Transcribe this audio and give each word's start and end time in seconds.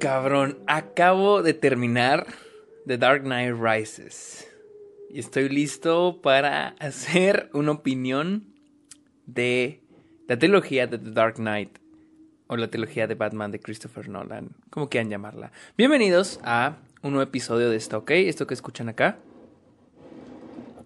cabrón, 0.00 0.58
acabo 0.66 1.42
de 1.42 1.52
terminar 1.52 2.26
The 2.86 2.96
Dark 2.96 3.22
Knight 3.22 3.54
Rises. 3.54 4.50
Y 5.10 5.20
estoy 5.20 5.50
listo 5.50 6.20
para 6.22 6.68
hacer 6.80 7.50
una 7.52 7.72
opinión 7.72 8.46
de 9.26 9.82
la 10.26 10.38
trilogía 10.38 10.86
de 10.86 10.98
The 10.98 11.10
Dark 11.10 11.34
Knight. 11.34 11.78
O 12.46 12.56
la 12.56 12.68
trilogía 12.68 13.06
de 13.06 13.14
Batman 13.14 13.52
de 13.52 13.60
Christopher 13.60 14.08
Nolan. 14.08 14.56
Como 14.70 14.88
quieran 14.88 15.10
llamarla. 15.10 15.52
Bienvenidos 15.76 16.40
a 16.42 16.78
un 17.02 17.12
nuevo 17.12 17.28
episodio 17.28 17.68
de 17.68 17.76
esta, 17.76 17.98
¿ok? 17.98 18.10
Esto 18.12 18.46
que 18.46 18.54
escuchan 18.54 18.88
acá 18.88 19.18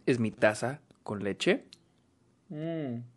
es 0.07 0.19
mi 0.19 0.33
taza 0.33 0.81
con 1.05 1.23
leche. 1.23 1.65
Mm. 2.49 3.14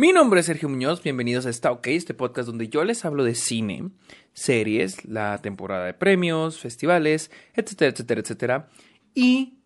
Mi 0.00 0.14
nombre 0.14 0.40
es 0.40 0.46
Sergio 0.46 0.70
Muñoz, 0.70 1.02
bienvenidos 1.02 1.44
a 1.44 1.50
Está 1.50 1.70
OK, 1.72 1.88
este 1.88 2.14
podcast 2.14 2.46
donde 2.46 2.70
yo 2.70 2.84
les 2.84 3.04
hablo 3.04 3.22
de 3.22 3.34
cine, 3.34 3.90
series, 4.32 5.04
la 5.04 5.42
temporada 5.42 5.84
de 5.84 5.92
premios, 5.92 6.58
festivales, 6.58 7.30
etcétera, 7.52 7.90
etcétera, 7.90 8.20
etcétera. 8.22 8.68
Y 9.14 9.58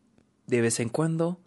de 0.48 0.60
vez 0.60 0.80
en 0.80 0.88
cuando, 0.88 1.38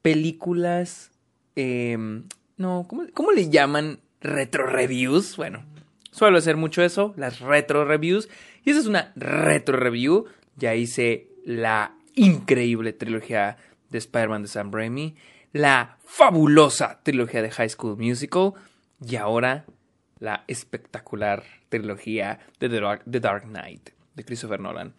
películas, 0.00 1.10
em, 1.54 2.24
no, 2.56 2.86
¿cómo, 2.88 3.02
¿cómo, 3.12 3.30
le 3.30 3.50
llaman? 3.50 4.00
Retro 4.22 4.64
reviews. 4.64 5.36
Bueno, 5.36 5.62
suelo 6.12 6.38
hacer 6.38 6.56
mucho 6.56 6.82
eso, 6.82 7.12
las 7.18 7.40
retro 7.40 7.84
reviews. 7.84 8.30
Y 8.64 8.70
esa 8.70 8.80
es 8.80 8.86
una 8.86 9.12
retro 9.16 9.76
review. 9.76 10.24
Ya 10.56 10.74
hice 10.74 11.28
la 11.44 11.94
increíble 12.14 12.94
trilogía 12.94 13.58
de 13.90 13.98
Spider-Man 13.98 14.44
de 14.44 14.48
Sam 14.48 14.72
Raimi 14.72 15.14
la 15.52 15.98
fabulosa 16.04 17.00
trilogía 17.02 17.42
de 17.42 17.50
High 17.50 17.70
School 17.70 17.96
Musical 17.96 18.52
y 19.04 19.16
ahora 19.16 19.64
la 20.18 20.44
espectacular 20.46 21.44
trilogía 21.68 22.40
de 22.58 22.68
The 22.68 23.20
Dark, 23.20 23.44
Knight 23.44 23.90
de 24.14 24.24
Christopher 24.24 24.60
Nolan. 24.60 24.94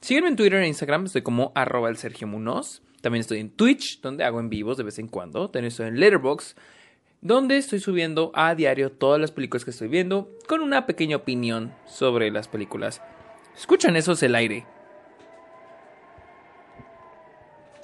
sígueme 0.00 0.28
en 0.28 0.36
Twitter 0.36 0.60
e 0.60 0.66
Instagram, 0.66 1.06
estoy 1.06 1.22
como 1.22 1.52
arroba 1.54 1.88
el 1.88 1.96
Sergio 1.96 2.26
Munoz. 2.26 2.82
También 3.00 3.20
estoy 3.20 3.38
en 3.38 3.50
Twitch, 3.50 4.00
donde 4.00 4.24
hago 4.24 4.40
en 4.40 4.48
vivos 4.48 4.78
de 4.78 4.82
vez 4.82 4.98
en 4.98 5.08
cuando. 5.08 5.50
También 5.50 5.68
estoy 5.68 5.88
en 5.88 6.00
Letterboxd, 6.00 6.56
donde 7.20 7.58
estoy 7.58 7.78
subiendo 7.78 8.32
a 8.34 8.54
diario 8.54 8.90
todas 8.90 9.20
las 9.20 9.30
películas 9.30 9.64
que 9.64 9.70
estoy 9.70 9.88
viendo, 9.88 10.30
con 10.48 10.62
una 10.62 10.86
pequeña 10.86 11.16
opinión 11.16 11.74
sobre 11.86 12.30
las 12.30 12.48
películas. 12.48 13.02
Escuchan 13.54 13.96
eso 13.96 14.12
es 14.12 14.22
el 14.22 14.34
aire 14.34 14.66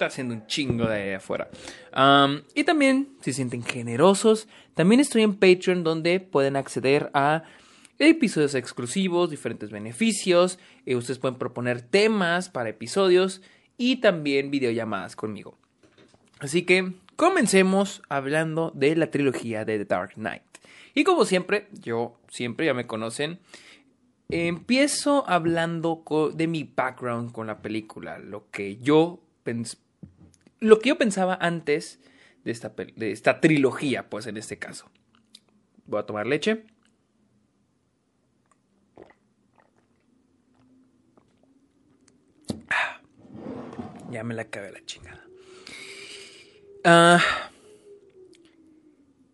está 0.01 0.07
haciendo 0.07 0.33
un 0.33 0.47
chingo 0.47 0.87
de 0.87 0.95
ahí 0.95 1.13
afuera. 1.13 1.47
y 2.55 2.63
también, 2.63 3.09
si 3.21 3.33
sienten 3.33 3.63
generosos, 3.63 4.47
también 4.73 4.99
estoy 4.99 5.21
en 5.21 5.35
Patreon 5.35 5.83
donde 5.83 6.19
pueden 6.19 6.55
acceder 6.55 7.11
a 7.13 7.43
episodios 7.99 8.55
exclusivos, 8.55 9.29
diferentes 9.29 9.69
beneficios. 9.69 10.57
Eh, 10.87 10.95
ustedes 10.95 11.19
pueden 11.19 11.37
proponer 11.37 11.83
temas 11.83 12.49
para 12.49 12.69
episodios 12.69 13.43
y 13.77 13.97
también 13.97 14.49
videollamadas 14.49 15.15
conmigo. 15.15 15.55
Así 16.39 16.63
que 16.63 16.93
comencemos 17.15 18.01
hablando 18.09 18.71
de 18.73 18.95
la 18.95 19.11
trilogía 19.11 19.65
de 19.65 19.77
The 19.77 19.85
Dark 19.85 20.13
Knight. 20.15 20.41
Y 20.95 21.03
como 21.03 21.25
siempre, 21.25 21.67
yo 21.79 22.17
siempre 22.27 22.65
ya 22.65 22.73
me 22.73 22.87
conocen. 22.87 23.39
Empiezo 24.29 25.29
hablando 25.29 26.03
de 26.33 26.47
mi 26.47 26.63
background 26.63 27.31
con 27.31 27.45
la 27.47 27.61
película, 27.61 28.17
lo 28.17 28.49
que 28.49 28.77
yo 28.77 29.21
lo 30.61 30.79
que 30.79 30.89
yo 30.89 30.97
pensaba 30.97 31.37
antes 31.41 31.99
de 32.45 32.51
esta, 32.51 32.69
de 32.69 33.11
esta 33.11 33.41
trilogía, 33.41 34.09
pues 34.09 34.27
en 34.27 34.37
este 34.37 34.57
caso. 34.57 34.89
Voy 35.85 35.99
a 35.99 36.05
tomar 36.05 36.27
leche. 36.27 36.65
Ah, 42.69 43.01
ya 44.11 44.23
me 44.23 44.35
la 44.35 44.43
acabé 44.43 44.71
la 44.71 44.85
chingada. 44.85 45.25
Ah, 46.83 47.21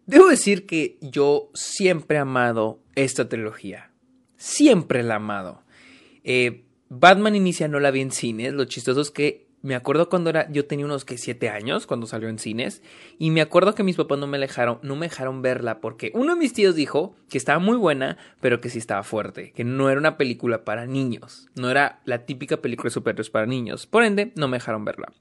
debo 0.05 0.29
decir 0.29 0.65
que 0.65 0.97
yo 1.01 1.51
siempre 1.53 2.17
he 2.17 2.21
amado 2.21 2.81
esta 2.95 3.27
trilogía. 3.27 3.91
Siempre 4.37 5.03
la 5.03 5.15
he 5.15 5.17
amado. 5.17 5.63
Eh, 6.23 6.63
Batman 6.89 7.35
Inicia 7.35 7.67
no 7.67 7.81
la 7.81 7.91
vi 7.91 7.99
en 7.99 8.11
cines. 8.11 8.53
Lo 8.53 8.63
chistoso 8.63 9.01
es 9.01 9.11
que 9.11 9.46
me 9.61 9.75
acuerdo 9.75 10.07
cuando 10.07 10.29
era, 10.29 10.49
yo 10.51 10.65
tenía 10.65 10.85
unos 10.85 11.03
que 11.03 11.17
siete 11.17 11.49
años 11.49 11.87
cuando 11.87 12.05
salió 12.05 12.29
en 12.29 12.39
cines 12.39 12.81
y 13.17 13.31
me 13.31 13.41
acuerdo 13.41 13.73
que 13.75 13.83
mis 13.83 13.95
papás 13.95 14.19
no 14.19 14.27
me 14.27 14.37
dejaron, 14.37 14.79
no 14.83 14.95
me 14.95 15.07
dejaron 15.07 15.41
verla 15.41 15.81
porque 15.81 16.11
uno 16.13 16.33
de 16.33 16.39
mis 16.39 16.53
tíos 16.53 16.75
dijo 16.75 17.15
que 17.29 17.37
estaba 17.37 17.59
muy 17.59 17.75
buena, 17.75 18.17
pero 18.39 18.61
que 18.61 18.69
sí 18.69 18.77
estaba 18.77 19.03
fuerte, 19.03 19.51
que 19.51 19.63
no 19.63 19.89
era 19.89 19.99
una 19.99 20.17
película 20.17 20.63
para 20.63 20.85
niños, 20.85 21.49
no 21.55 21.69
era 21.69 22.01
la 22.05 22.25
típica 22.25 22.57
película 22.57 22.87
de 22.87 22.93
superhéroes 22.93 23.29
para 23.29 23.45
niños, 23.45 23.87
por 23.87 24.03
ende 24.03 24.31
no 24.35 24.47
me 24.47 24.57
dejaron 24.57 24.85
verla. 24.85 25.11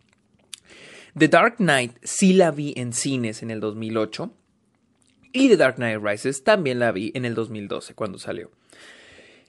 The 1.16 1.28
Dark 1.28 1.56
Knight 1.56 1.97
sí 2.03 2.34
la 2.34 2.50
vi 2.50 2.74
en 2.76 2.92
cines 2.92 3.42
en 3.42 3.50
el 3.50 3.60
2008 3.60 4.30
y 5.32 5.48
The 5.48 5.56
Dark 5.56 5.76
Knight 5.76 6.03
Rises 6.03 6.44
también 6.44 6.78
la 6.78 6.92
vi 6.92 7.10
en 7.14 7.24
el 7.24 7.34
2012 7.34 7.94
cuando 7.94 8.18
salió. 8.18 8.50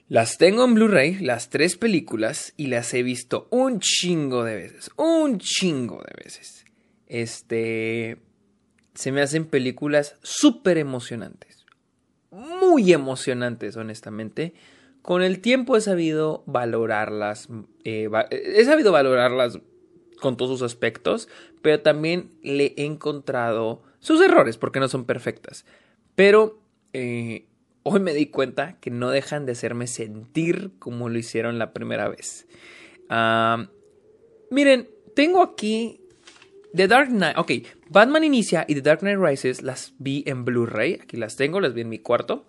Las 0.08 0.38
tengo 0.38 0.64
en 0.64 0.72
Blu-ray, 0.72 1.18
las 1.18 1.50
tres 1.50 1.76
películas, 1.76 2.54
y 2.56 2.68
las 2.68 2.94
he 2.94 3.02
visto 3.02 3.46
un 3.50 3.78
chingo 3.80 4.42
de 4.42 4.56
veces. 4.56 4.90
Un 4.96 5.38
chingo 5.38 6.02
de 6.02 6.24
veces. 6.24 6.64
Este. 7.06 8.16
Se 8.94 9.12
me 9.12 9.20
hacen 9.20 9.44
películas 9.44 10.16
súper 10.22 10.78
emocionantes. 10.78 11.66
Muy 12.30 12.92
emocionantes, 12.92 13.76
honestamente. 13.76 14.54
Con 15.02 15.22
el 15.22 15.40
tiempo 15.40 15.76
he 15.76 15.80
sabido 15.82 16.42
valorarlas. 16.46 17.48
Eh, 17.84 18.08
he 18.30 18.64
sabido 18.64 18.92
valorarlas 18.92 19.60
con 20.20 20.38
todos 20.38 20.58
sus 20.58 20.66
aspectos. 20.66 21.28
Pero 21.60 21.80
también 21.80 22.30
le 22.42 22.72
he 22.78 22.86
encontrado 22.86 23.82
sus 23.98 24.22
errores, 24.22 24.56
porque 24.56 24.80
no 24.80 24.88
son 24.88 25.04
perfectas. 25.04 25.66
Pero. 26.14 26.62
Eh, 26.94 27.47
hoy 27.88 28.00
me 28.00 28.14
di 28.14 28.26
cuenta 28.26 28.78
que 28.80 28.90
no 28.90 29.10
dejan 29.10 29.46
de 29.46 29.52
hacerme 29.52 29.86
sentir 29.86 30.72
como 30.78 31.08
lo 31.08 31.18
hicieron 31.18 31.58
la 31.58 31.72
primera 31.72 32.08
vez. 32.08 32.46
miren, 34.50 34.88
tengo 35.14 35.42
aquí 35.42 36.00
The 36.74 36.88
Dark 36.88 37.08
Knight. 37.08 37.38
Ok, 37.38 37.52
Batman 37.88 38.24
Inicia 38.24 38.64
y 38.68 38.74
The 38.74 38.82
Dark 38.82 39.00
Knight 39.00 39.18
Rises 39.18 39.62
las 39.62 39.94
vi 39.98 40.22
en 40.26 40.44
Blu-ray. 40.44 41.00
Aquí 41.02 41.16
las 41.16 41.36
tengo, 41.36 41.60
las 41.60 41.74
vi 41.74 41.80
en 41.82 41.88
mi 41.88 41.98
cuarto. 41.98 42.46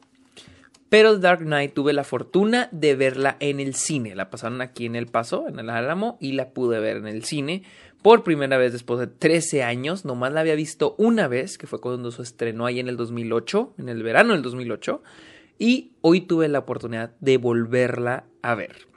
Pero 0.90 1.20
Dark 1.20 1.42
Knight 1.42 1.74
tuve 1.74 1.94
la 1.94 2.04
fortuna 2.04 2.68
de 2.72 2.96
verla 2.96 3.38
en 3.40 3.60
el 3.60 3.76
cine. 3.76 4.16
La 4.16 4.30
pasaron 4.30 4.62
aquí 4.62 4.88
en 4.88 4.96
El 4.96 5.06
Paso, 5.06 5.48
en 5.48 5.60
el 5.60 5.70
Álamo, 5.70 6.18
y 6.20 6.32
la 6.32 6.50
pude 6.50 6.80
ver 6.80 6.98
en 6.98 7.08
el 7.08 7.24
cine 7.24 7.64
por 8.02 8.24
primera 8.24 8.58
vez 8.58 8.72
después 8.74 9.00
de 9.00 9.08
13 9.08 9.64
años. 9.64 10.04
Nomás 10.04 10.34
la 10.34 10.42
había 10.42 10.56
visto 10.56 10.96
una 10.98 11.28
vez, 11.28 11.58
que 11.58 11.68
fue 11.68 11.80
cuando 11.80 12.12
se 12.12 12.24
estrenó 12.24 12.66
ahí 12.66 12.80
en 12.80 12.88
el 12.88 12.98
2008, 12.98 13.76
en 13.78 13.90
el 13.90 14.02
verano 14.02 14.34
del 14.34 14.42
2008. 14.42 15.04
Y 15.60 15.92
hoy 16.02 16.22
tuve 16.22 16.48
la 16.48 16.60
oportunidad 16.60 17.12
de 17.20 17.38
volverla 17.38 18.26
a 18.42 18.56
ver. 18.56 18.88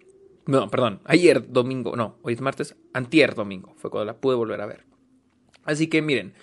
No, 0.47 0.69
perdón, 0.70 1.00
ayer 1.04 1.53
domingo, 1.53 1.94
no, 1.94 2.16
hoy 2.22 2.34
es 2.34 2.41
martes, 2.41 2.74
antier 2.92 3.34
domingo, 3.34 3.74
fue 3.76 3.91
cuando 3.91 4.06
la 4.06 4.16
pude 4.16 4.34
volver 4.34 4.60
a 4.60 4.66
ver. 4.66 4.84
Así 5.64 5.86
que 5.86 6.03
miren, 6.03 6.34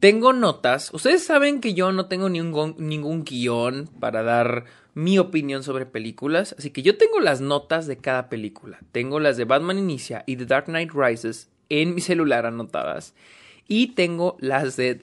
tengo 0.00 0.32
notas. 0.32 0.92
Ustedes 0.92 1.24
saben 1.24 1.60
que 1.60 1.74
yo 1.74 1.92
no 1.92 2.06
tengo 2.06 2.28
ningún, 2.28 2.74
ningún 2.78 3.24
guion 3.24 3.88
para 4.00 4.22
dar 4.22 4.64
mi 4.94 5.18
opinión 5.18 5.62
sobre 5.62 5.86
películas. 5.86 6.54
Así 6.58 6.70
que 6.70 6.82
yo 6.82 6.96
tengo 6.96 7.20
las 7.20 7.40
notas 7.40 7.86
de 7.86 7.98
cada 7.98 8.28
película. 8.28 8.78
Tengo 8.92 9.20
las 9.20 9.36
de 9.36 9.44
Batman 9.44 9.78
Inicia 9.78 10.24
y 10.26 10.36
The 10.36 10.46
Dark 10.46 10.66
Knight 10.66 10.92
Rises 10.92 11.50
en 11.68 11.94
mi 11.94 12.00
celular 12.00 12.46
anotadas. 12.46 13.14
Y 13.66 13.88
tengo 13.88 14.36
las 14.40 14.76
de 14.76 15.00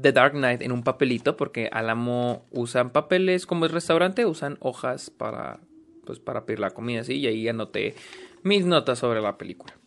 The 0.00 0.12
Dark 0.12 0.32
Knight 0.32 0.62
en 0.62 0.72
un 0.72 0.82
papelito 0.82 1.36
porque 1.36 1.68
Alamo 1.72 2.46
usan 2.50 2.90
papeles 2.90 3.46
como 3.46 3.64
el 3.64 3.72
restaurante, 3.72 4.24
usan 4.24 4.56
hojas 4.60 5.10
para, 5.10 5.58
pues, 6.04 6.20
para 6.20 6.46
pedir 6.46 6.60
la 6.60 6.70
comida, 6.70 7.00
así, 7.00 7.14
y 7.14 7.26
ahí 7.26 7.48
anoté 7.48 7.96
mis 8.42 8.64
notas 8.64 9.00
sobre 9.00 9.20
la 9.20 9.36
película. 9.36 9.79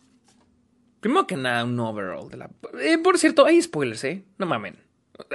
Primero 1.04 1.26
que 1.26 1.36
nada, 1.36 1.64
un 1.64 1.78
overall 1.78 2.30
de 2.30 2.38
la... 2.38 2.50
Eh, 2.80 2.96
por 2.96 3.18
cierto, 3.18 3.44
hay 3.44 3.60
spoilers, 3.60 4.04
¿eh? 4.04 4.24
No 4.38 4.46
mamen. 4.46 4.78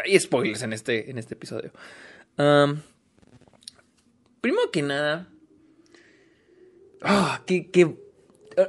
Hay 0.03 0.19
spoilers 0.19 0.63
en 0.63 0.73
este, 0.73 1.11
en 1.11 1.19
este 1.19 1.35
episodio. 1.35 1.71
primero 4.41 4.71
que 4.71 4.81
nada... 4.81 5.29
Ah, 7.03 7.43
que, 7.45 7.69
que... 7.69 7.95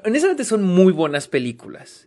Honestamente 0.04 0.44
son 0.44 0.62
muy 0.62 0.92
buenas 0.92 1.26
películas. 1.26 2.06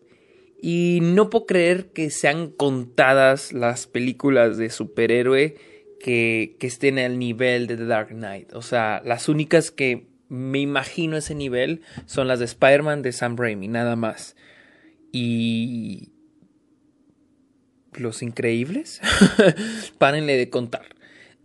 Y 0.62 1.00
no 1.02 1.32
puedo 1.32 1.48
creer 1.48 1.88
que 1.88 2.12
sean 2.12 2.52
contadas 2.52 3.52
las 3.52 3.88
películas 3.88 4.58
de 4.58 4.70
superhéroe 4.70 5.58
que, 6.00 6.56
que 6.60 6.68
estén 6.68 7.00
al 7.00 7.18
nivel 7.18 7.66
de 7.66 7.78
The 7.78 7.86
Dark 7.86 8.10
Knight. 8.10 8.54
O 8.54 8.62
sea, 8.62 9.02
las 9.04 9.28
únicas 9.28 9.72
que 9.72 10.06
me 10.30 10.60
imagino 10.60 11.18
ese 11.18 11.34
nivel 11.34 11.82
son 12.06 12.28
las 12.28 12.38
de 12.38 12.46
Spider-Man 12.46 13.02
de 13.02 13.12
Sam 13.12 13.38
Raimi, 13.38 13.68
nada 13.68 13.96
más. 13.96 14.36
Y 15.14 16.10
Los 17.94 18.22
Increíbles. 18.22 19.00
Párenle 19.98 20.36
de 20.36 20.50
contar. 20.50 20.88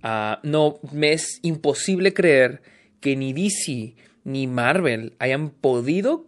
Ah, 0.02 0.40
no, 0.42 0.80
me 0.90 1.12
es 1.12 1.38
imposible 1.42 2.12
creer 2.12 2.62
que 3.00 3.14
ni 3.14 3.32
DC 3.32 3.94
ni 4.24 4.48
Marvel 4.48 5.14
hayan 5.20 5.50
podido 5.50 6.26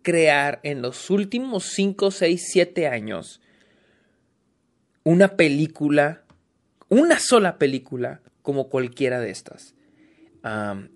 crear 0.00 0.60
en 0.62 0.80
los 0.80 1.10
últimos 1.10 1.64
5, 1.64 2.10
6, 2.10 2.48
7 2.52 2.86
años 2.86 3.42
una 5.06 5.36
película, 5.36 6.24
una 6.88 7.20
sola 7.20 7.58
película 7.58 8.22
como 8.42 8.68
cualquiera 8.68 9.20
de 9.20 9.30
estas. 9.30 9.76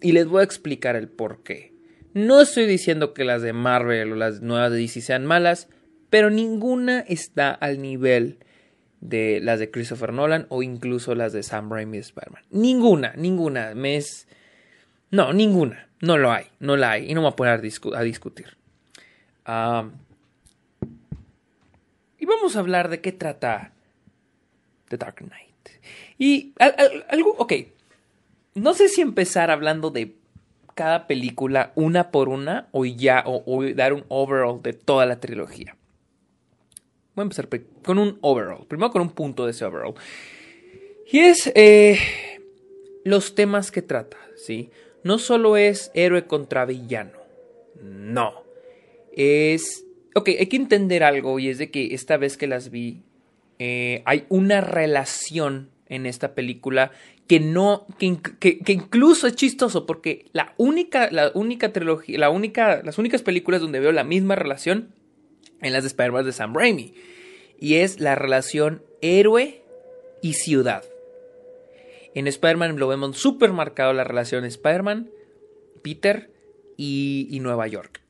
y 0.01 0.11
les 0.11 0.27
voy 0.27 0.41
a 0.41 0.45
explicar 0.45 0.97
el 0.97 1.09
por 1.09 1.45
qué. 1.45 1.75
No 2.13 2.41
estoy 2.41 2.67
diciendo 2.67 3.15
que 3.15 3.23
las 3.23 3.41
de 3.43 3.53
Marvel 3.53 4.13
o 4.13 4.17
las 4.17 4.41
nuevas 4.41 4.73
de 4.73 4.79
DC 4.79 5.01
sean 5.01 5.27
malas, 5.27 5.69
pero 6.11 6.29
ninguna 6.29 7.01
está 7.01 7.51
al 7.53 7.81
nivel 7.81 8.39
de 9.01 9.41
las 9.41 9.59
de 9.59 9.71
Christopher 9.71 10.13
Nolan 10.13 10.47
o 10.51 10.63
incluso 10.63 11.15
las 11.15 11.33
de 11.33 11.43
Sam 11.43 11.73
Raimi 11.73 11.97
y 11.97 12.01
Spider-Man. 12.01 12.43
Ninguna, 12.51 13.15
ninguna. 13.17 13.75
Me 13.75 13.97
es... 13.97 14.29
No, 15.11 15.33
ninguna. 15.33 15.89
No 16.01 16.19
lo 16.19 16.33
hay, 16.33 16.47
no 16.59 16.77
la 16.77 16.93
hay. 16.93 17.11
Y 17.11 17.15
no 17.15 17.21
me 17.21 17.27
voy 17.27 17.33
a 17.33 17.37
poner 17.37 17.55
a, 17.55 18.03
discutir. 18.03 18.57
y 22.19 22.27
vamos 22.27 22.57
a 22.57 22.59
hablar 22.59 22.89
de 22.89 23.01
qué 23.01 23.13
trata 23.13 23.73
The 24.89 24.97
Dark 24.97 25.17
Knight. 25.17 25.69
Y 26.19 26.53
algo, 27.09 27.35
ok. 27.39 27.53
No 28.55 28.75
sé 28.75 28.89
si 28.89 29.01
empezar 29.01 29.51
hablando 29.51 29.91
de 29.91 30.17
cada 30.75 31.07
película 31.07 31.73
una 31.75 32.11
por 32.11 32.29
una 32.29 32.69
o 32.73 32.85
ya, 32.85 33.23
o 33.27 33.63
dar 33.75 33.93
un 33.93 34.05
overall 34.09 34.61
de 34.63 34.73
toda 34.73 35.07
la 35.07 35.21
trilogía. 35.21 35.77
Voy 37.15 37.23
a 37.23 37.25
empezar 37.25 37.49
con 37.83 37.99
un 37.99 38.19
overall. 38.21 38.67
Primero 38.67 38.91
con 38.91 39.03
un 39.03 39.11
punto 39.11 39.45
de 39.45 39.53
ese 39.53 39.65
overall. 39.65 39.95
Y 41.11 41.19
es 41.19 41.51
eh, 41.55 41.99
los 43.05 43.35
temas 43.35 43.71
que 43.71 43.83
trata, 43.83 44.17
¿sí? 44.37 44.71
No 45.03 45.19
solo 45.19 45.57
es 45.57 45.91
héroe 45.95 46.27
contra 46.27 46.65
villano. 46.65 47.19
No. 47.83 48.45
Es... 49.13 49.85
Ok, 50.15 50.29
hay 50.29 50.47
que 50.47 50.57
entender 50.57 51.03
algo 51.03 51.39
y 51.39 51.49
es 51.49 51.59
de 51.59 51.71
que 51.71 51.95
esta 51.95 52.17
vez 52.17 52.37
que 52.37 52.47
las 52.47 52.71
vi, 52.71 53.03
eh, 53.59 54.03
hay 54.05 54.25
una 54.29 54.61
relación 54.61 55.71
en 55.89 56.07
esta 56.07 56.35
película 56.35 56.93
que 57.27 57.39
no, 57.39 57.87
que, 57.99 58.19
que, 58.41 58.73
incluso 58.73 59.29
es 59.29 59.37
chistoso 59.37 59.87
porque 59.87 60.27
la 60.33 60.55
única, 60.57 61.11
la 61.13 61.31
única 61.35 61.73
trilogía, 61.73 62.19
la 62.19 62.31
única, 62.31 62.83
las 62.83 62.99
únicas 62.99 63.23
películas 63.23 63.61
donde 63.61 63.79
veo 63.79 63.93
la 63.93 64.03
misma 64.03 64.35
relación 64.35 64.89
en 65.61 65.73
las 65.73 65.85
de 65.85 65.89
Spider-Man 65.89 66.25
de 66.25 66.33
Sam 66.33 66.55
Raimi. 66.55 66.95
Y 67.59 67.77
es 67.77 68.01
la 68.01 68.15
relación 68.15 68.83
héroe 69.03 69.63
y 70.23 70.35
ciudad. 70.35 70.85
En 72.15 72.27
Spider-Man 72.27 72.79
lo 72.79 72.89
vemos 72.89 73.19
súper 73.19 73.53
marcado 73.53 73.93
la 73.93 74.05
relación 74.05 74.45
Spider-Man, 74.45 75.11
Peter 75.83 76.31
y, 76.77 77.29
y 77.31 77.41
Nueva 77.41 77.67
York. 77.67 78.01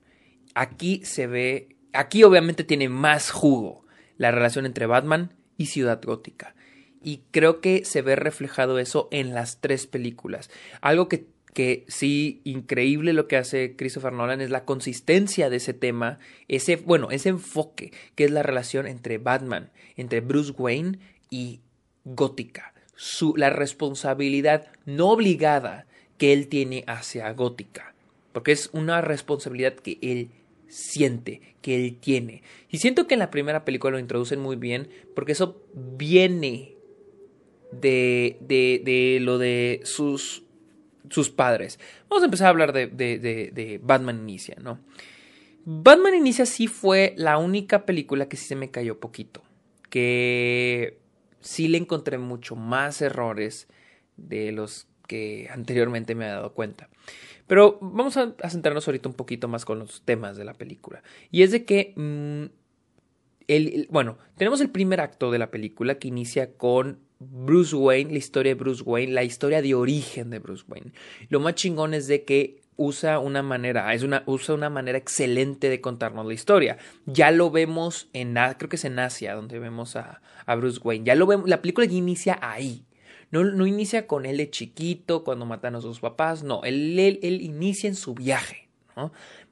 Aquí 0.55 1.05
se 1.05 1.27
ve, 1.27 1.77
aquí 1.93 2.23
obviamente 2.25 2.65
tiene 2.65 2.89
más 2.89 3.31
jugo 3.31 3.85
la 4.17 4.31
relación 4.31 4.67
entre 4.67 4.87
Batman 4.87 5.35
y 5.57 5.67
Ciudad 5.67 6.01
Gótica. 6.03 6.55
Y 7.03 7.23
creo 7.31 7.61
que 7.61 7.85
se 7.85 8.03
ve 8.03 8.17
reflejado 8.17 8.79
eso 8.79 9.09
en 9.11 9.35
las 9.35 9.61
tres 9.61 9.87
películas. 9.87 10.51
Algo 10.83 11.09
que 11.09 11.27
que 11.53 11.85
sí, 11.89 12.41
increíble 12.45 13.13
lo 13.13 13.27
que 13.27 13.37
hace 13.37 13.75
Christopher 13.77 14.13
Nolan 14.13 14.41
es 14.41 14.51
la 14.51 14.65
consistencia 14.65 15.51
de 15.51 15.57
ese 15.57 15.75
tema, 15.75 16.19
ese, 16.49 16.77
bueno, 16.77 17.11
ese 17.11 17.31
enfoque 17.31 17.93
que 18.15 18.25
es 18.25 18.31
la 18.31 18.43
relación 18.43 18.87
entre 18.87 19.19
Batman, 19.19 19.71
entre 19.97 20.21
Bruce 20.21 20.53
Wayne 20.57 20.99
y 21.29 21.61
Gótica, 22.05 22.73
su, 22.95 23.37
la 23.37 23.51
responsabilidad 23.51 24.69
no 24.87 25.11
obligada 25.11 25.87
que 26.19 26.33
él 26.33 26.49
tiene 26.49 26.85
hacia 26.87 27.33
Gótica, 27.33 27.95
porque 28.33 28.53
es 28.53 28.71
una 28.73 29.01
responsabilidad 29.01 29.75
que 29.75 29.99
él 30.03 30.31
siente, 30.69 31.41
que 31.63 31.75
él 31.75 31.97
tiene. 31.99 32.43
Y 32.69 32.79
siento 32.79 33.07
que 33.07 33.15
en 33.15 33.21
la 33.21 33.31
primera 33.31 33.65
película 33.65 33.93
lo 33.93 33.99
introducen 33.99 34.39
muy 34.39 34.57
bien, 34.57 34.89
porque 35.15 35.33
eso 35.33 35.61
viene 35.75 36.75
de, 37.73 38.37
de, 38.41 38.81
de 38.85 39.19
lo 39.21 39.39
de 39.39 39.81
sus 39.85 40.45
sus 41.11 41.29
padres. 41.29 41.79
Vamos 42.09 42.23
a 42.23 42.27
empezar 42.27 42.47
a 42.47 42.51
hablar 42.51 42.73
de, 42.73 43.81
Batman 43.83 44.21
Inicia, 44.21 44.57
¿no? 44.63 44.81
Batman 45.65 46.15
Inicia 46.15 46.47
sí 46.47 46.67
fue 46.67 47.13
la 47.17 47.37
única 47.37 47.85
película 47.85 48.29
que 48.29 48.39
sí 48.39 48.47
se 48.47 48.57
me 48.57 48.71
cayó 48.71 48.99
poquito. 48.99 49.43
Que 49.91 50.99
sí 51.41 51.69
le 51.69 51.79
encontré 51.79 52.17
mucho 52.17 52.57
más 52.57 53.03
errores 53.03 53.69
de 54.17 54.53
los 54.53 54.87
que 55.07 55.49
anteriormente 55.53 56.15
me 56.15 56.27
he 56.27 56.31
dado 56.31 56.55
cuenta. 56.55 56.89
Pero 57.47 57.79
vamos 57.83 58.17
a, 58.17 58.35
centrarnos 58.49 58.87
ahorita 58.87 59.09
un 59.09 59.15
poquito 59.17 59.49
más 59.49 59.65
con 59.65 59.81
los 59.81 60.03
temas 60.03 60.37
de 60.37 60.45
la 60.45 60.55
película. 60.55 61.03
Y 61.33 61.43
es 61.43 61.51
de 61.51 61.65
que, 61.65 61.93
mm, 61.97 62.45
bueno, 63.91 64.19
tenemos 64.37 64.61
el 64.61 64.71
primer 64.71 65.01
acto 65.01 65.33
de 65.33 65.39
la 65.41 65.51
película 65.51 65.99
que 65.99 66.07
inicia 66.07 66.55
con 66.55 67.01
Bruce 67.21 67.77
Wayne, 67.77 68.13
la 68.13 68.19
historia 68.19 68.55
de 68.55 68.59
Bruce 68.59 68.83
Wayne, 68.83 69.13
la 69.13 69.25
historia 69.25 69.61
de 69.61 69.75
origen 69.75 70.31
de 70.31 70.39
Bruce 70.39 70.65
Wayne. 70.67 70.93
Lo 71.29 71.39
más 71.39 71.55
chingón 71.55 71.93
es 71.93 72.07
de 72.07 72.25
que 72.25 72.63
usa 72.77 73.19
una 73.19 73.43
manera, 73.43 73.93
es 73.93 74.03
una, 74.03 74.23
usa 74.25 74.55
una 74.55 74.71
manera 74.71 74.97
excelente 74.97 75.69
de 75.69 75.83
contarnos 75.83 76.25
la 76.25 76.33
historia. 76.33 76.79
Ya 77.05 77.31
lo 77.31 77.51
vemos 77.51 78.09
en, 78.15 78.37
creo 78.57 78.71
que 78.71 78.77
es 78.77 78.87
en 78.87 78.99
Asia, 78.99 79.35
donde 79.35 79.59
vemos 79.59 79.97
a, 79.97 80.23
Bruce 80.57 80.81
Wayne. 80.83 81.05
Ya 81.05 81.15
lo 81.15 81.27
vemos, 81.27 81.49
la 81.49 81.61
película 81.61 81.87
ya 81.87 81.93
inicia 81.93 82.39
ahí. 82.41 82.87
No, 83.31 83.45
no, 83.45 83.67
inicia 83.67 84.07
con 84.07 84.25
él 84.25 84.39
de 84.39 84.51
chiquito, 84.51 85.23
cuando 85.23 85.45
matan 85.45 85.77
a 85.77 85.81
sus 85.83 86.01
papás, 86.01 86.43
no, 86.43 86.65
él, 86.65 86.99
él, 86.99 87.43
inicia 87.43 87.89
en 87.89 87.95
su 87.95 88.15
viaje, 88.15 88.69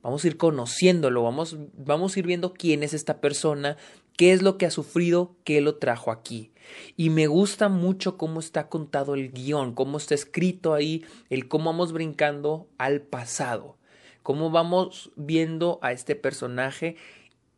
Vamos 0.02 0.24
a 0.24 0.26
ir 0.26 0.36
conociéndolo, 0.36 1.22
vamos, 1.22 1.56
vamos 1.76 2.16
a 2.16 2.18
ir 2.18 2.26
viendo 2.26 2.54
quién 2.54 2.82
es 2.82 2.92
esta 2.92 3.20
persona, 3.20 3.76
qué 4.18 4.32
es 4.32 4.42
lo 4.42 4.58
que 4.58 4.66
ha 4.66 4.70
sufrido, 4.72 5.36
qué 5.44 5.60
lo 5.60 5.76
trajo 5.76 6.10
aquí. 6.10 6.50
Y 6.96 7.08
me 7.08 7.28
gusta 7.28 7.68
mucho 7.68 8.18
cómo 8.18 8.40
está 8.40 8.68
contado 8.68 9.14
el 9.14 9.30
guion, 9.30 9.74
cómo 9.74 9.96
está 9.96 10.16
escrito 10.16 10.74
ahí, 10.74 11.04
el 11.30 11.46
cómo 11.46 11.66
vamos 11.66 11.92
brincando 11.92 12.68
al 12.78 13.00
pasado, 13.00 13.78
cómo 14.24 14.50
vamos 14.50 15.12
viendo 15.14 15.78
a 15.82 15.92
este 15.92 16.16
personaje 16.16 16.96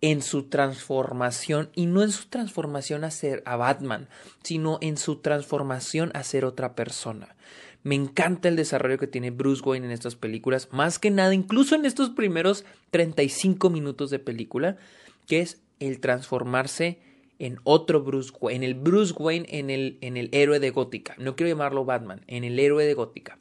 en 0.02 0.20
su 0.20 0.44
transformación 0.44 1.70
y 1.74 1.86
no 1.86 2.02
en 2.02 2.12
su 2.12 2.28
transformación 2.28 3.04
a 3.04 3.10
ser 3.10 3.42
a 3.46 3.56
Batman, 3.56 4.10
sino 4.42 4.76
en 4.82 4.98
su 4.98 5.16
transformación 5.16 6.10
a 6.12 6.22
ser 6.24 6.44
otra 6.44 6.74
persona. 6.74 7.36
Me 7.82 7.94
encanta 7.94 8.48
el 8.48 8.56
desarrollo 8.56 8.98
que 8.98 9.06
tiene 9.06 9.30
Bruce 9.30 9.62
Wayne 9.64 9.86
en 9.86 9.92
estas 9.92 10.14
películas, 10.14 10.68
más 10.72 10.98
que 10.98 11.10
nada, 11.10 11.32
incluso 11.32 11.74
en 11.74 11.86
estos 11.86 12.10
primeros 12.10 12.66
35 12.90 13.70
minutos 13.70 14.10
de 14.10 14.18
película, 14.18 14.76
que 15.26 15.40
es 15.40 15.62
el 15.80 16.00
transformarse 16.00 16.98
en 17.40 17.58
otro 17.64 18.02
Bruce 18.02 18.30
Wayne, 18.38 18.56
en 18.56 18.62
el 18.62 18.74
Bruce 18.74 19.14
Wayne, 19.18 19.46
en 19.48 19.70
el, 19.70 19.98
en 20.02 20.16
el 20.16 20.28
héroe 20.32 20.60
de 20.60 20.70
Gótica. 20.70 21.14
No 21.18 21.34
quiero 21.34 21.48
llamarlo 21.48 21.84
Batman, 21.84 22.22
en 22.28 22.44
el 22.44 22.58
héroe 22.58 22.84
de 22.84 22.94
Gótica. 22.94 23.38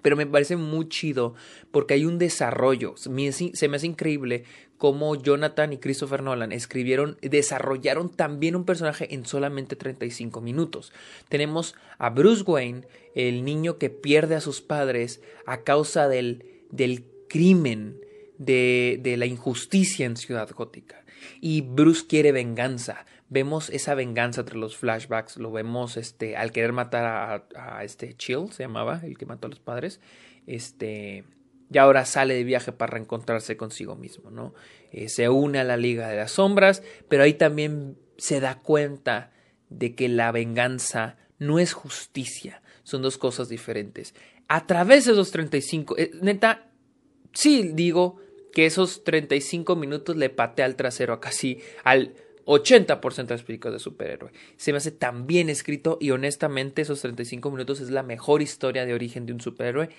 Pero 0.00 0.16
me 0.16 0.26
parece 0.26 0.56
muy 0.56 0.88
chido 0.88 1.34
porque 1.70 1.94
hay 1.94 2.06
un 2.06 2.18
desarrollo. 2.18 2.94
Se 2.96 3.10
me 3.10 3.28
hace 3.28 3.86
increíble 3.86 4.44
cómo 4.78 5.14
Jonathan 5.14 5.72
y 5.72 5.78
Christopher 5.78 6.22
Nolan 6.22 6.50
escribieron, 6.50 7.18
desarrollaron 7.20 8.08
también 8.08 8.56
un 8.56 8.64
personaje 8.64 9.14
en 9.14 9.26
solamente 9.26 9.76
35 9.76 10.40
minutos. 10.40 10.92
Tenemos 11.28 11.76
a 11.98 12.10
Bruce 12.10 12.42
Wayne, 12.42 12.88
el 13.14 13.44
niño 13.44 13.78
que 13.78 13.90
pierde 13.90 14.34
a 14.34 14.40
sus 14.40 14.60
padres 14.60 15.20
a 15.46 15.62
causa 15.62 16.08
del, 16.08 16.46
del 16.70 17.04
crimen, 17.28 18.00
de, 18.38 18.98
de 19.00 19.16
la 19.16 19.26
injusticia 19.26 20.04
en 20.04 20.16
Ciudad 20.16 20.50
Gótica 20.50 21.01
y 21.40 21.62
Bruce 21.62 22.06
quiere 22.06 22.32
venganza. 22.32 23.04
Vemos 23.28 23.70
esa 23.70 23.94
venganza 23.94 24.42
entre 24.42 24.58
los 24.58 24.76
flashbacks, 24.76 25.38
lo 25.38 25.50
vemos 25.50 25.96
este, 25.96 26.36
al 26.36 26.52
querer 26.52 26.72
matar 26.72 27.46
a, 27.56 27.84
este 27.84 28.14
Chill, 28.14 28.52
se 28.52 28.64
llamaba, 28.64 29.00
el 29.02 29.16
que 29.16 29.26
mató 29.26 29.46
a 29.46 29.50
los 29.50 29.60
padres, 29.60 30.00
este, 30.46 31.24
y 31.72 31.78
ahora 31.78 32.04
sale 32.04 32.34
de 32.34 32.44
viaje 32.44 32.72
para 32.72 32.92
reencontrarse 32.92 33.56
consigo 33.56 33.96
mismo, 33.96 34.30
¿no? 34.30 34.54
Eh, 34.90 35.08
se 35.08 35.28
une 35.28 35.58
a 35.58 35.64
la 35.64 35.78
Liga 35.78 36.08
de 36.08 36.16
las 36.16 36.32
Sombras, 36.32 36.82
pero 37.08 37.22
ahí 37.22 37.34
también 37.34 37.96
se 38.18 38.40
da 38.40 38.58
cuenta 38.60 39.32
de 39.70 39.94
que 39.94 40.08
la 40.08 40.30
venganza 40.32 41.16
no 41.38 41.58
es 41.58 41.72
justicia, 41.72 42.62
son 42.82 43.02
dos 43.02 43.16
cosas 43.16 43.48
diferentes. 43.48 44.14
A 44.48 44.66
través 44.66 45.06
de 45.06 45.12
esos 45.12 45.30
35, 45.30 45.96
eh, 45.96 46.10
neta, 46.20 46.68
sí 47.32 47.70
digo, 47.72 48.20
que 48.52 48.66
esos 48.66 49.04
35 49.04 49.76
minutos 49.76 50.16
le 50.16 50.30
patea 50.30 50.66
al 50.66 50.76
trasero 50.76 51.14
a 51.14 51.20
casi 51.20 51.60
al 51.84 52.14
80% 52.44 53.26
de 53.26 53.34
las 53.34 53.42
películas 53.42 53.74
de 53.74 53.78
superhéroe. 53.78 54.32
Se 54.56 54.72
me 54.72 54.78
hace 54.78 54.90
tan 54.90 55.26
bien 55.26 55.48
escrito 55.48 55.98
y 56.00 56.10
honestamente 56.10 56.82
esos 56.82 57.00
35 57.00 57.50
minutos 57.50 57.80
es 57.80 57.90
la 57.90 58.02
mejor 58.02 58.42
historia 58.42 58.84
de 58.84 58.94
origen 58.94 59.26
de 59.26 59.32
un 59.32 59.40
superhéroe 59.40 59.90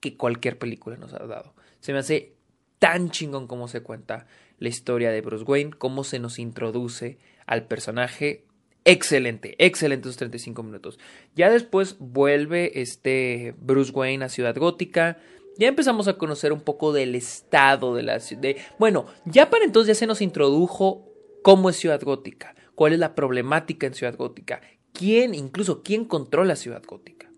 que 0.00 0.16
cualquier 0.16 0.58
película 0.58 0.96
nos 0.96 1.12
ha 1.14 1.26
dado. 1.26 1.54
Se 1.80 1.92
me 1.92 1.98
hace 1.98 2.34
tan 2.78 3.10
chingón 3.10 3.46
como 3.46 3.68
se 3.68 3.82
cuenta 3.82 4.26
la 4.58 4.68
historia 4.68 5.10
de 5.10 5.20
Bruce 5.20 5.44
Wayne, 5.44 5.72
cómo 5.76 6.04
se 6.04 6.18
nos 6.18 6.38
introduce 6.38 7.18
al 7.46 7.66
personaje 7.66 8.44
excelente, 8.84 9.54
excelente 9.64 10.08
esos 10.08 10.16
35 10.16 10.62
minutos. 10.62 10.98
Ya 11.34 11.50
después 11.50 11.96
vuelve 11.98 12.80
este 12.80 13.54
Bruce 13.58 13.92
Wayne 13.92 14.24
a 14.24 14.28
Ciudad 14.28 14.56
Gótica. 14.56 15.18
Ya 15.58 15.68
empezamos 15.68 16.08
a 16.08 16.14
conocer 16.14 16.52
un 16.52 16.60
poco 16.60 16.92
del 16.92 17.14
estado 17.14 17.94
de 17.94 18.02
la 18.02 18.20
ciudad. 18.20 18.54
Bueno, 18.78 19.06
ya 19.24 19.50
para 19.50 19.64
entonces 19.64 19.96
ya 19.96 20.00
se 20.00 20.06
nos 20.06 20.20
introdujo 20.20 21.08
cómo 21.42 21.68
es 21.70 21.76
Ciudad 21.76 22.00
Gótica, 22.02 22.54
cuál 22.74 22.92
es 22.92 22.98
la 22.98 23.14
problemática 23.14 23.86
en 23.86 23.94
Ciudad 23.94 24.16
Gótica, 24.16 24.60
quién, 24.92 25.34
incluso 25.34 25.82
quién 25.82 26.04
controla 26.04 26.56
Ciudad 26.56 26.82
Gótica. 26.86 27.30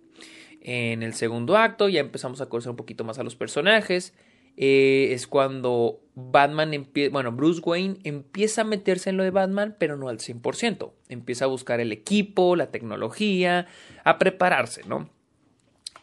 En 0.61 1.03
el 1.03 1.15
segundo 1.15 1.57
acto 1.57 1.89
ya 1.89 2.01
empezamos 2.01 2.41
a 2.41 2.49
conocer 2.49 2.71
un 2.71 2.77
poquito 2.77 3.05
más 3.05 3.19
a 3.19 3.23
los 3.23 3.37
personajes. 3.37 4.15
Eh, 4.57 5.09
es 5.13 5.27
cuando 5.27 6.01
Batman 6.15 6.75
empieza, 6.75 7.13
bueno, 7.13 7.33
Bruce 7.33 7.61
Wayne 7.63 7.99
empieza 8.05 8.63
a 8.63 8.65
meterse 8.65 9.11
en 9.11 9.17
lo 9.17 9.25
de 9.25 9.31
Batman, 9.31 9.77
pero 9.79 9.97
no 9.97 10.09
al 10.09 10.19
100%. 10.19 10.93
Empieza 11.09 11.47
a 11.47 11.49
buscar 11.49 11.81
el 11.81 11.93
equipo, 11.93 12.57
la 12.57 12.71
tecnología, 12.71 13.67
a 14.05 14.19
prepararse, 14.19 14.83
¿no? 14.87 15.11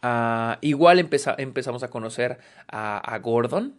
Ah, 0.02 0.58
igual 0.62 0.98
empezamos 0.98 1.82
a 1.84 1.88
conocer 1.88 2.38
a, 2.68 3.18
Gordon. 3.22 3.76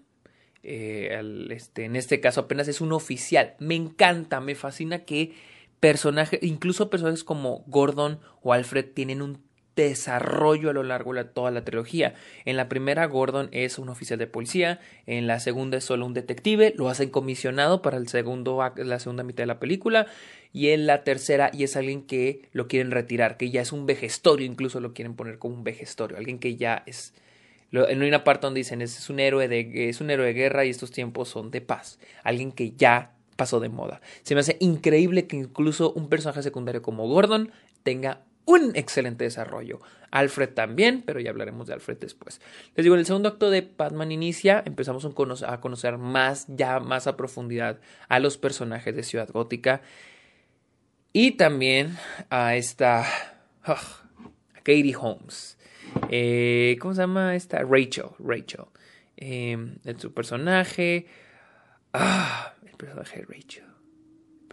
Eh, 0.63 1.19
este, 1.49 1.83
en 1.83 1.97
este 1.97 2.21
caso 2.21 2.41
apenas 2.41 2.67
es 2.69 2.79
un 2.79 2.93
oficial. 2.93 3.55
Me 3.59 3.75
encanta, 3.75 4.39
me 4.39 4.55
fascina 4.55 4.99
que 4.99 5.33
personajes, 5.81 6.41
incluso 6.41 6.89
personajes 6.89 7.25
como 7.25 7.65
Gordon 7.67 8.19
o 8.41 8.53
Alfred 8.53 8.85
tienen 8.93 9.21
un 9.21 9.43
desarrollo 9.75 10.69
a 10.69 10.73
lo 10.73 10.83
largo 10.83 11.13
de 11.13 11.25
toda 11.25 11.51
la 11.51 11.65
trilogía. 11.65 12.13
En 12.45 12.57
la 12.57 12.69
primera, 12.69 13.05
Gordon 13.05 13.49
es 13.51 13.79
un 13.79 13.89
oficial 13.89 14.19
de 14.19 14.27
policía, 14.27 14.79
en 15.05 15.27
la 15.27 15.39
segunda 15.39 15.77
es 15.77 15.83
solo 15.83 16.05
un 16.05 16.13
detective, 16.13 16.73
lo 16.77 16.89
hacen 16.89 17.09
comisionado 17.09 17.81
para 17.81 17.97
el 17.97 18.07
segundo, 18.07 18.63
la 18.75 18.99
segunda 18.99 19.23
mitad 19.23 19.43
de 19.43 19.47
la 19.47 19.59
película, 19.59 20.07
y 20.53 20.69
en 20.69 20.85
la 20.85 21.03
tercera, 21.03 21.49
y 21.51 21.63
es 21.63 21.75
alguien 21.75 22.03
que 22.03 22.47
lo 22.53 22.67
quieren 22.67 22.91
retirar, 22.91 23.37
que 23.37 23.49
ya 23.49 23.61
es 23.61 23.71
un 23.71 23.87
vejestorio, 23.87 24.45
incluso 24.45 24.79
lo 24.79 24.93
quieren 24.93 25.15
poner 25.15 25.39
como 25.39 25.55
un 25.55 25.63
vejestorio, 25.63 26.15
alguien 26.15 26.39
que 26.39 26.55
ya 26.55 26.83
es... 26.85 27.13
En 27.71 28.03
una 28.03 28.23
parte 28.23 28.45
donde 28.45 28.59
dicen 28.59 28.83
es, 28.83 29.09
un 29.09 29.19
héroe 29.19 29.47
de, 29.47 29.89
es 29.89 29.99
un 29.99 30.11
héroe 30.11 30.27
de 30.27 30.33
guerra 30.33 30.63
y 30.63 30.69
estos 30.69 30.91
tiempos 30.91 31.27
son 31.27 31.49
de 31.49 31.59
paz, 31.59 31.97
alguien 32.23 32.51
que 32.51 32.73
ya 32.73 33.13
pasó 33.35 33.59
de 33.59 33.69
moda. 33.69 33.99
Se 34.21 34.35
me 34.35 34.41
hace 34.41 34.57
increíble 34.59 35.25
que 35.25 35.37
incluso 35.37 35.91
un 35.91 36.07
personaje 36.07 36.43
secundario 36.43 36.83
como 36.83 37.07
Gordon 37.07 37.51
tenga 37.81 38.21
un 38.45 38.75
excelente 38.75 39.23
desarrollo. 39.23 39.81
Alfred 40.11 40.49
también, 40.49 41.01
pero 41.03 41.19
ya 41.19 41.31
hablaremos 41.31 41.65
de 41.65 41.73
Alfred 41.73 41.97
después. 41.97 42.41
Les 42.75 42.83
digo, 42.83 42.93
en 42.93 42.99
el 42.99 43.07
segundo 43.07 43.29
acto 43.29 43.49
de 43.49 43.67
Batman 43.75 44.11
inicia, 44.11 44.61
empezamos 44.67 45.03
a 45.03 45.59
conocer 45.59 45.97
más, 45.97 46.45
ya 46.47 46.79
más 46.79 47.07
a 47.07 47.17
profundidad 47.17 47.79
a 48.07 48.19
los 48.19 48.37
personajes 48.37 48.95
de 48.95 49.01
Ciudad 49.01 49.29
Gótica 49.31 49.81
y 51.13 51.31
también 51.31 51.95
a 52.29 52.55
esta 52.55 53.05
Katie 54.63 54.95
Holmes. 54.99 55.57
Eh, 56.09 56.77
¿Cómo 56.81 56.93
se 56.93 57.01
llama 57.01 57.35
esta? 57.35 57.59
Rachel. 57.59 58.07
Rachel. 58.19 58.65
Eh, 59.15 59.57
su 59.97 60.13
personaje. 60.13 61.05
Ah, 61.93 62.55
el 62.65 62.75
personaje 62.75 63.19
de 63.19 63.25
Rachel 63.25 63.73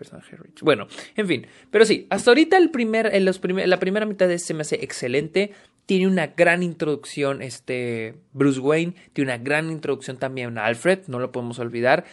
personaje 0.01 0.35
Bueno, 0.63 0.89
en 1.15 1.29
fin, 1.29 1.47
pero 1.71 1.85
sí, 1.85 2.07
hasta 2.09 2.31
ahorita 2.31 2.57
el 2.57 2.71
primer, 2.71 3.15
en 3.15 3.27
los 3.27 3.39
la 3.45 3.79
primera 3.79 4.07
mitad 4.07 4.29
de 4.29 4.35
este 4.35 4.55
me 4.55 4.63
hace 4.63 4.77
excelente. 4.77 5.53
Tiene 5.85 6.07
una 6.07 6.29
gran 6.29 6.63
introducción, 6.63 7.43
este 7.43 8.15
Bruce 8.33 8.61
Wayne, 8.61 8.95
tiene 9.13 9.33
una 9.33 9.43
gran 9.43 9.71
introducción 9.71 10.17
también 10.17 10.57
a 10.57 10.65
Alfred, 10.65 11.01
no 11.09 11.19
lo 11.19 11.33
podemos 11.33 11.59
olvidar. 11.59 12.05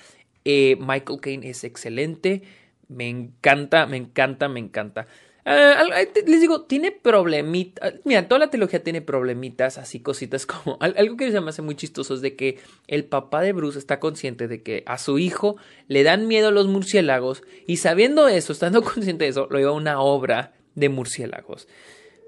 Eh, 0.44 0.76
Michael 0.80 1.22
Caine 1.22 1.50
es 1.50 1.64
excelente, 1.64 2.44
me 2.88 3.10
encanta, 3.10 3.86
me 3.86 3.98
encanta, 3.98 4.48
me 4.48 4.60
encanta. 4.60 5.08
Ah, 5.50 5.86
les 6.26 6.42
digo, 6.42 6.64
tiene 6.64 6.92
problemitas. 6.92 7.94
Mira, 8.04 8.28
toda 8.28 8.40
la 8.40 8.50
trilogía 8.50 8.84
tiene 8.84 9.02
problemitas, 9.02 9.78
así 9.78 10.02
cositas 10.02 10.46
como. 10.46 10.78
Algo 10.82 11.16
que 11.16 11.32
se 11.32 11.40
me 11.40 11.50
hace 11.50 11.62
muy 11.62 11.76
chistoso 11.76 12.16
es 12.16 12.22
de 12.22 12.36
que 12.36 12.60
el 12.88 13.06
papá 13.06 13.42
de 13.42 13.54
Bruce 13.54 13.80
está 13.80 14.02
consciente 14.02 14.50
de 14.50 14.62
que 14.62 14.84
a 14.86 14.98
su 14.98 15.20
hijo 15.20 15.56
le 15.88 16.04
dan 16.04 16.28
miedo 16.28 16.52
los 16.52 16.68
murciélagos 16.68 17.44
y 17.66 17.78
sabiendo 17.78 18.28
eso, 18.28 18.52
estando 18.52 18.82
consciente 18.84 19.24
de 19.24 19.30
eso, 19.30 19.48
lo 19.50 19.58
lleva 19.58 19.72
a 19.72 19.76
una 19.76 20.02
obra 20.02 20.52
de 20.76 20.90
murciélagos. 20.90 21.70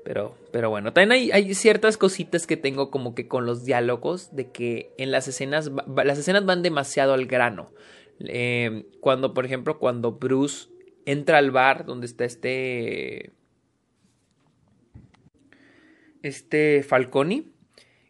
Pero, 0.05 0.37
pero 0.53 0.69
bueno, 0.69 0.93
también 0.93 1.11
hay, 1.11 1.31
hay, 1.31 1.53
ciertas 1.55 1.97
cositas 1.97 2.47
que 2.47 2.55
tengo 2.55 2.89
como 2.89 3.15
que 3.15 3.27
con 3.27 3.45
los 3.45 3.65
diálogos 3.65 4.33
de 4.33 4.49
que 4.49 4.93
en 4.97 5.11
las 5.11 5.27
escenas, 5.27 5.69
las 6.05 6.17
escenas 6.17 6.45
van 6.45 6.63
demasiado 6.63 7.13
al 7.13 7.25
grano. 7.25 7.69
Eh, 8.25 8.85
cuando, 8.99 9.33
por 9.33 9.45
ejemplo, 9.45 9.79
cuando 9.79 10.13
Bruce 10.13 10.67
entra 11.05 11.38
al 11.38 11.51
bar 11.51 11.85
donde 11.85 12.05
está 12.05 12.25
este. 12.25 13.31
Este 16.21 16.83
Falconi. 16.83 17.51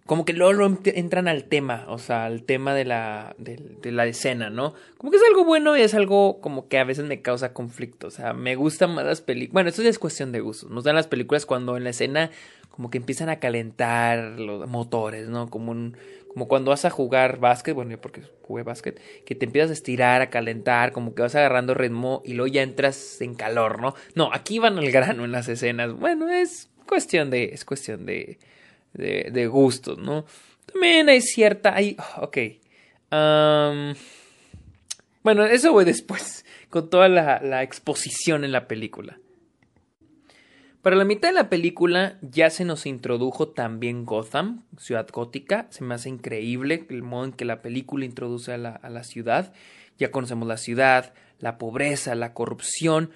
Como 0.05 0.25
que 0.25 0.33
luego 0.33 0.79
entran 0.85 1.27
al 1.27 1.43
tema, 1.43 1.85
o 1.87 1.99
sea, 1.99 2.25
al 2.25 2.41
tema 2.41 2.73
de 2.73 2.83
la, 2.83 3.35
de, 3.37 3.91
la 3.91 4.07
escena, 4.07 4.49
¿no? 4.49 4.73
Como 4.97 5.11
que 5.11 5.17
es 5.17 5.23
algo 5.29 5.45
bueno 5.45 5.77
y 5.77 5.81
es 5.81 5.93
algo 5.93 6.41
como 6.41 6.67
que 6.67 6.79
a 6.79 6.83
veces 6.83 7.05
me 7.05 7.21
causa 7.21 7.53
conflicto. 7.53 8.07
O 8.07 8.09
sea, 8.09 8.33
me 8.33 8.55
gustan 8.55 8.95
más 8.95 9.05
las 9.05 9.21
películas. 9.21 9.53
Bueno, 9.53 9.69
esto 9.69 9.83
ya 9.83 9.89
es 9.89 9.99
cuestión 9.99 10.31
de 10.31 10.39
gustos. 10.39 10.71
Nos 10.71 10.83
dan 10.83 10.95
las 10.95 11.05
películas 11.05 11.45
cuando 11.45 11.77
en 11.77 11.83
la 11.83 11.91
escena 11.91 12.31
como 12.71 12.89
que 12.89 12.97
empiezan 12.97 13.29
a 13.29 13.39
calentar 13.39 14.39
los 14.39 14.67
motores, 14.67 15.27
¿no? 15.29 15.47
Como 15.49 15.73
un, 15.73 15.95
como 16.29 16.47
cuando 16.47 16.69
vas 16.69 16.85
a 16.85 16.89
jugar 16.89 17.39
básquet, 17.39 17.73
bueno, 17.73 17.91
yo 17.91 17.99
porque 17.99 18.21
jugué 18.43 18.63
básquet, 18.63 19.01
que 19.25 19.35
te 19.35 19.45
empiezas 19.45 19.71
a 19.71 19.73
estirar, 19.73 20.21
a 20.21 20.29
calentar, 20.29 20.91
como 20.91 21.13
que 21.13 21.21
vas 21.21 21.35
agarrando 21.35 21.73
ritmo 21.73 22.21
y 22.23 22.33
luego 22.33 22.53
ya 22.53 22.61
entras 22.61 23.19
en 23.19 23.35
calor, 23.35 23.81
¿no? 23.81 23.95
No, 24.15 24.31
aquí 24.33 24.59
van 24.59 24.77
al 24.77 24.91
grano 24.91 25.25
en 25.25 25.31
las 25.31 25.49
escenas. 25.49 25.93
Bueno, 25.93 26.29
es 26.29 26.69
cuestión 26.87 27.29
de, 27.29 27.45
es 27.45 27.65
cuestión 27.65 28.05
de, 28.05 28.37
de, 28.93 29.47
gustos, 29.47 29.97
¿no? 29.97 30.25
También 30.71 31.09
hay 31.09 31.21
cierta, 31.21 31.75
hay, 31.75 31.97
ok. 32.17 32.37
bueno, 35.23 35.45
eso 35.45 35.73
voy 35.73 35.85
después, 35.85 36.45
con 36.69 36.89
toda 36.89 37.09
la, 37.09 37.41
la 37.41 37.63
exposición 37.63 38.43
en 38.43 38.51
la 38.51 38.67
película. 38.67 39.19
Para 40.81 40.95
la 40.95 41.03
mitad 41.03 41.29
de 41.29 41.33
la 41.33 41.49
película 41.49 42.17
ya 42.21 42.49
se 42.49 42.63
nos 42.63 42.85
introdujo 42.85 43.49
también 43.49 44.05
Gotham, 44.05 44.63
ciudad 44.77 45.09
gótica. 45.11 45.67
Se 45.71 45.83
me 45.83 45.93
hace 45.93 46.07
increíble 46.07 46.85
el 46.89 47.03
modo 47.03 47.25
en 47.25 47.33
que 47.33 47.43
la 47.43 47.61
película 47.61 48.05
introduce 48.05 48.53
a 48.53 48.57
la, 48.57 49.03
ciudad. 49.03 49.51
Ya 49.97 50.09
conocemos 50.09 50.47
la 50.47 50.55
ciudad, 50.55 51.13
la 51.39 51.57
pobreza, 51.57 52.15
la 52.15 52.33
corrupción, 52.33 53.11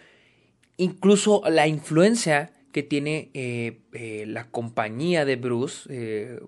incluso 0.75 1.41
la 1.49 1.67
influencia 1.67 2.51
que 2.73 2.83
tiene 2.83 3.29
eh, 3.33 3.79
eh, 3.93 4.25
la 4.27 4.49
compañía 4.49 5.23
de 5.23 5.37
Bruce, 5.37 5.87
eh, 5.89 6.41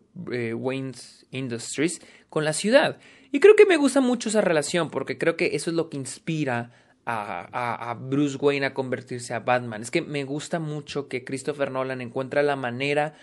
Wayne's 0.53 1.25
Industries, 1.31 2.01
con 2.29 2.43
la 2.43 2.51
ciudad. 2.51 2.99
Y 3.31 3.39
creo 3.39 3.55
que 3.55 3.65
me 3.65 3.77
gusta 3.77 4.01
mucho 4.01 4.27
esa 4.27 4.41
relación 4.41 4.89
porque 4.89 5.17
creo 5.17 5.37
que 5.37 5.55
eso 5.55 5.69
es 5.69 5.77
lo 5.77 5.89
que 5.89 5.95
inspira 5.95 6.71
a, 7.05 7.97
Bruce 7.99 8.37
Wayne 8.37 8.65
a 8.65 8.73
convertirse 8.73 9.33
a 9.33 9.39
Batman. 9.39 9.81
Es 9.81 9.91
que 9.91 10.01
me 10.01 10.23
gusta 10.23 10.59
mucho 10.59 11.07
que 11.07 11.23
Christopher 11.23 11.71
Nolan 11.71 12.01
encuentra 12.01 12.43
la 12.43 12.55
manera 12.55 13.13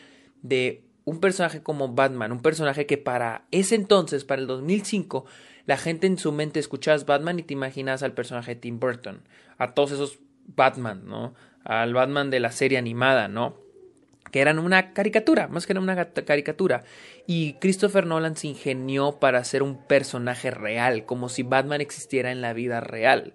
de 0.42 0.84
un 1.04 1.18
personaje 1.18 1.62
como 1.62 1.88
Batman, 1.88 2.32
un 2.32 2.42
personaje 2.42 2.86
que 2.86 2.98
para 2.98 3.44
ese 3.50 3.74
entonces, 3.74 4.24
para 4.24 4.40
el 4.40 4.46
2005, 4.46 5.24
la 5.66 5.76
gente 5.76 6.06
en 6.06 6.18
su 6.18 6.32
mente 6.32 6.60
escuchabas 6.60 7.06
Batman 7.06 7.40
y 7.40 7.42
te 7.42 7.54
imaginas 7.54 8.02
al 8.02 8.12
personaje 8.12 8.54
de 8.54 8.60
Tim 8.60 8.78
Burton, 8.78 9.22
a 9.58 9.74
todos 9.74 9.92
esos 9.92 10.20
Batman, 10.46 11.02
¿no? 11.06 11.34
Al 11.64 11.92
Batman 11.94 12.30
de 12.30 12.40
la 12.40 12.52
serie 12.52 12.78
animada, 12.78 13.28
¿no? 13.28 13.56
Que 14.30 14.40
eran 14.40 14.58
una 14.58 14.92
caricatura, 14.92 15.48
más 15.48 15.66
que 15.66 15.72
era 15.72 15.80
una 15.80 16.12
caricatura. 16.12 16.84
Y 17.26 17.54
Christopher 17.54 18.06
Nolan 18.06 18.36
se 18.36 18.48
ingenió 18.48 19.18
para 19.18 19.38
hacer 19.38 19.62
un 19.62 19.86
personaje 19.86 20.50
real, 20.50 21.04
como 21.04 21.28
si 21.28 21.42
Batman 21.42 21.80
existiera 21.80 22.30
en 22.30 22.40
la 22.40 22.52
vida 22.52 22.80
real. 22.80 23.34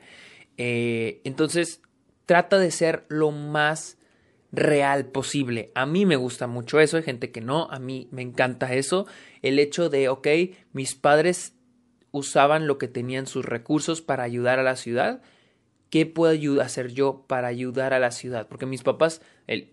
Eh, 0.57 1.21
entonces, 1.23 1.81
trata 2.25 2.59
de 2.59 2.71
ser 2.71 3.05
lo 3.07 3.31
más 3.31 3.97
real 4.51 5.05
posible. 5.07 5.71
A 5.75 5.85
mí 5.85 6.05
me 6.05 6.15
gusta 6.15 6.47
mucho 6.47 6.79
eso, 6.79 6.97
hay 6.97 7.03
gente 7.03 7.31
que 7.31 7.41
no, 7.41 7.67
a 7.69 7.79
mí 7.79 8.07
me 8.11 8.21
encanta 8.21 8.73
eso. 8.73 9.05
El 9.41 9.59
hecho 9.59 9.89
de, 9.89 10.09
ok, 10.09 10.27
mis 10.73 10.95
padres 10.95 11.53
usaban 12.11 12.67
lo 12.67 12.77
que 12.77 12.87
tenían 12.87 13.27
sus 13.27 13.45
recursos 13.45 14.01
para 14.01 14.23
ayudar 14.23 14.59
a 14.59 14.63
la 14.63 14.75
ciudad. 14.75 15.21
¿Qué 15.89 16.05
puedo 16.05 16.61
hacer 16.61 16.89
yo 16.89 17.25
para 17.27 17.47
ayudar 17.47 17.93
a 17.93 17.99
la 17.99 18.11
ciudad? 18.11 18.47
Porque 18.47 18.65
mis 18.65 18.83
papás, 18.83 19.21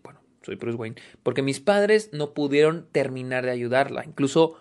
bueno, 0.03 0.21
soy 0.43 0.57
Bruce 0.57 0.77
Wayne, 0.77 0.97
porque 1.23 1.43
mis 1.43 1.61
padres 1.61 2.11
no 2.13 2.35
pudieron 2.35 2.87
terminar 2.93 3.45
de 3.45 3.51
ayudarla. 3.51 4.05
Incluso 4.05 4.57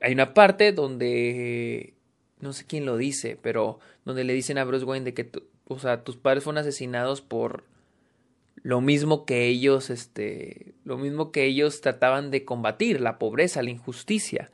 hay 0.00 0.12
una 0.12 0.34
parte 0.34 0.72
donde 0.72 1.95
no 2.40 2.52
sé 2.52 2.66
quién 2.66 2.84
lo 2.84 2.96
dice, 2.96 3.38
pero 3.40 3.78
donde 4.04 4.24
le 4.24 4.32
dicen 4.32 4.58
a 4.58 4.64
Bruce 4.64 4.84
Wayne 4.84 5.04
de 5.04 5.14
que, 5.14 5.30
o 5.66 5.78
sea, 5.78 6.04
tus 6.04 6.16
padres 6.16 6.44
fueron 6.44 6.58
asesinados 6.58 7.20
por 7.20 7.64
lo 8.62 8.80
mismo 8.80 9.24
que 9.24 9.46
ellos, 9.46 9.90
este, 9.90 10.74
lo 10.84 10.98
mismo 10.98 11.32
que 11.32 11.44
ellos 11.44 11.80
trataban 11.80 12.30
de 12.30 12.44
combatir, 12.44 13.00
la 13.00 13.18
pobreza, 13.18 13.62
la 13.62 13.70
injusticia. 13.70 14.50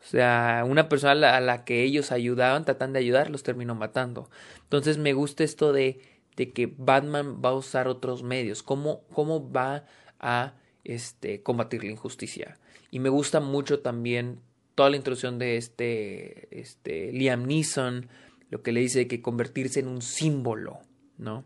O 0.00 0.06
sea, 0.06 0.64
una 0.68 0.88
persona 0.88 1.36
a 1.36 1.40
la, 1.40 1.64
que 1.64 1.82
ellos 1.82 2.12
ayudaban, 2.12 2.64
tratan 2.64 2.92
de 2.92 2.98
ayudar, 2.98 3.30
los 3.30 3.42
terminó 3.42 3.74
matando. 3.74 4.28
Entonces 4.64 4.98
me 4.98 5.14
gusta 5.14 5.44
esto 5.44 5.72
de 5.72 6.00
de 6.36 6.52
que 6.52 6.72
Batman 6.76 7.40
va 7.44 7.50
a 7.50 7.54
usar 7.54 7.88
otros 7.88 8.22
medios, 8.22 8.62
cómo, 8.62 9.02
cómo 9.12 9.50
va 9.50 9.84
a 10.18 10.54
este, 10.84 11.42
combatir 11.42 11.84
la 11.84 11.92
injusticia. 11.92 12.58
Y 12.90 12.98
me 12.98 13.08
gusta 13.08 13.40
mucho 13.40 13.80
también 13.80 14.40
toda 14.74 14.90
la 14.90 14.96
introducción 14.96 15.38
de 15.38 15.56
este, 15.56 16.48
este 16.50 17.12
Liam 17.12 17.46
Neeson, 17.46 18.08
lo 18.50 18.62
que 18.62 18.72
le 18.72 18.80
dice 18.80 19.06
que 19.06 19.22
convertirse 19.22 19.80
en 19.80 19.88
un 19.88 20.02
símbolo, 20.02 20.80
¿no? 21.18 21.44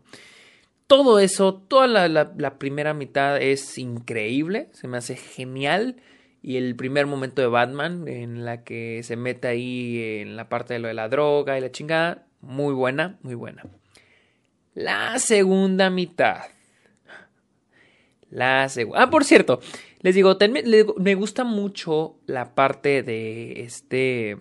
Todo 0.87 1.19
eso, 1.19 1.53
toda 1.53 1.87
la, 1.87 2.07
la, 2.07 2.57
primera 2.57 2.95
mitad 2.95 3.39
es 3.39 3.77
increíble, 3.77 4.69
se 4.73 4.87
me 4.87 4.97
hace 4.97 5.15
genial. 5.15 5.97
Y 6.41 6.57
el 6.57 6.75
primer 6.75 7.05
momento 7.05 7.41
de 7.41 7.47
Batman, 7.47 8.07
en 8.07 8.43
la 8.45 8.63
que 8.63 9.03
se 9.03 9.15
mete 9.15 9.49
ahí 9.49 10.21
en 10.21 10.35
la 10.35 10.49
parte 10.49 10.73
de 10.73 10.79
lo 10.79 10.87
de 10.87 10.93
la 10.95 11.09
droga 11.09 11.57
y 11.57 11.61
la 11.61 11.71
chingada, 11.71 12.25
muy 12.41 12.73
buena, 12.73 13.19
muy 13.21 13.35
buena. 13.35 13.65
La 14.73 15.19
segunda 15.19 15.89
mitad. 15.89 16.41
La. 18.29 18.67
Ah, 18.95 19.09
por 19.09 19.23
cierto, 19.23 19.59
les 20.01 20.15
digo, 20.15 20.37
me 20.97 21.15
gusta 21.15 21.43
mucho 21.43 22.17
la 22.25 22.53
parte 22.55 23.03
de 23.03 23.61
este. 23.61 24.37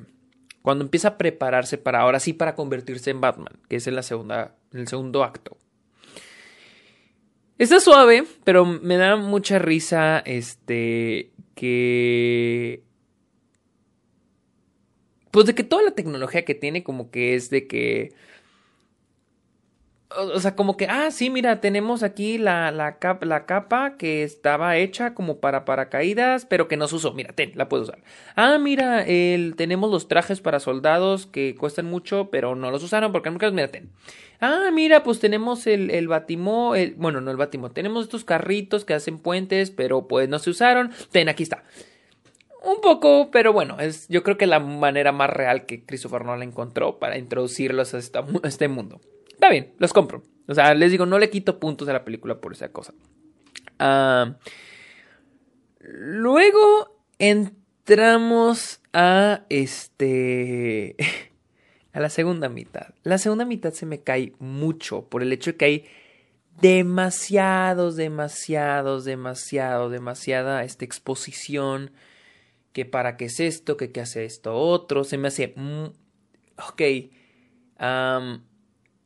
Cuando 0.63 0.85
empieza 0.85 1.09
a 1.09 1.19
prepararse 1.19 1.79
para 1.79 2.01
ahora 2.01 2.21
sí 2.21 2.33
para 2.33 2.55
convertirse 2.55 3.11
en 3.11 3.21
Batman, 3.21 3.59
que 3.69 3.77
es 3.77 3.87
en 3.87 3.95
la 3.95 4.03
segunda, 4.03 4.57
en 4.73 4.81
el 4.81 4.89
segundo 4.89 5.25
acto. 5.25 5.57
Está 7.57 7.81
suave, 7.81 8.25
pero 8.45 8.65
me 8.65 8.97
da 8.97 9.17
mucha 9.17 9.59
risa 9.59 10.21
este 10.21 11.33
que 11.55 12.85
pues 15.31 15.47
de 15.47 15.55
que 15.55 15.65
toda 15.65 15.83
la 15.83 15.91
tecnología 15.91 16.45
que 16.45 16.55
tiene 16.55 16.83
como 16.85 17.11
que 17.11 17.35
es 17.35 17.51
de 17.51 17.67
que 17.67 18.13
o 20.17 20.41
sea, 20.41 20.57
como 20.57 20.77
que, 20.77 20.87
ah, 20.87 21.11
sí, 21.11 21.29
mira, 21.29 21.61
tenemos 21.61 22.03
aquí 22.03 22.39
la, 22.39 22.71
la, 22.71 22.97
la, 23.21 23.47
capa 23.47 23.97
que 23.99 24.23
estaba 24.23 24.77
hecha 24.79 25.13
como 25.13 25.39
para 25.39 25.67
paracaídas, 25.67 26.47
pero 26.47 26.67
que 26.67 26.79
no 26.79 26.89
se 26.89 26.97
usó. 26.97 27.13
Mira, 27.13 27.35
ten, 27.35 27.53
la 27.57 27.69
puedo 27.69 27.83
usar. 27.83 27.99
Ah, 28.35 28.59
mira, 28.59 29.05
el, 29.05 29.55
tenemos 29.57 29.91
los 29.91 30.09
trajes 30.09 30.41
para 30.41 30.61
soldados 30.61 31.27
que 31.27 31.55
cuestan 31.55 31.87
mucho, 31.87 32.31
pero 32.31 32.55
no 32.55 32.71
los 32.71 32.83
usaron 32.83 33.13
porque 33.13 33.31
nunca 33.31 33.47
los, 33.47 33.55
mira, 33.55 33.69
ten. 33.69 33.91
Ah, 34.41 34.71
mira, 34.73 35.03
pues 35.03 35.21
tenemos 35.21 35.67
el, 35.67 35.91
el 35.91 36.09
batimó, 36.09 36.75
el, 36.75 36.95
bueno, 36.95 37.21
no 37.21 37.31
el 37.31 37.37
batimó, 37.37 37.71
tenemos 37.71 38.05
estos 38.05 38.25
carritos 38.25 38.85
que 38.85 38.95
hacen 38.95 39.19
puentes, 39.19 39.71
pero 39.71 40.09
pues 40.09 40.29
no 40.29 40.39
se 40.39 40.51
usaron. 40.51 40.91
Ten, 41.11 41.29
aquí 41.29 41.43
está. 41.43 41.65
Un 42.63 42.81
poco, 42.81 43.31
pero 43.31 43.53
bueno, 43.53 43.79
es 43.79 44.09
yo 44.09 44.23
creo 44.23 44.39
que 44.39 44.47
la 44.47 44.59
manera 44.59 45.13
más 45.13 45.31
real 45.31 45.67
que 45.67 45.85
Christopher 45.85 46.25
Nolan 46.25 46.49
encontró 46.49 46.99
para 46.99 47.19
introducirlos 47.19 47.95
a 47.95 47.99
este 47.99 48.69
mundo. 48.69 49.01
Está 49.39 49.51
bien, 49.51 49.73
los 49.79 49.93
compro. 49.93 50.25
O 50.49 50.55
sea, 50.55 50.75
les 50.75 50.91
digo, 50.91 51.07
no 51.07 51.21
le 51.21 51.31
quito 51.31 51.61
puntos 51.61 51.89
a 51.89 51.93
la 51.93 52.05
película 52.05 52.41
por 52.41 52.55
esa 52.55 52.73
cosa. 52.73 52.93
Ah, 53.79 54.37
luego 55.79 57.05
entramos 57.21 58.81
a 58.93 59.45
este. 59.49 60.97
a 61.93 62.01
la 62.01 62.11
segunda 62.11 62.49
mitad. 62.49 62.89
La 63.05 63.17
segunda 63.19 63.45
mitad 63.45 63.73
se 63.73 63.87
me 63.87 64.01
cae 64.01 64.33
mucho 64.41 65.09
por 65.09 65.23
el 65.23 65.33
hecho 65.33 65.53
de 65.53 65.57
que 65.57 65.65
hay 65.67 65.87
demasiados, 66.61 67.95
demasiados, 67.95 69.05
demasiado, 69.05 69.89
demasiada 69.89 70.65
esta 70.65 70.85
exposición. 70.85 71.93
Que 72.73 72.85
para 72.85 73.17
qué 73.17 73.27
es 73.27 73.39
esto, 73.39 73.77
que 73.77 73.93
qué 73.93 74.01
hace 74.01 74.25
esto 74.25 74.57
otro. 74.57 75.05
Se 75.05 75.17
me 75.17 75.29
hace. 75.29 75.55
ok. 76.57 76.83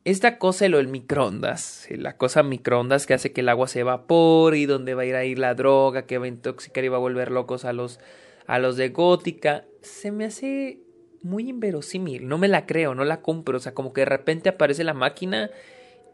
Esta 0.05 0.37
cosa, 0.37 0.67
lo 0.67 0.77
del 0.77 0.89
microondas, 0.89 1.87
la 1.89 2.17
cosa 2.17 2.43
microondas 2.43 3.05
que 3.05 3.13
hace 3.13 3.31
que 3.31 3.39
el 3.39 3.47
agua 3.47 3.69
se 3.69 3.79
evapore 3.79 4.57
y 4.57 4.65
donde 4.65 4.95
va 4.95 5.03
a 5.03 5.05
ir 5.05 5.15
a 5.15 5.23
ir 5.23 5.39
la 5.39 5.55
droga 5.55 6.05
que 6.05 6.17
va 6.17 6.25
a 6.25 6.27
intoxicar 6.27 6.83
y 6.83 6.89
va 6.89 6.97
a 6.97 6.99
volver 6.99 7.31
locos 7.31 7.63
a 7.63 7.71
los, 7.71 7.99
a 8.45 8.59
los 8.59 8.75
de 8.75 8.89
gótica, 8.89 9.63
se 9.81 10.11
me 10.11 10.25
hace 10.25 10.79
muy 11.21 11.49
inverosímil. 11.49 12.27
No 12.27 12.37
me 12.37 12.49
la 12.49 12.65
creo, 12.65 12.95
no 12.95 13.05
la 13.05 13.21
compro. 13.21 13.57
O 13.57 13.61
sea, 13.61 13.73
como 13.73 13.93
que 13.93 14.01
de 14.01 14.05
repente 14.05 14.49
aparece 14.49 14.83
la 14.83 14.93
máquina 14.93 15.49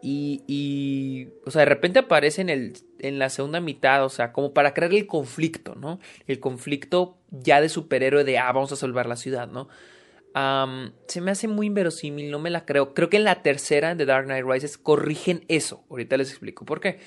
y, 0.01 0.43
y 0.47 1.29
o 1.45 1.51
sea, 1.51 1.61
de 1.61 1.65
repente 1.65 1.99
aparece 1.99 2.41
en, 2.41 2.49
el, 2.49 2.73
en 2.99 3.19
la 3.19 3.29
segunda 3.29 3.59
mitad, 3.59 4.05
o 4.05 4.09
sea, 4.09 4.31
como 4.31 4.53
para 4.53 4.73
crear 4.73 4.93
el 4.93 5.07
conflicto, 5.07 5.75
¿no? 5.75 5.99
El 6.27 6.39
conflicto 6.39 7.17
ya 7.31 7.59
de 7.59 7.69
superhéroe 7.69 8.23
de, 8.23 8.37
ah, 8.37 8.51
vamos 8.51 8.71
a 8.71 8.75
salvar 8.75 9.07
la 9.07 9.15
ciudad, 9.15 9.47
¿no? 9.47 9.67
Se 10.33 11.21
me 11.21 11.31
hace 11.31 11.47
muy 11.47 11.67
inverosímil, 11.67 12.31
no 12.31 12.39
me 12.39 12.49
la 12.49 12.65
creo. 12.65 12.93
Creo 12.93 13.09
que 13.09 13.17
en 13.17 13.23
la 13.23 13.41
tercera 13.41 13.95
de 13.95 14.05
Dark 14.05 14.25
Knight 14.25 14.45
Rises 14.45 14.77
corrigen 14.77 15.43
eso. 15.47 15.83
Ahorita 15.89 16.17
les 16.17 16.29
explico 16.29 16.65
por 16.65 16.79
qué. 16.79 16.99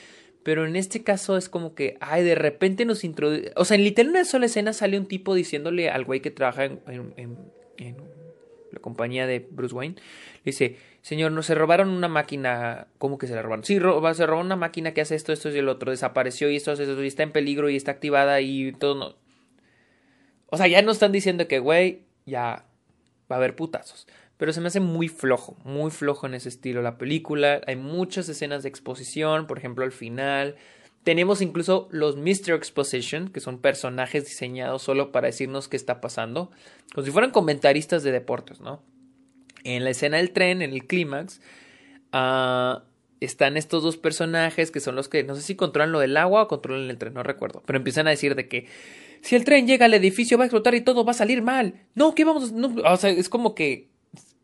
Pero 0.43 0.67
en 0.67 0.75
este 0.75 1.05
caso 1.05 1.37
es 1.37 1.49
como 1.49 1.75
que, 1.75 1.97
ay, 2.01 2.25
de 2.25 2.35
repente 2.35 2.85
nos 2.85 3.05
introduce. 3.05 3.53
O 3.57 3.65
sea, 3.65 3.77
en 3.77 3.85
literal 3.85 4.11
una 4.11 4.25
sola 4.25 4.47
escena 4.47 4.73
sale 4.73 4.99
un 4.99 5.07
tipo 5.07 5.35
diciéndole 5.35 5.89
al 5.89 6.05
güey 6.05 6.21
que 6.21 6.33
trabaja 6.33 6.65
en, 6.65 7.37
la 8.73 8.81
compañía 8.81 9.27
de 9.27 9.47
Bruce 9.51 9.75
Wayne. 9.75 9.95
Le 9.97 10.43
dice, 10.51 10.79
señor, 11.03 11.31
no 11.31 11.43
se 11.43 11.55
robaron 11.55 11.91
una 11.91 12.09
máquina. 12.09 12.89
¿Cómo 12.99 13.19
que 13.19 13.29
se 13.29 13.37
la 13.37 13.43
robaron? 13.43 13.65
Sí, 13.65 13.75
se 13.75 13.81
robaron 13.81 14.47
una 14.47 14.57
máquina 14.57 14.93
que 14.95 15.01
hace 15.01 15.15
esto, 15.15 15.33
esto 15.33 15.49
y 15.51 15.59
el 15.59 15.69
otro. 15.69 15.93
Desapareció 15.93 16.51
y 16.51 16.57
esto, 16.57 16.73
esto, 16.73 17.05
y 17.05 17.07
está 17.07 17.23
en 17.23 17.31
peligro 17.31 17.71
y 17.71 17.77
está 17.77 17.93
activada 17.93 18.41
y 18.41 18.73
todo. 18.73 18.95
No. 18.97 19.17
O 20.47 20.57
sea, 20.57 20.67
ya 20.67 20.83
no 20.83 20.91
están 20.91 21.13
diciendo 21.13 21.47
que, 21.47 21.61
güey, 21.61 22.03
ya 22.27 22.67
va 23.33 23.37
a 23.37 23.39
haber 23.39 23.57
putazos. 23.57 24.07
Pero 24.37 24.53
se 24.53 24.61
me 24.61 24.69
hace 24.69 24.81
muy 24.81 25.09
flojo, 25.09 25.57
muy 25.65 25.91
flojo 25.91 26.27
en 26.27 26.35
ese 26.35 26.49
estilo 26.49 26.83
la 26.83 26.99
película. 26.99 27.61
Hay 27.67 27.77
muchas 27.77 28.29
escenas 28.29 28.63
de 28.63 28.69
exposición, 28.69 29.47
por 29.47 29.59
ejemplo, 29.59 29.85
al 29.85 29.93
final. 29.93 30.57
Tenemos 31.05 31.43
incluso 31.43 31.89
los 31.91 32.17
Mr. 32.17 32.55
Exposition, 32.55 33.29
que 33.29 33.41
son 33.41 33.59
personajes 33.59 34.25
diseñados 34.25 34.83
solo 34.83 35.11
para 35.13 35.27
decirnos 35.27 35.69
qué 35.69 35.77
está 35.77 36.01
pasando, 36.01 36.51
como 36.95 37.05
si 37.05 37.11
fueran 37.11 37.31
comentaristas 37.31 38.03
de 38.03 38.13
deportes, 38.13 38.61
¿no? 38.61 38.83
En 39.65 39.85
la 39.85 39.91
escena 39.91 40.19
del 40.19 40.33
tren, 40.33 40.63
en 40.63 40.73
el 40.73 40.87
clímax, 40.87 41.41
ah, 42.13 42.85
están 43.21 43.57
estos 43.57 43.83
dos 43.83 43.97
personajes 43.97 44.71
que 44.71 44.81
son 44.81 44.97
los 44.97 45.09
que 45.09 45.23
no 45.23 45.35
sé 45.35 45.43
si 45.43 45.55
controlan 45.55 45.93
lo 45.93 46.01
del 46.01 46.17
agua 46.17 46.43
o 46.43 46.49
controlan 46.49 46.91
el 46.91 46.99
tren, 46.99 47.15
no 47.15 47.23
recuerdo, 47.23 47.63
pero 47.65 47.77
empiezan 47.77 48.07
a 48.09 48.11
decir 48.11 48.35
de 48.35 48.49
que 48.49 48.67
si 49.23 49.37
el 49.37 49.45
tren 49.45 49.67
llega 49.67 49.87
al 49.87 49.95
edificio 49.95 50.37
va 50.37 50.45
a 50.45 50.47
explotar 50.47 50.75
y 50.75 50.81
todo 50.81 51.05
va 51.05 51.13
a 51.13 51.15
salir 51.15 51.43
mal. 51.43 51.75
No, 51.95 52.15
¿qué 52.15 52.25
vamos? 52.25 52.53
No, 52.53 52.75
o 52.85 52.97
sea, 52.97 53.11
es 53.11 53.29
como 53.29 53.55
que, 53.55 53.89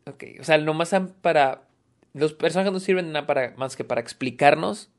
ok, 0.05 0.23
o 0.39 0.43
sea, 0.43 0.57
nomás 0.57 0.95
para, 1.21 1.63
los 2.13 2.33
personajes 2.33 2.71
no 2.71 2.79
sirven 2.79 3.11
nada 3.11 3.27
para, 3.27 3.53
más 3.57 3.75
que 3.75 3.83
para 3.83 4.01
explicarnos 4.01 4.89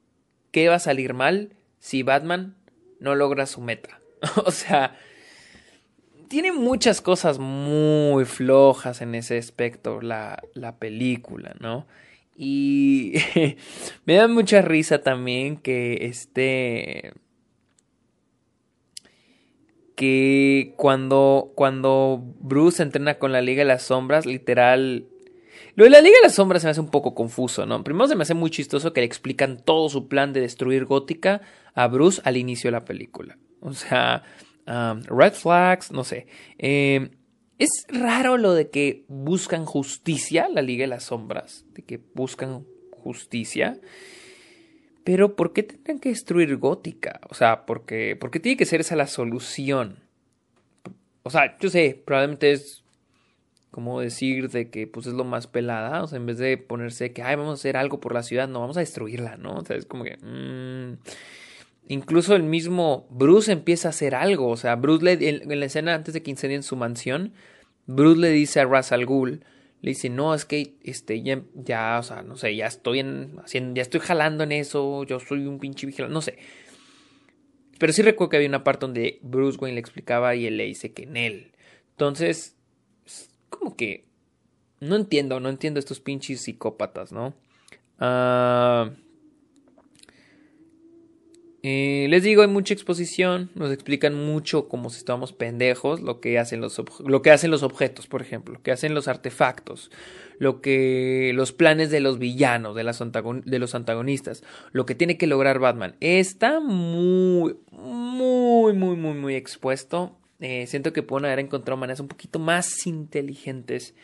qué 0.53 0.69
va 0.69 0.77
a 0.77 0.81
salir 0.81 1.15
mal 1.15 1.55
si 1.79 2.03
Batman 2.03 2.55
no 3.01 3.15
logra 3.15 3.47
su 3.47 3.63
meta. 3.63 4.01
o 4.45 4.51
sea, 4.51 4.99
tiene 6.29 6.53
muchas 6.53 7.01
cosas 7.01 7.39
muy 7.39 8.27
flojas 8.27 9.01
en 9.01 9.15
ese 9.15 9.39
aspecto 9.39 10.03
la, 10.03 10.43
la 10.53 10.77
película, 10.77 11.57
¿no? 11.59 11.87
Y 12.37 13.15
me 14.05 14.15
da 14.15 14.29
mucha 14.29 14.61
risa 14.61 15.03
también 15.03 15.57
que 15.57 16.01
este 16.03 17.15
que 20.01 20.73
cuando, 20.79 21.53
cuando 21.55 22.23
Bruce 22.41 22.83
entrena 22.83 23.19
con 23.19 23.33
la 23.33 23.43
Liga 23.43 23.61
de 23.61 23.67
las 23.67 23.83
Sombras, 23.83 24.25
literal... 24.25 25.05
Lo 25.75 25.85
de 25.85 25.91
la 25.91 26.01
Liga 26.01 26.17
de 26.17 26.23
las 26.23 26.37
Sombras 26.37 26.63
se 26.63 26.69
me 26.69 26.71
hace 26.71 26.81
un 26.81 26.89
poco 26.89 27.15
confuso, 27.15 27.67
¿no? 27.67 27.85
Primero 27.85 28.09
se 28.09 28.17
me 28.17 28.23
hace 28.23 28.33
muy 28.33 28.49
chistoso 28.49 28.95
que 28.95 29.03
le 29.03 29.07
explican 29.07 29.63
todo 29.63 29.91
su 29.91 30.09
plan 30.09 30.33
de 30.33 30.41
destruir 30.41 30.87
Gótica 30.87 31.43
a 31.75 31.87
Bruce 31.87 32.23
al 32.25 32.39
inicio 32.39 32.69
de 32.69 32.73
la 32.73 32.87
película. 32.87 33.37
O 33.61 33.75
sea, 33.75 34.23
um, 34.67 35.03
red 35.03 35.35
flags, 35.35 35.93
no 35.93 36.03
sé. 36.03 36.27
Eh, 36.57 37.11
es 37.59 37.85
raro 37.91 38.39
lo 38.39 38.55
de 38.55 38.71
que 38.71 39.05
buscan 39.07 39.67
justicia, 39.67 40.49
la 40.49 40.63
Liga 40.63 40.85
de 40.85 40.89
las 40.89 41.05
Sombras, 41.05 41.67
de 41.75 41.83
que 41.83 42.01
buscan 42.15 42.65
justicia. 42.91 43.79
Pero 45.05 45.37
¿por 45.37 45.53
qué 45.53 45.63
tendrían 45.63 45.99
que 45.99 46.11
destruir 46.11 46.57
Gótica? 46.57 47.21
O 47.31 47.35
sea, 47.35 47.67
¿por 47.67 47.85
qué, 47.85 48.19
tiene 48.43 48.57
que 48.57 48.67
ser 48.67 48.81
esa 48.81 48.97
la 48.97 49.07
solución? 49.07 49.99
O 51.23 51.31
sea, 51.31 51.59
yo 51.59 51.71
sé, 51.71 52.01
probablemente 52.05 52.53
es 52.53 52.85
como 53.71 54.01
decir 54.01 54.51
de 54.51 54.69
que 54.69 54.87
pues 54.87 55.07
es 55.07 55.15
lo 55.15 55.25
más 55.25 55.47
pelada, 55.47 56.03
o 56.03 56.07
sea, 56.07 56.17
en 56.17 56.27
vez 56.27 56.39
de 56.39 56.59
ponerse 56.59 57.13
que, 57.13 57.23
ay, 57.23 57.37
vamos 57.37 57.53
a 57.53 57.61
hacer 57.61 57.77
algo 57.77 58.01
por 58.01 58.15
la 58.15 58.23
ciudad, 58.23 58.49
no, 58.49 58.61
vamos 58.61 58.77
a 58.77 58.81
destruirla, 58.81 59.37
¿no? 59.37 59.57
O 59.57 59.65
sea, 59.65 59.77
es 59.77 59.87
como 59.87 60.05
que... 60.05 60.17
Mm, 60.17 60.99
Incluso 61.91 62.37
el 62.37 62.45
mismo 62.45 63.09
Bruce 63.11 63.51
empieza 63.51 63.89
a 63.89 63.91
hacer 63.91 64.15
algo. 64.15 64.47
O 64.49 64.57
sea, 64.57 64.77
Bruce 64.77 65.05
le, 65.05 65.29
en, 65.29 65.59
la 65.59 65.67
escena 65.67 65.93
antes 65.93 66.15
de 66.15 66.23
que 66.23 66.31
incendien 66.31 66.63
su 66.63 66.77
mansión, 66.77 67.33
Bruce 67.87 68.21
le 68.21 68.31
dice 68.31 68.61
a 68.61 68.65
Ra's 68.65 68.93
al 68.93 69.07
le 69.83 69.91
dice, 69.91 70.11
no, 70.11 70.35
es 70.35 70.45
que 70.45 70.75
este, 70.83 71.23
ya, 71.23 71.43
ya, 71.55 71.99
o 71.99 72.03
sea, 72.03 72.23
no 72.23 72.37
sé, 72.37 72.55
ya 72.55 72.67
estoy 72.67 73.01
en, 73.01 73.37
haciendo, 73.43 73.75
ya 73.75 73.83
estoy 73.83 74.01
jalando 74.01 74.45
en 74.45 74.53
eso, 74.53 75.05
yo 75.05 75.21
soy 75.21 75.47
un 75.47 75.59
pinche 75.59 75.87
vigilante, 75.87 76.13
no 76.13 76.21
sé. 76.21 76.39
Pero 77.79 77.93
sí 77.95 78.03
recuerdo 78.03 78.29
que 78.29 78.37
había 78.37 78.49
una 78.49 78.63
parte 78.63 78.85
donde 78.85 79.19
Bruce 79.23 79.59
Wayne 79.59 79.77
le 79.77 79.81
explicaba 79.81 80.35
y 80.35 80.47
él 80.47 80.59
le 80.59 80.67
dice 80.67 80.93
que 80.93 81.05
en 81.05 81.17
él. 81.17 81.53
Entonces, 81.93 82.57
como 83.49 83.75
que 83.75 84.05
no 84.81 84.97
entiendo, 84.97 85.41
no 85.41 85.49
entiendo 85.49 85.81
estos 85.81 86.01
pinches 86.01 86.43
psicópatas, 86.43 87.11
¿no? 87.11 87.35
Ah, 87.99 88.91
eh, 91.63 92.07
les 92.09 92.23
digo, 92.23 92.41
hay 92.41 92.49
mucha 92.49 92.73
exposición, 92.73 93.51
nos 93.55 93.71
explican 93.71 94.15
mucho 94.15 94.67
como 94.69 94.89
si 94.89 94.97
estamos 94.99 95.35
pendejos, 95.35 96.01
lo 96.01 96.21
que 96.21 96.39
hacen 96.39 96.63
los, 96.63 96.81
lo 97.05 97.21
que 97.21 97.31
hacen 97.31 97.51
los 97.51 97.63
objetos, 97.63 98.07
por 98.07 98.23
ejemplo, 98.23 98.55
lo 98.55 98.63
que 98.63 98.73
hacen 98.73 98.95
los 98.95 99.09
artefactos, 99.09 99.91
lo 100.39 100.63
que 100.63 101.33
los 101.35 101.53
planes 101.53 101.91
de 101.91 102.01
los 102.01 102.19
villanos, 102.19 102.75
de, 102.75 102.85
las 102.85 102.99
de 103.01 103.59
los 103.59 103.75
antagonistas, 103.75 104.43
lo 104.73 104.87
que 104.87 104.95
tiene 104.95 105.19
que 105.19 105.27
lograr 105.27 105.59
Batman. 105.59 105.97
Está 106.01 106.61
muy, 106.61 107.57
muy, 107.71 108.73
muy, 108.73 108.97
muy, 108.97 109.15
muy 109.15 109.35
expuesto. 109.35 110.17
Eh, 110.41 110.67
siento 110.67 110.95
que 110.95 111.03
pueden 111.03 111.27
haber 111.27 111.41
encontrado 111.41 111.77
maneras 111.77 112.01
un 112.01 112.09
poquito 112.09 112.39
más 112.39 112.87
inteligentes 112.87 113.95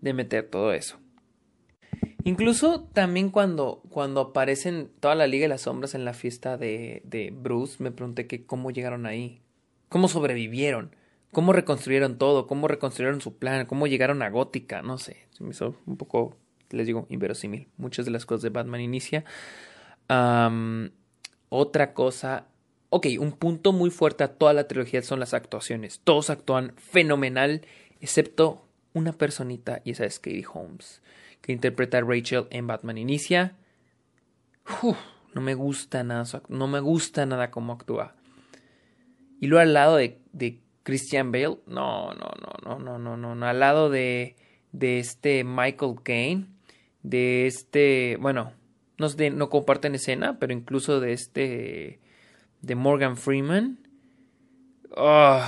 de 0.00 0.14
meter 0.14 0.48
todo 0.48 0.72
eso. 0.72 1.01
Incluso 2.24 2.84
también 2.92 3.30
cuando, 3.30 3.82
cuando 3.88 4.20
aparecen 4.20 4.90
toda 5.00 5.14
la 5.14 5.26
Liga 5.26 5.44
de 5.44 5.48
las 5.48 5.62
Sombras 5.62 5.94
en 5.94 6.04
la 6.04 6.12
fiesta 6.12 6.56
de, 6.56 7.02
de 7.04 7.32
Bruce, 7.36 7.82
me 7.82 7.90
pregunté 7.90 8.26
que 8.26 8.46
cómo 8.46 8.70
llegaron 8.70 9.06
ahí, 9.06 9.42
cómo 9.88 10.06
sobrevivieron, 10.06 10.94
cómo 11.32 11.52
reconstruyeron 11.52 12.18
todo, 12.18 12.46
cómo 12.46 12.68
reconstruyeron 12.68 13.20
su 13.20 13.38
plan, 13.38 13.66
cómo 13.66 13.88
llegaron 13.88 14.22
a 14.22 14.30
Gótica, 14.30 14.82
no 14.82 14.98
sé, 14.98 15.26
me 15.40 15.50
hizo 15.50 15.74
un 15.86 15.96
poco, 15.96 16.36
les 16.70 16.86
digo, 16.86 17.06
inverosímil. 17.08 17.66
Muchas 17.76 18.04
de 18.04 18.12
las 18.12 18.24
cosas 18.24 18.42
de 18.42 18.50
Batman 18.50 18.80
inicia. 18.80 19.24
otra 21.48 21.92
cosa, 21.94 22.46
ok, 22.90 23.06
un 23.18 23.32
punto 23.32 23.72
muy 23.72 23.90
fuerte 23.90 24.22
a 24.22 24.34
toda 24.34 24.52
la 24.52 24.68
trilogía 24.68 25.02
son 25.02 25.18
las 25.18 25.34
actuaciones. 25.34 26.00
Todos 26.04 26.30
actúan 26.30 26.74
fenomenal, 26.76 27.62
excepto 28.00 28.64
una 28.92 29.12
personita, 29.12 29.80
y 29.84 29.90
esa 29.90 30.04
es 30.04 30.20
Katie 30.20 30.44
Holmes 30.52 31.02
que 31.42 31.52
interpreta 31.52 31.98
a 31.98 32.00
Rachel 32.00 32.46
en 32.50 32.66
Batman 32.66 32.96
Inicia. 32.96 33.56
no 35.34 35.40
me 35.42 35.54
gusta 35.54 36.02
nada, 36.04 36.24
no 36.48 36.68
me 36.68 36.80
gusta 36.80 37.26
nada 37.26 37.50
cómo 37.50 37.74
actúa. 37.74 38.14
Y 39.40 39.48
luego 39.48 39.62
al 39.62 39.74
lado 39.74 39.96
de, 39.96 40.20
Christian 40.84 41.30
Bale, 41.32 41.58
no, 41.66 42.14
no, 42.14 42.30
no, 42.64 42.78
no, 42.78 42.98
no, 42.98 43.16
no, 43.16 43.34
no, 43.34 43.46
al 43.46 43.60
lado 43.60 43.90
de, 43.90 44.36
de 44.70 44.98
este 44.98 45.44
Michael 45.44 45.96
Caine, 46.02 46.46
de 47.02 47.46
este, 47.46 48.16
bueno, 48.20 48.52
no, 48.98 49.08
no 49.32 49.50
comparten 49.50 49.94
escena, 49.94 50.38
pero 50.38 50.52
incluso 50.52 51.00
de 51.00 51.12
este, 51.12 52.00
de 52.60 52.74
Morgan 52.74 53.16
Freeman. 53.16 53.78
Oh, 54.96 55.42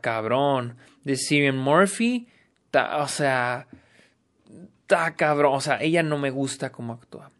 cabrón. 0.00 0.76
De 1.04 1.16
Sirian 1.16 1.56
Murphy, 1.56 2.26
o 2.72 3.06
sea, 3.06 3.68
está 4.86 5.16
cabrón. 5.16 5.54
O 5.54 5.60
sea, 5.60 5.78
ella 5.82 6.02
no 6.02 6.16
me 6.16 6.30
gusta 6.30 6.70
cómo 6.70 6.92
actúa. 6.92 7.32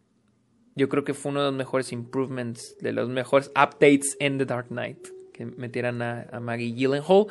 Yo 0.75 0.89
creo 0.89 1.05
que 1.05 1.15
fue 1.15 1.31
uno 1.31 1.41
de 1.41 1.47
los 1.47 1.55
mejores 1.55 1.93
improvements, 1.93 2.77
de 2.81 2.93
los 2.93 3.09
mejores 3.09 3.51
updates 3.51 4.17
en 4.19 4.39
The 4.39 4.45
Dark 4.45 4.69
Knight. 4.69 5.09
Que 5.33 5.47
metieran 5.47 6.03
a, 6.03 6.41
Maggie 6.41 6.73
Gyllenhaal. 6.75 7.27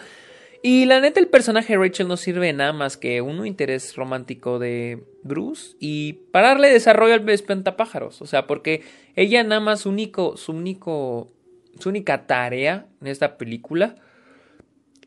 Y 0.63 0.86
la 0.86 0.99
neta, 0.99 1.19
el 1.19 1.28
personaje 1.28 1.73
de 1.73 1.80
Rachel 1.80 2.08
no 2.08 2.17
sirve 2.17 2.51
nada 2.54 2.73
más 2.73 2.97
que 2.97 3.21
un 3.21 3.45
interés 3.45 3.95
romántico 3.95 4.58
de 4.58 5.04
Bruce 5.21 5.75
y 5.80 6.13
para 6.32 6.49
darle 6.49 6.71
desarrollo 6.71 7.13
al 7.13 7.30
espantapájaros. 7.30 8.21
O 8.21 8.25
sea, 8.25 8.47
porque 8.47 8.84
ella 9.15 9.43
nada 9.43 9.62
más 9.62 9.82
su 9.82 9.89
único, 9.89 10.38
su 10.38 10.54
único, 10.54 11.32
su 11.78 11.89
única 11.89 12.25
tarea 12.25 12.88
en 13.01 13.08
esta 13.08 13.38
película 13.38 13.95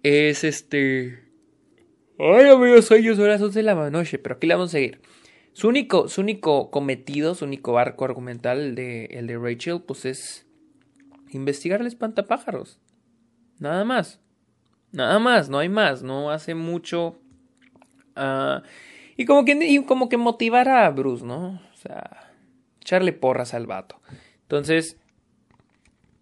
es 0.04 0.44
este 0.44 1.27
Ay, 2.20 2.48
amigos, 2.48 2.90
hoy 2.90 3.14
son 3.14 3.28
las 3.28 3.40
11 3.40 3.60
de 3.60 3.62
la 3.62 3.90
noche, 3.90 4.18
pero 4.18 4.34
aquí 4.34 4.48
la 4.48 4.56
vamos 4.56 4.70
a 4.70 4.72
seguir. 4.72 5.00
Su 5.52 5.68
único, 5.68 6.08
su 6.08 6.20
único 6.20 6.68
cometido, 6.68 7.36
su 7.36 7.44
único 7.44 7.78
arco 7.78 8.04
argumental, 8.04 8.58
el 8.58 8.74
de, 8.74 9.04
el 9.04 9.28
de 9.28 9.38
Rachel, 9.38 9.82
pues 9.82 10.04
es 10.04 10.44
investigar 11.30 11.80
el 11.80 11.86
espantapájaros. 11.86 12.80
Nada 13.60 13.84
más. 13.84 14.20
Nada 14.90 15.20
más, 15.20 15.48
no 15.48 15.60
hay 15.60 15.68
más. 15.68 16.02
No 16.02 16.32
hace 16.32 16.56
mucho. 16.56 17.20
Ah, 18.16 18.64
y, 19.16 19.24
como 19.24 19.44
que, 19.44 19.52
y 19.52 19.84
como 19.84 20.08
que 20.08 20.16
motivar 20.16 20.68
a 20.68 20.90
Bruce, 20.90 21.24
¿no? 21.24 21.60
O 21.72 21.76
sea, 21.76 22.32
echarle 22.80 23.12
porras 23.12 23.54
al 23.54 23.68
vato. 23.68 24.00
Entonces, 24.42 24.98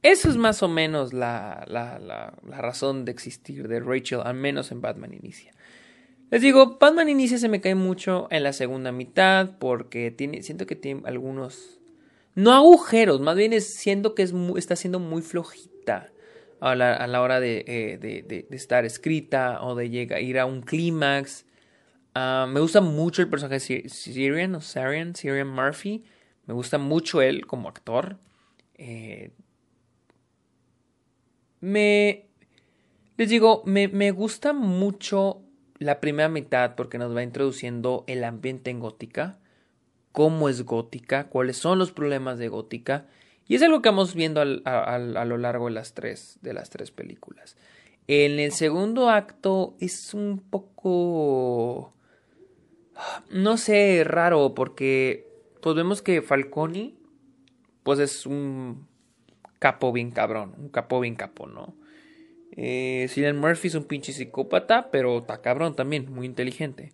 eso 0.03 0.29
es 0.29 0.37
más 0.37 0.63
o 0.63 0.69
menos 0.69 1.15
la, 1.15 1.65
la, 1.69 1.99
la 1.99 2.61
razón 2.61 3.07
de 3.07 3.13
existir 3.13 3.67
de 3.67 3.81
Rachel, 3.81 4.21
al 4.23 4.35
menos 4.35 4.71
en 4.73 4.83
Batman 4.83 5.15
Inicia. 5.15 5.56
Les 6.31 6.43
digo, 6.43 6.77
Batman 6.81 7.09
Inicia 7.09 7.39
se 7.39 7.49
me 7.49 7.61
cae 7.61 7.77
mucho 7.77 8.27
en 8.31 8.43
la 8.43 8.53
segunda 8.53 8.91
mitad 8.91 9.59
porque 9.59 10.11
tiene, 10.11 10.43
siento 10.43 10.67
que 10.67 10.75
tiene 10.75 11.03
algunos, 11.07 11.79
no 12.35 12.53
agujeros, 12.53 13.21
más 13.21 13.37
bien 13.37 13.53
es, 13.53 13.75
siento 13.75 14.15
que 14.15 14.23
es 14.23 14.35
está 14.57 14.75
siendo 14.75 14.99
muy 14.99 15.23
flojita 15.23 16.11
a 16.61 16.75
la, 16.75 16.95
a 16.95 17.07
la 17.07 17.23
hora 17.23 17.39
de, 17.39 17.65
eh, 17.69 17.99
de, 17.99 18.47
estar 18.51 18.85
escrita 18.85 19.63
o 19.63 19.77
de 19.77 19.89
llegar, 19.89 20.21
ir 20.21 20.39
a 20.39 20.47
un 20.47 20.63
clímax. 20.63 21.47
Ah, 22.15 22.47
me 22.49 22.61
gusta 22.61 22.81
mucho 22.81 23.23
el 23.23 23.29
personaje 23.29 23.83
de 23.83 23.89
Syrian, 23.89 24.61
Syrian 24.61 25.49
Murphy. 25.49 26.05
Me 26.47 26.55
gusta 26.55 26.79
mucho 26.79 27.21
él 27.23 27.47
como 27.47 27.69
actor. 27.69 28.19
Eh, 28.75 29.31
me. 31.61 32.27
Les 33.17 33.29
digo, 33.29 33.63
me, 33.67 33.89
me 33.89 34.11
gusta 34.11 34.53
mucho 34.53 35.46
la 35.79 36.01
primera 36.01 36.29
mitad 36.29 36.75
porque 36.75 36.99
nos 36.99 37.15
va 37.15 37.23
introduciendo 37.23 38.05
el 38.07 38.25
ambiente 38.25 38.71
en 38.71 38.81
gótica, 38.81 39.39
cómo 40.13 40.49
es 40.49 40.63
gótica, 40.63 41.29
cuáles 41.29 41.57
son 41.57 41.79
los 41.79 41.93
problemas 41.93 42.39
de 42.39 42.49
gótica, 42.49 43.07
y 43.49 43.55
es 43.55 43.63
algo 43.63 43.83
que 43.83 43.91
vamos 43.91 44.15
viendo 44.15 44.41
a, 44.41 44.99
lo 44.99 45.39
largo 45.39 45.67
de 45.67 45.73
las, 45.73 45.95
tres, 45.95 46.39
de 46.43 46.53
las 46.53 46.71
tres 46.71 46.91
películas. 46.91 47.57
En 48.09 48.39
el 48.39 48.53
segundo 48.53 49.11
acto 49.11 49.77
es 49.79 50.15
un 50.15 50.39
poco, 50.39 51.93
no 53.31 53.57
sé, 53.57 54.03
raro 54.05 54.55
porque 54.55 55.29
pues 55.61 55.77
vemos 55.77 56.03
que 56.03 56.23
Falconi 56.23 56.97
pues 57.83 57.99
es 57.99 58.27
un 58.27 58.87
capo 59.59 59.93
bien 59.93 60.11
cabrón, 60.11 60.55
un 60.59 60.69
capo 60.69 61.01
bien 61.01 61.15
capo, 61.15 61.47
¿no? 61.47 61.75
Eh, 62.57 63.33
Murphy 63.35 63.69
es 63.69 63.75
un 63.75 63.85
pinche 63.85 64.13
psicópata, 64.13 64.91
pero 64.91 65.19
está 65.19 65.43
cabrón 65.43 65.77
también, 65.77 66.11
muy 66.13 66.27
inteligente. 66.27 66.93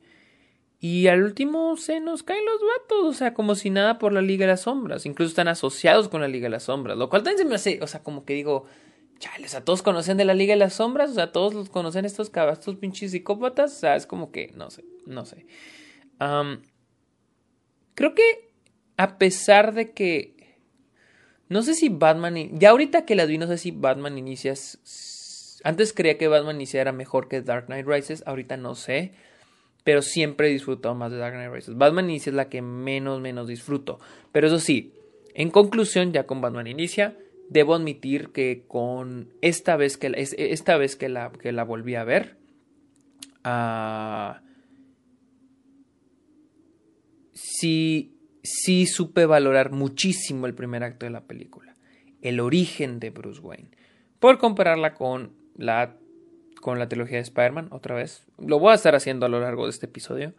Y 0.81 1.07
al 1.07 1.23
último 1.23 1.77
se 1.77 2.01
nos 2.01 2.25
caen 2.25 2.45
los 2.45 2.61
vatos, 2.61 3.05
o 3.05 3.13
sea, 3.13 3.35
como 3.35 3.55
si 3.55 3.71
nada 3.71 3.99
por 3.99 4.13
la 4.13 4.21
Liga 4.21 4.47
de 4.47 4.53
las 4.53 4.63
Sombras. 4.63 5.07
Incluso 5.07 5.29
están 5.29 5.47
asociados 5.47 6.09
con 6.09 6.21
la 6.21 6.27
Liga 6.27 6.47
de 6.47 6.51
las 6.51 6.65
Sombras, 6.65 6.99
lo 6.99 7.09
cual 7.09 7.23
también 7.23 7.39
se 7.39 7.45
me 7.45 7.55
hace, 7.55 7.79
o 7.81 7.87
sea, 7.87 8.03
como 8.03 8.25
que 8.25 8.35
digo, 8.35 8.65
chale, 9.21 9.47
o 9.47 9.49
sea, 9.49 9.65
todos 9.65 9.83
conocen 9.83 10.17
de 10.17 10.25
la 10.25 10.35
Liga 10.35 10.55
de 10.55 10.59
las 10.59 10.75
Sombras, 10.75 11.11
o 11.11 11.15
sea, 11.15 11.31
todos 11.31 11.55
los 11.55 11.71
conocen 11.71 12.05
estos 12.05 12.33
estos 12.35 12.77
pinches 12.77 13.13
psicópatas, 13.13 13.77
o 13.77 13.79
sea, 13.79 13.95
es 13.95 14.07
como 14.07 14.33
que, 14.33 14.53
no 14.57 14.71
sé, 14.71 14.85
no 15.07 15.25
sé. 15.25 15.47
creo 17.95 18.15
que 18.17 18.51
a 18.97 19.19
pesar 19.19 19.75
de 19.75 19.93
que, 19.93 20.59
no 21.49 21.63
sé 21.63 21.75
si 21.75 21.91
Batman, 21.91 22.59
ya 22.59 22.71
ahorita 22.71 23.05
que 23.05 23.15
las 23.15 23.29
vi, 23.29 23.39
no 23.39 23.47
sé 23.47 23.59
si 23.59 23.71
Batman 23.71 24.19
inicia 24.19 24.55
antes 25.65 25.93
creía 25.93 26.19
que 26.19 26.29
Batman 26.29 26.57
Inicia 26.57 26.81
era 26.81 26.93
mejor 26.93 27.29
que 27.29 27.43
Dark 27.43 27.67
Knight 27.67 27.87
Rises, 27.87 28.23
ahorita 28.27 28.57
no 28.57 28.75
sé, 28.75 29.13
pero 29.85 30.03
siempre 30.03 30.49
he 30.49 30.53
disfrutado 30.53 30.95
más 30.95 31.11
de 31.11 31.19
Dark 31.19 31.35
Knight 31.35 31.53
Rises. 31.53 31.77
Batman 31.77 32.11
Inicia 32.11 32.31
es 32.31 32.37
la 32.37 32.49
que 32.49 32.63
menos, 32.63 33.21
menos 33.21 33.49
disfruto. 33.49 33.99
Pero 34.33 34.47
eso 34.47 34.59
sí, 34.59 34.93
en 35.35 35.51
conclusión, 35.51 36.13
ya 36.13 36.25
con 36.25 36.41
Batman 36.41 36.67
Inicia, 36.67 37.17
debo 37.49 37.75
admitir 37.75 38.31
que 38.31 38.65
con 38.67 39.29
esta 39.41 39.77
vez 39.77 39.97
que, 39.97 40.13
esta 40.17 40.77
vez 40.77 40.97
que, 40.97 41.09
la, 41.09 41.33
que 41.33 41.53
la 41.53 41.65
volví 41.65 41.95
a 41.95 42.05
ver, 42.05 42.37
uh, 43.45 44.35
sí, 47.33 48.17
sí 48.43 48.87
supe 48.87 49.27
valorar 49.27 49.71
muchísimo 49.73 50.47
el 50.47 50.55
primer 50.55 50.83
acto 50.83 51.07
de 51.07 51.11
la 51.11 51.25
película, 51.25 51.77
el 52.21 52.41
origen 52.41 53.01
de 53.01 53.11
Bruce 53.11 53.41
Wayne, 53.41 53.69
por 54.19 54.39
compararla 54.39 54.95
con 54.95 55.42
la, 55.57 55.97
con 56.61 56.79
la 56.79 56.89
trilogía 56.89 57.17
de 57.17 57.23
Spider-Man 57.23 57.69
otra 57.71 57.95
vez. 57.95 58.27
Lo 58.39 58.59
voy 58.59 58.73
a 58.73 58.77
estar 58.77 58.95
haciendo 58.95 59.27
a 59.27 59.29
lo 59.29 59.41
largo 59.41 59.65
de 59.65 59.71
este 59.71 59.87
episodio. 59.87 60.35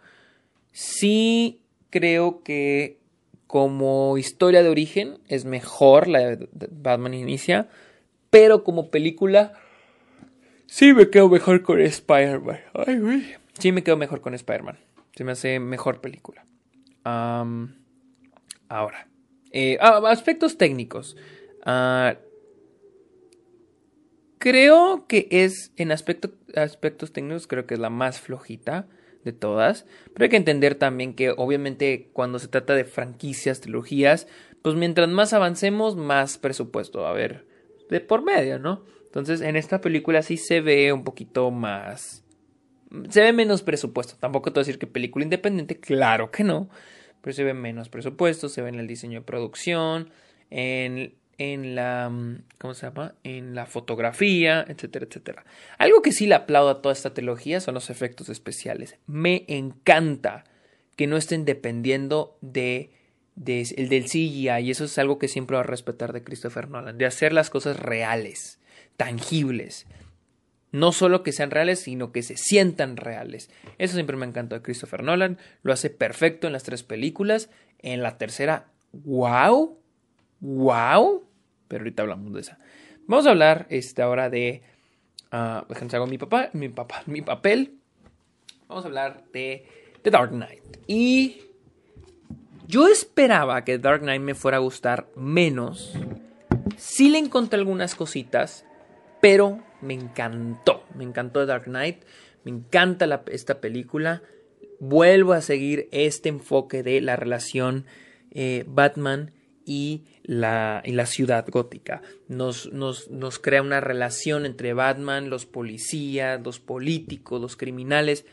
Sí 0.72 1.62
creo 1.90 2.44
que 2.44 3.00
como 3.48 4.18
historia 4.18 4.64
de 4.64 4.70
origen 4.70 5.20
es 5.28 5.46
mejor 5.46 6.08
la 6.08 6.36
de 6.36 6.48
Batman 6.72 7.14
Inicia, 7.14 7.70
pero 8.30 8.64
como 8.64 8.90
película 8.90 9.54
sí 10.66 10.94
me 10.94 11.10
quedo 11.12 11.30
mejor 11.30 11.62
con 11.62 11.80
Spider-Man. 11.80 12.60
Sí 13.60 13.72
me 13.72 13.84
quedo 13.84 13.96
mejor 13.96 14.22
con 14.22 14.34
Spider-Man. 14.34 14.80
Se 15.16 15.24
me 15.24 15.34
hace 15.34 15.60
mejor 15.60 16.02
película. 16.02 16.44
ahora, 17.04 17.68
eh, 19.52 19.78
ah, 19.80 20.02
aspectos 20.08 20.58
técnicos. 20.58 21.16
Uh, 21.66 22.18
Creo 24.44 25.08
que 25.08 25.30
es, 25.32 25.72
en 25.78 25.94
aspectos 25.94 27.14
técnicos, 27.14 27.48
creo 27.48 27.66
que 27.66 27.76
es 27.76 27.80
la 27.80 27.90
más 27.90 28.20
flojita. 28.20 28.90
de 29.24 29.32
todas, 29.32 29.86
pero 30.14 30.26
hay 30.26 30.30
que 30.30 30.38
entender 30.38 30.76
también 30.76 31.14
que 31.14 31.32
obviamente 31.32 32.10
cuando 32.14 32.40
se 32.40 32.48
trata 32.48 32.76
de 32.76 32.84
franquicias, 32.86 33.62
trilogías, 33.62 34.28
pues 34.62 34.76
mientras 34.76 35.10
más 35.10 35.34
avancemos, 35.34 35.96
más 35.96 36.38
presupuesto 36.38 37.02
va 37.02 37.08
a 37.08 37.12
haber 37.12 37.46
de 37.90 38.00
por 38.02 38.24
medio, 38.24 38.60
¿no? 38.60 38.84
Entonces 39.06 39.42
en 39.42 39.56
esta 39.56 39.82
película 39.82 40.22
sí 40.22 40.38
se 40.38 40.62
ve 40.62 40.92
un 40.92 41.04
poquito 41.04 41.52
más... 41.52 42.24
Se 43.10 43.22
ve 43.22 43.34
menos 43.34 43.64
presupuesto. 43.64 44.16
Tampoco 44.20 44.52
te 44.52 44.60
voy 44.60 44.62
a 44.62 44.66
decir 44.66 44.80
que 44.80 44.86
película 44.86 45.24
independiente, 45.24 45.80
claro 45.80 46.30
que 46.32 46.44
no. 46.44 46.70
Pero 47.22 47.34
se 47.34 47.44
ve 47.44 47.54
menos 47.54 47.90
presupuesto, 47.90 48.50
se 48.50 48.62
ve 48.62 48.70
en 48.70 48.80
el 48.80 48.88
diseño 48.88 49.20
de 49.20 49.26
producción, 49.26 50.12
en 50.52 51.16
en 51.38 51.76
la 51.76 52.10
mm, 52.10 52.44
¿cómo 52.58 52.74
se 52.74 52.86
llama? 52.86 53.16
en 53.24 53.56
la 53.56 53.66
fotografía, 53.66 54.66
etcétera, 54.68 55.06
etcétera. 55.06 55.46
Algo 55.78 56.02
que 56.02 56.12
sí 56.12 56.28
le 56.28 56.36
aplaudo 56.36 56.70
a 56.70 56.82
toda 56.82 56.94
esta 56.94 57.14
trilogía 57.14 57.60
son 57.60 57.74
los 57.74 57.90
efectos 57.90 58.30
especiales. 58.30 58.98
Me 59.08 59.46
encanta 59.48 60.46
que 60.96 61.08
no 61.08 61.18
estén 61.18 61.46
dependiendo 61.46 62.38
de, 62.42 62.92
de 63.36 63.62
el 63.78 63.90
del 63.90 64.06
CGI 64.06 64.50
y 64.62 64.72
eso 64.72 64.86
es 64.86 64.98
algo 64.98 65.20
que 65.20 65.28
siempre 65.28 65.56
va 65.56 65.62
a 65.62 65.66
respetar 65.66 66.14
de 66.14 66.24
Christopher 66.24 66.70
Nolan, 66.70 66.98
de 66.98 67.06
hacer 67.06 67.34
las 67.34 67.50
cosas 67.50 67.80
reales, 67.80 68.60
tangibles. 68.98 69.88
No 70.72 70.92
solo 70.92 71.22
que 71.22 71.32
sean 71.32 71.52
reales, 71.52 71.82
sino 71.82 72.12
que 72.12 72.24
se 72.24 72.36
sientan 72.36 72.98
reales. 72.98 73.52
Eso 73.78 73.94
siempre 73.94 74.18
me 74.18 74.26
encantó 74.26 74.56
de 74.56 74.64
Christopher 74.64 75.04
Nolan. 75.04 75.38
Lo 75.62 75.72
hace 75.72 75.92
perfecto 75.92 76.48
en 76.48 76.54
las 76.54 76.64
tres 76.64 76.82
películas. 76.82 77.50
En 77.78 78.02
la 78.02 78.18
tercera, 78.18 78.72
wow 78.92 79.83
wow, 80.44 81.24
pero 81.68 81.82
ahorita 81.82 82.04
hablamos 82.04 82.34
de 82.34 82.42
esa. 82.42 82.60
Vamos 83.08 83.26
a 83.26 83.32
hablar 83.32 83.66
este, 83.70 84.02
ahora 84.02 84.30
de, 84.30 84.62
uh, 85.32 85.66
déjenme 85.70 85.96
hago 85.96 86.06
mi 86.06 86.18
papá, 86.18 86.50
mi 86.54 86.70
papá, 86.70 87.02
mi 87.06 87.22
papel. 87.22 87.80
Vamos 88.68 88.84
a 88.84 88.88
hablar 88.88 89.24
de 89.34 89.66
The 90.04 90.12
Dark 90.12 90.32
Knight. 90.32 90.62
Y 90.86 91.42
yo 92.68 92.88
esperaba 92.88 93.64
que 93.64 93.78
Dark 93.78 94.02
Knight 94.02 94.22
me 94.22 94.36
fuera 94.36 94.58
a 94.58 94.60
gustar 94.60 95.08
menos. 95.16 95.94
Sí 96.78 97.10
le 97.10 97.20
encontré 97.20 97.58
algunas 97.58 97.96
cositas, 97.96 98.66
pero 99.22 99.64
me 99.82 99.94
encantó. 99.94 100.84
Me 100.94 101.06
encantó 101.06 101.40
The 101.42 101.46
Dark 101.46 101.66
Knight. 101.66 102.04
Me 102.44 102.52
encanta 102.52 103.24
esta 103.32 103.62
película. 103.62 104.22
Vuelvo 104.80 105.32
a 105.32 105.42
seguir 105.42 105.88
este 105.92 106.28
enfoque 106.28 106.84
de 106.84 107.00
la 107.00 107.16
relación 107.16 107.86
eh, 108.32 108.66
Batman 108.68 109.32
y 109.66 110.04
la, 110.24 110.82
y 110.86 110.92
la 110.92 111.06
ciudad 111.06 111.46
gótica. 111.50 112.02
Nos, 112.28 112.72
nos, 112.72 113.10
nos 113.10 113.40
crea 113.40 113.62
una 113.62 113.82
relación 113.82 114.46
entre 114.46 114.74
Batman, 114.74 115.30
los 115.30 115.46
policías, 115.46 116.42
los 116.44 116.60
políticos, 116.60 117.42
los 117.42 117.56
criminales. 117.56 118.26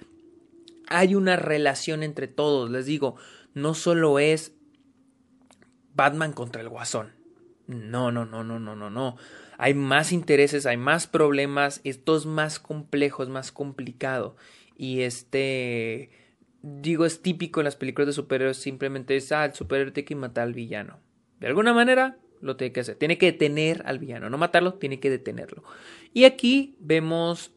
Hay 0.88 1.14
una 1.14 1.36
relación 1.36 2.02
entre 2.02 2.28
todos, 2.28 2.70
les 2.70 2.86
digo, 2.86 3.16
no 3.54 3.74
solo 3.74 4.18
es 4.18 4.54
Batman 5.94 6.32
contra 6.32 6.62
el 6.62 6.68
guasón. 6.68 7.12
No, 7.66 8.10
no, 8.10 8.24
no, 8.24 8.42
no, 8.42 8.58
no, 8.58 8.74
no, 8.74 8.90
no. 8.90 9.16
Hay 9.58 9.74
más 9.74 10.12
intereses, 10.12 10.66
hay 10.66 10.76
más 10.76 11.06
problemas, 11.06 11.80
esto 11.84 12.16
es 12.16 12.26
más 12.26 12.58
complejo, 12.58 13.22
es 13.22 13.28
más 13.28 13.52
complicado. 13.52 14.36
Y 14.76 15.02
este, 15.02 16.10
digo, 16.62 17.04
es 17.04 17.22
típico 17.22 17.60
en 17.60 17.64
las 17.64 17.76
películas 17.76 18.06
de 18.08 18.12
superhéroes, 18.14 18.56
simplemente 18.56 19.16
es, 19.16 19.30
ah, 19.32 19.44
el 19.44 19.54
superhéroe 19.54 19.92
tiene 19.92 20.06
que 20.06 20.16
matar 20.16 20.44
al 20.44 20.54
villano. 20.54 20.98
De 21.40 21.46
alguna 21.46 21.72
manera 21.72 22.18
lo 22.40 22.56
tiene 22.56 22.72
que 22.72 22.80
hacer. 22.80 22.96
Tiene 22.96 23.18
que 23.18 23.26
detener 23.26 23.82
al 23.86 23.98
villano, 23.98 24.30
no 24.30 24.38
matarlo, 24.38 24.74
tiene 24.74 25.00
que 25.00 25.10
detenerlo. 25.10 25.62
Y 26.12 26.24
aquí 26.24 26.76
vemos 26.80 27.52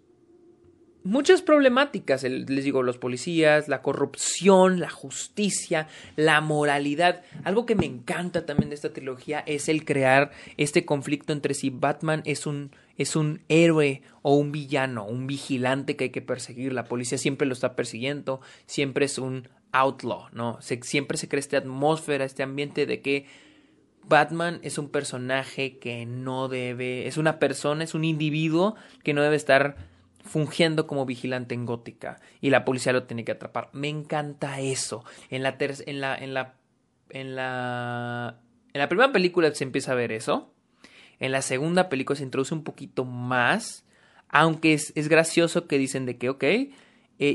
muchas 1.03 1.41
problemáticas, 1.41 2.23
les 2.23 2.63
digo, 2.63 2.81
los 2.81 2.97
policías, 2.97 3.67
la 3.67 3.81
corrupción, 3.81 4.79
la 4.79 4.89
justicia, 4.89 5.87
la 6.15 6.41
moralidad. 6.41 7.23
Algo 7.43 7.65
que 7.65 7.75
me 7.75 7.85
encanta 7.85 8.45
también 8.45 8.69
de 8.69 8.75
esta 8.75 8.93
trilogía 8.93 9.39
es 9.45 9.69
el 9.69 9.85
crear 9.85 10.31
este 10.57 10.85
conflicto 10.85 11.33
entre 11.33 11.53
si 11.53 11.69
Batman 11.69 12.21
es 12.25 12.45
un, 12.47 12.71
es 12.97 13.15
un 13.15 13.41
héroe 13.49 14.01
o 14.21 14.35
un 14.35 14.51
villano, 14.51 15.05
un 15.05 15.27
vigilante 15.27 15.95
que 15.95 16.05
hay 16.05 16.11
que 16.11 16.21
perseguir. 16.21 16.73
La 16.73 16.85
policía 16.85 17.17
siempre 17.17 17.47
lo 17.47 17.53
está 17.53 17.75
persiguiendo, 17.75 18.39
siempre 18.65 19.05
es 19.05 19.17
un 19.17 19.49
outlaw, 19.73 20.27
¿no? 20.33 20.59
siempre 20.61 21.17
se 21.17 21.27
crea 21.27 21.39
esta 21.39 21.57
atmósfera, 21.57 22.25
este 22.25 22.43
ambiente 22.43 22.85
de 22.85 23.01
que 23.01 23.25
Batman 24.07 24.59
es 24.63 24.77
un 24.77 24.89
personaje 24.89 25.77
que 25.79 26.05
no 26.05 26.47
debe, 26.47 27.07
es 27.07 27.17
una 27.17 27.39
persona, 27.39 27.83
es 27.83 27.93
un 27.93 28.03
individuo 28.03 28.75
que 29.03 29.13
no 29.13 29.21
debe 29.21 29.35
estar 29.35 29.75
fungiendo 30.23 30.87
como 30.87 31.05
vigilante 31.05 31.53
en 31.53 31.65
Gótica 31.65 32.19
y 32.41 32.49
la 32.49 32.65
policía 32.65 32.93
lo 32.93 33.03
tiene 33.03 33.23
que 33.23 33.33
atrapar. 33.33 33.69
Me 33.73 33.89
encanta 33.89 34.59
eso. 34.59 35.03
En 35.29 35.43
la 35.43 35.57
en 35.59 36.01
la 36.01 36.15
en 36.15 36.33
la 36.33 36.55
en 37.09 37.35
la 37.35 38.39
en 38.73 38.79
la 38.79 38.89
primera 38.89 39.11
película 39.11 39.53
se 39.53 39.63
empieza 39.63 39.91
a 39.91 39.95
ver 39.95 40.11
eso. 40.11 40.53
En 41.19 41.31
la 41.31 41.41
segunda 41.41 41.89
película 41.89 42.17
se 42.17 42.23
introduce 42.23 42.53
un 42.53 42.63
poquito 42.63 43.05
más, 43.05 43.85
aunque 44.29 44.73
es, 44.73 44.91
es 44.95 45.07
gracioso 45.07 45.67
que 45.67 45.77
dicen 45.77 46.05
de 46.05 46.17
que, 46.17 46.29
ok, 46.29 46.43
eh, 46.43 46.73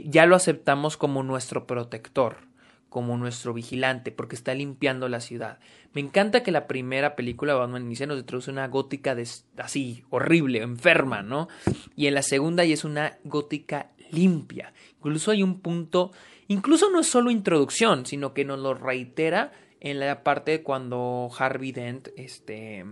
ya 0.04 0.26
lo 0.26 0.34
aceptamos 0.34 0.96
como 0.96 1.22
nuestro 1.22 1.66
protector 1.66 2.47
como 2.88 3.16
nuestro 3.16 3.52
vigilante, 3.52 4.12
porque 4.12 4.36
está 4.36 4.54
limpiando 4.54 5.08
la 5.08 5.20
ciudad. 5.20 5.58
Me 5.92 6.00
encanta 6.00 6.42
que 6.42 6.52
la 6.52 6.66
primera 6.66 7.16
película 7.16 7.52
de 7.52 7.58
Batman 7.58 7.84
Inicia 7.84 8.06
nos 8.06 8.18
introduce 8.18 8.50
una 8.50 8.68
gótica 8.68 9.14
de, 9.14 9.26
así, 9.58 10.04
horrible, 10.10 10.62
enferma, 10.62 11.22
¿no? 11.22 11.48
Y 11.96 12.06
en 12.06 12.14
la 12.14 12.22
segunda 12.22 12.64
ya 12.64 12.74
es 12.74 12.84
una 12.84 13.18
gótica 13.24 13.90
limpia. 14.10 14.72
Incluso 14.98 15.30
hay 15.30 15.42
un 15.42 15.60
punto, 15.60 16.12
incluso 16.48 16.90
no 16.90 17.00
es 17.00 17.06
solo 17.08 17.30
introducción, 17.30 18.06
sino 18.06 18.32
que 18.32 18.44
nos 18.44 18.58
lo 18.58 18.74
reitera 18.74 19.52
en 19.80 20.00
la 20.00 20.22
parte 20.22 20.62
cuando 20.62 21.30
Harvey 21.38 21.72
Dent, 21.72 22.08
este 22.16 22.84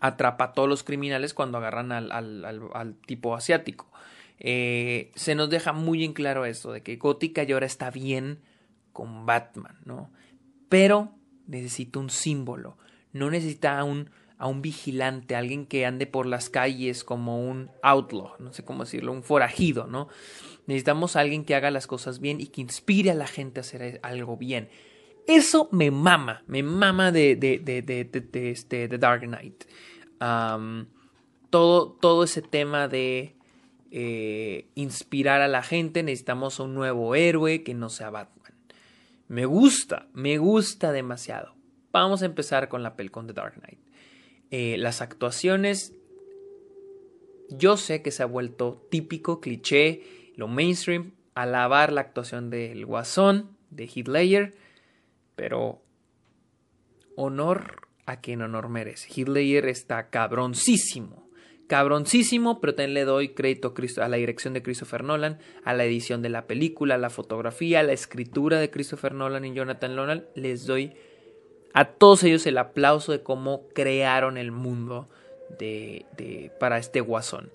atrapa 0.00 0.46
a 0.46 0.52
todos 0.52 0.68
los 0.68 0.82
criminales 0.82 1.32
cuando 1.32 1.58
agarran 1.58 1.92
al, 1.92 2.96
tipo 3.06 3.36
asiático. 3.36 3.88
Eh, 4.40 5.12
se 5.14 5.36
nos 5.36 5.48
deja 5.48 5.72
muy 5.72 6.04
en 6.04 6.12
claro 6.12 6.44
esto, 6.44 6.72
de 6.72 6.82
que 6.82 6.96
Gótica 6.96 7.44
ya 7.44 7.54
ahora 7.54 7.66
está 7.66 7.90
bien 7.90 8.40
con 8.92 9.26
Batman, 9.26 9.78
¿no? 9.84 10.10
Pero 10.68 11.14
necesita 11.46 11.98
un 11.98 12.10
símbolo, 12.10 12.76
no 13.12 13.30
necesita 13.30 13.78
a 13.78 13.84
un, 13.84 14.10
a 14.38 14.46
un 14.46 14.62
vigilante, 14.62 15.36
alguien 15.36 15.66
que 15.66 15.86
ande 15.86 16.06
por 16.06 16.26
las 16.26 16.50
calles 16.50 17.04
como 17.04 17.46
un 17.46 17.70
outlaw, 17.82 18.32
no 18.38 18.52
sé 18.52 18.64
cómo 18.64 18.84
decirlo, 18.84 19.12
un 19.12 19.22
forajido, 19.22 19.86
¿no? 19.86 20.08
Necesitamos 20.66 21.16
a 21.16 21.20
alguien 21.20 21.44
que 21.44 21.54
haga 21.54 21.70
las 21.70 21.86
cosas 21.86 22.20
bien 22.20 22.40
y 22.40 22.46
que 22.46 22.60
inspire 22.60 23.10
a 23.10 23.14
la 23.14 23.26
gente 23.26 23.60
a 23.60 23.62
hacer 23.62 24.00
algo 24.02 24.36
bien. 24.36 24.68
Eso 25.26 25.68
me 25.70 25.90
mama, 25.90 26.42
me 26.46 26.62
mama 26.62 27.12
de, 27.12 27.36
de, 27.36 27.58
de, 27.58 27.82
de, 27.82 28.50
este, 28.50 28.88
Dark 28.88 29.22
Knight. 29.22 29.64
todo, 31.50 31.92
todo 31.92 32.24
ese 32.24 32.42
tema 32.42 32.88
de 32.88 33.36
eh, 33.92 34.66
inspirar 34.74 35.40
a 35.42 35.48
la 35.48 35.62
gente, 35.62 36.02
necesitamos 36.02 36.58
un 36.58 36.74
nuevo 36.74 37.14
héroe 37.14 37.62
que 37.62 37.74
no 37.74 37.88
sea 37.88 38.10
Batman. 38.10 38.41
Me 39.32 39.46
gusta, 39.46 40.10
me 40.12 40.36
gusta 40.36 40.92
demasiado. 40.92 41.54
Vamos 41.90 42.20
a 42.20 42.26
empezar 42.26 42.68
con 42.68 42.82
la 42.82 42.96
pel 42.96 43.10
con 43.10 43.26
The 43.26 43.32
Dark 43.32 43.54
Knight. 43.54 43.78
Eh, 44.50 44.76
las 44.76 45.00
actuaciones, 45.00 45.94
yo 47.48 47.78
sé 47.78 48.02
que 48.02 48.10
se 48.10 48.22
ha 48.22 48.26
vuelto 48.26 48.86
típico, 48.90 49.40
cliché, 49.40 50.02
lo 50.36 50.48
mainstream, 50.48 51.12
alabar 51.34 51.94
la 51.94 52.02
actuación 52.02 52.50
del 52.50 52.84
Guasón, 52.84 53.56
de 53.70 53.86
Heath 53.86 54.54
pero 55.34 55.82
honor 57.16 57.88
a 58.04 58.20
quien 58.20 58.42
honor 58.42 58.68
merece. 58.68 59.08
Heath 59.08 59.28
Ledger 59.28 59.64
está 59.64 60.10
cabroncísimo 60.10 61.21
cabroncísimo, 61.72 62.60
pero 62.60 62.74
también 62.74 62.92
le 62.92 63.06
doy 63.06 63.30
crédito 63.30 63.72
a 64.02 64.08
la 64.08 64.18
dirección 64.18 64.52
de 64.52 64.62
Christopher 64.62 65.04
Nolan, 65.04 65.38
a 65.64 65.72
la 65.72 65.86
edición 65.86 66.20
de 66.20 66.28
la 66.28 66.46
película, 66.46 66.96
a 66.96 66.98
la 66.98 67.08
fotografía, 67.08 67.80
a 67.80 67.82
la 67.82 67.94
escritura 67.94 68.60
de 68.60 68.70
Christopher 68.70 69.14
Nolan 69.14 69.46
y 69.46 69.54
Jonathan 69.54 69.96
Nolan. 69.96 70.26
Les 70.34 70.66
doy 70.66 70.92
a 71.72 71.86
todos 71.86 72.24
ellos 72.24 72.46
el 72.46 72.58
aplauso 72.58 73.10
de 73.10 73.22
cómo 73.22 73.68
crearon 73.72 74.36
el 74.36 74.52
mundo 74.52 75.08
de, 75.58 76.50
para 76.60 76.76
este 76.76 77.00
guasón. 77.00 77.50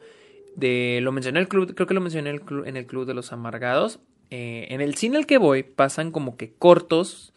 De, 0.56 0.98
lo 1.04 1.12
mencioné 1.12 1.38
en 1.38 1.44
el 1.44 1.48
club, 1.48 1.76
creo 1.76 1.86
que 1.86 1.94
lo 1.94 2.02
mencioné 2.02 2.32
en 2.32 2.38
el 2.38 2.42
club, 2.42 2.66
en 2.66 2.76
el 2.76 2.88
club 2.88 3.06
de 3.06 3.14
los 3.14 3.32
amargados. 3.32 4.00
Eh, 4.32 4.66
en 4.72 4.82
el 4.82 4.96
cine 4.96 5.18
al 5.18 5.28
que 5.28 5.38
voy 5.38 5.62
pasan 5.62 6.12
como 6.12 6.38
que 6.38 6.56
cortos 6.56 7.36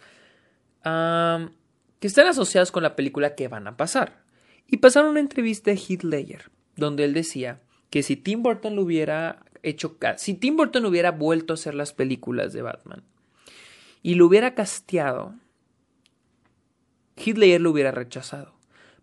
que 0.83 2.07
están 2.07 2.27
asociados 2.27 2.73
con 2.73 2.83
la 2.83 2.97
película 2.97 3.35
que 3.35 3.49
van 3.49 3.67
a 3.67 3.77
pasar. 3.77 4.23
Y 4.67 4.79
pasaron 4.79 5.11
una 5.11 5.21
entrevista 5.21 5.71
de 5.71 5.77
Heath 5.77 6.05
Ledger 6.05 6.51
donde 6.77 7.05
él 7.05 7.15
decía 7.15 7.61
que 7.91 8.03
si 8.03 8.17
Tim 8.17 8.43
Burton 8.43 8.77
lo 8.77 8.83
hubiera 8.83 9.45
hecho, 9.63 9.97
si 10.17 10.35
Tim 10.35 10.57
Burton 10.57 10.85
hubiera 10.87 11.11
vuelto 11.11 11.53
a 11.53 11.55
hacer 11.55 11.75
las 11.75 11.93
películas 11.93 12.53
de 12.53 12.63
Batman 12.63 13.03
y 14.03 14.15
lo 14.15 14.27
hubiera 14.27 14.55
casteado, 14.55 15.35
Hitler 17.17 17.61
lo 17.61 17.71
hubiera 17.71 17.91
rechazado, 17.91 18.55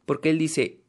porque 0.05 0.29
él 0.29 0.37
dice, 0.37 0.81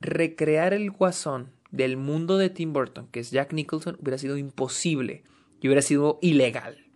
recrear 0.00 0.72
el 0.72 0.90
guasón 0.90 1.50
del 1.70 1.96
mundo 1.96 2.38
de 2.38 2.50
Tim 2.50 2.72
Burton, 2.72 3.08
que 3.08 3.20
es 3.20 3.30
Jack 3.30 3.52
Nicholson, 3.52 3.96
hubiera 4.00 4.18
sido 4.18 4.36
imposible. 4.36 5.24
y 5.60 5.68
hubiera 5.68 5.82
sido 5.82 6.18
ilegal. 6.22 6.86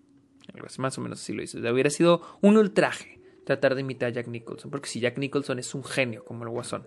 Más 0.78 0.98
o 0.98 1.00
menos 1.00 1.20
así 1.20 1.32
lo 1.32 1.42
hizo. 1.42 1.58
hubiera 1.58 1.90
sido 1.90 2.22
un 2.40 2.56
ultraje 2.56 3.20
tratar 3.44 3.74
de 3.74 3.80
imitar 3.80 4.10
a 4.10 4.12
Jack 4.12 4.28
Nicholson, 4.28 4.70
porque 4.70 4.88
si 4.88 5.00
Jack 5.00 5.18
Nicholson 5.18 5.58
es 5.58 5.74
un 5.74 5.82
genio 5.82 6.24
como 6.24 6.44
el 6.44 6.50
guasón. 6.50 6.86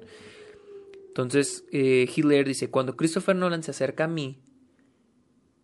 Entonces, 1.14 1.64
eh, 1.72 2.10
Hitler 2.14 2.48
dice, 2.48 2.72
cuando 2.72 2.98
Christopher 2.98 3.36
Nolan 3.36 3.62
se 3.62 3.70
acerca 3.70 4.06
a 4.06 4.08
mí, 4.08 4.42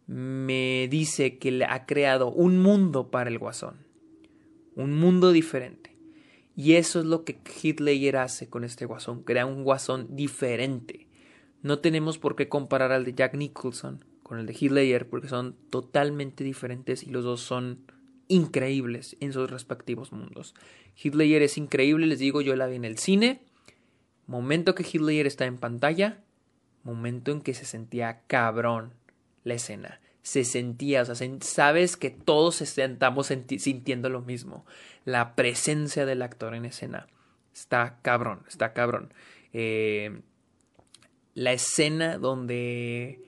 me 0.05 0.88
dice 0.91 1.39
que 1.39 1.49
le 1.49 1.65
ha 1.65 1.88
creado 1.88 2.31
un 2.31 2.59
mundo 2.59 3.09
para 3.09 3.31
el 3.31 3.39
guasón, 3.39 3.77
un 4.75 4.93
mundo 4.93 5.31
diferente. 5.31 5.97
Y 6.55 6.73
eso 6.73 6.99
es 6.99 7.05
lo 7.05 7.23
que 7.23 7.39
Hitler 7.63 8.17
hace 8.17 8.47
con 8.47 8.63
este 8.63 8.85
guasón, 8.85 9.23
crea 9.23 9.47
un 9.47 9.63
guasón 9.63 10.15
diferente. 10.15 11.07
No 11.63 11.79
tenemos 11.79 12.19
por 12.19 12.35
qué 12.35 12.47
comparar 12.47 12.91
al 12.91 13.03
de 13.03 13.15
Jack 13.15 13.33
Nicholson 13.33 14.05
con 14.21 14.38
el 14.38 14.45
de 14.45 14.55
Hitler 14.59 15.09
porque 15.09 15.29
son 15.29 15.55
totalmente 15.71 16.43
diferentes 16.43 17.01
y 17.01 17.09
los 17.09 17.23
dos 17.23 17.41
son 17.41 17.79
increíbles 18.27 19.17
en 19.19 19.33
sus 19.33 19.49
respectivos 19.49 20.12
mundos. 20.12 20.53
Hitler 20.95 21.41
es 21.41 21.57
increíble, 21.57 22.05
les 22.05 22.19
digo, 22.19 22.41
yo 22.41 22.55
la 22.55 22.67
vi 22.67 22.75
en 22.75 22.85
el 22.85 22.99
cine. 22.99 23.41
Momento 24.30 24.76
que 24.76 24.84
Hitler 24.84 25.26
está 25.26 25.46
en 25.46 25.58
pantalla, 25.58 26.20
momento 26.84 27.32
en 27.32 27.42
que 27.42 27.56
se 27.56 27.65
sentía 27.65 28.22
cabrón 28.28 28.94
la 29.44 29.56
escena. 29.56 30.00
Se 30.22 30.44
sentía, 30.44 31.02
o 31.02 31.06
sea, 31.06 31.15
sabes 31.42 31.98
que 31.98 32.12
todos 32.12 32.62
estamos 32.62 33.26
sintiendo 33.26 34.08
lo 34.08 34.22
mismo. 34.22 34.68
La 35.04 35.34
presencia 35.34 36.06
del 36.06 36.22
actor 36.22 36.54
en 36.54 36.65
escena. 36.65 37.08
Está 37.56 37.98
cabrón, 38.04 38.44
está 38.48 38.74
cabrón. 38.74 39.12
Eh, 39.52 40.22
la 41.34 41.52
escena 41.52 42.20
donde 42.20 43.26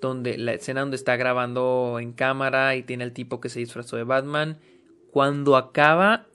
donde 0.00 0.36
la 0.36 0.54
escena 0.54 0.80
donde 0.80 0.96
está 0.96 1.14
grabando 1.14 1.98
en 2.00 2.12
cámara 2.12 2.74
y 2.74 2.82
tiene 2.82 3.04
el 3.04 3.12
tipo 3.12 3.40
que 3.40 3.50
se 3.50 3.60
disfrazó 3.60 3.96
de 3.96 4.02
Batman 4.02 4.58
cuando 5.12 5.56
acaba 5.56 6.26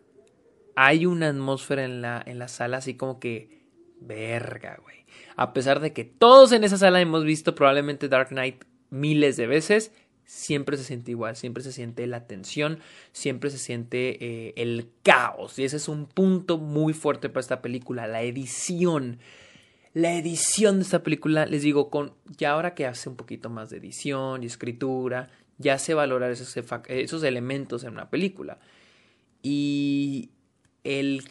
hay 0.78 1.06
una 1.06 1.28
atmósfera 1.28 1.84
en 1.84 2.01
la 2.01 2.23
en 2.25 2.39
la 2.39 2.47
sala 2.47 2.78
así 2.78 2.93
como 2.95 3.19
que 3.19 3.54
verga 3.99 4.77
güey 4.81 5.05
a 5.36 5.53
pesar 5.53 5.79
de 5.79 5.93
que 5.93 6.03
todos 6.03 6.51
en 6.51 6.63
esa 6.63 6.77
sala 6.77 7.01
hemos 7.01 7.23
visto 7.23 7.55
probablemente 7.55 8.08
Dark 8.08 8.29
Knight 8.29 8.63
miles 8.89 9.38
de 9.38 9.47
veces 9.47 9.91
siempre 10.25 10.77
se 10.77 10.84
siente 10.84 11.12
igual, 11.12 11.36
siempre 11.36 11.63
se 11.63 11.71
siente 11.71 12.05
la 12.08 12.27
tensión, 12.27 12.79
siempre 13.12 13.49
se 13.49 13.58
siente 13.58 14.23
eh, 14.25 14.53
el 14.58 14.89
caos. 15.03 15.58
Y 15.60 15.63
ese 15.63 15.77
es 15.77 15.88
un 15.88 16.08
punto 16.08 16.58
muy 16.58 16.93
fuerte 16.93 17.29
para 17.29 17.41
esta 17.41 17.62
película, 17.62 18.08
la 18.08 18.23
edición. 18.23 19.19
La 19.93 20.13
edición 20.13 20.77
de 20.77 20.84
esta 20.84 21.03
película, 21.03 21.45
les 21.45 21.62
digo, 21.62 21.89
con 21.89 22.13
ya 22.38 22.51
ahora 22.51 22.73
que 22.73 22.86
hace 22.86 23.08
un 23.08 23.15
poquito 23.15 23.49
más 23.49 23.69
de 23.69 23.77
edición 23.77 24.43
y 24.43 24.47
escritura, 24.47 25.29
ya 25.58 25.77
sé 25.77 25.93
valorar 25.93 26.31
esos, 26.31 26.53
esos 26.88 27.23
elementos 27.23 27.84
en 27.84 27.93
una 27.93 28.10
película. 28.10 28.60
Y 29.41 30.31
el 30.84 31.23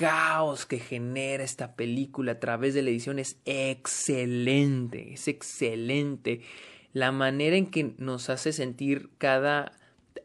caos 0.00 0.64
que 0.64 0.78
genera 0.78 1.44
esta 1.44 1.76
película 1.76 2.32
a 2.32 2.40
través 2.40 2.72
de 2.72 2.80
la 2.80 2.88
edición 2.88 3.18
es 3.18 3.36
excelente, 3.44 5.12
es 5.12 5.28
excelente 5.28 6.40
la 6.94 7.12
manera 7.12 7.54
en 7.56 7.66
que 7.66 7.92
nos 7.98 8.30
hace 8.30 8.54
sentir 8.54 9.10
cada... 9.18 9.72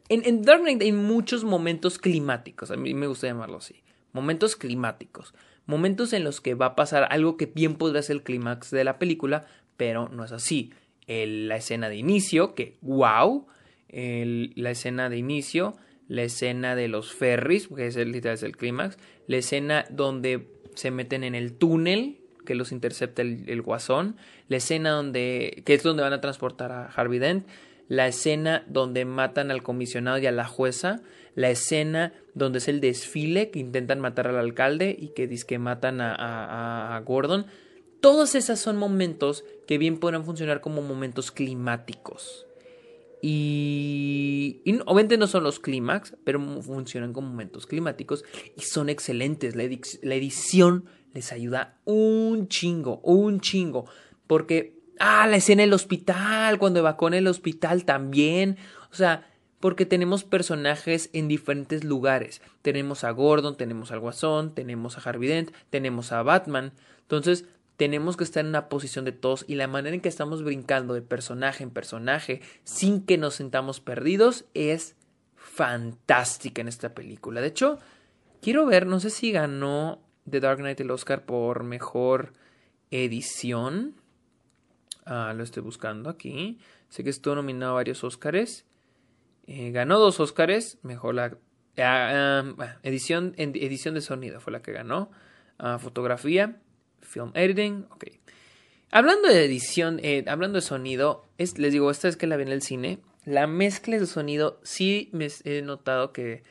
En, 0.07 0.43
Dark 0.43 0.61
Knight 0.61 0.81
hay 0.81 0.93
muchos 0.93 1.43
momentos 1.43 1.99
climáticos, 1.99 2.71
a 2.71 2.77
mí 2.77 2.93
me 2.93 3.07
gusta 3.07 3.27
llamarlo 3.27 3.57
así, 3.57 3.83
momentos 4.13 4.55
climáticos, 4.55 5.33
momentos 5.65 6.13
en 6.13 6.23
los 6.23 6.39
que 6.39 6.53
va 6.53 6.67
a 6.67 6.75
pasar 6.77 7.09
algo 7.11 7.35
que 7.35 7.47
bien 7.47 7.75
podría 7.75 8.01
ser 8.01 8.15
el 8.15 8.23
clímax 8.23 8.71
de 8.71 8.85
la 8.85 8.97
película, 8.97 9.45
pero 9.75 10.07
no 10.07 10.23
es 10.23 10.31
así. 10.31 10.71
la 11.05 11.57
escena 11.57 11.89
de 11.89 11.97
inicio, 11.97 12.55
que 12.55 12.77
wow, 12.81 13.45
la 13.89 14.71
escena 14.71 15.09
de 15.09 15.17
inicio, 15.17 15.75
la 16.07 16.23
escena 16.23 16.75
de 16.75 16.87
los 16.87 17.13
ferries, 17.13 17.67
que 17.67 17.87
es 17.87 17.95
el, 17.95 18.13
es 18.15 18.43
el 18.43 18.55
clímax, 18.57 18.97
la 19.27 19.37
escena 19.37 19.85
donde 19.89 20.47
se 20.75 20.91
meten 20.91 21.23
en 21.23 21.35
el 21.35 21.53
túnel, 21.53 22.19
que 22.45 22.55
los 22.55 22.71
intercepta 22.71 23.21
el, 23.23 23.61
guasón, 23.61 24.17
la 24.47 24.57
escena 24.57 24.91
donde, 24.91 25.63
que 25.65 25.73
es 25.73 25.83
donde 25.83 26.03
van 26.03 26.13
a 26.13 26.21
transportar 26.21 26.71
a 26.71 26.85
Harvey 26.85 27.19
Dent, 27.19 27.47
la 27.87 28.07
escena 28.07 28.63
donde 28.67 29.05
matan 29.05 29.51
al 29.51 29.63
comisionado 29.63 30.17
y 30.17 30.25
a 30.27 30.31
la 30.31 30.45
jueza, 30.45 31.01
la 31.35 31.49
escena 31.49 32.13
donde 32.33 32.59
es 32.59 32.67
el 32.67 32.81
desfile 32.81 33.49
que 33.49 33.59
intentan 33.59 33.99
matar 33.99 34.27
al 34.27 34.37
alcalde 34.37 34.95
y 34.97 35.09
que 35.09 35.27
que 35.27 35.59
matan 35.59 36.01
a, 36.01 36.95
a, 36.95 36.99
Gordon. 37.01 37.45
Todos 37.99 38.35
esos 38.35 38.59
son 38.59 38.77
momentos 38.77 39.43
que 39.67 39.77
bien 39.77 39.99
podrán 39.99 40.25
funcionar 40.25 40.61
como 40.61 40.81
momentos 40.81 41.31
climáticos. 41.31 42.45
Y, 43.27 44.61
y, 44.65 44.77
obviamente 44.85 45.17
no 45.17 45.25
son 45.25 45.43
los 45.43 45.59
clímax, 45.59 46.15
pero 46.23 46.39
funcionan 46.61 47.11
como 47.11 47.29
momentos 47.29 47.65
climáticos 47.65 48.23
y 48.55 48.61
son 48.61 48.87
excelentes. 48.87 49.55
La, 49.55 49.63
edición 49.63 50.85
les 51.11 51.31
ayuda 51.31 51.79
un 51.85 52.47
chingo, 52.49 52.99
un 52.99 53.39
chingo. 53.39 53.85
Porque, 54.27 54.77
ah, 54.99 55.25
la 55.25 55.37
escena 55.37 55.63
del 55.63 55.73
hospital, 55.73 56.59
cuando 56.59 56.81
evacúan 56.81 57.15
el 57.15 57.25
hospital 57.25 57.83
también. 57.83 58.57
O 58.91 58.93
sea, 58.93 59.27
porque 59.59 59.87
tenemos 59.87 60.23
personajes 60.23 61.09
en 61.11 61.27
diferentes 61.27 61.83
lugares. 61.83 62.43
Tenemos 62.61 63.03
a 63.03 63.09
Gordon, 63.09 63.57
tenemos 63.57 63.91
al 63.91 64.01
Guasón, 64.01 64.53
tenemos 64.53 64.99
a 64.99 65.09
Harvey 65.09 65.29
Dent, 65.29 65.49
tenemos 65.71 66.11
a 66.11 66.21
Batman. 66.21 66.73
Entonces, 67.01 67.45
tenemos 67.77 68.15
que 68.17 68.23
estar 68.23 68.41
en 68.41 68.49
una 68.49 68.69
posición 68.69 69.05
de 69.05 69.11
todos 69.11 69.45
y 69.47 69.55
la 69.55 69.67
manera 69.67 69.95
en 69.95 70.01
que 70.01 70.09
estamos 70.09 70.43
brincando 70.43 70.93
de 70.93 71.01
personaje 71.01 71.63
en 71.63 71.71
personaje 71.71 72.41
sin 72.63 73.05
que 73.05 73.17
nos 73.17 73.35
sentamos 73.35 73.79
perdidos 73.79 74.45
es 74.53 74.95
fantástica 75.35 76.61
en 76.61 76.67
esta 76.67 76.93
película. 76.93 77.41
De 77.41 77.47
hecho, 77.47 77.79
quiero 78.41 78.65
ver, 78.65 78.87
no 78.87 78.99
sé 78.99 79.09
si 79.09 79.31
ganó 79.31 80.01
The 80.29 80.39
Dark 80.39 80.59
Knight 80.59 80.79
el 80.79 80.91
Oscar 80.91 81.25
por 81.25 81.63
mejor 81.63 82.33
edición. 82.91 83.95
Ah, 85.05 85.33
lo 85.35 85.43
estoy 85.43 85.61
buscando 85.61 86.09
aquí. 86.09 86.59
Sé 86.89 87.03
que 87.03 87.09
estuvo 87.09 87.35
nominado 87.35 87.73
a 87.73 87.75
varios 87.75 88.03
Oscars. 88.03 88.65
Eh, 89.47 89.71
ganó 89.71 89.99
dos 89.99 90.19
Oscars. 90.19 90.79
Mejor 90.81 91.15
la. 91.15 91.37
Ah, 91.77 92.43
ah, 92.57 92.77
edición, 92.83 93.33
edición 93.37 93.93
de 93.95 94.01
sonido 94.01 94.39
fue 94.39 94.53
la 94.53 94.61
que 94.61 94.71
ganó. 94.71 95.11
fotografía. 95.79 96.59
Film 97.05 97.31
editing. 97.33 97.85
Ok. 97.91 98.05
Hablando 98.91 99.27
de 99.27 99.43
edición, 99.45 99.99
eh, 100.03 100.23
hablando 100.27 100.57
de 100.57 100.61
sonido, 100.61 101.25
es, 101.37 101.57
les 101.57 101.73
digo, 101.73 101.91
esta 101.91 102.07
vez 102.07 102.17
que 102.17 102.27
la 102.27 102.37
vi 102.37 102.43
en 102.43 102.49
el 102.49 102.61
cine, 102.61 102.99
la 103.25 103.47
mezcla 103.47 103.97
de 103.97 104.05
sonido, 104.05 104.59
sí 104.63 105.09
me 105.11 105.27
he 105.43 105.61
notado 105.61 106.13
que 106.13 106.43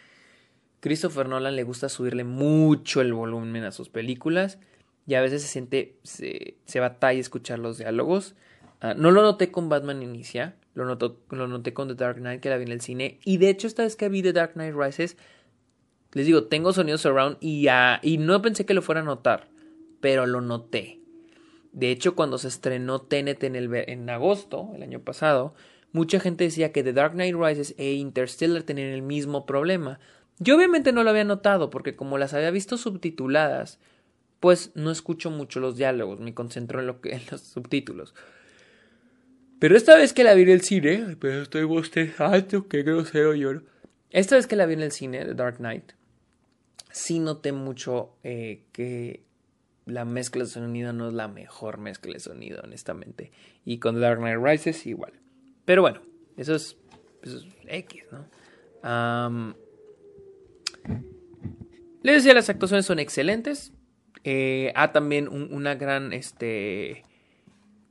Christopher 0.81 1.29
Nolan 1.29 1.57
le 1.57 1.63
gusta 1.63 1.89
subirle 1.89 2.25
mucho 2.25 3.01
el 3.01 3.15
volumen 3.15 3.65
a 3.65 3.73
sus 3.73 3.89
películas 3.89 4.59
y 5.07 5.15
a 5.15 5.23
veces 5.23 5.43
se 5.43 5.49
siente, 5.49 5.97
se, 6.03 6.57
se 6.67 6.81
batalla 6.81 7.21
escuchar 7.21 7.59
los 7.59 7.79
diálogos. 7.79 8.35
Ah, 8.81 8.93
no 8.95 9.11
lo 9.11 9.23
noté 9.23 9.51
con 9.51 9.71
Batman 9.71 10.03
Inicia, 10.03 10.57
lo, 10.75 10.85
lo 10.85 11.49
noté 11.49 11.73
con 11.73 11.89
The 11.89 11.95
Dark 11.95 12.17
Knight 12.17 12.43
que 12.43 12.51
la 12.51 12.59
vi 12.59 12.65
en 12.65 12.73
el 12.73 12.81
cine 12.81 13.19
y 13.25 13.39
de 13.39 13.49
hecho 13.49 13.67
esta 13.67 13.83
vez 13.85 13.97
que 13.97 14.09
vi 14.09 14.23
The 14.23 14.35
Dark 14.35 14.53
Knight 14.53 14.75
Rises, 14.77 15.17
les 16.13 16.27
digo, 16.27 16.45
tengo 16.45 16.73
sonidos 16.73 17.01
surround 17.01 17.39
y, 17.41 17.67
y 18.03 18.19
no 18.19 18.43
pensé 18.43 18.67
que 18.67 18.75
lo 18.75 18.83
fuera 18.83 19.01
a 19.01 19.05
notar, 19.05 19.49
pero 20.05 20.27
lo 20.27 20.43
noté. 20.43 21.01
De 21.73 21.91
hecho, 21.91 22.15
cuando 22.15 22.37
se 22.37 22.49
estrenó 22.49 23.01
Tenet 23.01 23.43
en, 23.43 23.57
el, 23.57 23.75
en 23.75 24.11
agosto, 24.11 24.71
el 24.75 24.83
año 24.83 25.01
pasado, 25.01 25.55
mucha 25.93 26.21
gente 26.21 26.45
decía 26.45 26.73
que 26.73 26.83
The 26.83 26.93
Dark 26.93 27.13
Knight 27.15 27.35
Rises 27.35 27.75
e 27.79 27.95
Interstellar 27.95 28.65
tenían 28.65 28.89
el 28.89 29.01
mismo 29.01 29.47
problema, 29.47 29.99
yo 30.39 30.57
obviamente 30.57 30.93
no 30.93 31.05
lo 31.05 31.09
había 31.09 31.25
notado 31.25 31.71
porque 31.71 31.97
como 31.97 32.19
las 32.19 32.35
había 32.35 32.51
visto 32.51 32.77
subtituladas, 32.77 33.79
pues 34.41 34.73
no 34.75 34.91
escucho 34.91 35.31
mucho 35.31 35.59
los 35.59 35.79
diálogos, 35.79 36.21
me 36.21 36.35
concentro 36.35 36.81
en, 36.81 36.87
lo 36.87 37.01
que, 37.01 37.13
en 37.15 37.23
los 37.31 37.41
subtítulos. 37.41 38.15
Pero 39.59 39.75
esta 39.75 39.97
vez 39.97 40.13
que 40.13 40.23
la 40.23 40.35
vi 40.35 40.43
en 40.43 40.51
el 40.51 40.61
cine, 40.61 41.17
pero 41.19 41.41
estoy 41.41 41.65
bostezando, 41.65 42.69
qué 42.69 42.83
grosero 42.83 43.35
yo. 43.35 43.53
Esta 44.11 44.37
vez 44.37 44.47
que 44.47 44.57
la 44.57 44.67
vi 44.67 44.75
en 44.75 44.83
el 44.83 44.93
cine 44.93 45.25
de 45.25 45.33
Dark 45.33 45.57
Knight, 45.57 45.93
sí 46.91 47.21
noté 47.21 47.53
mucho 47.53 48.17
eh, 48.23 48.65
que 48.73 49.25
la 49.87 50.05
mezcla 50.05 50.45
de 50.45 50.51
sonido 50.51 50.93
no 50.93 51.09
es 51.09 51.15
la 51.15 51.29
mejor 51.29 51.79
mezcla 51.79 52.13
de 52.13 52.21
sonido, 52.21 52.61
honestamente. 52.63 53.33
Y 53.65 53.79
con 53.79 54.01
Dark 54.01 54.19
Knight 54.19 54.39
Rises 54.43 54.87
igual. 54.87 55.13
Pero 55.65 55.83
bueno, 55.83 56.01
eso 56.37 56.55
es, 56.55 56.77
eso 57.23 57.39
es 57.39 57.47
X, 57.67 58.05
¿no? 58.11 58.27
Les 62.03 62.17
decía, 62.17 62.35
las 62.35 62.51
actuaciones 62.51 62.85
son 62.85 62.99
excelentes. 62.99 63.73
Eh, 64.25 64.73
ah, 64.75 64.93
también 64.93 65.29
una 65.29 65.75
gran, 65.75 66.13
este, 66.13 67.03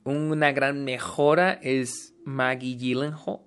una 0.04 0.52
gran 0.52 0.84
mejora 0.84 1.54
es 1.54 2.14
Maggie 2.24 2.76
Gyllenhaal. 2.76 3.40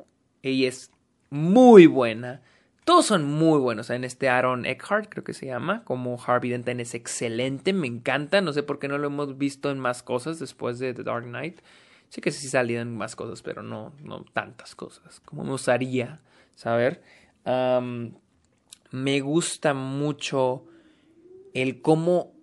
Ella 0.43 0.69
es 0.69 0.91
muy 1.31 1.87
buena. 1.87 2.43
Todos 2.87 3.07
son 3.07 3.25
muy 3.25 3.59
buenos. 3.59 3.91
En 3.91 4.05
este 4.05 4.29
Aaron 4.29 4.65
Eckhart, 4.65 5.09
creo 5.09 5.25
que 5.25 5.33
se 5.33 5.47
llama, 5.47 5.83
como 5.83 6.23
Harvey 6.25 6.51
Dent 6.51 6.69
es 6.69 6.95
excelente, 6.95 7.73
me 7.73 7.89
encanta. 7.89 8.41
No 8.41 8.53
sé 8.53 8.63
por 8.63 8.79
qué 8.79 8.87
no 8.87 8.97
lo 8.97 9.09
hemos 9.09 9.37
visto 9.37 9.73
en 9.73 9.81
más 9.81 10.05
cosas 10.05 10.39
después 10.39 10.79
de 10.79 10.95
The 10.95 11.03
Dark 11.03 11.25
Knight. 11.25 11.63
Sí 12.11 12.21
que 12.21 12.31
sí 12.31 12.47
salían 12.47 12.97
más 12.97 13.17
cosas, 13.17 13.43
pero 13.43 13.65
no, 13.65 13.93
no 14.05 14.25
tantas 14.33 14.77
cosas 14.77 15.19
como 15.19 15.43
me 15.43 15.51
gustaría 15.51 16.21
saber. 16.55 17.03
me 18.93 19.21
gusta 19.21 19.75
mucho 19.75 20.67
el 21.55 21.83
cómo, 21.83 22.35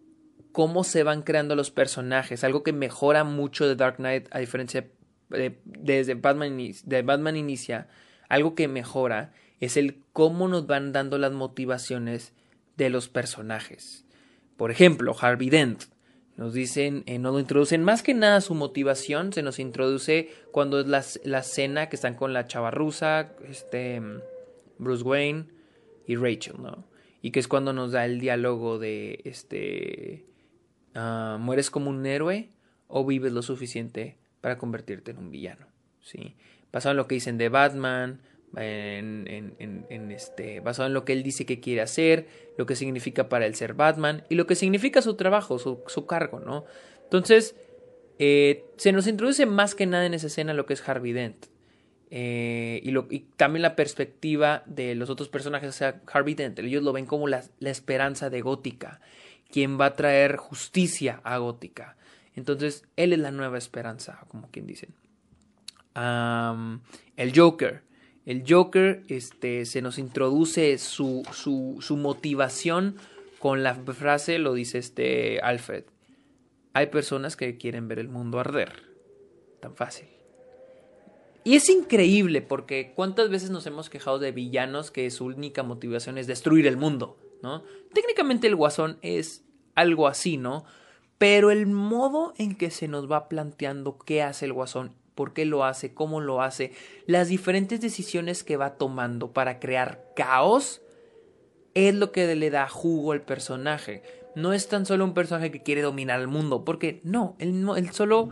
cómo 0.52 0.84
se 0.84 1.04
van 1.04 1.22
creando 1.22 1.56
los 1.56 1.72
personajes. 1.72 2.44
Algo 2.44 2.64
que 2.64 2.74
mejora 2.74 3.24
mucho 3.24 3.66
de 3.66 3.78
Dark 3.78 3.96
Knight, 3.96 4.28
a 4.30 4.40
diferencia 4.40 4.90
de, 5.30 5.62
desde 5.64 6.16
Batman, 6.16 6.58
de 6.84 7.02
Batman 7.02 7.38
Inicia. 7.38 7.88
Algo 8.28 8.56
que 8.56 8.68
mejora 8.68 9.32
es 9.66 9.78
el 9.78 10.04
cómo 10.12 10.48
nos 10.48 10.68
van 10.68 10.92
dando 10.92 11.18
las 11.18 11.32
motivaciones 11.32 12.34
de 12.76 12.90
los 12.90 13.08
personajes. 13.08 14.06
Por 14.58 14.72
ejemplo, 14.72 15.16
Harvey 15.20 15.50
Dent. 15.50 15.84
Nos 16.36 16.54
dicen, 16.54 17.04
eh, 17.06 17.20
nos 17.20 17.34
lo 17.34 17.40
introducen 17.40 17.84
más 17.84 18.02
que 18.02 18.16
nada 18.16 18.42
su 18.42 18.56
motivación, 18.56 19.34
se 19.34 19.44
nos 19.44 19.60
introduce 19.60 20.32
cuando 20.52 20.80
es 20.80 20.88
la, 20.88 21.04
la 21.26 21.40
escena 21.40 21.90
que 21.90 21.96
están 21.96 22.16
con 22.16 22.34
la 22.34 22.48
chava 22.48 22.72
rusa, 22.72 23.34
este, 23.48 24.02
Bruce 24.80 25.04
Wayne 25.04 25.46
y 26.08 26.16
Rachel, 26.16 26.56
¿no? 26.60 26.86
Y 27.22 27.32
que 27.32 27.40
es 27.40 27.48
cuando 27.48 27.72
nos 27.72 27.92
da 27.92 28.06
el 28.06 28.20
diálogo 28.20 28.80
de, 28.80 29.22
este, 29.26 30.26
ah, 30.96 31.38
mueres 31.40 31.70
como 31.70 31.92
un 31.92 32.06
héroe 32.06 32.50
o 32.88 33.06
vives 33.06 33.32
lo 33.32 33.44
suficiente 33.44 34.18
para 34.42 34.58
convertirte 34.58 35.12
en 35.12 35.20
un 35.20 35.32
villano, 35.32 35.68
¿sí? 36.02 36.36
Basado 36.72 36.92
en 36.92 36.98
lo 36.98 37.08
que 37.08 37.16
dicen 37.16 37.38
de 37.38 37.50
Batman, 37.50 38.20
este, 38.56 40.60
basado 40.60 40.88
en 40.88 40.94
lo 40.94 41.06
que 41.06 41.14
él 41.14 41.24
dice 41.24 41.46
que 41.46 41.60
quiere 41.60 41.82
hacer, 41.82 42.28
lo 42.58 42.66
que 42.66 42.76
significa 42.76 43.30
para 43.30 43.46
él 43.46 43.56
ser 43.56 43.74
Batman 43.74 44.24
y 44.30 44.36
lo 44.36 44.46
que 44.46 44.56
significa 44.56 45.02
su 45.02 45.16
trabajo, 45.16 45.58
su, 45.60 46.06
cargo, 46.06 46.40
¿no? 46.40 46.66
Entonces, 47.04 47.56
eh, 48.20 48.66
se 48.78 48.92
nos 48.92 49.08
introduce 49.08 49.46
más 49.46 49.76
que 49.76 49.86
nada 49.86 50.06
en 50.06 50.14
esa 50.14 50.28
escena 50.28 50.54
lo 50.54 50.66
que 50.66 50.74
es 50.74 50.88
Harvey 50.88 51.14
Dent. 51.14 51.48
Eh, 52.12 52.80
y, 52.84 53.20
también 53.38 53.64
la 53.64 53.76
perspectiva 53.76 54.62
de 54.68 54.94
los 54.94 55.10
otros 55.10 55.30
personajes, 55.30 55.70
o 55.70 55.74
sea, 55.74 56.02
Harvey 56.12 56.36
Dent, 56.36 56.60
ellos 56.60 56.84
lo 56.84 56.94
ven 56.94 57.08
como 57.08 57.28
la, 57.28 57.44
la 57.60 57.72
esperanza 57.72 58.30
de 58.30 58.42
Gótica, 58.42 59.02
quien 59.50 59.80
va 59.80 59.88
a 59.88 59.96
traer 59.96 60.38
justicia 60.38 61.22
a 61.24 61.38
Gótica. 61.38 61.98
Entonces, 62.36 62.86
él 62.98 63.14
es 63.14 63.20
la 63.20 63.32
nueva 63.32 63.58
esperanza, 63.58 64.26
como 64.28 64.50
quien 64.52 64.68
dicen. 64.68 64.94
el 65.96 67.32
Joker 67.36 67.93
el 68.26 68.44
Joker 68.48 69.04
este, 69.10 69.66
se 69.66 69.82
nos 69.82 69.98
introduce 69.98 70.78
su, 70.78 71.24
su, 71.34 71.98
motivación 71.98 72.96
con 73.40 73.64
la 73.64 73.76
frase, 73.76 74.40
lo 74.40 74.54
dice 74.54 74.78
este 74.78 75.40
Alfred. 75.42 75.84
Hay 76.74 76.88
personas 76.88 77.36
que 77.36 77.58
quieren 77.58 77.88
ver 77.88 78.00
el 78.00 78.08
mundo 78.08 78.40
arder. 78.40 78.84
Tan 79.60 79.76
fácil. 79.76 80.08
Y 81.44 81.56
es 81.56 81.70
increíble 81.70 82.42
porque 82.42 82.94
cuántas 82.96 83.30
veces 83.30 83.50
nos 83.50 83.68
hemos 83.68 83.90
quejado 83.90 84.18
de 84.18 84.32
villanos 84.32 84.92
que 84.92 85.12
su 85.12 85.26
única 85.26 85.62
motivación 85.62 86.18
es 86.18 86.26
destruir 86.26 86.68
el 86.68 86.78
mundo, 86.78 87.18
¿no? 87.42 87.64
Técnicamente 87.94 88.48
el 88.48 88.56
guasón 88.56 88.98
es 89.02 89.44
algo 89.76 90.08
así, 90.08 90.38
¿no? 90.38 90.64
Pero 91.18 91.52
el 91.52 91.66
modo 91.66 92.34
en 92.38 92.56
que 92.56 92.72
se 92.72 92.88
nos 92.88 93.12
va 93.12 93.28
planteando 93.28 93.98
qué 93.98 94.24
hace 94.24 94.46
el 94.46 94.54
guasón 94.54 94.96
por 95.16 95.34
qué 95.34 95.46
lo 95.46 95.64
hace, 95.64 95.94
cómo 95.94 96.22
lo 96.22 96.42
hace, 96.42 96.72
las 97.06 97.28
diferentes 97.28 97.82
decisiones 97.82 98.44
que 98.44 98.58
va 98.58 98.76
tomando 98.76 99.32
para 99.32 99.60
crear 99.60 100.06
caos, 100.16 100.82
es 101.74 101.96
lo 101.96 102.12
que 102.12 102.36
le 102.36 102.50
da 102.50 102.68
jugo 102.68 103.12
al 103.12 103.22
personaje. 103.22 104.04
No 104.36 104.54
es 104.54 104.68
tan 104.68 104.86
solo 104.86 105.06
un 105.06 105.14
personaje 105.14 105.52
que 105.52 105.64
quiere 105.64 105.82
dominar 105.82 106.20
el 106.20 106.28
mundo, 106.28 106.66
porque 106.66 107.02
no, 107.04 107.36
él, 107.40 107.66
él 107.76 107.92
solo... 107.92 108.30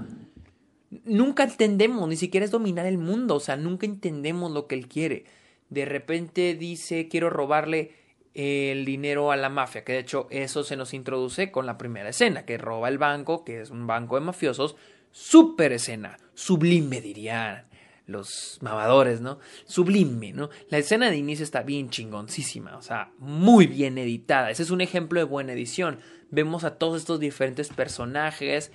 Nunca 1.05 1.43
entendemos, 1.43 2.09
ni 2.09 2.17
siquiera 2.17 2.43
es 2.45 2.51
dominar 2.51 2.85
el 2.85 2.97
mundo, 2.97 3.35
o 3.35 3.39
sea, 3.39 3.55
nunca 3.55 3.85
entendemos 3.85 4.51
lo 4.51 4.67
que 4.67 4.75
él 4.75 4.89
quiere. 4.89 5.23
De 5.69 5.85
repente 5.85 6.53
dice, 6.53 7.07
quiero 7.07 7.29
robarle 7.29 7.93
el 8.33 8.85
dinero 8.85 9.31
a 9.31 9.37
la 9.37 9.49
mafia, 9.49 9.83
que 9.83 9.93
de 9.93 9.99
hecho 9.99 10.27
eso 10.29 10.63
se 10.63 10.75
nos 10.75 10.93
introduce 10.93 11.49
con 11.49 11.65
la 11.65 11.77
primera 11.77 12.09
escena, 12.09 12.45
que 12.45 12.57
roba 12.57 12.89
el 12.89 12.97
banco, 12.97 13.45
que 13.45 13.61
es 13.61 13.69
un 13.69 13.87
banco 13.87 14.15
de 14.15 14.21
mafiosos, 14.21 14.75
super 15.11 15.73
escena, 15.73 16.17
sublime 16.33 17.01
dirían 17.01 17.71
los 18.07 18.59
mamadores, 18.61 19.21
¿no? 19.21 19.39
Sublime, 19.65 20.33
¿no? 20.33 20.49
La 20.69 20.77
escena 20.77 21.09
de 21.09 21.17
inicio 21.17 21.43
está 21.43 21.63
bien 21.63 21.89
chingoncísima, 21.89 22.77
o 22.77 22.81
sea, 22.81 23.11
muy 23.17 23.67
bien 23.67 23.97
editada. 23.97 24.51
Ese 24.51 24.63
es 24.63 24.71
un 24.71 24.81
ejemplo 24.81 25.19
de 25.19 25.23
buena 25.23 25.53
edición. 25.53 25.99
Vemos 26.29 26.63
a 26.63 26.77
todos 26.77 26.99
estos 27.01 27.19
diferentes 27.19 27.69
personajes 27.69 28.71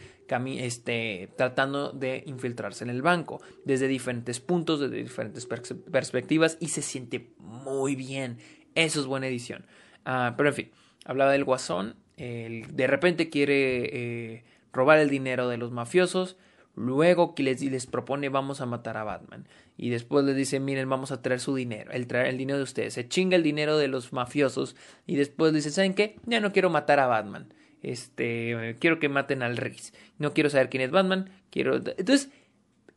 este, 0.58 1.30
tratando 1.36 1.92
de 1.92 2.24
infiltrarse 2.26 2.84
en 2.84 2.90
el 2.90 3.02
banco, 3.02 3.40
desde 3.64 3.88
diferentes 3.88 4.40
puntos, 4.40 4.80
desde 4.80 4.96
diferentes 4.96 5.46
perspectivas, 5.46 6.56
y 6.60 6.68
se 6.68 6.82
siente 6.82 7.30
muy 7.38 7.94
bien. 7.94 8.38
Eso 8.74 9.00
es 9.00 9.06
buena 9.06 9.28
edición. 9.28 9.66
Ah, 10.04 10.34
pero 10.36 10.48
en 10.48 10.54
fin, 10.54 10.70
hablaba 11.04 11.32
del 11.32 11.44
guasón, 11.44 11.96
de 12.16 12.86
repente 12.86 13.28
quiere... 13.28 13.84
Eh, 13.92 14.44
robar 14.76 14.98
el 14.98 15.10
dinero 15.10 15.48
de 15.48 15.56
los 15.56 15.72
mafiosos, 15.72 16.36
luego 16.76 17.34
que 17.34 17.42
les, 17.42 17.86
propone 17.86 18.28
vamos 18.28 18.60
a 18.60 18.66
matar 18.66 18.98
a 18.98 19.04
Batman 19.04 19.48
y 19.78 19.88
después 19.88 20.24
les 20.26 20.36
dice 20.36 20.60
miren 20.60 20.88
vamos 20.88 21.10
a 21.10 21.22
traer 21.22 21.40
su 21.40 21.54
dinero, 21.54 21.90
el 21.90 22.06
traer 22.06 22.26
el 22.26 22.38
dinero 22.38 22.58
de 22.58 22.64
ustedes, 22.64 22.94
se 22.94 23.08
chinga 23.08 23.34
el 23.34 23.42
dinero 23.42 23.78
de 23.78 23.88
los 23.88 24.12
mafiosos 24.12 24.76
y 25.06 25.16
después 25.16 25.54
dice 25.54 25.70
saben 25.70 25.94
qué 25.94 26.20
ya 26.26 26.38
no 26.38 26.52
quiero 26.52 26.68
matar 26.68 27.00
a 27.00 27.06
Batman, 27.06 27.52
este 27.82 28.76
quiero 28.78 28.98
que 28.98 29.08
maten 29.08 29.42
al 29.42 29.56
Riz, 29.56 29.94
no 30.18 30.34
quiero 30.34 30.50
saber 30.50 30.68
quién 30.68 30.82
es 30.82 30.90
Batman, 30.90 31.30
quiero 31.50 31.76
entonces 31.76 32.30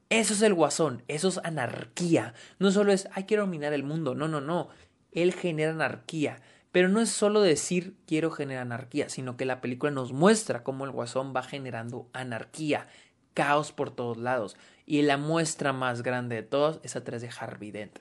eso 0.09 0.33
es 0.33 0.41
el 0.41 0.53
guasón, 0.53 1.03
eso 1.07 1.29
es 1.29 1.39
anarquía, 1.43 2.33
no 2.59 2.71
solo 2.71 2.91
es 2.91 3.07
ay 3.13 3.23
quiero 3.23 3.43
dominar 3.43 3.71
el 3.71 3.83
mundo, 3.83 4.13
no 4.13 4.27
no 4.27 4.41
no, 4.41 4.67
él 5.13 5.33
genera 5.33 5.71
anarquía 5.71 6.41
pero 6.71 6.89
no 6.89 7.01
es 7.01 7.09
solo 7.09 7.41
decir 7.41 7.95
quiero 8.05 8.31
generar 8.31 8.63
anarquía, 8.63 9.09
sino 9.09 9.37
que 9.37 9.45
la 9.45 9.61
película 9.61 9.91
nos 9.91 10.13
muestra 10.13 10.63
cómo 10.63 10.85
el 10.85 10.91
guasón 10.91 11.33
va 11.35 11.43
generando 11.43 12.09
anarquía, 12.13 12.87
caos 13.33 13.71
por 13.71 13.91
todos 13.91 14.17
lados. 14.17 14.55
Y 14.85 15.01
la 15.01 15.17
muestra 15.17 15.73
más 15.73 16.03
grande 16.03 16.35
de 16.35 16.43
todas 16.43 16.79
es 16.83 16.95
a 16.95 17.03
través 17.03 17.21
de 17.21 17.29
Harvey 17.29 17.71
Dent. 17.71 17.99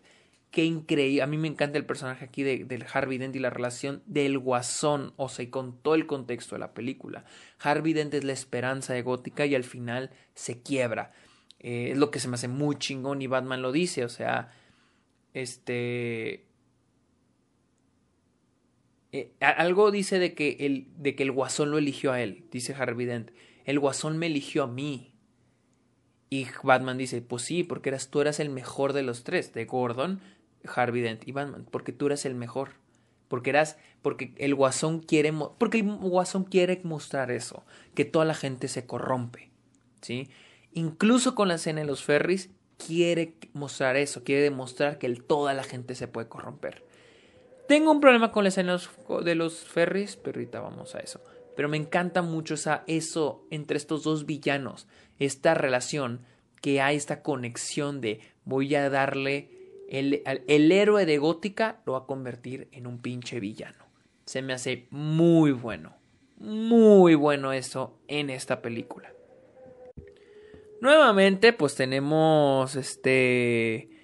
Qué 0.51 0.65
increíble. 0.65 1.23
A 1.23 1.27
mí 1.27 1.37
me 1.37 1.49
encanta 1.49 1.77
el 1.77 1.85
personaje 1.85 2.25
aquí 2.25 2.43
de, 2.43 2.65
del 2.65 2.87
Harvey 2.91 3.19
Dent 3.19 3.37
y 3.37 3.39
la 3.39 3.51
relación 3.51 4.03
del 4.07 4.39
guasón, 4.39 5.13
o 5.17 5.29
sea, 5.29 5.45
y 5.45 5.49
con 5.49 5.79
todo 5.79 5.95
el 5.95 6.07
contexto 6.07 6.55
de 6.55 6.61
la 6.61 6.73
película. 6.73 7.25
Harvey 7.61 7.93
Dent 7.93 8.15
es 8.15 8.25
la 8.25 8.33
esperanza 8.33 8.95
de 8.95 9.03
Gótica 9.03 9.45
y 9.45 9.55
al 9.55 9.65
final 9.65 10.11
se 10.35 10.63
quiebra. 10.63 11.13
Eh, 11.61 11.91
es 11.93 11.99
lo 11.99 12.11
que 12.11 12.21
se 12.21 12.29
me 12.29 12.35
hace 12.35 12.49
muy 12.49 12.77
chingón 12.77 13.21
y 13.21 13.27
Batman 13.27 13.61
lo 13.61 13.73
dice, 13.73 14.05
o 14.05 14.09
sea, 14.09 14.53
este 15.35 16.48
eh, 19.13 19.33
algo 19.41 19.91
dice 19.91 20.19
de 20.19 20.35
que, 20.35 20.57
el, 20.61 20.89
de 20.97 21.15
que 21.15 21.23
el 21.23 21.33
guasón 21.33 21.71
lo 21.71 21.79
eligió 21.79 22.13
a 22.13 22.21
él, 22.21 22.45
dice 22.51 22.75
Harvey 22.75 23.07
Dent. 23.07 23.31
El 23.65 23.79
guasón 23.79 24.19
me 24.19 24.27
eligió 24.27 24.65
a 24.65 24.67
mí. 24.67 25.13
Y 26.31 26.47
Batman 26.63 26.99
dice, 26.99 27.23
pues 27.23 27.43
sí, 27.43 27.65
porque 27.65 27.89
eras, 27.89 28.09
tú 28.11 28.21
eras 28.21 28.39
el 28.39 28.51
mejor 28.51 28.93
de 28.93 29.03
los 29.03 29.25
tres, 29.25 29.55
de 29.55 29.65
Gordon, 29.65 30.21
Harvey 30.65 31.01
Dent 31.01 31.27
y 31.27 31.33
Batman, 31.33 31.67
porque 31.71 31.93
tú 31.93 32.07
eras 32.07 32.27
el 32.27 32.35
mejor. 32.35 32.73
Porque 33.29 33.51
eras, 33.51 33.79
porque 34.03 34.35
el 34.37 34.55
guasón 34.55 35.01
quiere, 35.01 35.33
porque 35.59 35.79
el 35.79 35.97
guasón 35.97 36.45
quiere 36.45 36.81
mostrar 36.85 37.31
eso, 37.31 37.65
que 37.95 38.05
toda 38.05 38.25
la 38.25 38.35
gente 38.35 38.69
se 38.69 38.87
corrompe, 38.87 39.51
¿sí? 40.01 40.29
Incluso 40.73 41.35
con 41.35 41.49
la 41.49 41.55
escena 41.55 41.81
de 41.81 41.87
los 41.87 42.03
ferries, 42.03 42.51
quiere 42.79 43.35
mostrar 43.53 43.97
eso, 43.97 44.25
quiere 44.25 44.43
demostrar 44.43 44.99
que 44.99 45.09
toda 45.15 45.53
la 45.53 45.63
gente 45.63 45.95
se 45.95 46.09
puede 46.09 46.29
corromper. 46.29 46.88
Tengo 47.69 47.93
un 47.93 48.01
problema 48.01 48.33
con 48.33 48.45
la 48.45 48.49
escena 48.49 48.81
de 49.23 49.35
los 49.35 49.59
ferries, 49.59 50.17
pero 50.17 50.39
ahorita 50.39 50.61
vamos 50.61 50.95
a 50.95 51.01
eso. 51.01 51.21
Pero 51.55 51.69
me 51.69 51.77
encanta 51.77 52.23
mucho 52.23 52.55
esa, 52.55 52.83
eso 52.87 53.45
entre 53.51 53.77
estos 53.77 54.05
dos 54.05 54.25
villanos, 54.25 54.89
esta 55.19 55.53
relación 55.53 56.23
que 56.63 56.81
hay, 56.81 56.97
esta 56.97 57.23
conexión 57.23 58.01
de 58.01 58.21
voy 58.47 58.75
a 58.75 58.89
darle 58.89 59.51
el, 59.91 60.23
el 60.25 60.73
héroe 60.73 61.05
de 61.05 61.19
Gótica 61.19 61.83
lo 61.85 61.93
va 61.93 61.99
a 62.01 62.07
convertir 62.07 62.69
en 62.73 62.87
un 62.87 63.03
pinche 63.03 63.39
villano. 63.39 63.85
Se 64.25 64.41
me 64.41 64.55
hace 64.55 64.87
muy 64.91 65.53
bueno, 65.53 65.95
muy 66.39 67.17
bueno 67.17 67.53
eso 67.53 67.99
en 68.09 68.31
esta 68.31 68.63
película. 68.63 69.13
Nuevamente, 70.81 71.53
pues 71.53 71.75
tenemos 71.75 72.77
este 72.77 73.98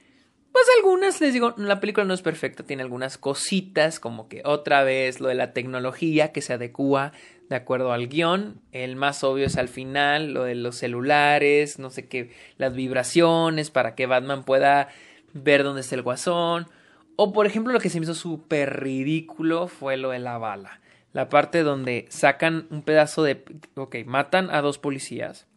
pues 0.55 0.66
algunas, 0.76 1.20
les 1.20 1.32
digo, 1.32 1.52
la 1.57 1.80
película 1.80 2.07
no 2.07 2.14
es 2.14 2.22
perfecta, 2.22 2.62
tiene 2.62 2.84
algunas 2.84 3.18
cositas, 3.18 3.98
como 3.98 4.28
que 4.28 4.40
otra 4.44 4.84
vez 4.84 5.18
lo 5.18 5.26
de 5.26 5.34
la 5.34 5.52
tecnología 5.52 6.30
que 6.30 6.42
se 6.42 6.52
adecua 6.52 7.11
de 7.48 7.57
acuerdo 7.57 7.92
al 7.92 8.07
guion. 8.07 8.61
El 8.70 8.94
más 8.94 9.24
obvio 9.24 9.46
es 9.46 9.57
al 9.57 9.66
final, 9.66 10.32
lo 10.32 10.44
de 10.44 10.55
los 10.55 10.76
celulares, 10.76 11.80
no 11.80 11.90
sé 11.90 12.07
qué, 12.07 12.30
las 12.57 12.72
vibraciones 12.72 13.72
para 13.72 13.96
que 13.96 14.07
Batman 14.07 14.44
pueda 14.44 14.90
ver 15.32 15.64
dónde 15.64 15.80
está 15.80 15.96
el 15.96 16.02
guasón. 16.02 16.68
O 17.16 17.32
por 17.32 17.46
ejemplo, 17.46 17.72
lo 17.72 17.80
que 17.80 17.90
se 17.90 17.98
me 17.98 18.05
hizo 18.05 18.14
súper 18.14 18.80
ridículo 18.80 19.66
fue 19.66 19.96
lo 19.96 20.11
de 20.11 20.20
la 20.20 20.38
bala. 20.38 20.80
La 21.12 21.30
parte 21.30 21.64
donde 21.64 22.07
sacan 22.11 22.68
un 22.70 22.82
pedazo 22.82 23.24
de... 23.24 23.44
Ok, 23.74 23.96
matan 24.07 24.50
a 24.50 24.61
dos 24.61 24.78
policías. 24.78 25.48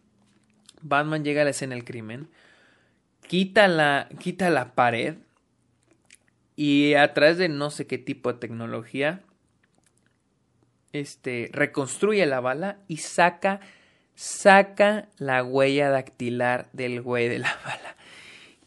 Batman 0.81 1.23
llega 1.23 1.41
a 1.41 1.43
la 1.43 1.51
escena 1.51 1.75
del 1.75 1.85
crimen, 1.85 2.29
quita 3.27 3.67
la, 3.67 4.09
quita 4.19 4.49
la 4.49 4.73
pared 4.73 5.15
y 6.55 6.95
a 6.95 7.13
través 7.13 7.37
de 7.37 7.49
no 7.49 7.69
sé 7.69 7.85
qué 7.85 7.97
tipo 7.97 8.33
de 8.33 8.39
tecnología, 8.39 9.21
este, 10.91 11.49
reconstruye 11.53 12.25
la 12.25 12.39
bala 12.39 12.79
y 12.87 12.97
saca, 12.97 13.59
saca 14.15 15.09
la 15.17 15.43
huella 15.43 15.89
dactilar 15.89 16.69
del 16.73 17.01
güey 17.01 17.29
de 17.29 17.39
la 17.39 17.55
bala. 17.65 17.95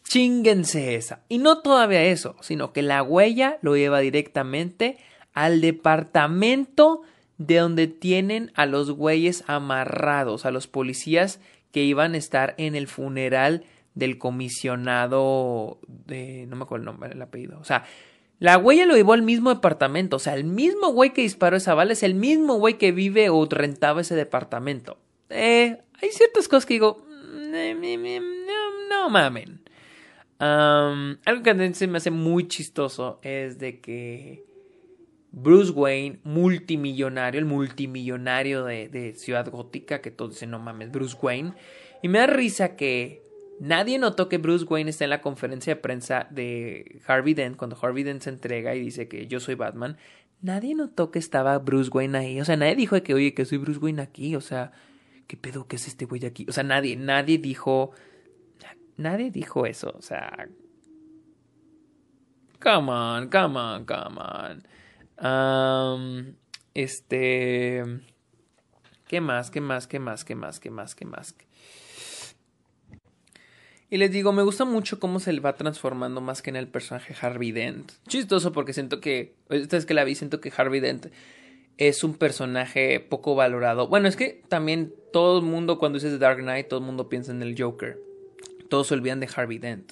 Chinguense 0.03 0.95
esa. 0.95 1.21
Y 1.29 1.37
no 1.37 1.61
todavía 1.61 2.03
eso, 2.03 2.35
sino 2.41 2.73
que 2.73 2.81
la 2.81 3.03
huella 3.03 3.57
lo 3.61 3.75
lleva 3.75 3.99
directamente 3.99 4.97
al 5.33 5.61
departamento 5.61 7.01
de 7.37 7.57
donde 7.57 7.87
tienen 7.87 8.51
a 8.55 8.65
los 8.65 8.91
güeyes 8.91 9.43
amarrados, 9.47 10.45
a 10.45 10.51
los 10.51 10.67
policías 10.67 11.39
que 11.71 11.83
iban 11.83 12.13
a 12.13 12.17
estar 12.17 12.55
en 12.57 12.75
el 12.75 12.87
funeral 12.87 13.65
del 13.93 14.17
comisionado 14.17 15.79
de... 15.87 16.45
no 16.47 16.55
me 16.55 16.63
acuerdo 16.63 16.83
el 16.83 16.85
nombre, 16.85 17.11
el 17.11 17.21
apellido. 17.21 17.59
O 17.59 17.63
sea, 17.63 17.83
la 18.39 18.57
huella 18.57 18.85
lo 18.85 18.95
llevó 18.95 19.13
al 19.13 19.21
mismo 19.21 19.53
departamento. 19.53 20.15
O 20.15 20.19
sea, 20.19 20.33
el 20.33 20.45
mismo 20.45 20.91
güey 20.91 21.13
que 21.13 21.21
disparó 21.21 21.57
esa 21.57 21.75
bala 21.75 21.93
es 21.93 22.03
el 22.03 22.15
mismo 22.15 22.55
güey 22.55 22.77
que 22.77 22.91
vive 22.91 23.29
o 23.29 23.45
rentaba 23.45 24.01
ese 24.01 24.15
departamento. 24.15 24.97
Eh, 25.29 25.77
hay 26.01 26.09
ciertas 26.11 26.47
cosas 26.47 26.65
que 26.65 26.75
digo... 26.75 27.05
Mm, 27.07 27.51
no, 28.89 29.09
mamen. 29.09 29.61
algo 30.39 31.43
que 31.43 31.73
se 31.73 31.87
me 31.87 31.97
hace 31.97 32.11
muy 32.11 32.47
chistoso 32.47 33.19
es 33.21 33.59
de 33.59 33.79
que 33.79 34.43
Bruce 35.31 35.71
Wayne, 35.71 36.19
multimillonario, 36.23 37.39
el 37.39 37.45
multimillonario 37.45 38.65
de, 38.65 38.89
de 38.89 39.13
Ciudad 39.13 39.49
Gótica, 39.49 40.01
que 40.01 40.11
todos 40.11 40.31
dicen, 40.31 40.51
no 40.51 40.59
mames, 40.59 40.91
Bruce 40.91 41.17
Wayne. 41.21 41.53
Y 42.01 42.07
me 42.07 42.19
da 42.19 42.27
risa 42.27 42.75
que 42.75 43.20
nadie 43.61 43.97
notó 43.97 44.27
que 44.27 44.37
Bruce 44.37 44.65
Wayne 44.65 44.89
está 44.89 45.05
en 45.05 45.09
la 45.11 45.21
conferencia 45.21 45.75
de 45.75 45.81
prensa 45.81 46.27
de 46.29 47.01
Harvey 47.07 47.33
Dent, 47.33 47.57
cuando 47.57 47.77
Harvey 47.81 48.03
Dent 48.03 48.21
se 48.21 48.29
entrega 48.29 48.75
y 48.75 48.81
dice 48.81 49.07
que 49.07 49.27
yo 49.27 49.39
soy 49.39 49.55
Batman. 49.55 49.97
Nadie 50.41 50.75
notó 50.75 51.11
que 51.11 51.19
estaba 51.19 51.57
Bruce 51.59 51.91
Wayne 51.93 52.17
ahí. 52.17 52.41
O 52.41 52.45
sea, 52.45 52.57
nadie 52.57 52.75
dijo 52.75 53.01
que, 53.03 53.13
oye, 53.13 53.33
que 53.33 53.45
soy 53.45 53.59
Bruce 53.59 53.79
Wayne 53.79 54.01
aquí. 54.01 54.35
O 54.35 54.41
sea, 54.41 54.71
¿qué 55.27 55.37
pedo 55.37 55.67
que 55.67 55.75
es 55.75 55.87
este 55.87 56.05
güey 56.05 56.25
aquí? 56.25 56.45
O 56.49 56.51
sea, 56.51 56.63
nadie, 56.63 56.95
nadie 56.95 57.37
dijo. 57.37 57.91
Nadie 58.97 59.31
dijo 59.31 59.65
eso. 59.65 59.93
O 59.95 60.01
sea. 60.01 60.49
Come 62.59 62.91
on, 62.91 63.29
come 63.29 63.59
on, 63.59 63.85
come 63.85 64.19
on 64.19 64.63
este. 66.73 67.83
¿Qué 69.07 69.21
más? 69.21 69.51
¿Qué 69.51 69.61
más? 69.61 69.87
¿Qué 69.87 69.99
más? 69.99 70.23
¿Qué 70.23 70.35
más? 70.35 70.59
¿Qué 70.59 70.69
más? 70.69 70.95
¿Qué 70.95 71.05
más? 71.05 71.35
Y 73.91 73.97
les 73.97 74.09
digo, 74.09 74.33
me 74.33 74.41
gusta 74.41 74.65
mucho 74.65 74.99
cómo 74.99 75.19
se 75.19 75.31
le 75.31 75.39
va 75.39 75.55
transformando 75.55 76.19
más 76.19 76.41
que 76.41 76.49
en 76.49 76.55
el 76.55 76.67
personaje 76.67 77.13
Harvey 77.21 77.51
Dent. 77.51 77.91
Chistoso 78.07 78.51
porque 78.51 78.73
siento 78.73 78.99
que, 78.99 79.35
esta 79.49 79.77
vez 79.77 79.85
que 79.85 79.93
la 79.93 80.03
vi, 80.03 80.15
siento 80.15 80.41
que 80.41 80.51
Harvey 80.55 80.79
Dent 80.79 81.07
es 81.77 82.03
un 82.03 82.15
personaje 82.15 82.99
poco 82.99 83.35
valorado. 83.35 83.87
Bueno, 83.87 84.07
es 84.07 84.15
que 84.15 84.41
también 84.47 84.91
todo 85.13 85.39
el 85.39 85.45
mundo 85.45 85.77
cuando 85.77 85.99
dices 85.99 86.17
Dark 86.19 86.39
Knight, 86.39 86.67
todo 86.67 86.79
el 86.79 86.85
mundo 86.87 87.07
piensa 87.07 87.31
en 87.31 87.43
el 87.43 87.61
Joker. 87.61 87.99
Todos 88.67 88.87
se 88.87 88.95
olvidan 88.95 89.19
de 89.19 89.29
Harvey 89.35 89.59
Dent. 89.59 89.91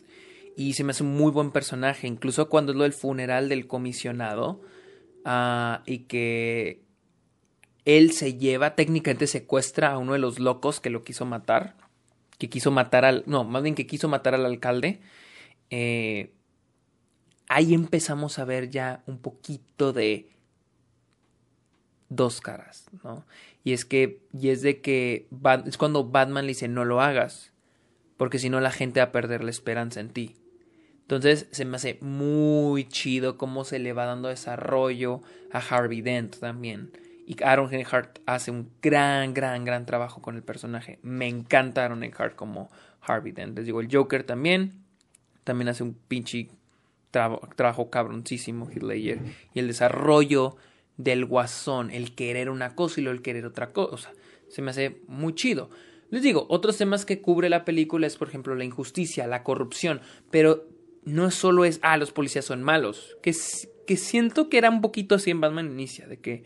Y 0.58 0.74
se 0.74 0.84
me 0.84 0.91
hace 0.91 1.04
un 1.04 1.16
muy 1.16 1.32
buen 1.32 1.52
personaje. 1.52 2.08
Incluso 2.08 2.50
cuando 2.50 2.72
es 2.72 2.78
lo 2.78 2.84
del 2.84 2.93
funeral 2.93 3.50
del 3.50 3.68
comisionado 3.68 4.62
Ah, 5.26 5.84
y 5.86 6.00
que 6.00 6.82
él 7.86 8.12
se 8.12 8.38
lleva, 8.38 8.76
técnicamente 8.76 9.28
secuestra 9.28 9.91
a 9.91 9.97
uno 9.97 10.14
de 10.14 10.20
los 10.20 10.39
locos 10.39 10.80
que 10.80 10.89
lo 10.89 11.04
quiso 11.04 11.26
matar, 11.26 11.76
que 12.39 12.49
quiso 12.49 12.71
matar 12.71 13.05
al, 13.05 13.23
no, 13.27 13.43
más 13.43 13.61
bien 13.61 13.75
que 13.75 13.85
quiso 13.85 14.07
matar 14.07 14.33
al 14.33 14.45
alcalde. 14.45 14.99
Eh, 15.69 16.33
ahí 17.49 17.75
empezamos 17.75 18.39
a 18.39 18.45
ver 18.45 18.71
ya 18.71 19.03
un 19.05 19.19
poquito 19.19 19.93
de 19.93 20.29
dos 22.07 22.41
caras, 22.41 22.89
¿no? 23.03 23.25
Y 23.63 23.73
es 23.73 23.85
que, 23.85 24.23
y 24.33 24.49
es 24.49 24.61
de 24.61 24.81
que 24.81 25.27
es 25.65 25.77
cuando 25.77 26.05
Batman 26.05 26.45
le 26.45 26.53
dice 26.53 26.67
no 26.67 26.85
lo 26.85 27.01
hagas, 27.01 27.51
porque 28.17 28.39
si 28.39 28.49
no 28.49 28.61
la 28.61 28.71
gente 28.71 29.01
va 29.01 29.07
a 29.07 29.11
perder 29.11 29.43
la 29.43 29.51
esperanza 29.51 29.99
en 29.99 30.09
ti. 30.09 30.35
Entonces 31.01 31.47
se 31.51 31.65
me 31.65 31.75
hace 31.75 31.97
muy 32.01 32.87
chido 32.87 33.37
cómo 33.37 33.65
se 33.65 33.79
le 33.79 33.93
va 33.93 34.05
dando 34.05 34.29
desarrollo 34.29 35.21
a 35.51 35.59
Harvey 35.59 36.01
Dent 36.01 36.37
también. 36.37 36.91
Y 37.30 37.36
Aaron 37.43 37.71
Eckhart 37.71 38.21
hace 38.25 38.49
un 38.49 38.71
gran, 38.82 39.36
gran, 39.36 39.63
gran 39.63 39.86
trabajo 39.86 40.19
con 40.19 40.36
el 40.36 40.41
personaje. 40.41 40.97
Me 41.03 41.27
encanta 41.27 41.86
Aaron 41.86 42.03
Eckhart 42.03 42.36
como 42.36 42.71
Harvey 43.01 43.32
Dent. 43.32 43.55
Les 43.55 43.67
digo, 43.67 43.82
el 43.82 43.88
Joker 43.91 44.23
también. 44.23 44.73
También 45.43 45.69
hace 45.69 45.84
un 45.84 45.93
pinche 45.93 46.49
trabajo 47.11 47.91
cabroncísimo, 47.91 48.67
Heath 48.67 48.82
Ledger. 48.82 49.19
Y 49.53 49.59
el 49.59 49.67
desarrollo 49.67 50.55
del 50.97 51.23
guasón, 51.25 51.91
el 51.91 52.15
querer 52.15 52.49
una 52.49 52.73
cosa 52.73 52.99
y 52.99 53.03
luego 53.03 53.17
el 53.17 53.21
querer 53.21 53.45
otra 53.45 53.73
cosa. 53.73 54.11
Se 54.47 54.63
me 54.63 54.71
hace 54.71 55.03
muy 55.05 55.36
chido. 55.36 55.69
Les 56.09 56.23
digo, 56.23 56.47
otros 56.49 56.77
temas 56.77 57.05
que 57.05 57.21
cubre 57.21 57.47
la 57.47 57.63
película 57.63 58.07
es, 58.07 58.17
por 58.17 58.30
ejemplo, 58.30 58.55
la 58.55 58.63
injusticia, 58.63 59.27
la 59.27 59.43
corrupción, 59.43 60.01
pero 60.32 60.67
no 61.03 61.30
solo 61.30 61.63
es, 61.63 61.80
ah, 61.84 61.97
los 61.97 62.11
policías 62.11 62.45
son 62.45 62.63
malos, 62.63 63.17
que, 63.21 63.36
que 63.86 63.97
siento 63.97 64.49
que 64.49 64.57
era 64.57 64.71
un 64.71 64.82
poquito 64.82 65.13
así 65.13 65.30
en 65.30 65.41
Batman 65.41 65.71
Inicia, 65.71 66.07
de 66.07 66.17
que, 66.17 66.43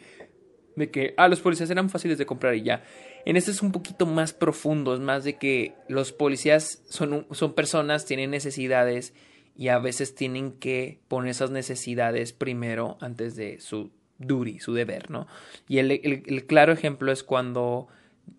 de 0.76 0.90
que, 0.90 1.14
ah, 1.18 1.28
los 1.28 1.42
policías 1.42 1.70
eran 1.70 1.90
fáciles 1.90 2.18
de 2.18 2.26
comprar 2.26 2.56
y 2.56 2.64
ya. 2.64 2.84
En 3.26 3.38
este 3.38 3.52
es 3.52 3.62
un 3.62 3.72
poquito 3.72 4.06
más 4.06 4.34
profundo, 4.34 4.94
es 4.94 5.00
más 5.00 5.24
de 5.24 5.38
que 5.38 5.74
los 5.88 6.12
policías 6.12 6.82
son, 6.90 7.28
son 7.32 7.54
personas, 7.54 8.06
tienen 8.06 8.32
necesidades 8.32 9.14
y 9.56 9.68
a 9.68 9.80
veces 9.80 10.16
tienen 10.16 10.54
que 10.54 11.00
poner 11.08 11.32
esas 11.32 11.52
necesidades 11.52 12.34
primero 12.34 12.98
antes 13.02 13.36
de 13.36 13.60
su 13.60 13.92
duty, 14.18 14.60
su 14.60 14.74
deber, 14.74 15.12
¿no? 15.12 15.28
Y 15.68 15.80
el, 15.80 16.46
claro 16.48 16.74
ejemplo 16.74 17.12
es 17.12 17.24
cuando 17.24 17.88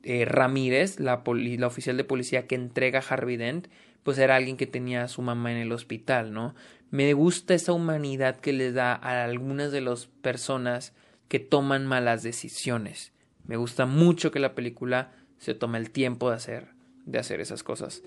eh, 0.03 0.25
Ramírez, 0.25 0.99
la, 0.99 1.23
la 1.25 1.67
oficial 1.67 1.97
de 1.97 2.05
policía 2.05 2.47
que 2.47 2.55
entrega 2.55 3.01
a 3.01 3.03
Harvey 3.03 3.37
Dent, 3.37 3.69
pues 4.03 4.19
era 4.19 4.37
alguien 4.37 4.57
que 4.57 4.67
tenía 4.67 5.05
a 5.05 5.09
su 5.09 5.23
mamá 5.23 5.53
en 5.53 5.59
el 5.59 5.73
hospital, 5.73 6.33
¿no? 6.33 6.55
Me 6.91 7.13
gusta 7.15 7.55
esa 7.55 7.73
humanidad 7.73 8.37
que 8.37 8.53
le 8.53 8.71
da 8.71 8.95
a 8.95 9.25
algunas 9.25 9.73
de 9.73 9.81
las 9.81 10.07
personas 10.07 10.93
que 11.29 11.41
toman 11.41 11.87
malas 11.87 12.23
decisiones. 12.23 13.13
Me 13.47 13.57
gusta 13.57 13.87
mucho 13.87 14.31
que 14.31 14.39
la 14.39 14.55
película 14.55 15.13
se 15.39 15.55
tome 15.55 15.79
el 15.79 15.91
tiempo 15.91 16.31
de 16.31 16.37
hacer, 16.37 16.69
de 17.05 17.19
hacer 17.19 17.41
esas 17.41 17.63
cosas. 17.63 18.03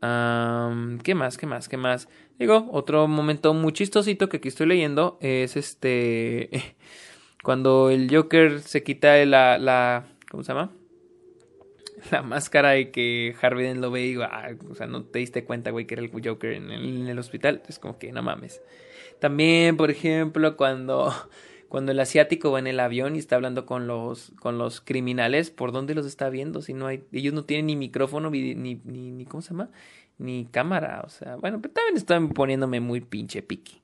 ¿Qué 0.00 1.14
más? 1.14 1.36
¿Qué 1.36 1.46
más? 1.46 1.68
¿Qué 1.68 1.76
más? 1.76 2.08
Digo, 2.38 2.68
otro 2.70 3.08
momento 3.08 3.52
muy 3.52 3.72
chistosito 3.72 4.28
que 4.28 4.36
aquí 4.36 4.48
estoy 4.48 4.66
leyendo 4.66 5.18
es 5.20 5.56
este. 5.56 6.50
Cuando 7.42 7.90
el 7.90 8.08
Joker 8.14 8.60
se 8.60 8.82
quita 8.82 9.16
la. 9.26 9.58
la 9.58 10.06
¿Cómo 10.30 10.44
se 10.44 10.52
llama? 10.52 10.70
la 12.10 12.22
máscara 12.22 12.78
y 12.78 12.90
que 12.90 13.34
Harvey 13.40 13.66
Dent 13.66 13.80
lo 13.80 13.90
ve 13.90 14.02
y 14.02 14.08
digo, 14.08 14.22
ah, 14.24 14.50
o 14.70 14.74
sea, 14.74 14.86
no 14.86 15.04
te 15.04 15.18
diste 15.18 15.44
cuenta, 15.44 15.70
güey, 15.70 15.86
que 15.86 15.94
era 15.94 16.02
el 16.02 16.10
Joker 16.10 16.52
en 16.52 16.70
el, 16.70 17.18
hospital. 17.18 17.62
Es 17.68 17.78
como 17.78 17.98
que 17.98 18.12
no 18.12 18.22
mames. 18.22 18.62
También, 19.20 19.76
por 19.76 19.90
ejemplo, 19.90 20.56
cuando, 20.56 21.12
cuando 21.68 21.92
el 21.92 22.00
asiático 22.00 22.50
va 22.50 22.58
en 22.58 22.66
el 22.66 22.80
avión 22.80 23.16
y 23.16 23.18
está 23.18 23.36
hablando 23.36 23.66
con 23.66 23.86
los, 23.86 24.32
con 24.40 24.58
los 24.58 24.80
criminales, 24.80 25.50
¿por 25.50 25.72
dónde 25.72 25.94
los 25.94 26.06
está 26.06 26.30
viendo? 26.30 26.62
Si 26.62 26.72
no 26.72 26.86
hay, 26.86 27.04
ellos 27.12 27.34
no 27.34 27.44
tienen 27.44 27.66
ni 27.66 27.76
micrófono, 27.76 28.30
ni, 28.30 28.54
ni, 28.54 28.80
ni 28.84 29.24
¿cómo 29.26 29.42
se 29.42 29.50
llama? 29.50 29.70
Ni 30.18 30.46
cámara, 30.46 31.02
o 31.04 31.08
sea, 31.08 31.36
bueno, 31.36 31.60
pero 31.60 31.74
también 31.74 31.96
están 31.96 32.30
poniéndome 32.30 32.80
muy 32.80 33.00
pinche 33.00 33.42
piqui. 33.42 33.82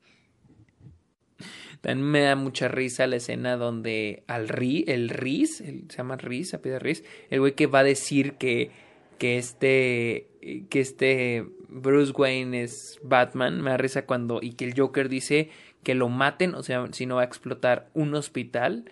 También 1.81 2.11
me 2.11 2.21
da 2.23 2.35
mucha 2.35 2.69
risa 2.69 3.07
la 3.07 3.17
escena 3.17 3.59
donde 3.59 4.25
al 4.27 4.49
Riz, 4.49 4.85
el 4.89 5.11
Riz, 5.11 5.59
se 5.59 5.85
llama 5.97 6.17
Riz, 6.17 6.55
a 6.55 6.63
pie 6.63 6.73
de 6.73 6.79
Riz, 6.79 7.05
el 7.29 7.41
güey 7.41 7.53
que 7.53 7.67
va 7.67 7.81
a 7.81 7.85
decir 7.85 8.35
que, 8.35 8.71
que 9.19 9.37
este, 9.37 10.29
que 10.71 10.81
este 10.81 11.45
Bruce 11.69 12.13
Wayne 12.13 12.63
es 12.63 12.99
Batman, 13.03 13.61
me 13.61 13.71
da 13.71 13.77
risa 13.77 14.07
cuando, 14.07 14.39
y 14.41 14.53
que 14.53 14.65
el 14.65 14.79
Joker 14.79 15.09
dice 15.09 15.51
que 15.85 15.95
lo 15.95 16.09
maten, 16.09 16.55
o 16.57 16.63
sea, 16.65 16.85
si 16.91 17.07
no 17.07 17.17
va 17.17 17.23
a 17.23 17.27
explotar 17.27 17.89
un 17.95 18.15
hospital. 18.15 18.91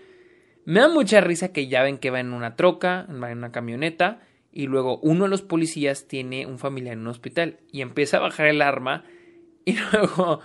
Me 0.64 0.78
da 0.78 0.88
mucha 0.88 1.20
risa 1.20 1.52
que 1.52 1.66
ya 1.66 1.82
ven 1.82 1.98
que 1.98 2.10
va 2.10 2.20
en 2.20 2.32
una 2.32 2.54
troca, 2.54 3.08
va 3.10 3.32
en 3.32 3.38
una 3.38 3.50
camioneta, 3.50 4.20
y 4.52 4.66
luego 4.66 4.98
uno 4.98 5.24
de 5.24 5.30
los 5.30 5.42
policías 5.42 6.06
tiene 6.06 6.46
un 6.46 6.58
familiar 6.58 6.92
en 6.92 7.00
un 7.00 7.08
hospital 7.08 7.58
y 7.72 7.80
empieza 7.80 8.18
a 8.18 8.20
bajar 8.20 8.46
el 8.46 8.60
arma 8.60 9.02
y 9.64 9.76
luego 9.76 10.40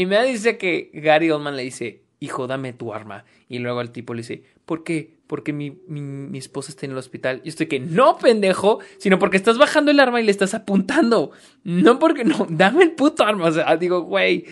y 0.00 0.06
me 0.06 0.24
dice 0.24 0.56
que 0.56 0.90
Gary 0.94 1.30
Oldman 1.30 1.56
le 1.56 1.62
dice, 1.62 2.04
hijo, 2.20 2.46
dame 2.46 2.72
tu 2.72 2.94
arma. 2.94 3.26
Y 3.50 3.58
luego 3.58 3.82
el 3.82 3.90
tipo 3.90 4.14
le 4.14 4.22
dice, 4.22 4.44
¿por 4.64 4.82
qué? 4.82 5.18
Porque 5.30 5.52
mi, 5.52 5.70
mi, 5.86 6.36
esposa 6.38 6.72
está 6.72 6.86
en 6.86 6.90
el 6.90 6.98
hospital. 6.98 7.40
Y 7.44 7.50
estoy 7.50 7.68
que, 7.68 7.78
no, 7.78 8.18
pendejo, 8.18 8.80
sino 8.98 9.20
porque 9.20 9.36
estás 9.36 9.58
bajando 9.58 9.92
el 9.92 10.00
arma 10.00 10.20
y 10.20 10.24
le 10.24 10.32
estás 10.32 10.54
apuntando. 10.54 11.30
No 11.62 12.00
porque 12.00 12.24
no, 12.24 12.46
dame 12.50 12.82
el 12.82 12.90
puto 12.90 13.22
arma. 13.22 13.46
O 13.46 13.52
sea, 13.52 13.76
digo, 13.76 14.00
güey. 14.00 14.44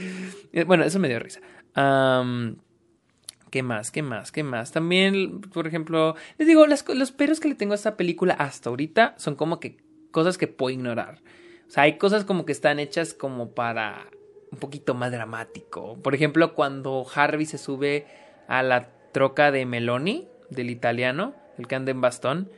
Eh, 0.53 0.63
bueno, 0.63 0.85
eso 0.85 1.01
me 1.01 1.09
dio 1.09 1.19
risa. 1.19 1.41
¿Qué 3.51 3.65
más? 3.65 3.91
¿Qué 3.91 4.03
más? 4.03 4.31
¿Qué 4.31 4.45
más? 4.45 4.71
También, 4.71 5.41
por 5.41 5.67
ejemplo, 5.67 6.15
les 6.39 6.47
digo, 6.47 6.65
los 6.69 7.11
peros 7.11 7.41
que 7.41 7.49
le 7.49 7.57
tengo 7.57 7.73
a 7.73 7.75
esta 7.75 7.97
película 7.97 8.35
hasta 8.35 8.71
ahorita 8.71 9.17
son 9.19 9.35
como 9.35 9.59
que 9.59 9.79
cosas 10.13 10.39
que 10.39 10.47
puedo 10.47 10.71
ignorar. 10.71 11.23
O 11.67 11.71
sea, 11.73 11.83
hay 11.83 11.99
cosas 11.99 12.25
como 12.25 12.45
que 12.45 12.53
están 12.53 12.79
hechas 12.79 13.15
como 13.15 13.51
para 13.51 14.07
un 14.53 14.61
poquito 14.61 14.95
más 14.95 15.11
dramático. 15.11 15.99
Por 16.01 16.15
ejemplo, 16.15 16.55
cuando 16.55 17.05
Harvey 17.13 17.47
se 17.47 17.59
sube 17.59 18.07
a 18.47 18.63
la 18.63 18.91
troca 19.11 19.51
de 19.51 19.67
Meloni, 19.67 20.29
del 20.51 20.71
italiano, 20.71 21.35
el 21.59 21.67
que 21.67 21.75
anda 21.75 21.91
en 21.91 22.01
bastón. 22.01 22.51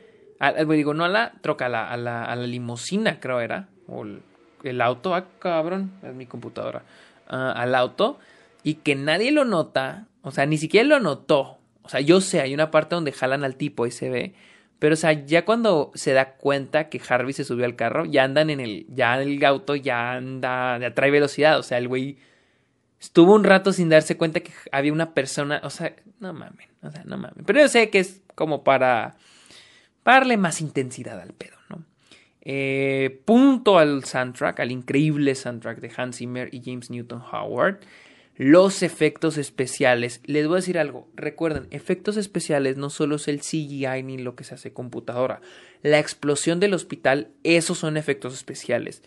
digo, 0.69 0.93
no 0.93 1.05
a 1.05 1.09
la 1.09 1.33
troca, 1.41 1.65
a 1.65 1.69
la, 1.69 1.89
a 1.89 1.97
la, 1.97 2.25
a 2.25 2.35
la 2.35 2.47
limusina, 2.47 3.19
creo 3.19 3.39
era. 3.39 3.67
O 3.87 4.05
el, 4.63 4.81
auto, 4.81 5.15
ah, 5.15 5.25
cabrón, 5.39 5.91
es 6.03 6.13
mi 6.13 6.25
computadora. 6.25 6.83
Ah, 7.27 7.51
al 7.51 7.75
auto. 7.75 8.19
Y 8.63 8.75
que 8.75 8.95
nadie 8.95 9.31
lo 9.31 9.45
nota. 9.45 10.07
O 10.21 10.31
sea, 10.31 10.45
ni 10.45 10.57
siquiera 10.57 10.87
lo 10.87 10.99
notó. 10.99 11.57
O 11.83 11.89
sea, 11.89 11.99
yo 11.99 12.21
sé, 12.21 12.41
hay 12.41 12.53
una 12.53 12.71
parte 12.71 12.95
donde 12.95 13.11
jalan 13.11 13.43
al 13.43 13.55
tipo 13.55 13.87
y 13.87 13.91
se 13.91 14.09
ve. 14.09 14.33
Pero, 14.79 14.93
o 14.93 14.97
sea, 14.97 15.11
ya 15.13 15.45
cuando 15.45 15.91
se 15.93 16.13
da 16.13 16.33
cuenta 16.33 16.89
que 16.89 17.01
Harvey 17.07 17.33
se 17.33 17.43
subió 17.43 17.65
al 17.65 17.75
carro, 17.75 18.05
ya 18.05 18.23
andan 18.23 18.49
en 18.49 18.59
el, 18.59 18.85
ya 18.89 19.21
el 19.21 19.43
auto 19.45 19.75
ya 19.75 20.13
anda, 20.13 20.77
ya 20.79 20.93
trae 20.93 21.11
velocidad. 21.11 21.59
O 21.59 21.63
sea, 21.63 21.77
el 21.77 21.87
güey 21.87 22.17
estuvo 23.01 23.33
un 23.33 23.43
rato 23.43 23.73
sin 23.73 23.89
darse 23.89 24.15
cuenta 24.15 24.39
que 24.39 24.53
había 24.71 24.93
una 24.93 25.13
persona, 25.13 25.59
o 25.63 25.69
sea, 25.69 25.93
no 26.19 26.31
mames, 26.33 26.69
o 26.81 26.91
sea, 26.91 27.03
no 27.03 27.17
mames. 27.17 27.43
Pero 27.45 27.59
yo 27.59 27.67
sé 27.67 27.89
que 27.89 27.99
es 27.99 28.21
como 28.35 28.63
para, 28.63 29.15
darle 30.05 30.37
más 30.37 30.61
intensidad 30.61 31.19
al 31.19 31.33
pedo, 31.33 31.57
¿no? 31.69 31.83
Eh, 32.43 33.21
punto 33.25 33.77
al 33.77 34.03
soundtrack, 34.03 34.59
al 34.61 34.71
increíble 34.71 35.35
soundtrack 35.35 35.79
de 35.79 35.91
Hans 35.95 36.17
Zimmer 36.17 36.49
y 36.53 36.61
James 36.63 36.89
Newton 36.89 37.21
Howard 37.31 37.79
los 38.37 38.81
efectos 38.81 39.37
especiales. 39.37 40.21
Les 40.25 40.47
voy 40.47 40.55
a 40.55 40.61
decir 40.61 40.79
algo, 40.79 41.07
recuerden, 41.15 41.67
efectos 41.69 42.17
especiales 42.17 42.75
no 42.75 42.89
solo 42.89 43.17
es 43.17 43.27
el 43.27 43.41
CGI 43.41 44.01
ni 44.03 44.17
lo 44.17 44.35
que 44.35 44.43
se 44.43 44.55
hace 44.55 44.73
computadora. 44.73 45.41
La 45.83 45.99
explosión 45.99 46.59
del 46.59 46.73
hospital, 46.73 47.29
esos 47.43 47.77
son 47.77 47.97
efectos 47.97 48.33
especiales. 48.33 49.03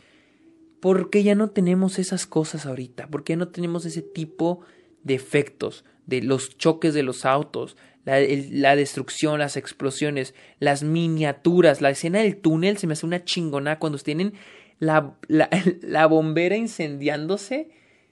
¿Por 0.84 1.08
qué 1.08 1.22
ya 1.22 1.34
no 1.34 1.48
tenemos 1.48 1.98
esas 1.98 2.26
cosas 2.26 2.66
ahorita? 2.66 3.06
¿Por 3.06 3.24
qué 3.24 3.36
no 3.36 3.48
tenemos 3.48 3.86
ese 3.86 4.02
tipo 4.02 4.60
de 5.02 5.14
efectos? 5.14 5.82
De 6.04 6.20
los 6.20 6.58
choques 6.58 6.92
de 6.92 7.02
los 7.02 7.24
autos, 7.24 7.78
la, 8.04 8.20
la, 8.50 8.76
destrucción, 8.76 9.38
las 9.38 9.56
explosiones, 9.56 10.34
las 10.58 10.82
miniaturas, 10.82 11.80
la 11.80 11.88
escena 11.88 12.18
del 12.18 12.36
túnel 12.36 12.76
se 12.76 12.86
me 12.86 12.92
hace 12.92 13.06
una 13.06 13.24
chingona 13.24 13.78
cuando 13.78 13.96
tienen 13.96 14.34
la, 14.78 15.16
la, 15.26 15.48
la 15.80 16.04
bombera 16.04 16.54
incendiándose 16.54 17.70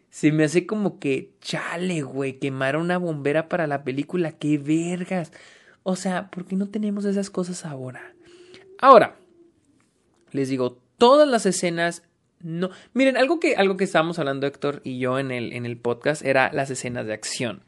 se 0.09 0.33
me 0.33 0.45
hace 0.45 0.64
como 0.64 0.99
que, 0.99 1.35
chale, 1.43 2.01
güey, 2.01 2.39
quemar 2.39 2.79
una 2.79 2.97
bombera 2.97 3.51
para 3.51 3.66
la 3.66 3.85
película, 3.85 4.33
qué 4.33 4.57
vergas. 4.57 5.31
O 5.83 5.95
sea, 5.95 6.31
¿por 6.31 6.47
qué 6.47 6.57
no 6.57 6.70
tenemos 6.70 7.05
esas 7.05 7.29
cosas 7.29 7.66
ahora? 7.66 8.14
Ahora, 8.79 9.18
les 10.31 10.49
digo, 10.49 10.79
todas 10.97 11.29
las 11.29 11.45
escenas 11.45 12.03
no. 12.43 12.70
Miren, 12.95 13.16
algo 13.16 13.40
que, 13.40 13.57
algo 13.57 13.76
que 13.76 13.84
estábamos 13.84 14.18
hablando 14.18 14.47
Héctor 14.47 14.80
y 14.84 14.99
yo 14.99 15.18
en 15.18 15.30
el, 15.30 15.53
en 15.53 15.66
el 15.66 15.76
podcast 15.76 16.24
era 16.24 16.51
las 16.53 16.70
escenas 16.70 17.07
de 17.07 17.12
acción. 17.12 17.62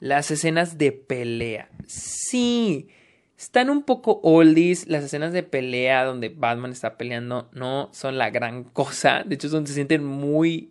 Las 0.00 0.30
escenas 0.30 0.78
de 0.78 0.92
pelea. 0.92 1.70
Sí. 1.86 2.88
Están 3.36 3.70
un 3.70 3.82
poco 3.82 4.20
oldies. 4.22 4.88
Las 4.88 5.04
escenas 5.04 5.32
de 5.32 5.42
pelea 5.42 6.04
donde 6.04 6.28
Batman 6.28 6.72
está 6.72 6.96
peleando 6.96 7.50
no 7.52 7.90
son 7.92 8.18
la 8.18 8.30
gran 8.30 8.64
cosa. 8.64 9.22
De 9.24 9.34
hecho, 9.34 9.48
se 9.48 9.74
sienten 9.74 10.04
muy 10.04 10.70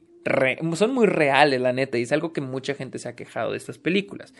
son 0.75 0.93
muy 0.93 1.07
reales, 1.07 1.61
la 1.61 1.73
neta, 1.73 1.97
y 1.97 2.03
es 2.03 2.11
algo 2.11 2.33
que 2.33 2.41
mucha 2.41 2.73
gente 2.73 2.99
se 2.99 3.09
ha 3.09 3.15
quejado 3.15 3.51
de 3.51 3.57
estas 3.57 3.77
películas, 3.77 4.33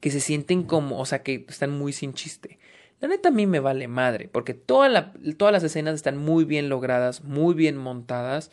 que 0.00 0.10
se 0.10 0.20
sienten 0.20 0.62
como, 0.64 0.98
o 0.98 1.06
sea, 1.06 1.22
que 1.22 1.44
están 1.48 1.70
muy 1.70 1.92
sin 1.92 2.14
chiste. 2.14 2.58
La 3.00 3.08
neta 3.08 3.28
a 3.28 3.32
mí 3.32 3.46
me 3.46 3.60
vale 3.60 3.88
madre, 3.88 4.28
porque 4.30 4.54
todas 4.54 4.90
las 4.92 5.62
escenas 5.62 5.94
están 5.94 6.16
muy 6.16 6.44
bien 6.44 6.68
logradas, 6.68 7.22
muy 7.22 7.54
bien 7.54 7.76
montadas. 7.76 8.50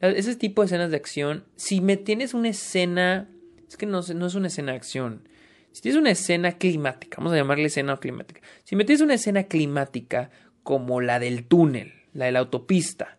Ese 0.00 0.36
tipo 0.36 0.62
de 0.62 0.66
escenas 0.66 0.90
de 0.90 0.96
acción, 0.96 1.44
si 1.56 1.80
me 1.80 1.96
tienes 1.96 2.34
una 2.34 2.48
escena, 2.48 3.28
es 3.68 3.76
que 3.76 3.86
no, 3.86 4.00
no 4.14 4.26
es 4.26 4.34
una 4.34 4.46
escena 4.46 4.72
de 4.72 4.78
acción, 4.78 5.28
si 5.72 5.82
tienes 5.82 6.00
una 6.00 6.10
escena 6.10 6.52
climática, 6.52 7.18
vamos 7.18 7.32
a 7.32 7.36
llamarle 7.36 7.66
escena 7.66 7.96
climática, 7.96 8.40
si 8.64 8.74
me 8.74 8.84
tienes 8.84 9.02
una 9.02 9.14
escena 9.14 9.44
climática 9.44 10.30
como 10.62 11.00
la 11.00 11.20
del 11.20 11.44
túnel, 11.44 11.92
la 12.12 12.24
de 12.26 12.32
la 12.32 12.40
autopista, 12.40 13.18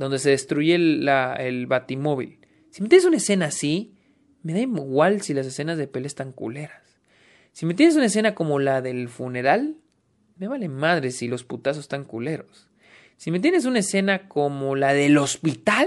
donde 0.00 0.18
se 0.18 0.30
destruye 0.30 0.76
el, 0.76 1.66
batimóvil. 1.66 2.38
Si 2.70 2.82
me 2.82 2.88
tienes 2.88 3.04
una 3.04 3.18
escena 3.18 3.46
así, 3.46 3.92
me 4.42 4.54
da 4.54 4.60
igual 4.60 5.20
si 5.20 5.34
las 5.34 5.46
escenas 5.46 5.76
de 5.76 5.88
pelea 5.88 6.06
están 6.06 6.32
culeras. 6.32 6.98
Si 7.52 7.66
me 7.66 7.74
tienes 7.74 7.96
una 7.96 8.06
escena 8.06 8.34
como 8.34 8.58
la 8.58 8.80
del 8.80 9.10
funeral, 9.10 9.76
me 10.38 10.48
vale 10.48 10.70
madre 10.70 11.10
si 11.10 11.28
los 11.28 11.44
putazos 11.44 11.82
están 11.82 12.04
culeros. 12.04 12.66
Si 13.18 13.30
me 13.30 13.40
tienes 13.40 13.66
una 13.66 13.80
escena 13.80 14.26
como 14.26 14.74
la 14.74 14.94
del 14.94 15.18
hospital, 15.18 15.86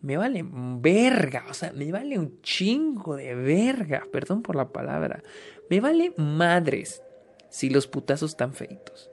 me 0.00 0.16
vale 0.16 0.44
verga, 0.44 1.46
o 1.48 1.54
sea, 1.54 1.72
me 1.72 1.92
vale 1.92 2.18
un 2.18 2.42
chingo 2.42 3.14
de 3.14 3.36
verga, 3.36 4.02
perdón 4.10 4.42
por 4.42 4.56
la 4.56 4.72
palabra. 4.72 5.22
Me 5.70 5.78
vale 5.78 6.12
madres 6.16 7.02
si 7.50 7.70
los 7.70 7.86
putazos 7.86 8.32
están 8.32 8.52
feitos. 8.52 9.12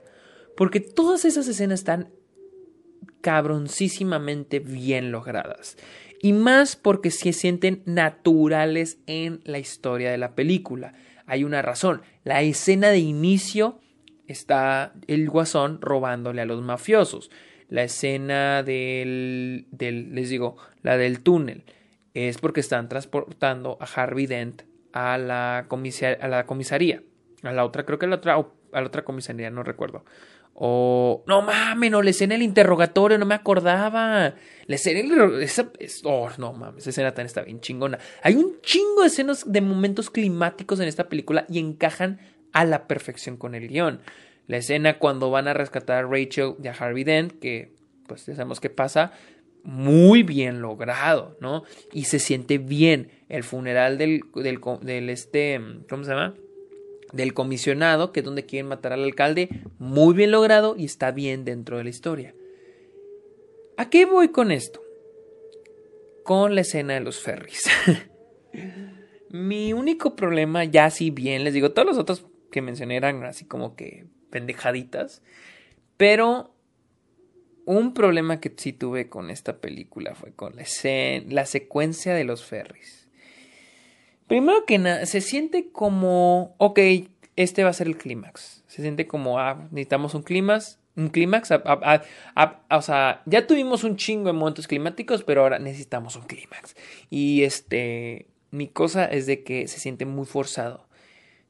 Porque 0.56 0.80
todas 0.80 1.24
esas 1.24 1.46
escenas 1.46 1.78
están 1.78 2.10
cabroncísimamente 3.20 4.60
bien 4.60 5.12
logradas. 5.12 5.76
Y 6.22 6.32
más 6.32 6.76
porque 6.76 7.10
se 7.10 7.32
sienten 7.32 7.82
naturales 7.84 8.98
en 9.06 9.40
la 9.44 9.58
historia 9.58 10.10
de 10.10 10.18
la 10.18 10.34
película. 10.34 10.94
Hay 11.26 11.44
una 11.44 11.62
razón. 11.62 12.02
La 12.24 12.42
escena 12.42 12.88
de 12.88 12.98
inicio 12.98 13.80
está 14.26 14.92
el 15.06 15.28
guasón 15.28 15.80
robándole 15.80 16.42
a 16.42 16.46
los 16.46 16.62
mafiosos. 16.62 17.30
La 17.68 17.82
escena 17.82 18.62
del, 18.62 19.66
del 19.70 20.14
les 20.14 20.30
digo, 20.30 20.56
la 20.82 20.96
del 20.96 21.20
túnel, 21.20 21.64
es 22.14 22.38
porque 22.38 22.60
están 22.60 22.88
transportando 22.88 23.76
a 23.80 23.84
Harvey 23.84 24.26
Dent 24.26 24.62
a 24.92 25.18
la, 25.18 25.66
a 25.68 26.28
la 26.28 26.46
comisaría. 26.46 27.02
A 27.42 27.52
la 27.52 27.64
otra, 27.64 27.84
creo 27.84 27.98
que 27.98 28.06
a 28.06 28.08
la 28.08 28.16
otra, 28.16 28.34
a 28.72 28.80
la 28.80 28.86
otra 28.86 29.04
comisaría, 29.04 29.50
no 29.50 29.62
recuerdo. 29.62 30.04
O, 30.58 31.22
no 31.26 31.42
mames, 31.42 31.90
no, 31.90 32.00
la 32.00 32.08
escena 32.08 32.32
del 32.32 32.42
interrogatorio, 32.42 33.18
no 33.18 33.26
me 33.26 33.34
acordaba. 33.34 34.34
La 34.66 34.74
escena 34.74 35.28
esa, 35.42 35.70
oh, 36.04 36.30
no 36.38 36.54
mames, 36.54 36.82
esa 36.82 36.90
escena 36.90 37.12
tan 37.12 37.26
está 37.26 37.42
bien 37.42 37.60
chingona. 37.60 37.98
Hay 38.22 38.36
un 38.36 38.58
chingo 38.62 39.02
de 39.02 39.08
escenas 39.08 39.52
de 39.52 39.60
momentos 39.60 40.08
climáticos 40.08 40.80
en 40.80 40.88
esta 40.88 41.10
película 41.10 41.44
y 41.50 41.58
encajan 41.58 42.20
a 42.54 42.64
la 42.64 42.88
perfección 42.88 43.36
con 43.36 43.54
el 43.54 43.68
guion. 43.68 44.00
La 44.46 44.56
escena 44.56 44.98
cuando 44.98 45.30
van 45.30 45.46
a 45.46 45.52
rescatar 45.52 46.04
a 46.04 46.08
Rachel 46.08 46.54
y 46.62 46.68
a 46.68 46.72
Harvey 46.72 47.04
Dent, 47.04 47.38
que 47.38 47.74
pues 48.06 48.24
ya 48.24 48.34
sabemos 48.34 48.58
qué 48.58 48.70
pasa, 48.70 49.12
muy 49.62 50.22
bien 50.22 50.62
logrado, 50.62 51.36
¿no? 51.40 51.64
Y 51.92 52.04
se 52.04 52.18
siente 52.18 52.56
bien. 52.56 53.10
El 53.28 53.42
funeral 53.42 53.98
del, 53.98 54.22
del, 54.34 54.60
del 54.80 55.10
este, 55.10 55.60
¿cómo 55.90 56.04
se 56.04 56.10
llama? 56.10 56.34
Del 57.12 57.34
comisionado, 57.34 58.12
que 58.12 58.20
es 58.20 58.26
donde 58.26 58.46
quieren 58.46 58.68
matar 58.68 58.92
al 58.92 59.04
alcalde, 59.04 59.48
muy 59.78 60.14
bien 60.14 60.30
logrado 60.30 60.74
y 60.76 60.84
está 60.84 61.10
bien 61.10 61.44
dentro 61.44 61.78
de 61.78 61.84
la 61.84 61.90
historia. 61.90 62.34
¿A 63.76 63.90
qué 63.90 64.06
voy 64.06 64.28
con 64.28 64.50
esto? 64.50 64.82
Con 66.22 66.54
la 66.54 66.62
escena 66.62 66.94
de 66.94 67.00
los 67.00 67.20
ferries. 67.20 67.68
Mi 69.30 69.72
único 69.72 70.16
problema, 70.16 70.64
ya 70.64 70.90
si 70.90 71.10
bien 71.10 71.44
les 71.44 71.52
digo, 71.52 71.72
todos 71.72 71.86
los 71.86 71.98
otros 71.98 72.26
que 72.50 72.62
mencioné 72.62 72.96
eran 72.96 73.22
así 73.24 73.44
como 73.44 73.76
que 73.76 74.06
pendejaditas, 74.30 75.22
pero 75.96 76.54
un 77.66 77.92
problema 77.94 78.40
que 78.40 78.54
sí 78.56 78.72
tuve 78.72 79.08
con 79.08 79.30
esta 79.30 79.58
película 79.58 80.14
fue 80.14 80.32
con 80.32 80.54
la, 80.56 80.64
la 81.28 81.46
secuencia 81.46 82.14
de 82.14 82.24
los 82.24 82.44
ferries. 82.44 82.95
Primero 84.26 84.64
que 84.66 84.78
nada, 84.78 85.06
se 85.06 85.20
siente 85.20 85.70
como, 85.70 86.54
ok, 86.58 86.80
este 87.36 87.62
va 87.62 87.70
a 87.70 87.74
ser 87.74 87.86
el 87.86 87.96
clímax. 87.96 88.64
Se 88.66 88.82
siente 88.82 89.06
como, 89.06 89.38
ah, 89.38 89.68
necesitamos 89.70 90.14
un 90.14 90.22
clímax, 90.22 90.78
un 90.96 91.08
clímax, 91.10 91.50
o 91.52 92.82
sea, 92.82 93.22
ya 93.26 93.46
tuvimos 93.46 93.84
un 93.84 93.96
chingo 93.96 94.26
de 94.26 94.32
momentos 94.32 94.66
climáticos, 94.66 95.22
pero 95.22 95.42
ahora 95.42 95.58
necesitamos 95.58 96.16
un 96.16 96.22
clímax. 96.22 96.74
Y 97.10 97.42
este, 97.42 98.26
mi 98.50 98.66
cosa 98.68 99.04
es 99.04 99.26
de 99.26 99.44
que 99.44 99.68
se 99.68 99.78
siente 99.78 100.06
muy 100.06 100.26
forzado. 100.26 100.86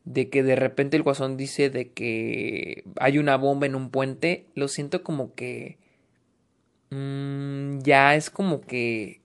De 0.05 0.29
que 0.29 0.43
de 0.43 0.57
repente 0.57 0.97
el 0.97 1.03
guasón 1.03 1.37
dice 1.37 1.71
de 1.71 1.93
que 1.93 2.85
hay 3.01 3.19
una 3.19 3.37
bomba 3.37 3.67
en 3.67 3.75
un 3.75 3.91
puente. 3.91 4.47
Lo 4.55 4.69
siento 4.69 5.03
como 5.03 5.35
que... 5.35 5.79
Mm, 6.91 7.81
ya 7.81 8.15
es 8.15 8.31
como 8.31 8.61
que 8.61 9.21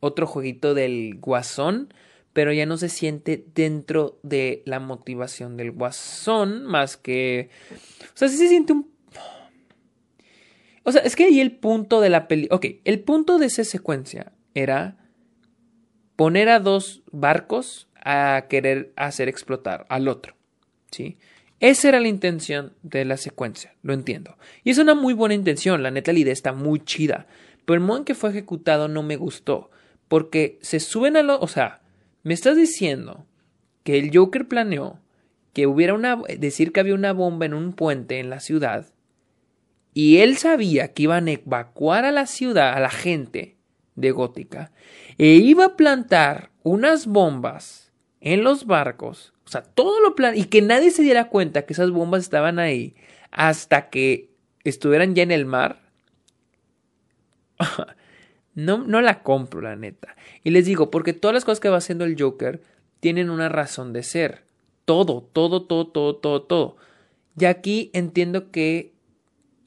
otro 0.00 0.26
jueguito 0.26 0.74
del 0.74 1.16
guasón 1.20 1.92
pero 2.38 2.52
ya 2.52 2.66
no 2.66 2.76
se 2.76 2.88
siente 2.88 3.44
dentro 3.52 4.20
de 4.22 4.62
la 4.64 4.78
motivación 4.78 5.56
del 5.56 5.72
guasón, 5.72 6.66
más 6.66 6.96
que... 6.96 7.50
O 8.14 8.16
sea, 8.16 8.28
sí 8.28 8.36
se 8.36 8.46
siente 8.46 8.74
un... 8.74 8.88
O 10.84 10.92
sea, 10.92 11.02
es 11.02 11.16
que 11.16 11.24
ahí 11.24 11.40
el 11.40 11.50
punto 11.50 12.00
de 12.00 12.10
la 12.10 12.28
peli... 12.28 12.46
Ok, 12.52 12.64
el 12.84 13.00
punto 13.00 13.38
de 13.38 13.46
esa 13.46 13.64
secuencia 13.64 14.30
era 14.54 14.98
poner 16.14 16.48
a 16.48 16.60
dos 16.60 17.02
barcos 17.10 17.88
a 18.04 18.46
querer 18.48 18.92
hacer 18.94 19.28
explotar 19.28 19.84
al 19.88 20.06
otro, 20.06 20.36
¿sí? 20.92 21.18
Esa 21.58 21.88
era 21.88 21.98
la 21.98 22.06
intención 22.06 22.72
de 22.84 23.04
la 23.04 23.16
secuencia, 23.16 23.74
lo 23.82 23.94
entiendo. 23.94 24.38
Y 24.62 24.70
es 24.70 24.78
una 24.78 24.94
muy 24.94 25.12
buena 25.12 25.34
intención, 25.34 25.82
la 25.82 25.90
neta 25.90 26.12
la 26.12 26.20
idea 26.20 26.32
está 26.32 26.52
muy 26.52 26.78
chida. 26.84 27.26
Pero 27.64 27.80
el 27.80 27.84
modo 27.84 27.98
en 27.98 28.04
que 28.04 28.14
fue 28.14 28.30
ejecutado 28.30 28.86
no 28.86 29.02
me 29.02 29.16
gustó. 29.16 29.72
Porque 30.06 30.60
se 30.62 30.78
suben 30.78 31.16
a 31.16 31.24
lo... 31.24 31.40
O 31.40 31.48
sea, 31.48 31.82
me 32.28 32.34
estás 32.34 32.56
diciendo 32.56 33.26
que 33.82 33.98
el 33.98 34.16
Joker 34.16 34.46
planeó 34.46 35.00
que 35.52 35.66
hubiera 35.66 35.94
una... 35.94 36.16
decir 36.38 36.72
que 36.72 36.80
había 36.80 36.94
una 36.94 37.12
bomba 37.12 37.46
en 37.46 37.54
un 37.54 37.72
puente 37.72 38.20
en 38.20 38.30
la 38.30 38.38
ciudad. 38.38 38.86
Y 39.94 40.18
él 40.18 40.36
sabía 40.36 40.92
que 40.92 41.04
iban 41.04 41.26
a 41.26 41.32
evacuar 41.32 42.04
a 42.04 42.12
la 42.12 42.26
ciudad, 42.26 42.74
a 42.74 42.80
la 42.80 42.90
gente 42.90 43.56
de 43.96 44.12
Gótica. 44.12 44.70
E 45.16 45.32
iba 45.32 45.64
a 45.64 45.76
plantar 45.76 46.50
unas 46.62 47.06
bombas 47.06 47.90
en 48.20 48.44
los 48.44 48.66
barcos 48.66 49.32
o 49.48 49.50
sea, 49.50 49.62
todo 49.62 49.98
lo 50.02 50.14
plan 50.14 50.36
y 50.36 50.44
que 50.44 50.60
nadie 50.60 50.90
se 50.90 51.02
diera 51.02 51.30
cuenta 51.30 51.62
que 51.62 51.72
esas 51.72 51.90
bombas 51.90 52.20
estaban 52.20 52.58
ahí 52.58 52.94
hasta 53.30 53.88
que 53.88 54.28
estuvieran 54.62 55.14
ya 55.14 55.22
en 55.22 55.30
el 55.30 55.46
mar. 55.46 55.80
no, 58.58 58.78
no 58.78 59.00
la 59.00 59.22
compro, 59.22 59.60
la 59.60 59.76
neta. 59.76 60.16
Y 60.42 60.50
les 60.50 60.66
digo, 60.66 60.90
porque 60.90 61.12
todas 61.12 61.32
las 61.32 61.44
cosas 61.44 61.60
que 61.60 61.68
va 61.68 61.76
haciendo 61.76 62.04
el 62.04 62.20
Joker 62.20 62.60
tienen 62.98 63.30
una 63.30 63.48
razón 63.48 63.92
de 63.92 64.02
ser. 64.02 64.42
Todo, 64.84 65.22
todo, 65.32 65.62
todo, 65.62 65.86
todo, 65.86 66.16
todo, 66.16 66.42
todo. 66.42 66.76
Y 67.38 67.44
aquí 67.44 67.88
entiendo 67.92 68.50
que 68.50 68.94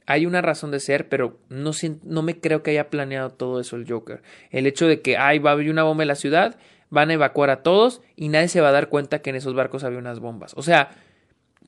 hay 0.08 0.26
una 0.26 0.42
razón 0.42 0.72
de 0.72 0.82
ser, 0.82 1.08
pero 1.08 1.40
no, 1.48 1.72
no 2.04 2.22
me 2.22 2.42
creo 2.42 2.64
que 2.64 2.72
haya 2.72 2.90
planeado 2.90 3.30
todo 3.30 3.62
eso 3.62 3.78
el 3.78 3.90
Joker. 3.90 4.24
El 4.50 4.68
hecho 4.68 4.88
de 4.88 5.02
que, 5.02 5.16
ay, 5.16 5.40
va 5.40 5.52
a 5.52 5.54
haber 5.54 5.70
una 5.70 5.84
bomba 5.84 6.04
en 6.04 6.10
la 6.10 6.16
ciudad 6.16 6.58
van 6.90 7.12
a 7.12 7.14
evacuar 7.14 7.50
a 7.50 7.64
todos 7.64 8.02
y 8.18 8.28
nadie 8.28 8.50
se 8.50 8.60
va 8.60 8.68
a 8.68 8.74
dar 8.74 8.90
cuenta 8.90 9.22
que 9.22 9.30
en 9.30 9.38
esos 9.38 9.56
barcos 9.56 9.86
había 9.86 10.00
unas 10.00 10.20
bombas. 10.20 10.52
O 10.58 10.64
sea, 10.64 10.92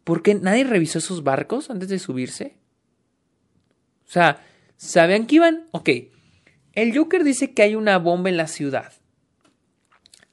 ¿por 0.03 0.23
qué 0.23 0.35
nadie 0.35 0.65
revisó 0.65 0.99
esos 0.99 1.23
barcos 1.23 1.69
antes 1.69 1.87
de 1.87 1.99
subirse? 1.99 2.57
O 4.05 4.11
sea, 4.11 4.41
¿sabían 4.75 5.25
que 5.25 5.35
iban? 5.35 5.67
Ok, 5.71 5.89
el 6.73 6.95
Joker 6.97 7.23
dice 7.23 7.53
que 7.53 7.61
hay 7.61 7.75
una 7.75 7.97
bomba 7.97 8.29
en 8.29 8.37
la 8.37 8.47
ciudad, 8.47 8.93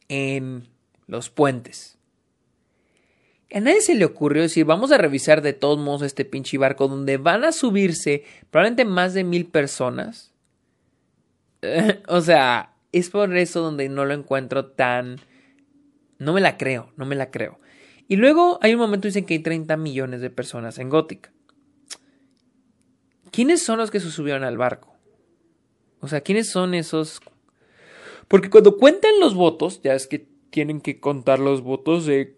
en 0.09 0.69
los 1.07 1.31
puentes. 1.31 1.99
A 3.53 3.61
nadie 3.61 3.81
se 3.81 3.95
le 3.95 4.05
ocurrió 4.05 4.43
decir, 4.43 4.65
vamos 4.65 4.93
a 4.93 4.99
revisar 4.99 5.43
de 5.43 5.53
todos 5.53 5.79
modos 5.79 6.03
este 6.03 6.25
pinche 6.25 6.57
barco 6.57 6.89
donde 6.89 7.17
van 7.17 7.45
a 7.45 7.53
subirse 7.53 8.25
probablemente 8.51 8.85
más 8.85 9.13
de 9.13 9.25
mil 9.25 9.47
personas. 9.47 10.33
o 12.09 12.21
sea, 12.21 12.75
es 12.93 13.11
por 13.11 13.37
eso 13.37 13.61
donde 13.61 13.89
no 13.89 14.05
lo 14.05 14.15
encuentro 14.15 14.67
tan... 14.67 15.17
No 16.19 16.33
me 16.33 16.41
la 16.41 16.59
creo, 16.59 16.93
no 16.97 17.07
me 17.07 17.17
la 17.17 17.31
creo. 17.31 17.59
Y 18.07 18.17
luego 18.17 18.59
hay 18.63 18.75
un 18.75 18.81
momento 18.81 19.09
dicen 19.09 19.25
que 19.25 19.35
hay 19.35 19.41
30 19.41 19.77
millones 19.77 20.21
de 20.21 20.31
personas 20.31 20.79
en 20.79 20.89
Gótica. 20.91 21.33
¿Quiénes 23.31 23.63
son 23.63 23.79
los 23.79 23.91
que 23.91 24.01
se 24.01 24.11
subieron 24.11 24.45
al 24.45 24.59
barco? 24.59 24.90
O 26.01 26.09
sea, 26.09 26.21
¿quiénes 26.21 26.49
son 26.51 26.75
esos? 26.75 27.21
Porque 28.29 28.51
cuando 28.51 28.77
cuentan 28.77 29.21
los 29.21 29.35
votos, 29.35 29.81
ya 29.83 29.95
es 29.95 30.07
que 30.07 30.27
tienen 30.51 30.81
que 30.81 31.01
contar 31.01 31.39
los 31.39 31.63
votos 31.63 32.07
de... 32.07 32.37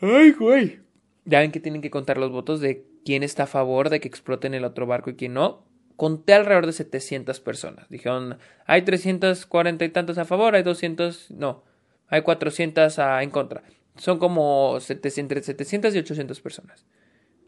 ¡Ay, 0.00 0.32
güey! 0.32 0.80
Ya 1.24 1.40
ven 1.40 1.52
que 1.52 1.60
tienen 1.60 1.82
que 1.82 1.90
contar 1.90 2.18
los 2.18 2.30
votos 2.30 2.60
de 2.60 2.84
quién 3.04 3.22
está 3.22 3.44
a 3.44 3.46
favor 3.46 3.90
de 3.90 4.00
que 4.00 4.08
exploten 4.08 4.54
el 4.54 4.64
otro 4.64 4.86
barco 4.86 5.10
y 5.10 5.14
quién 5.14 5.34
no 5.34 5.68
conté 5.98 6.32
alrededor 6.32 6.66
de 6.66 6.72
700 6.72 7.40
personas. 7.40 7.88
Dijeron, 7.88 8.38
hay 8.66 8.82
340 8.82 9.84
y 9.84 9.88
tantos 9.88 10.16
a 10.16 10.24
favor, 10.24 10.54
hay 10.54 10.62
200, 10.62 11.32
no, 11.32 11.64
hay 12.06 12.22
400 12.22 12.96
en 13.20 13.30
contra. 13.30 13.64
Son 13.96 14.20
como 14.20 14.78
700, 14.78 15.18
entre 15.18 15.42
700 15.42 15.94
y 15.96 15.98
800 15.98 16.40
personas. 16.40 16.86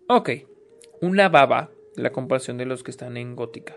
Ok, 0.08 0.30
una 1.00 1.28
baba 1.28 1.70
la 1.94 2.10
comparación 2.10 2.58
de 2.58 2.66
los 2.66 2.82
que 2.82 2.90
están 2.90 3.16
en 3.16 3.36
Gótica. 3.36 3.76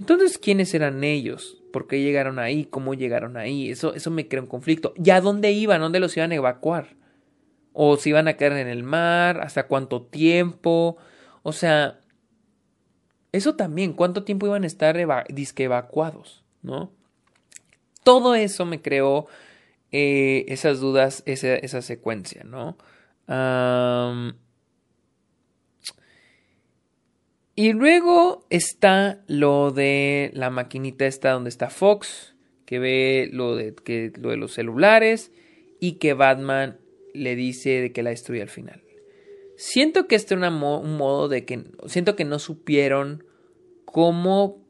Entonces, 0.00 0.38
¿quiénes 0.38 0.72
eran 0.72 1.04
ellos? 1.04 1.58
¿Por 1.72 1.86
qué 1.86 2.00
llegaron 2.00 2.38
ahí? 2.38 2.64
¿Cómo 2.64 2.94
llegaron 2.94 3.36
ahí? 3.36 3.70
Eso, 3.70 3.94
eso 3.94 4.10
me 4.10 4.26
crea 4.26 4.40
un 4.40 4.48
conflicto. 4.48 4.94
¿Y 4.96 5.10
a 5.10 5.20
dónde 5.20 5.52
iban? 5.52 5.82
¿Dónde 5.82 6.00
los 6.00 6.16
iban 6.16 6.32
a 6.32 6.36
evacuar? 6.36 6.96
¿O 7.74 7.98
si 7.98 8.08
iban 8.08 8.26
a 8.26 8.38
caer 8.38 8.52
en 8.52 8.68
el 8.68 8.82
mar? 8.82 9.42
¿Hasta 9.42 9.66
cuánto 9.66 10.02
tiempo? 10.02 10.96
O 11.42 11.52
sea, 11.52 12.00
eso 13.32 13.56
también, 13.56 13.92
¿cuánto 13.92 14.24
tiempo 14.24 14.46
iban 14.46 14.64
a 14.64 14.66
estar 14.66 14.96
disque 15.28 15.64
evacuados? 15.64 16.44
¿No? 16.62 16.90
Todo 18.02 18.34
eso 18.34 18.64
me 18.64 18.80
creó 18.80 19.26
eh, 19.92 20.46
esas 20.48 20.80
dudas, 20.80 21.22
esa, 21.26 21.54
esa 21.56 21.82
secuencia, 21.82 22.42
¿no? 22.44 22.78
Y 27.60 27.74
luego 27.74 28.46
está 28.48 29.22
lo 29.26 29.70
de 29.70 30.30
la 30.32 30.48
maquinita 30.48 31.04
esta 31.04 31.32
donde 31.32 31.50
está 31.50 31.68
Fox, 31.68 32.34
que 32.64 32.78
ve 32.78 33.28
lo 33.30 33.54
de, 33.54 33.74
que, 33.74 34.10
lo 34.18 34.30
de 34.30 34.38
los 34.38 34.54
celulares 34.54 35.30
y 35.78 35.98
que 35.98 36.14
Batman 36.14 36.78
le 37.12 37.36
dice 37.36 37.82
de 37.82 37.92
que 37.92 38.02
la 38.02 38.08
destruye 38.08 38.40
al 38.40 38.48
final. 38.48 38.82
Siento 39.58 40.08
que 40.08 40.14
este 40.14 40.36
es 40.36 40.40
un 40.40 40.96
modo 40.96 41.28
de 41.28 41.44
que. 41.44 41.64
Siento 41.84 42.16
que 42.16 42.24
no 42.24 42.38
supieron 42.38 43.26
cómo. 43.84 44.64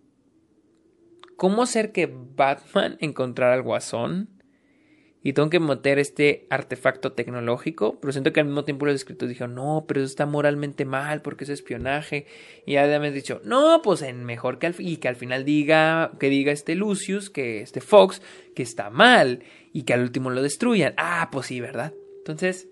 cómo 1.36 1.62
hacer 1.62 1.92
que 1.92 2.12
Batman 2.34 2.96
encontrara 3.00 3.54
al 3.54 3.62
guasón. 3.62 4.39
Y 5.22 5.34
tengo 5.34 5.50
que 5.50 5.60
meter 5.60 5.98
este 5.98 6.46
artefacto 6.48 7.12
tecnológico. 7.12 7.98
Pero 8.00 8.12
siento 8.12 8.32
que 8.32 8.40
al 8.40 8.46
mismo 8.46 8.64
tiempo 8.64 8.86
los 8.86 8.94
escritores 8.94 9.28
dijeron, 9.28 9.54
no, 9.54 9.84
pero 9.86 10.00
eso 10.00 10.06
está 10.06 10.24
moralmente 10.26 10.84
mal 10.84 11.20
porque 11.20 11.44
es 11.44 11.50
espionaje. 11.50 12.26
Y 12.66 12.72
ya 12.74 12.86
me 12.98 13.08
han 13.08 13.14
dicho, 13.14 13.40
no, 13.44 13.82
pues 13.82 14.02
en 14.02 14.24
mejor 14.24 14.58
que 14.58 14.68
al, 14.68 14.74
y 14.78 14.96
que 14.96 15.08
al 15.08 15.16
final 15.16 15.44
diga, 15.44 16.12
que 16.18 16.30
diga 16.30 16.52
este 16.52 16.74
Lucius, 16.74 17.28
que 17.28 17.60
este 17.60 17.80
Fox, 17.80 18.22
que 18.54 18.62
está 18.62 18.88
mal. 18.88 19.42
Y 19.72 19.82
que 19.82 19.92
al 19.92 20.00
último 20.00 20.30
lo 20.30 20.42
destruyan. 20.42 20.94
Ah, 20.96 21.28
pues 21.30 21.46
sí, 21.46 21.60
¿verdad? 21.60 21.92
Entonces, 22.18 22.68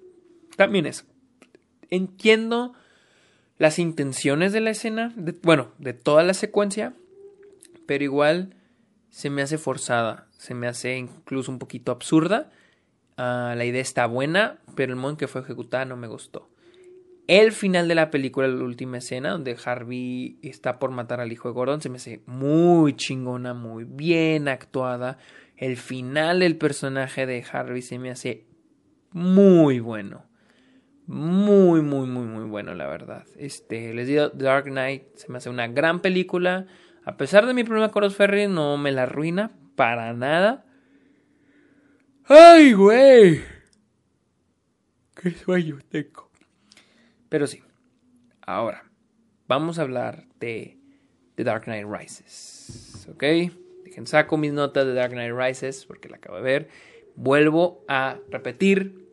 también 0.56 0.86
eso 0.86 1.04
entiendo 1.90 2.74
las 3.58 3.78
intenciones 3.78 4.52
de 4.52 4.60
la 4.60 4.70
escena, 4.70 5.12
bueno, 5.42 5.72
de 5.78 5.92
toda 5.92 6.22
la 6.22 6.34
secuencia, 6.34 6.94
pero 7.86 8.04
igual 8.04 8.54
se 9.10 9.30
me 9.30 9.42
hace 9.42 9.58
forzada, 9.58 10.28
se 10.36 10.54
me 10.54 10.66
hace 10.66 10.96
incluso 10.96 11.50
un 11.50 11.58
poquito 11.58 11.92
absurda. 11.92 12.50
Ah, 13.16 13.54
la 13.56 13.64
idea 13.64 13.82
está 13.82 14.06
buena, 14.06 14.58
pero 14.74 14.92
el 14.92 14.98
modo 14.98 15.12
en 15.12 15.16
que 15.16 15.28
fue 15.28 15.40
ejecutada 15.40 15.84
no 15.84 15.96
me 15.96 16.06
gustó. 16.06 16.48
El 17.26 17.52
final 17.52 17.88
de 17.88 17.94
la 17.94 18.10
película, 18.10 18.48
la 18.48 18.64
última 18.64 18.98
escena, 18.98 19.32
donde 19.32 19.56
Harvey 19.62 20.38
está 20.42 20.78
por 20.78 20.90
matar 20.90 21.20
al 21.20 21.30
hijo 21.30 21.48
de 21.48 21.54
Gordon, 21.54 21.82
se 21.82 21.90
me 21.90 21.96
hace 21.96 22.22
muy 22.24 22.96
chingona, 22.96 23.52
muy 23.52 23.84
bien 23.84 24.48
actuada. 24.48 25.18
El 25.56 25.76
final 25.76 26.40
del 26.40 26.56
personaje 26.56 27.26
de 27.26 27.44
Harvey 27.52 27.82
se 27.82 27.98
me 27.98 28.10
hace 28.10 28.46
muy 29.12 29.78
bueno. 29.80 30.24
Muy, 31.06 31.82
muy, 31.82 32.06
muy, 32.06 32.26
muy 32.26 32.44
bueno, 32.44 32.74
la 32.74 32.86
verdad. 32.86 33.24
Este, 33.36 33.92
les 33.92 34.06
digo, 34.06 34.28
Dark 34.30 34.64
Knight 34.64 35.16
se 35.16 35.30
me 35.30 35.38
hace 35.38 35.50
una 35.50 35.66
gran 35.68 36.00
película. 36.00 36.66
A 37.08 37.16
pesar 37.16 37.46
de 37.46 37.54
mi 37.54 37.64
problema 37.64 37.90
con 37.90 38.02
los 38.02 38.16
Ferry, 38.16 38.48
no 38.48 38.76
me 38.76 38.92
la 38.92 39.04
arruina 39.04 39.50
para 39.76 40.12
nada. 40.12 40.66
¡Ay, 42.26 42.74
güey! 42.74 43.40
¡Qué 45.14 45.30
sueño 45.30 45.78
tengo! 45.88 46.30
Pero 47.30 47.46
sí, 47.46 47.62
ahora 48.42 48.84
vamos 49.46 49.78
a 49.78 49.82
hablar 49.82 50.26
de 50.38 50.76
The 51.36 51.44
Dark 51.44 51.64
Knight 51.64 51.86
Rises. 51.88 53.08
¿Ok? 53.10 53.22
Dejen 53.86 54.06
saco 54.06 54.36
mis 54.36 54.52
notas 54.52 54.84
de 54.84 54.92
Dark 54.92 55.12
Knight 55.12 55.32
Rises 55.34 55.86
porque 55.86 56.10
la 56.10 56.18
acabo 56.18 56.36
de 56.36 56.42
ver. 56.42 56.68
Vuelvo 57.16 57.86
a 57.88 58.18
repetir 58.28 59.08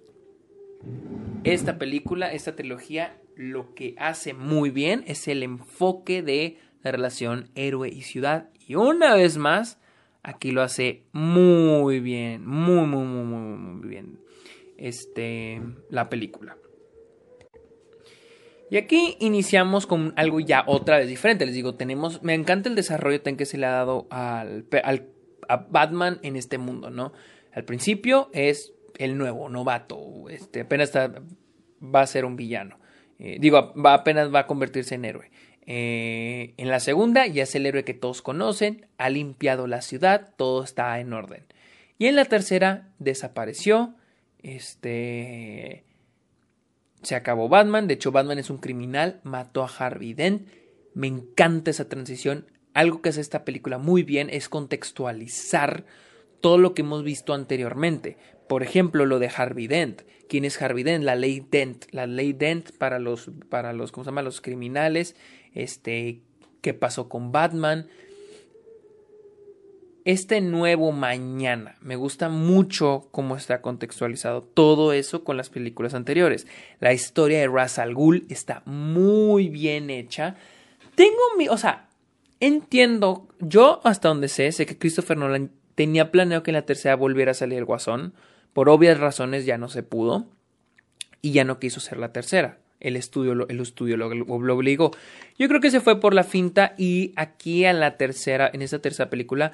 esta 1.46 1.78
película, 1.78 2.34
esta 2.34 2.58
trilogía, 2.58 3.16
lo 3.38 3.74
que 3.74 3.96
hace 3.98 4.34
muy 4.34 4.70
bien 4.70 5.06
es 5.08 5.30
el 5.30 5.44
enfoque 5.44 6.22
de 6.22 6.60
la 6.86 6.92
relación 6.92 7.50
héroe 7.56 7.90
y 7.90 8.04
ciudad. 8.04 8.50
Y 8.68 8.76
una 8.76 9.16
vez 9.16 9.38
más, 9.38 9.80
aquí 10.22 10.52
lo 10.52 10.62
hace 10.62 11.04
muy 11.12 12.00
bien, 12.00 12.46
muy, 12.46 12.86
muy, 12.86 13.04
muy, 13.04 13.24
muy, 13.24 13.58
muy 13.58 13.90
bien. 13.90 14.20
Este, 14.78 15.62
la 15.90 16.10
película. 16.10 16.58
Y 18.70 18.78
aquí 18.78 19.18
iniciamos 19.20 19.88
con 19.88 20.14
algo 20.16 20.40
ya 20.40 20.64
otra 20.68 20.98
vez 20.98 21.08
diferente. 21.08 21.46
Les 21.46 21.56
digo, 21.56 21.76
tenemos, 21.76 22.22
me 22.22 22.36
encanta 22.36 22.70
el 22.70 22.76
desarrollo 22.76 23.22
que 23.24 23.46
se 23.46 23.58
le 23.58 23.66
ha 23.66 23.72
dado 23.72 24.08
al, 24.12 24.66
al, 24.84 25.10
a 25.48 25.58
Batman 25.58 26.20
en 26.22 26.36
este 26.36 26.58
mundo, 26.60 26.92
¿no? 26.92 27.14
Al 27.52 27.64
principio 27.66 28.30
es 28.34 28.74
el 28.98 29.18
nuevo 29.18 29.50
novato, 29.50 30.30
este, 30.30 30.62
apenas 30.62 30.92
va 30.96 32.02
a 32.02 32.08
ser 32.08 32.26
un 32.26 32.36
villano. 32.36 32.80
Eh, 33.18 33.38
digo, 33.40 33.74
va, 33.74 33.94
apenas 33.94 34.34
va 34.34 34.40
a 34.40 34.48
convertirse 34.48 34.96
en 34.96 35.06
héroe. 35.06 35.32
Eh, 35.68 36.54
en 36.58 36.70
la 36.70 36.80
segunda 36.80 37.26
ya 37.28 37.44
es 37.44 37.56
el 37.56 37.66
héroe 37.66 37.84
que 37.84 37.94
todos 37.94 38.22
conocen, 38.22 38.88
ha 38.98 39.10
limpiado 39.10 39.68
la 39.68 39.82
ciudad, 39.82 40.34
todo 40.38 40.64
está 40.64 41.00
en 41.00 41.14
orden. 41.14 41.44
Y 41.98 42.08
en 42.08 42.16
la 42.16 42.26
tercera 42.26 42.90
desapareció, 43.00 43.96
este, 44.44 45.86
se 47.06 47.16
acabó 47.16 47.50
Batman. 47.50 47.88
De 47.88 47.94
hecho, 47.94 48.12
Batman 48.12 48.40
es 48.40 48.50
un 48.50 48.58
criminal, 48.58 49.22
mató 49.24 49.64
a 49.64 49.68
Harvey 49.68 50.14
Dent. 50.14 50.48
Me 50.94 51.08
encanta 51.08 51.72
esa 51.72 51.88
transición. 51.88 52.48
Algo 52.74 53.02
que 53.02 53.10
hace 53.10 53.22
esta 53.22 53.46
película 53.46 53.78
muy 53.78 54.04
bien 54.04 54.30
es 54.30 54.50
contextualizar 54.50 55.86
todo 56.42 56.58
lo 56.58 56.74
que 56.74 56.82
hemos 56.82 57.04
visto 57.04 57.34
anteriormente. 57.34 58.18
Por 58.48 58.64
ejemplo, 58.64 59.06
lo 59.06 59.20
de 59.20 59.32
Harvey 59.36 59.68
Dent. 59.68 60.02
¿Quién 60.28 60.46
es 60.46 60.62
Harvey 60.62 60.84
Dent? 60.84 61.04
La 61.04 61.16
ley 61.16 61.46
Dent. 61.50 61.86
La 61.92 62.06
ley 62.06 62.34
Dent 62.34 62.72
para 62.78 63.00
los, 63.00 63.32
para 63.50 63.74
los, 63.74 63.92
¿cómo 63.92 64.04
se 64.04 64.10
llama? 64.10 64.22
Los 64.22 64.42
criminales. 64.42 65.16
Este, 65.56 66.22
¿qué 66.62 66.74
pasó 66.74 67.10
con 67.10 67.32
Batman? 67.32 67.88
Este 70.04 70.40
nuevo 70.42 70.92
mañana. 70.92 71.78
Me 71.82 71.96
gusta 71.96 72.30
mucho 72.30 73.08
cómo 73.10 73.36
está 73.36 73.62
contextualizado 73.62 74.44
todo 74.44 74.94
eso 74.94 75.24
con 75.24 75.38
las 75.38 75.50
películas 75.50 75.96
anteriores. 75.96 76.46
La 76.80 76.94
historia 76.94 77.40
de 77.40 77.48
Ra's 77.48 77.80
al 77.80 77.96
está 78.30 78.62
muy 78.66 79.50
bien 79.50 79.90
hecha. 79.90 80.36
Tengo 80.94 81.18
mi, 81.38 81.48
o 81.48 81.58
sea, 81.58 81.90
entiendo, 82.40 83.28
yo 83.40 83.82
hasta 83.84 84.10
donde 84.10 84.28
sé, 84.28 84.52
sé 84.52 84.68
que 84.68 84.78
Christopher 84.78 85.18
Nolan 85.18 85.52
tenía 85.74 86.12
planeado 86.12 86.44
que 86.44 86.52
en 86.52 86.56
la 86.56 86.66
tercera 86.66 86.96
volviera 86.96 87.32
a 87.32 87.36
salir 87.36 87.58
el 87.58 87.66
Guasón. 87.66 88.14
Por 88.54 88.70
obvias 88.70 89.00
razones 89.00 89.46
ya 89.46 89.58
no 89.58 89.70
se 89.70 89.82
pudo 89.82 90.28
y 91.22 91.32
ya 91.32 91.44
no 91.44 91.60
quiso 91.60 91.80
ser 91.80 91.98
la 91.98 92.14
tercera. 92.14 92.60
El 92.80 92.96
estudio, 92.96 93.48
el 93.48 93.60
estudio 93.60 93.98
lo, 93.98 94.14
lo, 94.14 94.56
obligó. 94.56 94.92
Yo 95.38 95.48
creo 95.48 95.62
que 95.62 95.72
se 95.72 95.82
fue 95.82 96.00
por 96.00 96.14
la 96.14 96.24
finta 96.24 96.74
y 96.78 97.14
aquí 97.16 97.66
en 97.66 97.80
la 97.80 97.98
tercera, 97.98 98.50
en 98.54 98.62
esta 98.62 98.80
tercera 98.80 99.10
película, 99.10 99.54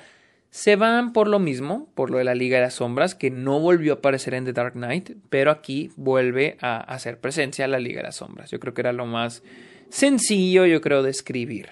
se 0.49 0.75
van 0.75 1.13
por 1.13 1.27
lo 1.27 1.39
mismo, 1.39 1.89
por 1.95 2.09
lo 2.09 2.17
de 2.17 2.25
la 2.25 2.35
Liga 2.35 2.57
de 2.57 2.63
las 2.63 2.75
Sombras, 2.75 3.15
que 3.15 3.31
no 3.31 3.59
volvió 3.59 3.93
a 3.93 3.95
aparecer 3.97 4.33
en 4.33 4.43
The 4.43 4.53
Dark 4.53 4.73
Knight, 4.73 5.11
pero 5.29 5.49
aquí 5.49 5.91
vuelve 5.95 6.57
a 6.59 6.77
hacer 6.77 7.19
presencia 7.19 7.67
la 7.67 7.79
Liga 7.79 8.01
de 8.01 8.07
las 8.07 8.17
Sombras. 8.17 8.51
Yo 8.51 8.59
creo 8.59 8.73
que 8.73 8.81
era 8.81 8.91
lo 8.91 9.05
más 9.05 9.43
sencillo, 9.89 10.65
yo 10.65 10.81
creo, 10.81 11.03
de 11.03 11.11
escribir. 11.11 11.69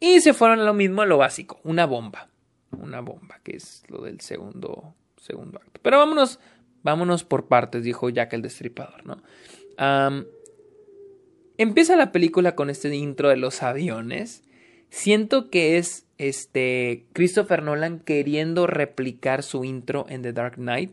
y 0.00 0.20
se 0.20 0.32
fueron 0.32 0.60
a 0.60 0.64
lo 0.64 0.72
mismo, 0.72 1.02
a 1.02 1.06
lo 1.06 1.18
básico, 1.18 1.60
una 1.62 1.84
bomba. 1.84 2.28
Una 2.70 3.00
bomba, 3.00 3.40
que 3.42 3.56
es 3.56 3.82
lo 3.88 4.02
del 4.02 4.20
segundo 4.20 4.94
segundo 5.28 5.58
acto. 5.58 5.80
Pero 5.82 5.98
vámonos, 5.98 6.40
vámonos 6.82 7.24
por 7.24 7.48
partes, 7.48 7.84
dijo 7.84 8.08
Jack 8.08 8.32
el 8.32 8.42
Destripador, 8.42 9.06
¿no? 9.06 9.22
Empieza 11.56 11.96
la 11.96 12.12
película 12.12 12.54
con 12.54 12.70
este 12.70 12.94
intro 12.94 13.28
de 13.28 13.36
los 13.36 13.62
aviones. 13.62 14.42
Siento 14.90 15.50
que 15.50 15.78
es 15.78 16.06
este 16.16 17.06
Christopher 17.12 17.62
Nolan 17.62 18.00
queriendo 18.00 18.66
replicar 18.66 19.42
su 19.42 19.64
intro 19.64 20.06
en 20.08 20.22
The 20.22 20.32
Dark 20.32 20.56
Knight, 20.56 20.92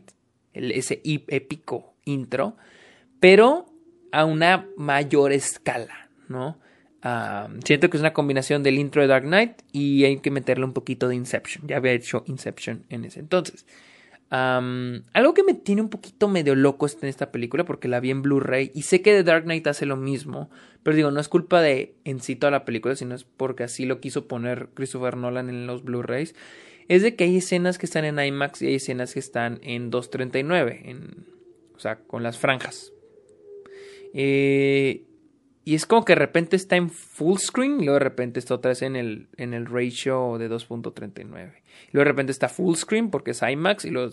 ese 0.52 1.00
épico 1.04 1.94
intro, 2.04 2.56
pero 3.20 3.66
a 4.12 4.24
una 4.24 4.66
mayor 4.76 5.32
escala, 5.32 6.08
¿no? 6.28 6.58
siento 7.64 7.88
que 7.88 7.96
es 7.96 8.00
una 8.00 8.12
combinación 8.12 8.64
del 8.64 8.80
intro 8.80 9.00
de 9.00 9.06
Dark 9.06 9.22
Knight 9.22 9.62
y 9.70 10.02
hay 10.02 10.18
que 10.18 10.32
meterle 10.32 10.64
un 10.64 10.72
poquito 10.72 11.06
de 11.06 11.14
Inception. 11.14 11.68
Ya 11.68 11.76
había 11.76 11.92
hecho 11.92 12.24
Inception 12.26 12.84
en 12.88 13.04
ese 13.04 13.20
entonces 13.20 13.64
algo 14.30 15.34
que 15.34 15.44
me 15.44 15.54
tiene 15.54 15.82
un 15.82 15.88
poquito 15.88 16.28
medio 16.28 16.54
loco 16.54 16.86
en 17.00 17.08
esta 17.08 17.30
película 17.30 17.64
porque 17.64 17.88
la 17.88 18.00
vi 18.00 18.10
en 18.10 18.22
Blu-ray 18.22 18.72
y 18.74 18.82
sé 18.82 19.00
que 19.00 19.12
The 19.12 19.22
Dark 19.22 19.44
Knight 19.44 19.66
hace 19.68 19.86
lo 19.86 19.96
mismo, 19.96 20.50
pero 20.82 20.96
digo, 20.96 21.10
no 21.10 21.20
es 21.20 21.28
culpa 21.28 21.60
de 21.60 21.94
en 22.04 22.20
sí 22.20 22.34
toda 22.34 22.50
la 22.50 22.64
película, 22.64 22.96
sino 22.96 23.14
es 23.14 23.24
porque 23.24 23.64
así 23.64 23.86
lo 23.86 24.00
quiso 24.00 24.26
poner 24.26 24.68
Christopher 24.74 25.16
Nolan 25.16 25.48
en 25.48 25.66
los 25.66 25.84
Blu-rays, 25.84 26.34
es 26.88 27.02
de 27.02 27.14
que 27.14 27.24
hay 27.24 27.36
escenas 27.36 27.78
que 27.78 27.86
están 27.86 28.04
en 28.04 28.18
IMAX 28.18 28.62
y 28.62 28.66
hay 28.66 28.74
escenas 28.76 29.14
que 29.14 29.20
están 29.20 29.60
en 29.62 29.90
239, 29.90 30.82
en, 30.84 31.26
o 31.74 31.78
sea, 31.78 31.96
con 31.98 32.22
las 32.22 32.38
franjas. 32.38 32.92
Eh, 34.12 35.05
y 35.66 35.74
es 35.74 35.84
como 35.84 36.04
que 36.04 36.12
de 36.12 36.20
repente 36.20 36.54
está 36.54 36.76
en 36.76 36.90
full 36.90 37.38
screen 37.38 37.80
y 37.80 37.86
luego 37.86 37.94
de 37.94 38.04
repente 38.04 38.38
está 38.38 38.54
otra 38.54 38.68
vez 38.68 38.82
en 38.82 38.94
el, 38.94 39.26
en 39.36 39.52
el 39.52 39.66
ratio 39.66 40.38
de 40.38 40.48
2.39. 40.48 41.26
Luego 41.26 41.54
de 41.90 42.04
repente 42.04 42.30
está 42.30 42.48
full 42.48 42.76
screen 42.76 43.10
porque 43.10 43.32
es 43.32 43.42
IMAX 43.42 43.84
y 43.84 43.90
luego... 43.90 44.12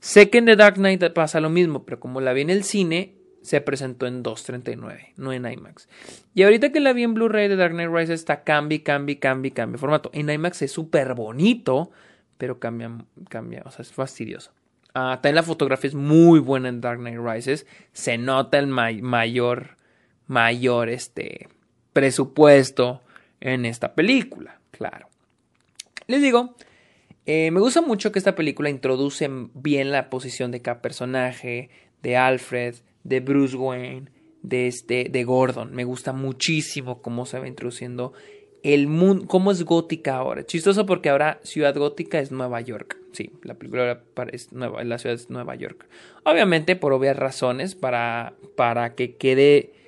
Sé 0.00 0.28
que 0.28 0.38
en 0.38 0.46
The 0.46 0.56
Dark 0.56 0.74
Knight 0.74 1.12
pasa 1.12 1.40
lo 1.40 1.50
mismo, 1.50 1.84
pero 1.84 2.00
como 2.00 2.20
la 2.20 2.32
vi 2.32 2.40
en 2.40 2.50
el 2.50 2.64
cine, 2.64 3.14
se 3.42 3.60
presentó 3.60 4.08
en 4.08 4.24
2.39, 4.24 5.12
no 5.18 5.32
en 5.32 5.46
IMAX. 5.46 5.88
Y 6.34 6.42
ahorita 6.42 6.72
que 6.72 6.80
la 6.80 6.94
vi 6.94 7.04
en 7.04 7.14
Blu-ray 7.14 7.46
de 7.46 7.54
Dark 7.54 7.72
Knight 7.72 7.90
Rises 7.92 8.18
está 8.18 8.42
cambia, 8.42 8.82
cambia, 8.82 9.20
cambia, 9.20 9.54
cambia 9.54 9.78
formato. 9.78 10.10
En 10.12 10.30
IMAX 10.30 10.62
es 10.62 10.72
súper 10.72 11.14
bonito, 11.14 11.92
pero 12.38 12.58
cambia, 12.58 12.90
cambia, 13.28 13.62
o 13.66 13.70
sea, 13.70 13.84
es 13.84 13.92
fastidioso. 13.92 14.50
Ah, 14.94 15.20
también 15.22 15.36
la 15.36 15.44
fotografía 15.44 15.86
es 15.86 15.94
muy 15.94 16.40
buena 16.40 16.68
en 16.68 16.80
Dark 16.80 16.98
Knight 16.98 17.20
Rises. 17.22 17.68
Se 17.92 18.18
nota 18.18 18.58
el 18.58 18.66
mayor 18.66 19.78
mayor 20.30 20.88
este 20.90 21.48
presupuesto 21.92 23.02
en 23.40 23.66
esta 23.66 23.94
película, 23.94 24.60
claro. 24.70 25.08
Les 26.06 26.22
digo, 26.22 26.54
eh, 27.26 27.50
me 27.50 27.58
gusta 27.58 27.80
mucho 27.80 28.12
que 28.12 28.20
esta 28.20 28.36
película 28.36 28.70
introduce 28.70 29.28
bien 29.54 29.90
la 29.90 30.08
posición 30.08 30.52
de 30.52 30.62
cada 30.62 30.80
personaje, 30.82 31.68
de 32.02 32.16
Alfred, 32.16 32.76
de 33.02 33.18
Bruce 33.18 33.56
Wayne, 33.56 34.08
de 34.42 34.68
este, 34.68 35.08
de 35.10 35.24
Gordon. 35.24 35.74
Me 35.74 35.82
gusta 35.82 36.12
muchísimo 36.12 37.02
cómo 37.02 37.26
se 37.26 37.40
va 37.40 37.48
introduciendo 37.48 38.12
el 38.62 38.86
mundo, 38.86 39.26
cómo 39.26 39.50
es 39.50 39.64
gótica 39.64 40.14
ahora. 40.14 40.46
Chistoso 40.46 40.86
porque 40.86 41.08
ahora 41.08 41.40
Ciudad 41.42 41.74
Gótica 41.74 42.20
es 42.20 42.30
Nueva 42.30 42.60
York. 42.60 42.98
Sí, 43.10 43.32
la 43.42 43.54
película 43.54 44.00
es 44.30 44.52
nueva, 44.52 44.84
la 44.84 44.98
ciudad 44.98 45.16
es 45.16 45.28
Nueva 45.28 45.56
York. 45.56 45.88
Obviamente 46.22 46.76
por 46.76 46.92
obvias 46.92 47.16
razones, 47.16 47.74
para, 47.74 48.34
para 48.54 48.94
que 48.94 49.16
quede 49.16 49.79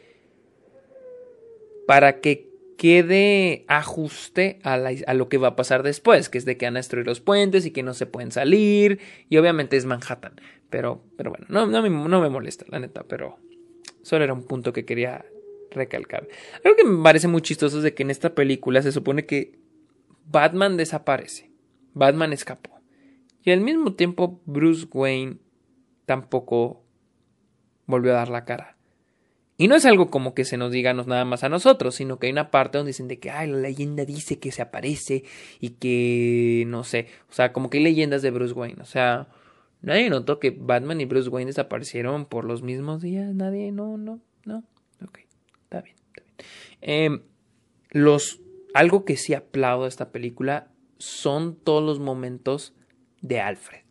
para 1.87 2.21
que 2.21 2.53
quede 2.77 3.65
ajuste 3.69 4.59
a, 4.65 4.77
lo 5.15 5.29
que 5.29 5.39
va 5.39 5.49
a 5.49 5.57
pasar 5.57 5.83
después, 5.83 6.29
que 6.29 6.39
es 6.39 6.45
de 6.45 6.57
que 6.57 6.67
van 6.67 6.77
a 6.77 6.81
destruir 6.81 7.07
los 7.07 7.21
puentes 7.21 7.65
y 7.65 7.71
que 7.71 7.83
no 7.83 7.95
se 7.95 8.07
pueden 8.07 8.33
salir, 8.33 8.99
y 9.29 9.37
obviamente 9.37 9.77
es 9.77 9.85
Manhattan, 9.85 10.41
pero, 10.69 11.05
pero 11.17 11.31
bueno, 11.31 11.47
no, 11.49 11.67
me, 11.67 11.91
no 11.91 12.21
me 12.21 12.29
molesta, 12.29 12.65
la 12.69 12.81
neta, 12.81 13.05
pero 13.05 13.39
solo 14.03 14.25
era 14.25 14.33
un 14.33 14.43
punto 14.43 14.73
que 14.73 14.85
quería 14.85 15.25
recalcar. 15.71 16.27
Algo 16.65 16.77
que 16.77 16.85
me 16.85 17.03
parece 17.03 17.29
muy 17.29 17.41
chistoso 17.43 17.79
es 17.79 17.85
de 17.85 17.95
que 17.95 18.03
en 18.03 18.11
esta 18.11 18.35
película 18.35 18.83
se 18.83 18.91
supone 18.91 19.27
que 19.27 19.59
Batman 20.27 20.77
desaparece, 20.77 21.53
Batman 21.95 22.33
escapó, 22.33 22.81
y 23.45 23.53
al 23.53 23.61
mismo 23.61 23.95
tiempo 23.95 24.41
Bruce 24.45 24.87
Wayne 24.93 25.39
tampoco 26.05 26.85
volvió 27.87 28.13
a 28.13 28.17
dar 28.17 28.29
la 28.29 28.45
cara. 28.45 28.77
Y 29.63 29.69
no 29.69 29.77
es 29.77 29.87
algo 29.87 30.11
como 30.11 30.35
que 30.35 30.45
se 30.45 30.57
nos 30.57 30.73
diga 30.73 30.93
nada 30.93 31.25
más 31.25 31.45
a 31.45 31.49
nosotros, 31.49 31.95
sino 31.95 32.19
que 32.19 32.27
hay 32.27 32.33
una 32.33 32.51
parte 32.51 32.79
donde 32.79 32.89
dicen 32.89 33.07
de 33.07 33.21
que, 33.21 33.31
ay, 33.31 33.49
la 33.49 33.59
leyenda 33.59 34.05
dice 34.05 34.41
que 34.41 34.51
se 34.51 34.61
aparece 34.61 35.23
y 35.61 35.69
que, 35.75 36.65
no 36.67 36.83
sé, 36.83 37.07
o 37.31 37.33
sea, 37.33 37.53
como 37.53 37.71
que 37.71 37.79
hay 37.79 37.85
leyendas 37.85 38.23
de 38.23 38.33
Bruce 38.33 38.55
Wayne, 38.55 38.83
o 38.83 38.85
sea, 38.85 39.29
nadie 39.81 40.11
notó 40.11 40.41
que 40.41 40.51
Batman 40.51 41.01
y 41.01 41.05
Bruce 41.05 41.29
Wayne 41.29 41.51
desaparecieron 41.51 42.27
por 42.27 42.45
los 42.45 42.65
mismos 42.65 43.03
días, 43.03 43.33
nadie, 43.37 43.71
no, 43.71 43.97
no, 43.99 44.19
no, 44.45 44.65
ok, 45.01 45.21
está 45.63 45.81
bien, 45.81 45.95
está 46.09 46.25
bien. 46.25 46.49
Em, 46.81 47.23
los, 47.93 48.41
algo 48.75 49.05
que 49.05 49.17
sí 49.17 49.33
aplaudo 49.33 49.85
de 49.85 49.91
esta 49.91 50.11
película 50.11 50.73
son 50.99 51.55
todos 51.55 51.85
los 51.85 52.01
momentos 52.01 52.75
de 53.21 53.41
Alfred. 53.41 53.82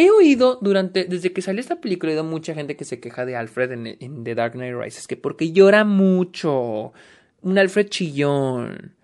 He 0.00 0.10
oído 0.10 0.58
durante, 0.62 1.04
desde 1.04 1.30
que 1.30 1.42
salió 1.42 1.60
esta 1.60 1.78
película, 1.78 2.10
he 2.10 2.14
oído 2.14 2.24
mucha 2.24 2.54
gente 2.54 2.74
que 2.74 2.86
se 2.86 3.00
queja 3.00 3.26
de 3.26 3.36
Alfred 3.36 3.70
en, 3.72 4.24
The 4.24 4.34
Dark 4.34 4.54
Knight 4.54 4.74
Rises, 4.74 5.06
que 5.06 5.18
porque 5.18 5.52
llora 5.52 5.84
mucho, 5.84 6.94
un 7.42 7.58
Alfred 7.58 7.88
chillón. 7.88 8.94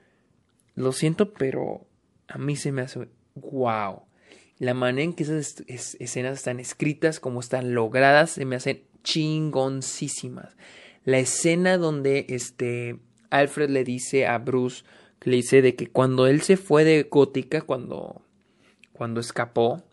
Lo 0.75 0.93
siento, 0.93 1.35
pero 1.35 1.87
a 2.29 2.39
mí 2.39 2.57
se 2.57 2.73
me 2.73 2.81
hace 2.81 3.09
wow. 3.35 4.05
La 4.59 4.73
manera 4.73 5.05
en 5.05 5.13
que 5.13 5.25
esas 5.25 5.65
escenas 5.69 6.39
están 6.39 6.61
escritas, 6.61 7.21
como 7.21 7.41
están 7.41 7.75
logradas, 7.75 8.31
se 8.31 8.47
me 8.47 8.57
hacen 8.57 8.83
chingoncísimas. 9.03 10.57
La 11.05 11.19
escena 11.19 11.77
donde 11.77 12.25
este 12.31 12.99
Alfred 13.29 13.69
le 13.69 13.85
dice 13.85 14.27
a 14.27 14.39
Bruce, 14.39 14.83
que 15.19 15.29
le 15.29 15.37
dice 15.37 15.61
de 15.61 15.77
que 15.77 15.89
cuando 15.89 16.27
él 16.27 16.41
se 16.41 16.57
fue 16.57 16.85
de 16.85 17.03
Gótica, 17.03 17.61
cuando, 17.61 18.23
cuando 18.95 19.21
escapó, 19.21 19.86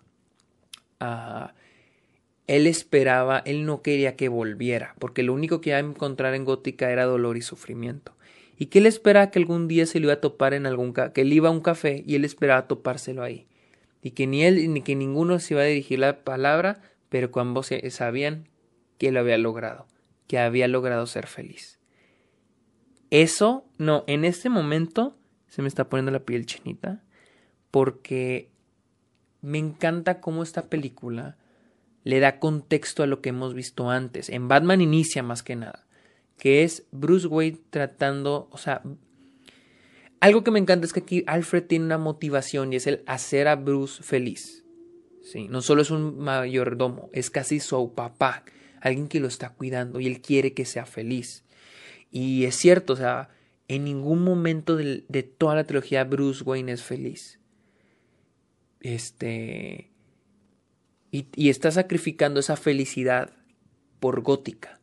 él 2.48 2.68
esperaba, 2.68 3.42
él 3.46 3.66
no 3.66 3.82
quería 3.82 4.16
que 4.16 4.30
volviera, 4.30 4.96
porque 5.00 5.24
lo 5.24 5.34
único 5.34 5.62
que 5.62 5.70
iba 5.70 5.78
a 5.78 5.82
encontrar 5.82 6.36
en 6.36 6.46
Gótica 6.46 6.92
era 6.92 7.06
dolor 7.06 7.38
y 7.38 7.42
sufrimiento. 7.42 8.16
Y 8.58 8.68
que 8.68 8.80
él 8.80 8.86
esperaba 8.86 9.32
que 9.32 9.40
algún 9.40 9.68
día 9.68 9.86
se 9.86 10.00
lo 10.00 10.08
iba 10.08 10.14
a 10.14 10.22
topar 10.22 10.54
en 10.54 10.66
algún 10.66 10.94
que 10.94 11.22
él 11.22 11.34
iba 11.34 11.50
a 11.50 11.52
un 11.52 11.62
café 11.62 12.04
y 12.06 12.16
él 12.16 12.24
esperaba 12.24 12.68
topárselo 12.68 13.24
ahí. 13.24 13.48
Y 14.02 14.12
que 14.12 14.28
ni 14.28 14.44
él 14.44 14.72
ni 14.74 14.82
que 14.82 14.96
ninguno 14.96 15.40
se 15.40 15.54
iba 15.54 15.64
a 15.64 15.66
dirigir 15.66 16.00
la 16.00 16.24
palabra, 16.24 16.82
pero 17.10 17.32
cuando 17.32 17.64
sabían 17.64 18.48
que 18.98 19.08
él 19.08 19.18
había 19.18 19.38
logrado, 19.38 19.88
que 20.28 20.38
había 20.38 20.68
logrado 20.68 21.08
ser 21.08 21.28
feliz. 21.28 21.80
Eso, 23.10 23.66
no, 23.78 24.04
en 24.08 24.26
este 24.26 24.50
momento 24.50 25.18
se 25.48 25.62
me 25.62 25.68
está 25.68 25.90
poniendo 25.90 26.12
la 26.12 26.26
piel 26.26 26.46
chinita, 26.46 27.04
porque 27.70 28.50
me 29.44 29.60
encanta 29.60 30.22
cómo 30.22 30.42
esta 30.42 30.70
película 30.70 31.38
le 32.04 32.20
da 32.20 32.40
contexto 32.40 33.04
a 33.04 33.08
lo 33.08 33.22
que 33.22 33.30
hemos 33.30 33.54
visto 33.54 33.90
antes. 33.90 34.30
En 34.30 34.48
Batman 34.48 34.82
inicia 34.82 35.22
más 35.22 35.44
que 35.44 35.56
nada, 35.56 35.86
que 36.38 36.64
es 36.64 36.88
Bruce 36.92 37.28
Wayne 37.28 37.60
tratando, 37.70 38.48
o 38.52 38.58
sea, 38.58 38.82
algo 40.22 40.44
que 40.44 40.52
me 40.52 40.60
encanta 40.60 40.86
es 40.86 40.94
que 40.94 41.02
aquí 41.02 41.24
Alfred 41.28 41.66
tiene 41.66 41.86
una 41.86 41.98
motivación 41.98 42.72
y 42.72 42.78
es 42.78 42.88
el 42.88 43.04
hacer 43.06 43.50
a 43.50 43.58
Bruce 43.58 44.02
feliz. 44.02 44.64
Sí, 45.22 45.48
no 45.50 45.62
solo 45.62 45.82
es 45.82 45.92
un 45.92 46.18
mayordomo, 46.20 47.10
es 47.14 47.30
casi 47.30 47.60
su 47.60 47.94
papá, 47.94 48.44
alguien 48.80 49.10
que 49.10 49.20
lo 49.20 49.28
está 49.28 49.50
cuidando 49.50 50.00
y 50.00 50.08
él 50.08 50.22
quiere 50.22 50.54
que 50.54 50.66
sea 50.66 50.86
feliz. 50.86 51.44
Y 52.12 52.46
es 52.46 52.56
cierto, 52.56 52.94
o 52.94 52.96
sea, 52.96 53.30
en 53.68 53.84
ningún 53.84 54.24
momento 54.24 54.78
de, 54.78 55.04
de 55.10 55.24
toda 55.24 55.56
la 55.56 55.66
trilogía 55.66 56.06
Bruce 56.06 56.44
Wayne 56.44 56.72
es 56.72 56.84
feliz. 56.84 57.40
Este 58.84 59.94
y, 61.14 61.50
está 61.50 61.70
sacrificando 61.70 62.40
esa 62.40 62.58
felicidad 62.58 63.32
por 64.00 64.22
gótica. 64.22 64.80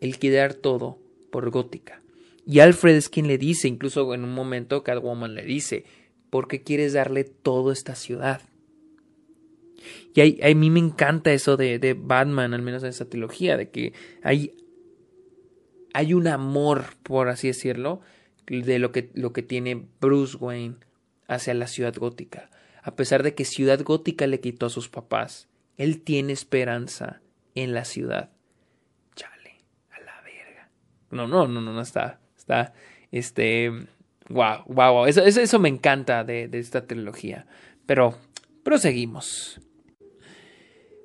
El 0.00 0.18
quiere 0.18 0.54
todo 0.54 1.00
por 1.32 1.50
gótica. 1.50 2.00
Y 2.46 2.60
Alfred 2.60 2.94
es 2.94 3.08
quien 3.08 3.26
le 3.26 3.38
dice, 3.38 3.66
incluso 3.66 4.14
en 4.14 4.22
un 4.22 4.32
momento 4.32 4.84
Catwoman 4.84 5.34
le 5.34 5.44
dice, 5.44 5.84
¿por 6.30 6.46
qué 6.46 6.62
quieres 6.62 6.92
darle 6.92 7.24
todo 7.24 7.72
esta 7.72 7.96
ciudad? 7.96 8.40
Y 10.14 10.42
a, 10.44 10.54
mí 10.54 10.70
me 10.70 10.78
encanta 10.78 11.32
eso 11.32 11.56
de, 11.56 11.80
de, 11.80 11.94
Batman, 11.94 12.54
al 12.54 12.62
menos 12.62 12.84
en 12.84 12.90
esta 12.90 13.06
trilogía, 13.06 13.56
de 13.56 13.70
que 13.70 13.92
hay, 14.22 14.54
hay 15.92 16.14
un 16.14 16.28
amor, 16.28 16.84
por 17.02 17.28
así 17.28 17.48
decirlo, 17.48 18.00
de 18.46 18.78
lo 18.78 18.92
que, 18.92 19.10
lo 19.14 19.32
que 19.32 19.42
tiene 19.42 19.86
Bruce 20.00 20.36
Wayne 20.36 20.76
hacia 21.34 21.54
la 21.54 21.66
ciudad 21.66 21.94
gótica. 21.94 22.50
A 22.82 22.96
pesar 22.96 23.22
de 23.22 23.34
que 23.34 23.44
Ciudad 23.44 23.80
Gótica 23.82 24.26
le 24.26 24.40
quitó 24.40 24.66
a 24.66 24.70
sus 24.70 24.88
papás, 24.88 25.48
él 25.76 26.02
tiene 26.02 26.32
esperanza 26.32 27.22
en 27.54 27.74
la 27.74 27.84
ciudad. 27.84 28.30
Chale, 29.14 29.60
a 29.90 30.00
la 30.00 30.20
verga. 30.22 30.68
No, 31.10 31.28
no, 31.28 31.46
no, 31.46 31.60
no, 31.60 31.72
no 31.72 31.80
está. 31.80 32.20
Está, 32.36 32.74
este, 33.12 33.70
wow, 34.28 34.64
wow, 34.66 34.92
wow. 34.92 35.06
Eso, 35.06 35.22
eso, 35.22 35.58
me 35.60 35.68
encanta 35.68 36.24
de, 36.24 36.48
de 36.48 36.58
esta 36.58 36.86
trilogía. 36.88 37.46
Pero, 37.86 38.18
proseguimos. 38.64 39.60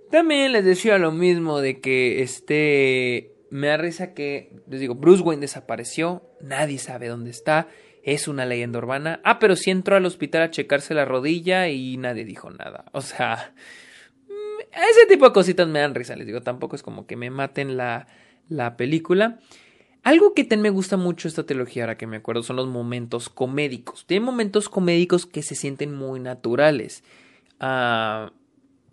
También 0.09 0.53
les 0.53 0.65
decía 0.65 0.97
lo 0.97 1.11
mismo 1.11 1.59
de 1.59 1.79
que 1.79 2.23
este 2.23 3.33
me 3.49 3.67
da 3.67 3.77
risa 3.77 4.13
que 4.13 4.51
les 4.67 4.79
digo, 4.79 4.95
Bruce 4.95 5.23
Wayne 5.23 5.41
desapareció, 5.41 6.23
nadie 6.41 6.79
sabe 6.79 7.07
dónde 7.07 7.29
está 7.29 7.67
es 8.07 8.29
una 8.29 8.45
leyenda 8.45 8.79
urbana. 8.79 9.19
Ah, 9.25 9.37
pero 9.37 9.57
sí 9.57 9.69
entró 9.69 9.97
al 9.97 10.05
hospital 10.05 10.43
a 10.43 10.49
checarse 10.49 10.93
la 10.93 11.03
rodilla 11.03 11.67
y 11.67 11.97
nadie 11.97 12.23
dijo 12.23 12.49
nada. 12.49 12.85
O 12.93 13.01
sea, 13.01 13.53
mm, 14.29 14.61
ese 14.71 15.05
tipo 15.09 15.25
de 15.25 15.33
cositas 15.33 15.67
me 15.67 15.79
dan 15.79 15.93
risa. 15.93 16.15
Les 16.15 16.25
digo, 16.25 16.41
tampoco 16.41 16.77
es 16.77 16.83
como 16.83 17.05
que 17.05 17.17
me 17.17 17.29
maten 17.29 17.75
la, 17.75 18.07
la 18.47 18.77
película. 18.77 19.39
Algo 20.03 20.33
que 20.33 20.47
me 20.55 20.69
gusta 20.69 20.95
mucho 20.95 21.27
esta 21.27 21.45
trilogía, 21.45 21.83
ahora 21.83 21.97
que 21.97 22.07
me 22.07 22.15
acuerdo, 22.15 22.43
son 22.43 22.55
los 22.55 22.67
momentos 22.67 23.27
comédicos. 23.27 24.05
Tiene 24.07 24.25
momentos 24.25 24.69
comédicos 24.69 25.25
que 25.25 25.43
se 25.43 25.55
sienten 25.55 25.93
muy 25.93 26.21
naturales. 26.21 27.03
Ah, 27.59 28.31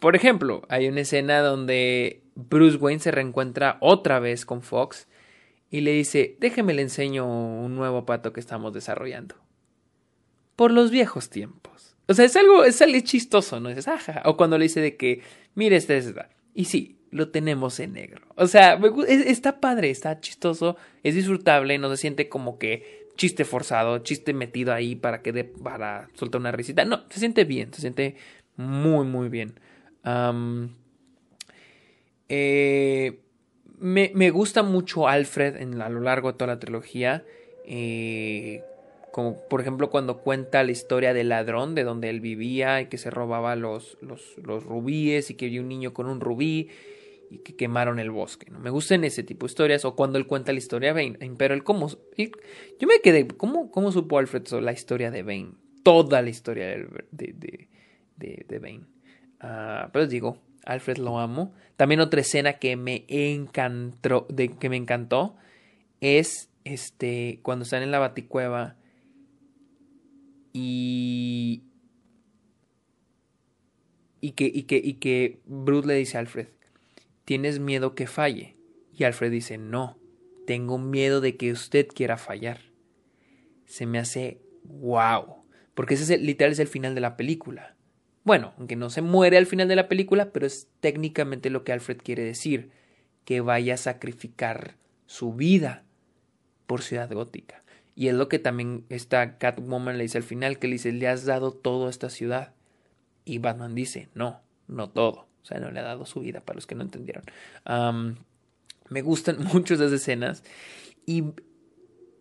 por 0.01 0.17
ejemplo, 0.17 0.63
hay 0.69 0.89
una 0.89 1.03
escena 1.03 1.39
donde 1.39 2.25
Bruce 2.35 2.79
Wayne 2.79 2.99
se 2.99 3.13
reencuentra 3.13 3.77
otra 3.79 4.19
vez 4.19 4.45
con 4.45 4.63
Fox 4.63 5.07
y 5.75 5.81
le 5.81 5.91
dice, 5.91 6.37
déjeme 6.39 6.73
le 6.73 6.83
enseño 6.83 7.27
un 7.27 7.75
nuevo 7.75 8.07
pato 8.07 8.33
que 8.33 8.39
estamos 8.39 8.73
desarrollando. 8.73 9.35
Por 10.55 10.71
los 10.71 10.93
viejos 10.93 11.31
tiempos. 11.31 11.97
O 12.07 12.15
sea, 12.15 12.27
es 12.27 12.37
algo, 12.37 12.63
es 12.63 12.81
algo 12.81 13.01
chistoso, 13.01 13.59
¿no? 13.59 13.71
Es 13.71 13.89
ajá. 13.89 14.23
O 14.27 14.37
cuando 14.37 14.57
le 14.57 14.67
dice 14.67 14.81
de 14.81 14.97
que, 14.97 15.23
mire, 15.57 15.75
este 15.75 15.97
es... 15.97 16.15
Y 16.55 16.67
sí, 16.67 17.01
lo 17.11 17.31
tenemos 17.31 17.81
en 17.81 17.95
negro. 17.95 18.25
O 18.37 18.47
sea, 18.47 18.79
está 19.09 19.59
padre, 19.59 19.91
está 19.91 20.21
chistoso, 20.21 20.77
es 21.03 21.17
disfrutable, 21.17 21.77
no 21.79 21.91
se 21.91 21.97
siente 21.97 22.29
como 22.29 22.57
que 22.57 23.09
chiste 23.17 23.45
forzado, 23.45 23.99
chiste 23.99 24.33
metido 24.33 24.73
ahí 24.73 24.95
para 24.95 25.23
que 25.23 25.33
de, 25.33 25.43
para 25.43 26.09
soltar 26.15 26.41
una 26.41 26.53
risita. 26.53 26.85
No, 26.85 27.03
se 27.11 27.19
siente 27.19 27.43
bien, 27.43 27.75
se 27.75 27.81
siente 27.81 28.15
muy, 28.57 29.07
muy 29.07 29.29
bien. 29.29 29.59
eh, 32.29 33.24
me, 33.79 34.31
gusta 34.31 34.63
mucho 34.63 35.09
Alfred 35.09 35.57
en, 35.57 35.81
a 35.81 35.89
lo 35.89 36.01
largo 36.01 36.33
de 36.33 36.39
toda 36.39 36.55
la 36.55 36.61
trilogía. 36.61 37.25
Eh, 37.67 38.63
como 39.13 39.39
por 39.49 39.61
ejemplo 39.61 39.91
cuando 39.91 40.19
cuenta 40.19 40.65
la 40.65 40.73
historia 40.73 41.15
del 41.15 41.29
ladrón, 41.29 41.75
de 41.75 41.85
donde 41.85 42.11
él 42.11 42.21
vivía 42.21 42.81
y 42.81 42.87
que 42.87 42.99
se 42.99 43.11
robaba 43.11 43.55
los, 43.55 43.97
los, 44.01 44.37
los 44.43 44.65
rubíes 44.65 45.31
y 45.31 45.35
que 45.35 45.49
vio 45.49 45.63
un 45.63 45.69
niño 45.69 45.95
con 45.95 46.07
un 46.07 46.21
rubí 46.21 46.69
y 47.31 47.39
que 47.39 47.55
quemaron 47.55 47.99
el 47.99 48.11
bosque. 48.11 48.51
¿no? 48.51 48.59
Me 48.59 48.71
gustan 48.71 49.05
ese 49.05 49.23
tipo 49.23 49.47
de 49.47 49.51
historias. 49.51 49.85
O 49.85 49.95
cuando 49.95 50.19
él 50.19 50.27
cuenta 50.27 50.53
la 50.53 50.59
historia 50.59 50.93
de 50.93 51.11
Bane. 51.11 51.37
Pero 51.37 51.55
él 51.55 51.65
cómo... 51.65 51.89
Yo 51.89 52.89
me 52.89 53.01
quedé... 53.03 53.27
¿Cómo, 53.29 53.71
cómo 53.71 53.93
supo 53.93 54.19
Alfred 54.19 54.47
la 54.61 54.73
historia 54.73 55.11
de 55.11 55.23
Bane? 55.23 55.53
Toda 55.83 56.23
la 56.23 56.31
historia 56.31 56.67
de, 56.67 56.89
de, 57.11 57.69
de, 58.17 58.47
de 58.49 58.59
Bane. 58.59 58.87
Ah, 59.41 59.91
pero 59.93 60.07
digo, 60.07 60.39
Alfred 60.67 60.99
lo 60.99 61.19
amo. 61.19 61.53
También 61.77 62.01
otra 62.01 62.21
escena 62.21 62.55
que 62.55 62.77
me 62.77 63.05
encantó, 63.09 64.27
de, 64.31 64.49
que 64.49 64.69
me 64.69 64.77
encantó 64.77 65.37
es 66.01 66.51
este 66.65 67.41
cuando 67.43 67.65
están 67.65 67.83
en 67.83 67.91
la 67.91 67.99
baticueva 67.99 68.77
y 74.25 74.33
que, 74.37 74.47
y 74.47 74.63
que, 74.63 74.81
y 74.83 74.95
que 74.95 75.41
Bruce 75.45 75.87
le 75.87 75.95
dice 75.95 76.17
a 76.17 76.21
Alfred, 76.21 76.49
¿tienes 77.25 77.59
miedo 77.59 77.95
que 77.95 78.07
falle? 78.07 78.57
Y 78.97 79.05
Alfred 79.05 79.31
dice, 79.31 79.59
no, 79.59 79.99
tengo 80.47 80.79
miedo 80.79 81.21
de 81.21 81.37
que 81.37 81.53
usted 81.53 81.89
quiera 81.89 82.17
fallar. 82.17 82.61
Se 83.67 83.85
me 83.85 83.99
hace 83.99 84.41
wow, 84.65 85.45
porque 85.75 85.95
ese 85.95 86.15
es 86.15 86.23
literal 86.23 86.53
es 86.53 86.59
el 86.59 86.69
final 86.69 86.95
de 86.95 87.01
la 87.03 87.17
película. 87.17 87.74
Bueno, 88.25 88.55
aunque 88.59 88.75
no 88.75 88.89
se 88.89 89.03
muere 89.03 89.37
al 89.37 89.47
final 89.47 89.69
de 89.69 89.77
la 89.77 89.89
película, 89.89 90.33
pero 90.33 90.47
es 90.47 90.69
técnicamente 90.81 91.51
lo 91.51 91.63
que 91.63 91.73
Alfred 91.73 91.99
quiere 91.99 92.25
decir, 92.25 92.71
que 93.27 93.43
vaya 93.43 93.75
a 93.75 93.79
sacrificar 93.79 94.77
su 95.07 95.35
vida 95.35 95.85
por 96.67 96.83
Ciudad 96.83 97.13
Gótica. 97.13 97.63
Y 97.95 98.09
es 98.09 98.15
lo 98.15 98.29
que 98.29 98.39
también 98.39 98.85
esta 98.89 99.39
Catwoman 99.39 99.99
le 99.99 100.05
dice 100.05 100.19
al 100.19 100.25
final, 100.25 100.59
que 100.59 100.67
le 100.67 100.75
dice, 100.75 100.93
le 100.93 101.07
has 101.07 101.25
dado 101.25 101.53
todo 101.53 101.87
a 101.87 101.91
esta 101.91 102.11
ciudad. 102.11 102.55
Y 103.25 103.39
Batman 103.39 103.75
dice, 103.75 104.09
no, 104.15 104.41
no 104.67 104.91
todo. 104.91 105.29
O 105.43 105.47
sea, 105.47 105.61
no 105.61 105.71
le 105.71 105.81
ha 105.81 105.85
dado 105.85 106.07
su 106.07 106.21
vida, 106.21 106.41
para 106.41 106.57
los 106.57 106.67
que 106.67 106.75
no 106.75 106.83
entendieron. 106.83 107.25
me 108.89 109.03
gustan 109.03 109.45
mucho 109.53 109.75
esas 109.75 109.93
escenas. 109.93 110.43
Y 111.07 111.25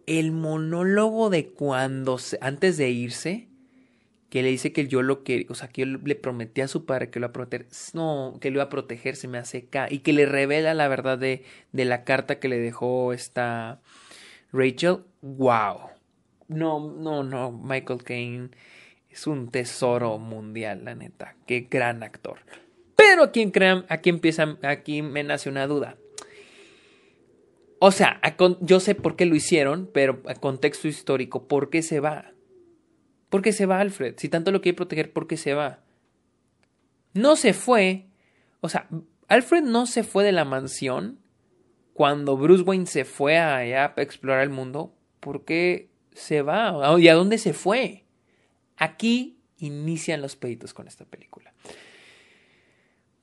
el 0.06 0.32
monólogo 0.34 1.30
de 1.30 1.50
cuando, 1.50 2.20
antes 2.42 2.78
de 2.78 2.90
irse, 2.90 3.48
que 4.34 4.42
le 4.42 4.50
dice 4.50 4.74
que 4.74 4.88
yo 4.88 5.04
lo 5.04 5.24
que, 5.24 5.46
o 5.50 5.54
sea, 5.54 5.68
que 5.68 5.82
yo 5.82 5.86
le 5.86 6.16
prometí 6.16 6.62
a 6.62 6.68
su 6.68 6.88
padre 6.88 7.12
que 7.12 7.20
lo 7.20 7.26
iba 7.26 7.30
a 7.30 7.34
proteger, 7.34 7.68
no, 7.94 8.40
que 8.42 8.50
lo 8.50 8.56
iba 8.56 8.64
a 8.64 8.70
proteger, 8.70 9.16
se 9.16 9.28
me 9.28 9.38
hace 9.38 9.68
ca 9.68 9.86
y 9.92 10.00
que 10.00 10.12
le 10.12 10.26
revela 10.26 10.74
la 10.74 10.88
verdad 10.88 11.20
de, 11.20 11.44
de 11.72 11.86
la 11.86 12.04
carta 12.04 12.40
que 12.40 12.48
le 12.48 12.58
dejó 12.58 13.14
esta 13.14 13.80
Rachel, 14.52 15.02
wow. 15.22 15.82
No, 16.48 16.80
no, 16.80 17.22
no, 17.22 17.52
Michael 17.52 18.04
Caine 18.04 18.50
es 19.08 19.28
un 19.28 19.52
tesoro 19.52 20.18
mundial, 20.18 20.84
la 20.84 20.96
neta, 20.96 21.36
qué 21.46 21.68
gran 21.70 22.02
actor. 22.02 22.40
Pero 22.96 23.26
aquí, 23.26 23.52
crean, 23.52 23.86
aquí 23.88 24.20
aquí 24.64 25.04
me 25.04 25.24
nace 25.24 25.48
una 25.48 25.68
duda. 25.68 25.96
O 27.78 27.92
sea, 27.92 28.20
yo 28.62 28.80
sé 28.80 28.96
por 28.96 29.16
qué 29.16 29.28
lo 29.28 29.36
hicieron, 29.36 29.88
pero 29.94 30.24
a 30.26 30.34
contexto 30.34 30.88
histórico, 30.88 31.48
¿por 31.48 31.70
qué 31.70 31.84
se 31.84 32.00
va? 32.00 32.33
¿Por 33.34 33.42
qué 33.42 33.52
se 33.52 33.66
va 33.66 33.80
Alfred? 33.80 34.14
Si 34.18 34.30
tanto 34.30 34.52
lo 34.52 34.62
quiere 34.62 34.76
proteger, 34.76 35.12
¿por 35.12 35.26
qué 35.26 35.38
se 35.38 35.56
va? 35.56 35.80
No 37.16 37.36
se 37.36 37.54
fue. 37.54 38.06
O 38.62 38.70
sea, 38.70 38.88
Alfred 39.28 39.64
no 39.64 39.88
se 39.88 40.04
fue 40.04 40.24
de 40.24 40.32
la 40.32 40.46
mansión 40.46 41.18
cuando 41.94 42.38
Bruce 42.38 42.62
Wayne 42.62 42.86
se 42.86 43.06
fue 43.06 43.40
allá 43.40 43.92
a 43.98 44.02
explorar 44.04 44.44
el 44.44 44.52
mundo. 44.52 44.94
¿Por 45.20 45.46
qué 45.46 45.90
se 46.12 46.44
va? 46.44 46.96
¿Y 47.00 47.08
a 47.08 47.16
dónde 47.16 47.40
se 47.40 47.54
fue? 47.54 48.06
Aquí 48.78 49.40
inician 49.58 50.22
los 50.22 50.36
peditos 50.36 50.76
con 50.76 50.88
esta 50.88 51.06
película. 51.06 51.56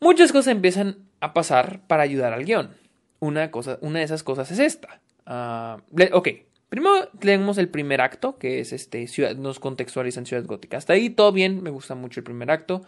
Muchas 0.01 0.33
cosas 0.33 0.49
empiezan 0.49 1.09
a 1.21 1.33
pasar 1.33 1.87
para 1.87 2.03
ayudar 2.03 2.33
al 2.33 2.45
guion. 2.45 2.77
Una, 3.21 3.53
cosa, 3.53 3.79
una 3.81 4.01
de 4.01 4.07
esas 4.07 4.25
cosas 4.25 4.51
es 4.51 4.59
esta. 4.59 5.01
Uh, 5.25 6.17
ok, 6.17 6.29
Primero 6.71 7.09
tenemos 7.19 7.59
el 7.59 7.69
primer 7.69 8.01
acto, 8.01 8.39
que 8.39 8.61
es 8.61 8.73
este, 8.73 9.05
ciudad, 9.09 9.35
nos 9.35 9.59
contextualiza 9.59 10.21
en 10.21 10.27
Ciudad 10.27 10.45
Gótica. 10.47 10.77
Hasta 10.77 10.93
ahí 10.93 11.11
todo 11.11 11.33
bien, 11.33 11.65
me 11.65 11.71
gusta 11.71 11.97
mucho 11.97 12.21
el 12.21 12.25
primer 12.25 12.49
acto. 12.53 12.83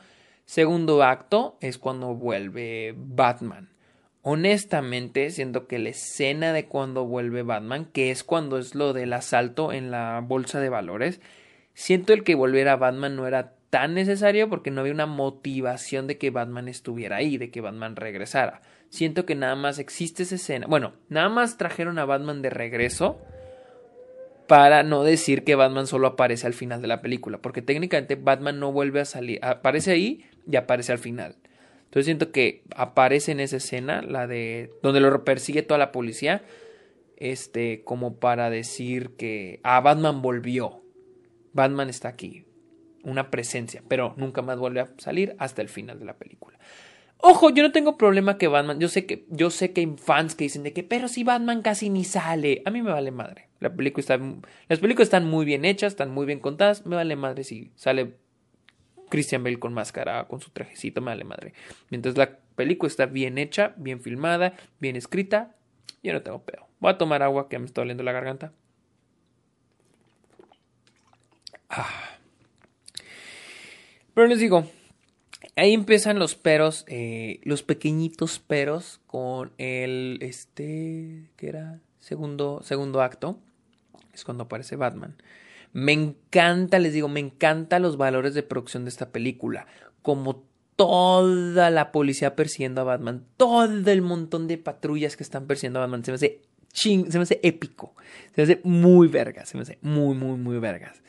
Segundo 0.44 1.02
acto 1.02 1.58
es 1.60 1.78
cuando 1.78 2.14
vuelve 2.14 2.94
Batman. 2.96 3.70
Honestamente, 4.22 5.30
siento 5.30 5.66
que 5.66 5.80
la 5.80 5.88
escena 5.88 6.52
de 6.52 6.66
cuando 6.66 7.06
vuelve 7.06 7.42
Batman, 7.42 7.86
que 7.86 8.12
es 8.12 8.22
cuando 8.22 8.56
es 8.56 8.76
lo 8.76 8.92
del 8.92 9.12
asalto 9.12 9.72
en 9.72 9.90
la 9.90 10.20
bolsa 10.24 10.60
de 10.60 10.68
valores, 10.68 11.20
siento 11.74 12.12
el 12.12 12.22
que 12.22 12.36
volviera 12.36 12.76
Batman 12.76 13.16
no 13.16 13.26
era 13.26 13.56
tan 13.70 13.94
necesario 13.94 14.48
porque 14.48 14.70
no 14.70 14.82
había 14.82 14.92
una 14.92 15.06
motivación 15.06 16.06
de 16.06 16.18
que 16.18 16.30
Batman 16.30 16.68
estuviera 16.68 17.16
ahí, 17.16 17.36
de 17.36 17.50
que 17.50 17.60
Batman 17.60 17.96
regresara. 17.96 18.62
Siento 18.90 19.26
que 19.26 19.34
nada 19.34 19.56
más 19.56 19.80
existe 19.80 20.22
esa 20.22 20.36
escena. 20.36 20.68
Bueno, 20.68 20.92
nada 21.08 21.28
más 21.28 21.56
trajeron 21.56 21.98
a 21.98 22.04
Batman 22.04 22.42
de 22.42 22.50
regreso 22.50 23.18
para 24.46 24.82
no 24.82 25.04
decir 25.04 25.44
que 25.44 25.54
Batman 25.54 25.86
solo 25.86 26.06
aparece 26.08 26.46
al 26.46 26.54
final 26.54 26.82
de 26.82 26.88
la 26.88 27.02
película, 27.02 27.38
porque 27.38 27.62
técnicamente 27.62 28.16
Batman 28.16 28.58
no 28.60 28.72
vuelve 28.72 29.00
a 29.00 29.04
salir, 29.04 29.38
aparece 29.42 29.92
ahí 29.92 30.24
y 30.50 30.56
aparece 30.56 30.92
al 30.92 30.98
final. 30.98 31.36
Entonces 31.84 32.06
siento 32.06 32.32
que 32.32 32.62
aparece 32.74 33.32
en 33.32 33.40
esa 33.40 33.56
escena, 33.58 34.02
la 34.02 34.26
de 34.26 34.70
donde 34.82 35.00
lo 35.00 35.24
persigue 35.24 35.62
toda 35.62 35.78
la 35.78 35.92
policía, 35.92 36.42
este, 37.16 37.84
como 37.84 38.16
para 38.16 38.50
decir 38.50 39.10
que 39.10 39.60
ah, 39.62 39.80
Batman 39.80 40.22
volvió, 40.22 40.82
Batman 41.52 41.88
está 41.88 42.08
aquí, 42.08 42.46
una 43.04 43.30
presencia, 43.30 43.82
pero 43.88 44.14
nunca 44.16 44.42
más 44.42 44.58
vuelve 44.58 44.80
a 44.80 44.90
salir 44.98 45.36
hasta 45.38 45.62
el 45.62 45.68
final 45.68 45.98
de 45.98 46.06
la 46.06 46.14
película. 46.16 46.51
Ojo, 47.24 47.50
yo 47.50 47.62
no 47.62 47.70
tengo 47.70 47.96
problema 47.96 48.36
que 48.36 48.48
Batman, 48.48 48.80
yo 48.80 48.88
sé 48.88 49.06
que 49.06 49.24
yo 49.28 49.50
sé 49.50 49.72
que 49.72 49.82
hay 49.82 49.94
fans 49.96 50.34
que 50.34 50.42
dicen 50.42 50.64
de 50.64 50.72
que 50.72 50.82
pero 50.82 51.06
si 51.06 51.22
Batman 51.22 51.62
casi 51.62 51.88
ni 51.88 52.02
sale, 52.02 52.62
a 52.66 52.70
mí 52.72 52.82
me 52.82 52.90
vale 52.90 53.12
madre. 53.12 53.48
La 53.60 53.72
película 53.72 54.00
está 54.00 54.18
las 54.68 54.80
películas 54.80 55.06
están 55.06 55.28
muy 55.28 55.44
bien 55.44 55.64
hechas, 55.64 55.92
están 55.92 56.10
muy 56.10 56.26
bien 56.26 56.40
contadas, 56.40 56.84
me 56.84 56.96
vale 56.96 57.14
madre 57.14 57.44
si 57.44 57.70
sale 57.76 58.16
Christian 59.08 59.44
Bale 59.44 59.60
con 59.60 59.72
máscara, 59.72 60.26
con 60.26 60.40
su 60.40 60.50
trajecito, 60.50 61.00
me 61.00 61.12
vale 61.12 61.22
madre. 61.22 61.54
Mientras 61.90 62.16
la 62.16 62.38
película 62.56 62.88
está 62.88 63.06
bien 63.06 63.38
hecha, 63.38 63.72
bien 63.76 64.00
filmada, 64.00 64.54
bien 64.80 64.96
escrita, 64.96 65.54
yo 66.02 66.12
no 66.12 66.22
tengo 66.22 66.42
pedo. 66.42 66.66
Voy 66.80 66.90
a 66.90 66.98
tomar 66.98 67.22
agua 67.22 67.48
que 67.48 67.60
me 67.60 67.66
está 67.66 67.82
doliendo 67.82 68.02
la 68.02 68.10
garganta. 68.10 68.52
Ah. 71.68 72.18
Pero 74.12 74.26
les 74.26 74.40
digo, 74.40 74.66
ahí 75.56 75.72
empiezan 75.72 76.18
los 76.18 76.34
peros, 76.34 76.84
eh, 76.88 77.40
los 77.44 77.62
pequeñitos 77.62 78.38
peros 78.38 79.00
con 79.06 79.52
el, 79.58 80.18
este, 80.20 81.30
¿qué 81.36 81.48
era? 81.48 81.80
Segundo, 82.00 82.60
segundo 82.64 83.02
acto. 83.02 83.38
Es 84.12 84.24
cuando 84.24 84.44
aparece 84.44 84.76
Batman. 84.76 85.16
Me 85.72 85.92
encanta, 85.92 86.78
les 86.78 86.92
digo, 86.92 87.08
me 87.08 87.20
encanta 87.20 87.78
los 87.78 87.96
valores 87.96 88.34
de 88.34 88.42
producción 88.42 88.84
de 88.84 88.90
esta 88.90 89.10
película. 89.10 89.66
Como 90.02 90.44
toda 90.76 91.70
la 91.70 91.92
policía 91.92 92.36
persiguiendo 92.36 92.80
a 92.80 92.84
Batman, 92.84 93.24
todo 93.36 93.90
el 93.90 94.02
montón 94.02 94.48
de 94.48 94.58
patrullas 94.58 95.16
que 95.16 95.22
están 95.22 95.46
persiguiendo 95.46 95.78
a 95.78 95.82
Batman, 95.82 96.04
se 96.04 96.10
me 96.10 96.16
hace 96.16 96.40
ching, 96.72 97.10
se 97.10 97.18
me 97.18 97.22
hace 97.22 97.40
épico, 97.42 97.94
se 98.34 98.40
me 98.40 98.42
hace 98.44 98.60
muy 98.64 99.08
vergas, 99.08 99.48
se 99.48 99.56
me 99.56 99.62
hace 99.62 99.78
muy, 99.80 100.14
muy, 100.14 100.36
muy 100.38 100.58
vergas. 100.58 101.00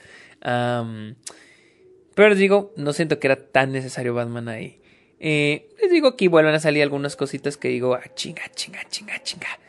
Pero 2.16 2.30
les 2.30 2.38
digo, 2.38 2.74
no 2.76 2.94
siento 2.94 3.20
que 3.20 3.28
era 3.28 3.36
tan 3.36 3.72
necesario 3.72 4.14
Batman 4.14 4.50
ahí. 4.50 4.80
Eh, 5.20 5.70
les 5.82 5.92
digo 5.92 6.10
aquí 6.10 6.28
vuelven 6.28 6.54
a 6.54 6.60
salir 6.60 6.84
algunas 6.84 7.16
cositas 7.16 7.58
que 7.58 7.70
digo, 7.70 7.96
ah, 7.96 8.04
chinga, 8.14 8.44
chinga, 8.54 8.82
chinga, 8.90 9.22
chinga. 9.24 9.60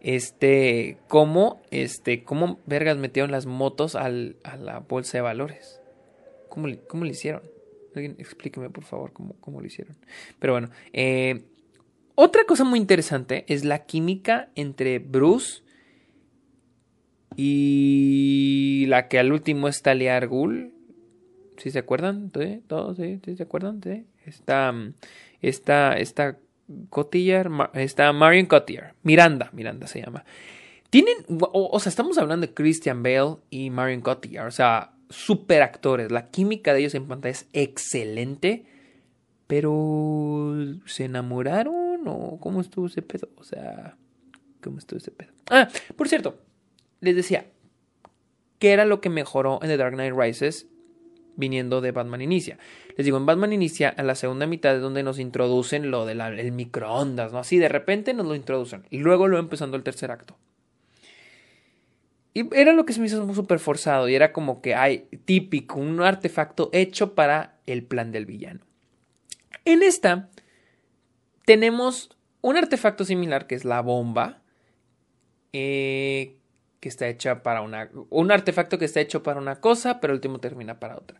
Este, 0.00 0.98
¿cómo, 1.08 1.62
este, 1.70 2.24
cómo 2.24 2.60
vergas 2.66 2.98
metieron 2.98 3.30
las 3.30 3.46
motos 3.46 3.94
al, 3.94 4.36
a 4.42 4.56
la 4.56 4.80
bolsa 4.80 5.18
de 5.18 5.22
valores? 5.22 5.80
¿Cómo, 6.48 6.68
cómo 6.88 7.04
lo 7.04 7.10
hicieron? 7.10 7.42
Alguien 7.94 8.16
explíqueme, 8.18 8.70
por 8.70 8.84
favor, 8.84 9.12
cómo, 9.12 9.34
cómo 9.40 9.60
lo 9.60 9.66
hicieron. 9.66 9.96
Pero 10.40 10.52
bueno, 10.52 10.70
eh, 10.92 11.44
otra 12.16 12.44
cosa 12.44 12.64
muy 12.64 12.78
interesante 12.78 13.44
es 13.48 13.64
la 13.64 13.86
química 13.86 14.50
entre 14.56 14.98
Bruce 14.98 15.62
y 17.36 18.84
la 18.88 19.08
que 19.08 19.18
al 19.18 19.32
último 19.32 19.68
es 19.68 19.80
Talia 19.82 20.16
al 20.16 20.73
¿Sí 21.56 21.70
se 21.70 21.78
acuerdan? 21.78 22.30
¿Sí? 22.38 22.62
¿Todos? 22.66 22.96
¿Sí? 22.96 23.20
¿Sí 23.24 23.36
se 23.36 23.42
acuerdan? 23.42 23.80
¿Sí? 23.82 24.06
Está, 24.24 24.74
esta, 25.40 25.96
esta 25.98 26.38
Cotillard, 26.90 27.50
está 27.74 28.12
Marion 28.12 28.46
Cotillard, 28.46 28.94
Miranda, 29.02 29.50
Miranda 29.52 29.86
se 29.86 30.00
llama. 30.00 30.24
Tienen, 30.90 31.14
o, 31.28 31.78
sea, 31.80 31.90
estamos 31.90 32.18
hablando 32.18 32.46
de 32.46 32.54
Christian 32.54 33.02
Bale 33.02 33.36
y 33.50 33.70
Marion 33.70 34.00
Cotillard, 34.00 34.46
o 34.46 34.52
sea, 34.52 34.92
super 35.10 35.62
actores. 35.62 36.10
La 36.10 36.30
química 36.30 36.72
de 36.72 36.80
ellos 36.80 36.94
en 36.94 37.06
pantalla 37.06 37.32
es 37.32 37.48
excelente, 37.52 38.64
pero 39.46 40.54
¿se 40.86 41.04
enamoraron 41.04 42.06
o 42.06 42.38
cómo 42.40 42.60
estuvo 42.60 42.86
ese 42.86 43.02
pedo? 43.02 43.28
O 43.36 43.44
sea, 43.44 43.96
¿cómo 44.62 44.78
estuvo 44.78 44.98
ese 44.98 45.10
pedo? 45.10 45.32
Ah, 45.50 45.68
por 45.96 46.08
cierto, 46.08 46.38
les 47.00 47.16
decía, 47.16 47.46
¿qué 48.58 48.72
era 48.72 48.86
lo 48.86 49.00
que 49.00 49.10
mejoró 49.10 49.58
en 49.62 49.68
The 49.68 49.76
Dark 49.76 49.94
Knight 49.94 50.14
Rises 50.16 50.68
viniendo 51.36 51.80
de 51.80 51.92
Batman 51.92 52.22
Inicia. 52.22 52.58
Les 52.96 53.04
digo, 53.04 53.16
en 53.16 53.26
Batman 53.26 53.52
Inicia, 53.52 53.88
a 53.90 54.02
la 54.02 54.14
segunda 54.14 54.46
mitad 54.46 54.74
es 54.74 54.82
donde 54.82 55.02
nos 55.02 55.18
introducen 55.18 55.90
lo 55.90 56.06
del 56.06 56.52
microondas, 56.52 57.32
¿no? 57.32 57.38
Así 57.38 57.58
de 57.58 57.68
repente 57.68 58.14
nos 58.14 58.26
lo 58.26 58.34
introducen. 58.34 58.84
Y 58.90 58.98
luego 58.98 59.28
lo 59.28 59.38
empezando 59.38 59.76
el 59.76 59.82
tercer 59.82 60.10
acto. 60.10 60.36
Y 62.34 62.52
era 62.54 62.72
lo 62.72 62.84
que 62.84 62.92
se 62.92 63.00
me 63.00 63.06
hizo 63.06 63.32
súper 63.34 63.60
forzado. 63.60 64.08
Y 64.08 64.14
era 64.14 64.32
como 64.32 64.60
que 64.60 64.74
hay 64.74 65.06
típico, 65.24 65.78
un 65.78 66.00
artefacto 66.00 66.68
hecho 66.72 67.14
para 67.14 67.58
el 67.66 67.84
plan 67.84 68.10
del 68.10 68.26
villano. 68.26 68.60
En 69.64 69.82
esta 69.82 70.28
tenemos 71.44 72.10
un 72.40 72.56
artefacto 72.56 73.04
similar 73.04 73.46
que 73.46 73.54
es 73.54 73.64
la 73.64 73.80
bomba. 73.80 74.42
Eh, 75.52 76.36
que 76.84 76.90
está 76.90 77.08
hecha 77.08 77.42
para 77.42 77.62
una. 77.62 77.88
Un 78.10 78.30
artefacto 78.30 78.78
que 78.78 78.84
está 78.84 79.00
hecho 79.00 79.22
para 79.22 79.40
una 79.40 79.58
cosa, 79.58 80.02
pero 80.02 80.12
el 80.12 80.18
último 80.18 80.38
termina 80.38 80.78
para 80.80 80.98
otra. 80.98 81.18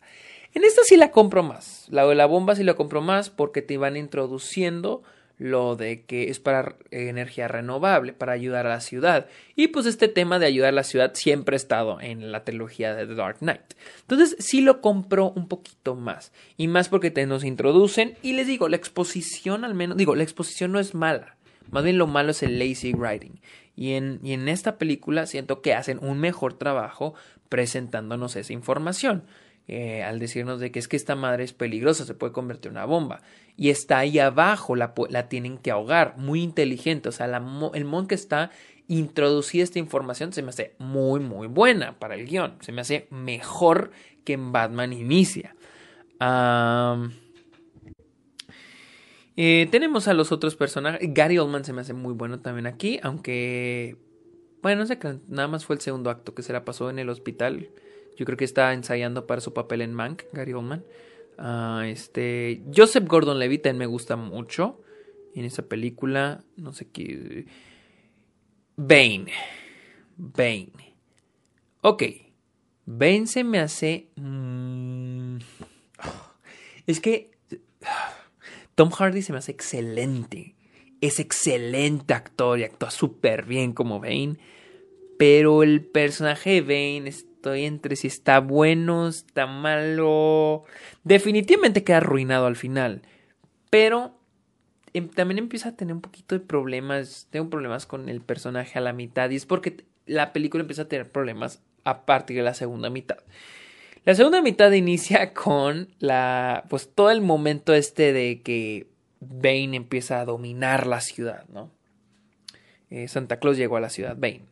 En 0.53 0.63
esta 0.63 0.83
sí 0.83 0.95
la 0.95 1.09
compro 1.09 1.41
más. 1.41 1.87
La 1.89 2.05
de 2.05 2.13
la 2.13 2.27
bomba 2.27 2.55
sí 2.55 2.63
la 2.63 2.75
compro 2.75 3.01
más 3.01 3.31
porque 3.31 3.63
te 3.63 3.79
van 3.79 3.97
introduciendo 3.97 5.01
lo 5.39 5.75
de 5.75 6.03
que 6.03 6.29
es 6.29 6.39
para 6.39 6.75
energía 6.91 7.47
renovable, 7.47 8.13
para 8.13 8.33
ayudar 8.33 8.67
a 8.67 8.69
la 8.69 8.79
ciudad. 8.79 9.25
Y 9.55 9.69
pues 9.69 9.87
este 9.87 10.07
tema 10.07 10.37
de 10.37 10.45
ayudar 10.45 10.69
a 10.69 10.73
la 10.73 10.83
ciudad 10.83 11.15
siempre 11.15 11.55
ha 11.55 11.57
estado 11.57 11.99
en 11.99 12.31
la 12.31 12.43
trilogía 12.43 12.93
de 12.93 13.07
The 13.07 13.15
Dark 13.15 13.39
Knight. 13.39 13.73
Entonces 14.01 14.35
sí 14.37 14.61
lo 14.61 14.81
compro 14.81 15.31
un 15.31 15.47
poquito 15.47 15.95
más. 15.95 16.31
Y 16.57 16.67
más 16.67 16.89
porque 16.89 17.09
te 17.09 17.25
nos 17.25 17.43
introducen. 17.43 18.13
Y 18.21 18.33
les 18.33 18.45
digo, 18.45 18.69
la 18.69 18.75
exposición 18.75 19.65
al 19.65 19.73
menos, 19.73 19.97
digo, 19.97 20.13
la 20.13 20.23
exposición 20.23 20.71
no 20.71 20.79
es 20.79 20.93
mala. 20.93 21.37
Más 21.71 21.83
bien 21.83 21.97
lo 21.97 22.05
malo 22.05 22.29
es 22.29 22.43
el 22.43 22.59
lazy 22.59 22.93
writing. 22.93 23.41
Y 23.75 23.93
en, 23.93 24.19
y 24.23 24.33
en 24.33 24.47
esta 24.47 24.77
película 24.77 25.25
siento 25.25 25.61
que 25.61 25.73
hacen 25.73 25.99
un 26.01 26.19
mejor 26.19 26.53
trabajo 26.53 27.13
presentándonos 27.49 28.35
esa 28.35 28.53
información. 28.53 29.23
Eh, 29.67 30.03
al 30.03 30.19
decirnos 30.19 30.59
de 30.59 30.71
que 30.71 30.77
es 30.77 30.87
que 30.87 30.95
esta 30.95 31.15
madre 31.15 31.43
es 31.43 31.51
peligrosa, 31.51 32.05
se 32.05 32.13
puede 32.13 32.31
convertir 32.33 32.69
en 32.69 32.77
una 32.77 32.85
bomba. 32.85 33.21
Y 33.57 33.69
está 33.69 33.99
ahí 33.99 34.19
abajo, 34.19 34.75
la, 34.75 34.93
la 35.09 35.27
tienen 35.27 35.57
que 35.57 35.71
ahogar, 35.71 36.15
muy 36.17 36.41
inteligente. 36.41 37.09
O 37.09 37.11
sea, 37.11 37.25
el 37.25 37.85
mon 37.85 38.07
que 38.07 38.15
está 38.15 38.51
introducida 38.87 39.63
esta 39.63 39.79
información 39.79 40.33
se 40.33 40.43
me 40.43 40.49
hace 40.49 40.75
muy, 40.77 41.19
muy 41.19 41.47
buena 41.47 41.97
para 41.97 42.15
el 42.15 42.27
guion. 42.27 42.57
Se 42.59 42.71
me 42.71 42.81
hace 42.81 43.07
mejor 43.09 43.91
que 44.23 44.33
en 44.33 44.51
Batman 44.51 44.93
Inicia. 44.93 45.55
Eh, 49.37 49.67
tenemos 49.71 50.07
a 50.07 50.13
los 50.13 50.31
otros 50.31 50.55
personajes. 50.55 51.01
Gary 51.13 51.37
Oldman 51.37 51.65
se 51.65 51.73
me 51.73 51.81
hace 51.81 51.93
muy 51.93 52.13
bueno 52.13 52.39
también 52.39 52.67
aquí, 52.67 52.99
aunque... 53.03 53.97
Bueno, 54.61 54.81
no 54.81 54.87
sé, 54.87 54.97
nada 55.27 55.47
más 55.47 55.65
fue 55.65 55.75
el 55.75 55.81
segundo 55.81 56.09
acto 56.09 56.33
que 56.33 56.41
se 56.41 56.51
la 56.51 56.65
pasó 56.65 56.89
en 56.89 56.97
el 56.97 57.09
hospital. 57.09 57.69
Yo 58.17 58.25
creo 58.25 58.37
que 58.37 58.45
está 58.45 58.73
ensayando 58.73 59.27
para 59.27 59.41
su 59.41 59.53
papel 59.53 59.81
en 59.81 59.93
Mank, 59.93 60.23
Gary 60.33 60.53
Oldman. 60.53 60.83
Ah, 61.37 61.83
este, 61.85 62.63
Joseph 62.75 63.05
Gordon-Levitt 63.05 63.67
me 63.73 63.85
gusta 63.85 64.15
mucho 64.15 64.81
en 65.35 65.45
esa 65.45 65.67
película. 65.67 66.43
No 66.55 66.73
sé 66.73 66.89
qué. 66.89 67.45
Bane. 68.75 69.31
Bane. 70.17 70.95
Ok. 71.81 72.03
Bane 72.85 73.27
se 73.27 73.43
me 73.43 73.59
hace. 73.59 74.09
Mm, 74.15 75.37
es 76.87 76.99
que. 76.99 77.34
Tom 78.75 78.91
Hardy 78.91 79.21
se 79.21 79.31
me 79.31 79.39
hace 79.39 79.51
excelente. 79.51 80.55
Es 81.01 81.19
excelente 81.19 82.13
actor 82.13 82.59
y 82.59 82.63
actúa 82.63 82.91
súper 82.91 83.45
bien 83.45 83.73
como 83.73 83.99
Bane. 83.99 84.37
Pero 85.17 85.63
el 85.63 85.81
personaje 85.81 86.49
de 86.49 86.61
Bane 86.61 87.09
estoy 87.09 87.63
entre 87.63 87.95
si 87.95 88.07
está 88.07 88.39
bueno, 88.39 89.07
está 89.07 89.47
malo. 89.47 90.65
Definitivamente 91.03 91.85
queda 91.85 91.97
arruinado 91.97 92.47
al 92.47 92.57
final. 92.57 93.01
Pero 93.69 94.19
em, 94.93 95.07
también 95.07 95.39
empieza 95.39 95.69
a 95.69 95.75
tener 95.75 95.95
un 95.95 96.01
poquito 96.01 96.35
de 96.35 96.41
problemas. 96.41 97.27
Tengo 97.29 97.49
problemas 97.49 97.85
con 97.85 98.09
el 98.09 98.21
personaje 98.21 98.77
a 98.77 98.81
la 98.81 98.91
mitad. 98.91 99.29
Y 99.29 99.37
es 99.37 99.45
porque 99.45 99.85
la 100.05 100.33
película 100.33 100.61
empieza 100.61 100.83
a 100.83 100.89
tener 100.89 101.09
problemas 101.09 101.63
a 101.85 102.05
partir 102.05 102.35
de 102.35 102.43
la 102.43 102.53
segunda 102.53 102.89
mitad. 102.89 103.19
La 104.05 104.13
segunda 104.13 104.41
mitad 104.43 104.71
inicia 104.71 105.33
con 105.33 105.89
la. 105.99 106.65
Pues 106.69 106.89
todo 106.93 107.09
el 107.11 107.21
momento 107.21 107.73
este 107.73 108.13
de 108.13 108.41
que 108.41 108.87
Bane 109.19 109.75
empieza 109.75 110.21
a 110.21 110.25
dominar 110.25 110.87
la 110.87 111.01
ciudad, 111.01 111.45
¿no? 111.49 111.71
Eh, 112.91 113.07
Santa 113.07 113.39
Claus 113.39 113.57
llegó 113.57 113.77
a 113.77 113.81
la 113.81 113.89
ciudad 113.89 114.15
Bane. 114.15 114.45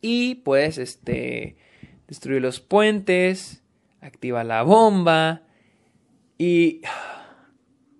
Y 0.00 0.36
pues, 0.36 0.78
este. 0.78 1.56
Destruye 2.08 2.40
los 2.40 2.60
puentes. 2.60 3.62
Activa 4.00 4.44
la 4.44 4.62
bomba. 4.62 5.42
Y 6.38 6.80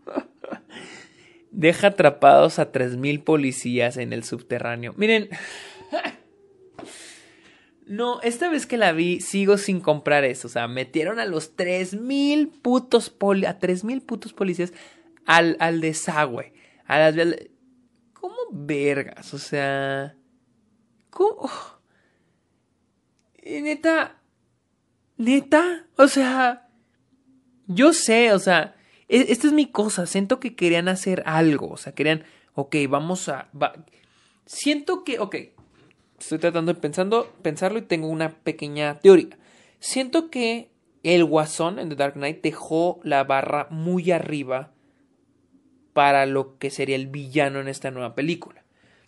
deja 1.50 1.88
atrapados 1.88 2.58
a 2.58 2.72
3.000 2.72 3.22
policías 3.22 3.98
en 3.98 4.12
el 4.12 4.24
subterráneo. 4.24 4.94
Miren, 4.96 5.28
no, 7.92 8.22
esta 8.22 8.48
vez 8.48 8.64
que 8.64 8.78
la 8.78 8.92
vi 8.92 9.20
sigo 9.20 9.58
sin 9.58 9.82
comprar 9.82 10.24
eso. 10.24 10.48
O 10.48 10.50
sea, 10.50 10.66
metieron 10.66 11.20
a 11.20 11.26
los 11.26 11.54
3.000 11.58 12.62
putos 12.62 13.10
poli 13.10 13.44
a 13.44 13.60
3.000 13.60 14.00
putos 14.06 14.32
policías 14.32 14.72
al, 15.26 15.58
al 15.60 15.82
desagüe. 15.82 16.54
A 16.86 16.98
las... 16.98 17.36
¿Cómo 18.14 18.36
vergas? 18.50 19.34
O 19.34 19.38
sea... 19.38 20.16
¿Cómo? 21.10 21.50
Neta... 23.44 24.22
Neta, 25.18 25.86
o 25.98 26.08
sea... 26.08 26.70
Yo 27.66 27.92
sé, 27.92 28.32
o 28.32 28.38
sea... 28.38 28.74
E, 29.10 29.26
esta 29.28 29.48
es 29.48 29.52
mi 29.52 29.70
cosa. 29.70 30.06
Siento 30.06 30.40
que 30.40 30.56
querían 30.56 30.88
hacer 30.88 31.22
algo. 31.26 31.68
O 31.68 31.76
sea, 31.76 31.94
querían... 31.94 32.24
Ok, 32.54 32.74
vamos 32.88 33.28
a... 33.28 33.50
siento 34.46 35.04
que... 35.04 35.18
Ok. 35.18 35.36
Estoy 36.22 36.38
tratando 36.38 36.72
de 36.72 36.80
pensando, 36.80 37.34
pensarlo 37.42 37.80
y 37.80 37.82
tengo 37.82 38.06
una 38.06 38.30
pequeña 38.30 39.00
teoría. 39.00 39.36
Siento 39.80 40.30
que 40.30 40.70
el 41.02 41.24
Guasón 41.24 41.80
en 41.80 41.88
The 41.88 41.96
Dark 41.96 42.14
Knight 42.14 42.42
dejó 42.42 43.00
la 43.02 43.24
barra 43.24 43.66
muy 43.70 44.12
arriba 44.12 44.70
para 45.92 46.24
lo 46.26 46.58
que 46.58 46.70
sería 46.70 46.94
el 46.94 47.08
villano 47.08 47.58
en 47.58 47.66
esta 47.66 47.90
nueva 47.90 48.14
película. 48.14 48.62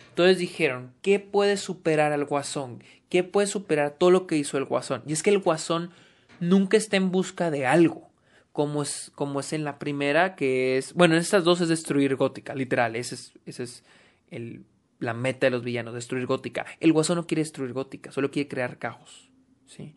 Entonces 0.08 0.38
dijeron, 0.38 0.92
¿qué 1.02 1.20
puede 1.20 1.56
superar 1.56 2.12
al 2.12 2.24
Guasón? 2.24 2.82
¿Qué 3.08 3.22
puede 3.22 3.46
superar 3.46 3.92
todo 3.92 4.10
lo 4.10 4.26
que 4.26 4.36
hizo 4.36 4.58
el 4.58 4.64
Guasón? 4.64 5.04
Y 5.06 5.12
es 5.12 5.22
que 5.22 5.30
el 5.30 5.38
Guasón 5.38 5.92
nunca 6.40 6.76
está 6.76 6.96
en 6.96 7.12
busca 7.12 7.52
de 7.52 7.64
algo, 7.64 8.10
como 8.50 8.82
es, 8.82 9.12
como 9.14 9.38
es 9.38 9.52
en 9.52 9.62
la 9.62 9.78
primera, 9.78 10.34
que 10.34 10.78
es, 10.78 10.92
bueno, 10.94 11.14
en 11.14 11.20
estas 11.20 11.44
dos 11.44 11.60
es 11.60 11.68
destruir 11.68 12.16
Gótica, 12.16 12.56
literal, 12.56 12.96
ese 12.96 13.14
es, 13.14 13.32
ese 13.46 13.62
es 13.62 13.84
el, 14.30 14.64
la 15.04 15.14
meta 15.14 15.46
de 15.46 15.50
los 15.50 15.62
villanos, 15.62 15.94
destruir 15.94 16.26
Gótica. 16.26 16.66
El 16.80 16.92
Guasón 16.92 17.16
no 17.16 17.26
quiere 17.26 17.42
destruir 17.42 17.72
Gótica, 17.72 18.10
solo 18.12 18.30
quiere 18.30 18.48
crear 18.48 18.78
caos, 18.78 19.30
¿sí? 19.66 19.94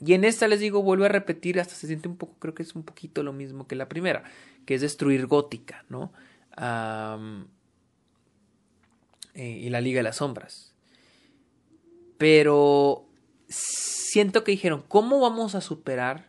y 0.00 0.12
en 0.12 0.24
esta 0.24 0.48
les 0.48 0.60
digo, 0.60 0.82
vuelvo 0.82 1.06
a 1.06 1.08
repetir, 1.08 1.58
hasta 1.58 1.74
se 1.74 1.86
siente 1.86 2.08
un 2.08 2.18
poco, 2.18 2.34
creo 2.38 2.54
que 2.54 2.62
es 2.62 2.74
un 2.74 2.82
poquito 2.82 3.22
lo 3.22 3.32
mismo 3.32 3.66
que 3.66 3.74
la 3.74 3.88
primera 3.88 4.24
que 4.64 4.74
es 4.74 4.80
destruir 4.80 5.26
Gótica, 5.26 5.84
¿no? 5.88 6.12
Eh, 9.34 9.60
y 9.62 9.68
la 9.70 9.80
Liga 9.80 9.98
de 9.98 10.04
las 10.04 10.16
Sombras. 10.16 10.72
Pero 12.18 13.06
siento 13.48 14.44
que 14.44 14.52
dijeron, 14.52 14.84
¿cómo 14.86 15.20
vamos 15.20 15.54
a 15.54 15.60
superar 15.60 16.28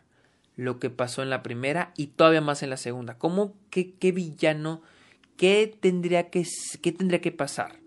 lo 0.56 0.78
que 0.80 0.90
pasó 0.90 1.22
en 1.22 1.30
la 1.30 1.42
primera 1.42 1.92
y 1.96 2.08
todavía 2.08 2.40
más 2.40 2.62
en 2.62 2.70
la 2.70 2.76
segunda? 2.76 3.18
¿Cómo, 3.18 3.54
qué, 3.70 3.94
qué 3.94 4.12
villano, 4.12 4.82
qué 5.36 5.76
tendría, 5.80 6.30
que, 6.30 6.46
qué 6.82 6.92
tendría 6.92 7.20
que 7.20 7.32
pasar? 7.32 7.80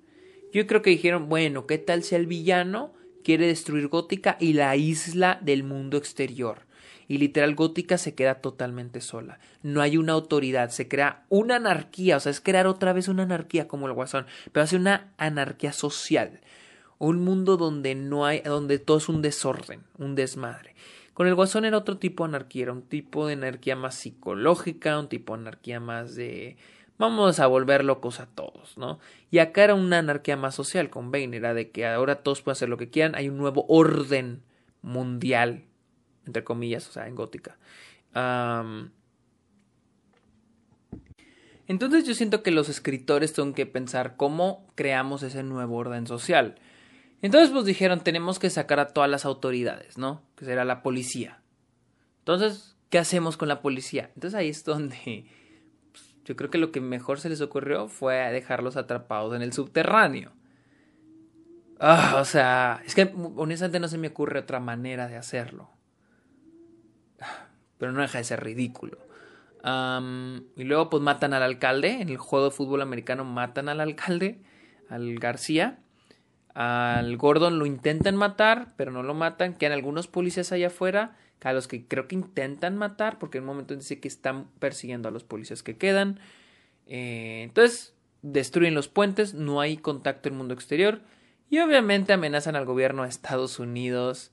Yo 0.51 0.65
creo 0.67 0.81
que 0.81 0.89
dijeron, 0.89 1.29
bueno, 1.29 1.67
¿qué 1.67 1.77
tal 1.77 2.03
si 2.03 2.15
el 2.15 2.27
villano 2.27 2.93
quiere 3.23 3.47
destruir 3.47 3.87
Gótica 3.87 4.37
y 4.39 4.53
la 4.53 4.75
isla 4.75 5.39
del 5.41 5.63
mundo 5.63 5.97
exterior? 5.97 6.69
y 7.09 7.17
literal 7.17 7.55
Gótica 7.55 7.97
se 7.97 8.13
queda 8.13 8.35
totalmente 8.35 9.01
sola. 9.01 9.39
No 9.63 9.81
hay 9.81 9.97
una 9.97 10.13
autoridad, 10.13 10.69
se 10.69 10.87
crea 10.87 11.25
una 11.27 11.55
anarquía, 11.55 12.17
o 12.17 12.19
sea, 12.19 12.29
es 12.31 12.39
crear 12.39 12.67
otra 12.67 12.93
vez 12.93 13.07
una 13.07 13.23
anarquía 13.23 13.67
como 13.67 13.87
el 13.87 13.93
Guasón, 13.93 14.27
pero 14.51 14.63
hace 14.63 14.75
una 14.75 15.11
anarquía 15.17 15.73
social. 15.73 16.39
Un 16.99 17.23
mundo 17.23 17.57
donde 17.57 17.95
no 17.95 18.27
hay, 18.27 18.41
donde 18.41 18.77
todo 18.77 18.99
es 18.99 19.09
un 19.09 19.23
desorden, 19.23 19.81
un 19.97 20.13
desmadre. 20.13 20.75
Con 21.15 21.25
el 21.25 21.33
Guasón 21.33 21.65
era 21.65 21.79
otro 21.79 21.97
tipo 21.97 22.23
de 22.23 22.29
anarquía, 22.29 22.63
era 22.63 22.73
un 22.73 22.83
tipo 22.83 23.25
de 23.25 23.33
anarquía 23.33 23.75
más 23.75 23.95
psicológica, 23.95 24.99
un 24.99 25.09
tipo 25.09 25.33
de 25.33 25.41
anarquía 25.41 25.79
más 25.79 26.13
de 26.13 26.57
vamos 26.99 27.39
a 27.39 27.47
volver 27.47 27.83
locos 27.83 28.19
a 28.19 28.27
todos, 28.27 28.77
¿no? 28.77 28.99
Y 29.31 29.39
acá 29.39 29.63
era 29.63 29.73
una 29.73 29.97
anarquía 29.97 30.37
más 30.37 30.53
social 30.53 30.91
con 30.91 31.11
Bane, 31.11 31.35
era 31.35 31.55
de 31.55 31.71
que 31.71 31.87
ahora 31.87 32.17
todos 32.17 32.43
pueden 32.43 32.53
hacer 32.53 32.69
lo 32.69 32.77
que 32.77 32.91
quieran, 32.91 33.15
hay 33.15 33.29
un 33.29 33.37
nuevo 33.37 33.65
orden 33.67 34.43
mundial 34.83 35.63
entre 36.29 36.43
comillas, 36.43 36.87
o 36.87 36.91
sea, 36.91 37.07
en 37.07 37.15
gótica. 37.15 37.57
entonces 41.67 42.05
yo 42.05 42.13
siento 42.13 42.43
que 42.43 42.51
los 42.51 42.69
escritores 42.69 43.33
tienen 43.33 43.53
que 43.53 43.65
pensar 43.65 44.15
cómo 44.15 44.67
creamos 44.75 45.23
ese 45.23 45.43
nuevo 45.43 45.75
orden 45.75 46.07
social. 46.07 46.55
Entonces 47.21 47.49
pues 47.49 47.65
dijeron, 47.65 48.01
tenemos 48.01 48.39
que 48.39 48.49
sacar 48.49 48.79
a 48.79 48.89
todas 48.89 49.09
las 49.09 49.25
autoridades, 49.25 49.97
¿no? 49.97 50.21
Que 50.35 50.45
será 50.45 50.63
la 50.65 50.81
policía. 50.81 51.41
Entonces, 52.19 52.77
¿qué 52.89 52.97
hacemos 52.97 53.35
con 53.35 53.47
la 53.49 53.61
policía? 53.61 54.11
Entonces 54.15 54.37
ahí 54.37 54.49
es 54.49 54.63
donde 54.63 55.25
yo 56.29 56.37
creo 56.37 56.49
que 56.49 56.57
lo 56.57 56.71
que 56.71 56.79
mejor 56.79 57.19
se 57.19 57.27
les 57.27 57.41
ocurrió 57.41 57.89
fue 57.89 58.15
dejarlos 58.31 58.77
atrapados 58.77 59.35
en 59.35 59.41
el 59.41 59.51
subterráneo. 59.51 60.31
Ah, 61.81 62.19
o 62.21 62.25
sea, 62.25 62.81
es 62.85 62.95
que 62.95 63.13
honestamente 63.35 63.81
no 63.81 63.89
se 63.89 63.97
me 63.97 64.07
ocurre 64.07 64.39
otra 64.39 64.61
manera 64.61 65.09
de 65.09 65.17
hacerlo 65.17 65.69
pero 67.79 67.93
no 67.93 68.01
deja 68.01 68.19
de 68.19 68.23
ser 68.23 68.43
ridículo. 68.43 68.99
y 70.55 70.63
luego 70.63 70.89
pues 70.91 71.01
matan 71.01 71.33
al 71.33 71.41
alcalde, 71.41 72.01
en 72.01 72.09
el 72.09 72.17
juego 72.17 72.45
de 72.45 72.51
fútbol 72.51 72.81
americano 72.83 73.25
matan 73.25 73.69
al 73.69 73.79
alcalde, 73.79 74.41
al 74.89 75.17
García. 75.17 75.79
Al 76.53 77.15
Gordon 77.17 77.57
lo 77.57 77.65
intentan 77.65 78.15
matar, 78.15 78.73
pero 78.75 78.91
no 78.91 79.01
lo 79.01 79.13
matan. 79.13 79.53
Quedan 79.53 79.73
algunos 79.73 80.07
policías 80.07 80.51
allá 80.51 80.67
afuera, 80.67 81.15
a 81.41 81.53
los 81.53 81.67
que 81.67 81.85
creo 81.85 82.07
que 82.07 82.15
intentan 82.15 82.77
matar, 82.77 83.19
porque 83.19 83.37
en 83.37 83.45
un 83.45 83.49
momento 83.49 83.75
dice 83.75 83.99
que 83.99 84.07
están 84.07 84.47
persiguiendo 84.59 85.07
a 85.07 85.11
los 85.11 85.23
policías 85.23 85.63
que 85.63 85.77
quedan. 85.77 86.19
Eh, 86.87 87.41
entonces, 87.43 87.93
destruyen 88.21 88.75
los 88.75 88.87
puentes, 88.87 89.33
no 89.33 89.61
hay 89.61 89.77
contacto 89.77 90.29
en 90.29 90.33
el 90.33 90.37
mundo 90.39 90.53
exterior. 90.53 91.01
Y 91.49 91.59
obviamente 91.59 92.13
amenazan 92.13 92.55
al 92.55 92.65
gobierno 92.65 93.03
de 93.03 93.09
Estados 93.09 93.59
Unidos 93.59 94.31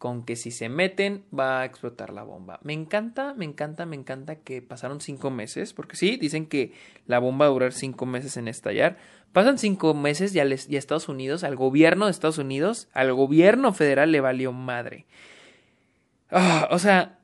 con 0.00 0.24
que 0.24 0.34
si 0.34 0.50
se 0.50 0.70
meten 0.70 1.24
va 1.38 1.60
a 1.60 1.64
explotar 1.66 2.10
la 2.10 2.22
bomba. 2.22 2.58
Me 2.62 2.72
encanta, 2.72 3.34
me 3.34 3.44
encanta, 3.44 3.84
me 3.84 3.96
encanta 3.96 4.36
que 4.36 4.62
pasaron 4.62 5.02
cinco 5.02 5.30
meses, 5.30 5.74
porque 5.74 5.94
sí, 5.94 6.16
dicen 6.16 6.46
que 6.46 6.72
la 7.06 7.18
bomba 7.18 7.44
va 7.44 7.50
a 7.50 7.52
durar 7.52 7.72
cinco 7.74 8.06
meses 8.06 8.38
en 8.38 8.48
estallar. 8.48 8.96
Pasan 9.32 9.58
cinco 9.58 9.92
meses 9.92 10.34
y 10.34 10.40
a, 10.40 10.44
Estados 10.44 11.10
Unidos, 11.10 11.44
al 11.44 11.54
gobierno 11.54 12.06
de 12.06 12.12
Estados 12.12 12.38
Unidos, 12.38 12.88
al 12.94 13.12
gobierno 13.12 13.74
federal 13.74 14.10
le 14.10 14.22
valió 14.22 14.52
madre. 14.52 15.04
Ah, 16.30 16.68
o 16.70 16.78
sea, 16.78 17.18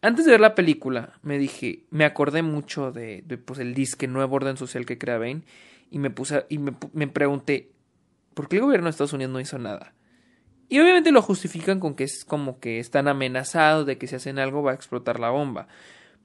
antes 0.00 0.24
de 0.24 0.32
ver 0.32 0.40
la 0.40 0.54
película, 0.54 1.18
me 1.22 1.38
dije, 1.38 1.84
me 1.90 2.04
acordé 2.04 2.42
mucho 2.42 2.92
de, 2.92 3.22
pues, 3.44 3.58
el 3.58 3.74
disque 3.74 4.06
Nuevo 4.06 4.36
Orden 4.36 4.56
Social 4.56 4.86
que 4.86 4.98
crea 4.98 5.18
Bane 5.18 5.42
y 5.90 5.98
me 5.98 6.10
puse 6.10 6.46
y 6.48 6.58
me, 6.58 6.74
me 6.92 7.08
pregunté, 7.08 7.72
¿por 8.34 8.48
qué 8.48 8.56
el 8.56 8.62
gobierno 8.62 8.86
de 8.86 8.90
Estados 8.90 9.12
Unidos 9.12 9.32
no 9.32 9.40
hizo 9.40 9.58
nada? 9.58 9.94
Y 10.68 10.80
obviamente 10.80 11.12
lo 11.12 11.22
justifican 11.22 11.80
con 11.80 11.94
que 11.94 12.04
es 12.04 12.24
como 12.24 12.60
que 12.60 12.78
están 12.78 13.08
amenazados 13.08 13.86
de 13.86 13.96
que 13.96 14.06
si 14.06 14.16
hacen 14.16 14.38
algo 14.38 14.62
va 14.62 14.72
a 14.72 14.74
explotar 14.74 15.18
la 15.18 15.30
bomba. 15.30 15.66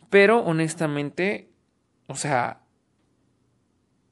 Pero 0.09 0.39
honestamente, 0.39 1.49
o 2.07 2.15
sea, 2.15 2.61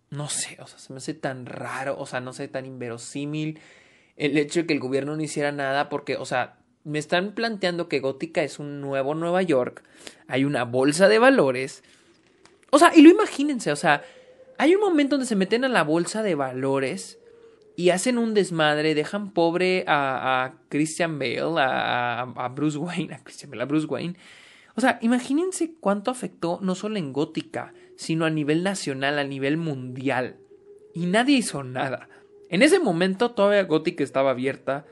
no 0.10 0.30
sé, 0.30 0.58
o 0.62 0.68
sea, 0.68 0.80
se 0.80 0.94
me 0.94 0.98
hace 0.98 1.14
tan 1.14 1.46
raro, 1.46 1.98
o 2.00 2.06
sea, 2.06 2.22
no 2.22 2.34
sé, 2.34 2.48
tan 2.48 2.66
inverosímil 2.66 3.60
el 4.16 4.38
hecho 4.38 4.62
de 4.62 4.68
que 4.68 4.74
el 4.74 4.80
gobierno 4.80 5.16
no 5.16 5.22
hiciera 5.22 5.52
nada 5.52 5.90
porque, 5.90 6.16
o 6.16 6.26
sea, 6.26 6.61
me 6.84 7.00
están 7.00 7.34
planteando 7.34 7.88
que 7.88 8.00
Gótica 8.00 8.44
es 8.44 8.60
un 8.60 8.82
nuevo 8.82 9.16
Nueva 9.16 9.42
York, 9.42 9.84
hay 10.28 10.46
una 10.46 10.64
bolsa 10.64 11.08
de 11.08 11.20
valores. 11.20 11.84
O 12.72 12.80
sea, 12.80 12.92
y 12.96 13.02
lo 13.02 13.10
imagínense, 13.10 13.72
o 13.72 13.76
sea, 13.76 14.04
hay 14.58 14.76
un 14.76 14.82
momento 14.82 15.16
donde 15.16 15.28
se 15.28 15.36
meten 15.36 15.66
a 15.66 15.70
la 15.70 15.84
bolsa 15.84 16.24
de 16.24 16.36
valores 16.36 17.20
y 17.76 17.90
hacen 17.90 18.18
un 18.18 18.34
desmadre, 18.34 18.96
dejan 18.96 19.32
pobre 19.32 19.84
a, 19.88 20.54
Christian 20.70 21.20
Bale, 21.20 21.56
a, 21.58 22.52
Bruce 22.54 22.78
Wayne, 22.78 23.16
a 23.16 23.24
Christian 23.24 23.52
Bale, 23.52 23.64
a 23.64 23.66
Bruce 23.66 23.88
Wayne. 23.88 24.16
O 24.76 24.82
sea, 24.82 25.00
imagínense 25.02 25.74
cuánto 25.80 26.12
afectó 26.12 26.60
no 26.62 26.76
solo 26.76 26.98
en 26.98 27.12
Gótica, 27.12 27.74
sino 27.96 28.26
a 28.26 28.30
nivel 28.30 28.64
nacional, 28.64 29.20
a 29.20 29.24
nivel 29.24 29.58
mundial. 29.58 30.38
Y 30.94 31.08
nadie 31.08 31.38
hizo 31.38 31.64
nada. 31.64 32.08
En 32.50 32.62
ese 32.62 32.80
momento 32.80 33.32
todavía 33.32 33.64
Gótica 33.64 34.04
estaba 34.04 34.32
abierta 34.32 34.86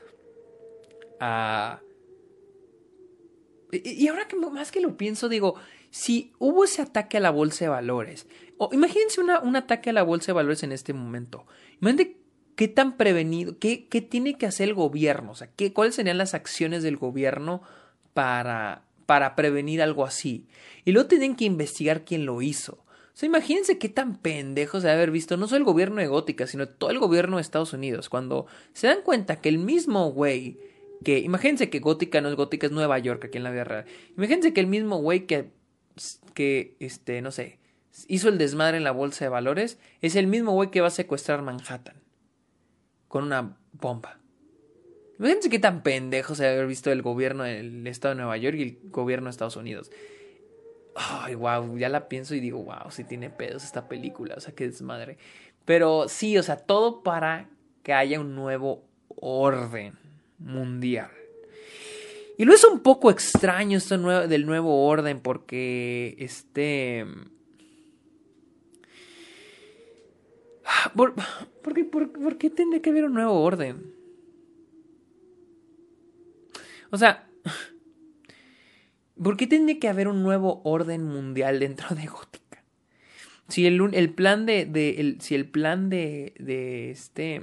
Y 3.72 4.08
ahora 4.08 4.28
que 4.28 4.36
más 4.36 4.72
que 4.72 4.82
lo 4.82 4.98
pienso, 4.98 5.30
digo, 5.30 5.56
si 5.92 6.34
hubo 6.40 6.64
ese 6.64 6.82
ataque 6.82 7.18
a 7.18 7.20
la 7.20 7.30
bolsa 7.30 7.66
de 7.66 7.70
valores, 7.70 8.28
o 8.58 8.70
imagínense 8.74 9.22
un 9.22 9.56
ataque 9.56 9.92
a 9.92 9.94
la 9.94 10.04
bolsa 10.04 10.28
de 10.28 10.34
valores 10.34 10.64
en 10.64 10.72
este 10.72 10.94
momento. 10.94 11.46
Imagínense 11.82 12.20
¿Qué 12.60 12.68
tan 12.68 12.98
prevenido? 12.98 13.58
Qué, 13.58 13.88
qué 13.88 14.02
tiene 14.02 14.38
que 14.38 14.46
hacer 14.46 14.68
el 14.68 14.74
gobierno? 14.74 15.32
O 15.32 15.36
sea, 15.36 15.50
¿qué, 15.56 15.72
¿cuáles 15.72 15.96
serían 15.96 16.18
las 16.18 16.34
acciones 16.34 16.84
del 16.84 16.98
gobierno 16.98 17.62
para, 18.14 18.84
para 19.06 19.34
prevenir 19.38 19.82
algo 19.82 20.04
así? 20.06 20.46
Y 20.84 20.92
luego 20.92 21.08
tienen 21.08 21.38
que 21.38 21.46
investigar 21.46 22.04
quién 22.04 22.26
lo 22.26 22.42
hizo. 22.42 22.74
O 22.74 23.14
sea, 23.14 23.28
imagínense 23.28 23.78
qué 23.78 23.88
tan 23.88 24.18
pendejos 24.18 24.84
de 24.84 24.92
haber 24.92 25.10
visto 25.10 25.38
no 25.38 25.48
solo 25.48 25.60
el 25.60 25.64
gobierno 25.64 26.02
de 26.02 26.08
Gótica, 26.08 26.48
sino 26.48 26.68
todo 26.68 26.90
el 26.90 27.00
gobierno 27.00 27.38
de 27.38 27.44
Estados 27.44 27.72
Unidos, 27.72 28.10
cuando 28.10 28.46
se 28.74 28.88
dan 28.88 29.04
cuenta 29.04 29.40
que 29.40 29.48
el 29.48 29.60
mismo 29.60 30.12
güey 30.12 30.60
que, 31.04 31.20
imagínense 31.20 31.70
que 31.70 31.80
Gótica 31.80 32.22
no 32.22 32.30
es 32.30 32.36
Gótica, 32.36 32.68
es 32.68 32.74
Nueva 32.74 33.00
York 33.00 33.26
aquí 33.26 33.38
en 33.38 33.44
la 33.44 33.52
vida 33.52 33.64
real. 33.64 33.86
Imagínense 34.18 34.54
que 34.54 34.60
el 34.60 34.68
mismo 34.68 34.98
güey 34.98 35.26
que, 35.26 35.52
que, 36.34 36.76
este, 36.80 37.22
no 37.22 37.32
sé, 37.32 37.60
hizo 38.08 38.30
el 38.30 38.38
desmadre 38.38 38.78
en 38.78 38.84
la 38.84 38.92
bolsa 38.92 39.26
de 39.26 39.30
valores, 39.30 39.78
es 40.02 40.16
el 40.16 40.28
mismo 40.28 40.54
güey 40.54 40.72
que 40.72 40.82
va 40.82 40.88
a 40.88 40.92
secuestrar 40.92 41.42
Manhattan 41.42 41.96
con 43.08 43.24
una 43.24 43.58
bomba. 43.74 44.20
Imagínense 45.18 45.50
qué 45.50 45.60
tan 45.60 45.84
pendejo 45.84 46.36
se 46.36 46.48
haber 46.48 46.68
visto 46.68 46.92
el 46.92 47.02
gobierno 47.02 47.44
del 47.44 47.86
estado 47.88 48.16
de 48.16 48.22
Nueva 48.22 48.38
York 48.38 48.56
y 48.58 48.64
el 48.64 48.80
gobierno 48.86 49.26
de 49.26 49.32
Estados 49.32 49.58
Unidos. 49.58 49.92
Ay, 50.96 51.36
wow, 51.36 51.78
ya 51.78 51.90
la 51.90 52.08
pienso 52.08 52.36
y 52.36 52.40
digo, 52.40 52.64
wow, 52.64 52.90
si 52.90 53.04
tiene 53.04 53.30
pedos 53.30 53.64
esta 53.64 53.88
película, 53.88 54.36
o 54.38 54.40
sea, 54.40 54.54
qué 54.54 54.66
desmadre. 54.66 55.18
Pero 55.66 56.08
sí, 56.08 56.38
o 56.38 56.44
sea, 56.44 56.58
todo 56.58 57.04
para 57.04 57.50
que 57.84 57.94
haya 57.94 58.20
un 58.20 58.34
nuevo 58.36 58.86
orden 59.10 59.99
mundial. 60.40 61.12
Y 62.38 62.46
lo 62.46 62.54
es 62.54 62.64
un 62.64 62.80
poco 62.80 63.12
extraño 63.12 63.78
esto 63.78 63.98
del 64.28 64.46
nuevo 64.46 64.88
orden 64.88 65.20
porque 65.20 66.16
este... 66.20 67.06
¿Por, 70.96 71.14
qué, 71.74 71.84
por, 71.84 72.38
qué 72.38 72.50
tendría 72.50 72.82
que 72.82 72.92
haber 72.92 73.04
un 73.04 73.14
nuevo 73.14 73.42
orden? 73.42 73.94
O 76.92 76.98
sea, 76.98 77.28
¿por 79.22 79.36
qué 79.36 79.46
tendría 79.46 79.80
que 79.80 79.90
haber 79.90 80.08
un 80.08 80.24
nuevo 80.24 80.62
orden 80.64 81.04
mundial 81.04 81.60
dentro 81.60 81.94
de 81.94 82.06
Gótica? 82.06 82.64
Si 83.50 83.66
el, 83.66 83.82
el 83.94 84.14
plan 84.14 84.46
de, 84.46 84.66
de 84.66 85.18
si 85.20 85.36
el 85.36 85.50
plan 85.50 85.90
de, 85.90 86.34
de 86.40 86.92
este 86.92 87.42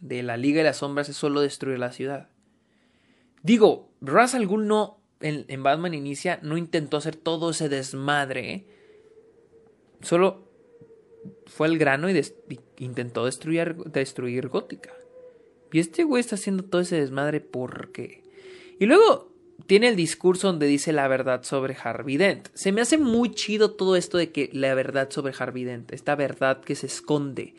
de 0.00 0.22
la 0.22 0.36
Liga 0.36 0.58
de 0.58 0.64
las 0.64 0.78
Sombras 0.78 1.08
es 1.08 1.16
solo 1.16 1.40
destruir 1.40 1.78
la 1.78 1.92
ciudad. 1.92 2.28
Digo, 3.42 3.90
Ra's 4.00 4.34
al 4.34 4.48
no 4.66 4.98
en, 5.20 5.62
Batman 5.62 5.94
Inicia 5.94 6.38
no 6.42 6.56
intentó 6.56 6.96
hacer 6.96 7.16
todo 7.16 7.50
ese 7.50 7.68
desmadre. 7.68 8.52
¿eh? 8.52 8.66
Solo 10.02 10.48
fue 11.46 11.66
al 11.66 11.78
grano 11.78 12.10
y, 12.10 12.22
intentó 12.78 13.24
destruir, 13.24 13.76
destruir 13.76 14.48
Gótica. 14.48 14.92
Y 15.72 15.80
este 15.80 16.04
güey 16.04 16.20
está 16.20 16.36
haciendo 16.36 16.64
todo 16.64 16.80
ese 16.80 17.00
desmadre 17.00 17.40
porque... 17.40 18.22
Y 18.78 18.86
luego 18.86 19.32
tiene 19.66 19.88
el 19.88 19.96
discurso 19.96 20.46
donde 20.46 20.66
dice 20.66 20.92
la 20.92 21.08
verdad 21.08 21.42
sobre 21.42 21.76
Harvey 21.82 22.16
Dent. 22.16 22.48
Se 22.54 22.72
me 22.72 22.80
hace 22.80 22.96
muy 22.96 23.32
chido 23.32 23.72
todo 23.72 23.96
esto 23.96 24.16
de 24.16 24.30
que 24.30 24.50
la 24.52 24.74
verdad 24.74 25.10
sobre 25.10 25.34
Harvey 25.36 25.64
Dent, 25.64 25.92
esta 25.92 26.14
verdad 26.14 26.60
que 26.60 26.74
se 26.74 26.86
esconde 26.86 27.54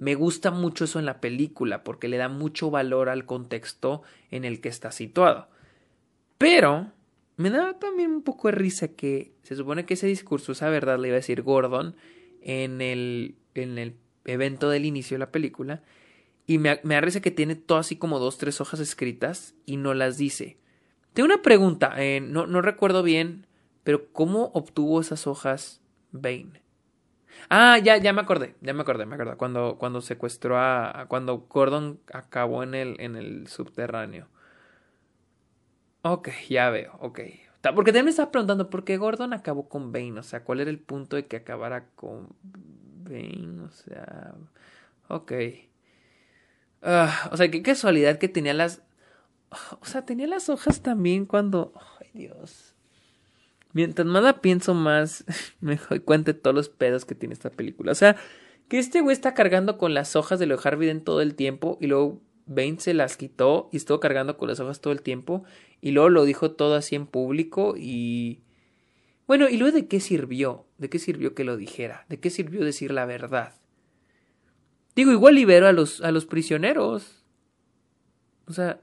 me 0.00 0.14
gusta 0.14 0.50
mucho 0.50 0.84
eso 0.84 0.98
en 0.98 1.04
la 1.04 1.20
película 1.20 1.84
porque 1.84 2.08
le 2.08 2.16
da 2.16 2.30
mucho 2.30 2.70
valor 2.70 3.10
al 3.10 3.26
contexto 3.26 4.02
en 4.30 4.46
el 4.46 4.62
que 4.62 4.70
está 4.70 4.92
situado. 4.92 5.48
Pero 6.38 6.90
me 7.36 7.50
da 7.50 7.78
también 7.78 8.10
un 8.10 8.22
poco 8.22 8.48
de 8.48 8.52
risa 8.52 8.88
que 8.88 9.34
se 9.42 9.54
supone 9.54 9.84
que 9.84 9.94
ese 9.94 10.06
discurso, 10.06 10.52
esa 10.52 10.70
verdad, 10.70 10.98
le 10.98 11.08
iba 11.08 11.16
a 11.16 11.20
decir 11.20 11.42
Gordon 11.42 11.96
en 12.40 12.80
el, 12.80 13.36
en 13.54 13.76
el 13.76 13.94
evento 14.24 14.70
del 14.70 14.86
inicio 14.86 15.16
de 15.16 15.20
la 15.20 15.32
película. 15.32 15.82
Y 16.46 16.56
me, 16.56 16.80
me 16.82 16.94
da 16.94 17.02
risa 17.02 17.20
que 17.20 17.30
tiene 17.30 17.54
todo 17.54 17.76
así 17.76 17.96
como 17.96 18.18
dos, 18.18 18.38
tres 18.38 18.58
hojas 18.62 18.80
escritas 18.80 19.54
y 19.66 19.76
no 19.76 19.92
las 19.92 20.16
dice. 20.16 20.56
Tengo 21.12 21.26
una 21.26 21.42
pregunta, 21.42 21.92
eh, 21.98 22.22
no, 22.22 22.46
no 22.46 22.62
recuerdo 22.62 23.02
bien, 23.02 23.46
pero 23.84 24.10
¿cómo 24.12 24.50
obtuvo 24.54 24.98
esas 24.98 25.26
hojas 25.26 25.82
Bane? 26.10 26.62
Ah, 27.48 27.78
ya, 27.78 27.96
ya 27.98 28.12
me 28.12 28.20
acordé, 28.20 28.54
ya 28.60 28.72
me 28.74 28.82
acordé, 28.82 29.06
me 29.06 29.14
acordé. 29.14 29.36
Cuando, 29.36 29.76
cuando 29.78 30.00
secuestró 30.00 30.58
a, 30.58 31.06
Cuando 31.08 31.46
Gordon 31.48 32.00
acabó 32.12 32.62
en 32.62 32.74
el, 32.74 32.96
en 33.00 33.16
el 33.16 33.46
subterráneo. 33.48 34.28
Ok, 36.02 36.28
ya 36.48 36.70
veo, 36.70 36.96
ok. 37.00 37.20
Porque 37.74 37.92
también 37.92 38.06
me 38.06 38.10
estaba 38.10 38.30
preguntando 38.30 38.70
por 38.70 38.84
qué 38.84 38.96
Gordon 38.96 39.32
acabó 39.34 39.68
con 39.68 39.92
Bane. 39.92 40.18
O 40.18 40.22
sea, 40.22 40.44
¿cuál 40.44 40.60
era 40.60 40.70
el 40.70 40.78
punto 40.78 41.16
de 41.16 41.26
que 41.26 41.36
acabara 41.36 41.88
con 41.94 42.28
Bane? 42.42 43.62
O 43.64 43.70
sea. 43.70 44.34
Ok. 45.08 45.32
Ah, 46.82 47.28
o 47.32 47.36
sea, 47.36 47.50
qué 47.50 47.62
casualidad 47.62 48.18
que 48.18 48.28
tenía 48.28 48.54
las. 48.54 48.82
O 49.80 49.84
sea, 49.84 50.04
tenía 50.06 50.26
las 50.26 50.48
hojas 50.48 50.82
también 50.82 51.26
cuando. 51.26 51.72
Ay, 52.00 52.10
Dios. 52.14 52.69
Mientras 53.72 54.06
más 54.06 54.22
la 54.22 54.40
pienso 54.40 54.74
más, 54.74 55.24
me 55.60 55.78
doy 55.88 56.00
cuenta 56.00 56.32
de 56.32 56.38
todos 56.38 56.54
los 56.54 56.68
pedos 56.68 57.04
que 57.04 57.14
tiene 57.14 57.34
esta 57.34 57.50
película. 57.50 57.92
O 57.92 57.94
sea, 57.94 58.16
que 58.68 58.78
este 58.78 59.00
güey 59.00 59.14
está 59.14 59.34
cargando 59.34 59.78
con 59.78 59.94
las 59.94 60.16
hojas 60.16 60.38
de 60.38 60.46
lo 60.46 60.56
de 60.56 60.62
Harvey 60.64 61.00
todo 61.00 61.20
el 61.20 61.34
tiempo 61.34 61.78
y 61.80 61.86
luego 61.86 62.20
Bane 62.46 62.80
se 62.80 62.94
las 62.94 63.16
quitó 63.16 63.68
y 63.72 63.76
estuvo 63.76 64.00
cargando 64.00 64.36
con 64.36 64.48
las 64.48 64.60
hojas 64.60 64.80
todo 64.80 64.92
el 64.92 65.02
tiempo 65.02 65.44
y 65.80 65.92
luego 65.92 66.08
lo 66.08 66.24
dijo 66.24 66.52
todo 66.52 66.74
así 66.74 66.96
en 66.96 67.06
público 67.06 67.74
y... 67.76 68.42
Bueno, 69.26 69.48
¿y 69.48 69.58
luego 69.58 69.76
de 69.76 69.86
qué 69.86 70.00
sirvió? 70.00 70.66
¿De 70.78 70.90
qué 70.90 70.98
sirvió 70.98 71.34
que 71.34 71.44
lo 71.44 71.56
dijera? 71.56 72.04
¿De 72.08 72.18
qué 72.18 72.30
sirvió 72.30 72.64
decir 72.64 72.90
la 72.90 73.06
verdad? 73.06 73.54
Digo, 74.96 75.12
igual 75.12 75.36
liberó 75.36 75.68
a 75.68 75.72
los, 75.72 76.00
a 76.00 76.10
los 76.10 76.26
prisioneros. 76.26 77.24
O 78.46 78.52
sea, 78.52 78.80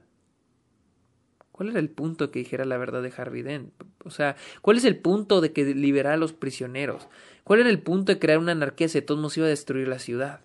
¿Cuál 1.58 1.70
era 1.70 1.80
el 1.80 1.90
punto 1.90 2.30
que 2.30 2.38
dijera 2.38 2.64
la 2.64 2.78
verdad 2.78 3.02
de 3.02 3.12
Harvey 3.16 3.42
Dent? 3.42 3.72
O 4.04 4.10
sea, 4.10 4.36
¿cuál 4.62 4.76
es 4.76 4.84
el 4.84 4.96
punto 4.96 5.40
de 5.40 5.52
que 5.52 5.64
liberara 5.74 6.14
a 6.14 6.16
los 6.16 6.32
prisioneros? 6.32 7.08
¿Cuál 7.42 7.58
era 7.58 7.68
el 7.68 7.82
punto 7.82 8.12
de 8.12 8.20
crear 8.20 8.38
una 8.38 8.52
anarquía 8.52 8.88
si 8.88 9.02
todos 9.02 9.20
nos 9.20 9.36
iba 9.36 9.46
a 9.46 9.50
destruir 9.50 9.88
la 9.88 9.98
ciudad? 9.98 10.42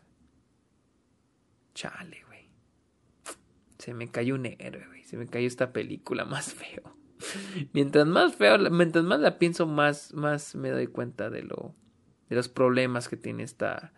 Chale, 1.76 2.24
güey. 2.26 2.50
Se 3.78 3.94
me 3.94 4.10
cayó 4.10 4.34
un 4.34 4.48
héroe, 4.48 4.88
güey. 4.88 5.04
Se 5.04 5.16
me 5.16 5.28
cayó 5.28 5.46
esta 5.46 5.72
película 5.72 6.26
más 6.26 6.52
feo. 6.52 6.98
mientras 7.74 8.08
más 8.08 8.36
feo, 8.36 8.58
mientras 8.72 9.06
más 9.06 9.20
la 9.20 9.38
pienso, 9.38 9.68
más, 9.68 10.16
más 10.16 10.56
me 10.56 10.72
doy 10.72 10.88
cuenta 10.88 11.30
de 11.30 11.44
lo, 11.44 11.76
de 12.28 12.36
los 12.36 12.50
problemas 12.50 13.08
que 13.08 13.18
tiene 13.18 13.44
esta, 13.44 13.94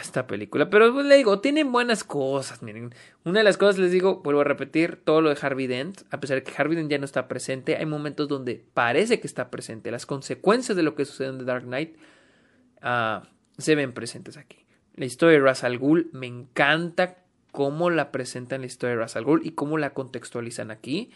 esta 0.00 0.26
película. 0.26 0.68
Pero 0.68 0.92
pues, 0.92 1.06
le 1.06 1.16
digo, 1.16 1.40
tienen 1.40 1.72
buenas 1.72 2.04
cosas. 2.04 2.62
Miren, 2.62 2.94
una 3.24 3.40
de 3.40 3.44
las 3.44 3.56
cosas 3.56 3.78
les 3.78 3.90
digo, 3.90 4.20
vuelvo 4.22 4.42
a 4.42 4.44
repetir, 4.44 5.00
todo 5.02 5.20
lo 5.20 5.30
de 5.30 5.38
Harvey 5.40 5.66
Dent, 5.66 6.02
a 6.10 6.20
pesar 6.20 6.36
de 6.36 6.42
que 6.42 6.52
Harvey 6.56 6.76
Dent 6.76 6.90
ya 6.90 6.98
no 6.98 7.04
está 7.04 7.28
presente, 7.28 7.76
hay 7.76 7.86
momentos 7.86 8.28
donde 8.28 8.64
parece 8.74 9.20
que 9.20 9.26
está 9.26 9.50
presente. 9.50 9.90
Las 9.90 10.06
consecuencias 10.06 10.76
de 10.76 10.82
lo 10.82 10.94
que 10.94 11.04
sucede 11.04 11.28
en 11.28 11.38
The 11.38 11.44
Dark 11.44 11.64
Knight 11.64 11.96
ah, 12.82 13.22
se 13.58 13.74
ven 13.74 13.92
presentes 13.92 14.36
aquí. 14.36 14.58
La 14.94 15.06
historia 15.06 15.38
de 15.38 15.44
Ra's 15.44 15.64
al 15.64 15.78
Ghul 15.78 16.10
me 16.12 16.26
encanta 16.26 17.18
cómo 17.50 17.90
la 17.90 18.12
presentan 18.12 18.60
la 18.60 18.66
historia 18.66 18.96
de 18.96 19.00
Ra's 19.00 19.16
al 19.16 19.24
Ghul 19.24 19.40
y 19.44 19.52
cómo 19.52 19.78
la 19.78 19.94
contextualizan 19.94 20.70
aquí. 20.70 21.10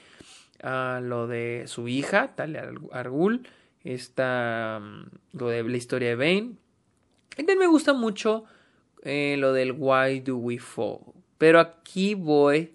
Ah, 0.62 1.00
lo 1.02 1.26
de 1.26 1.64
su 1.66 1.88
hija, 1.88 2.34
Talia 2.34 2.70
al 2.92 3.10
Ghul, 3.10 3.46
mm, 3.84 5.36
lo 5.38 5.48
de 5.48 5.62
la 5.62 5.76
historia 5.76 6.08
de 6.08 6.16
Bane 6.16 6.56
también 7.44 7.58
me 7.58 7.66
gusta 7.66 7.92
mucho 7.92 8.44
eh, 9.02 9.36
lo 9.38 9.52
del 9.52 9.72
Why 9.72 10.20
Do 10.20 10.36
We 10.36 10.58
Fall. 10.58 11.00
Pero 11.38 11.60
aquí 11.60 12.14
voy. 12.14 12.74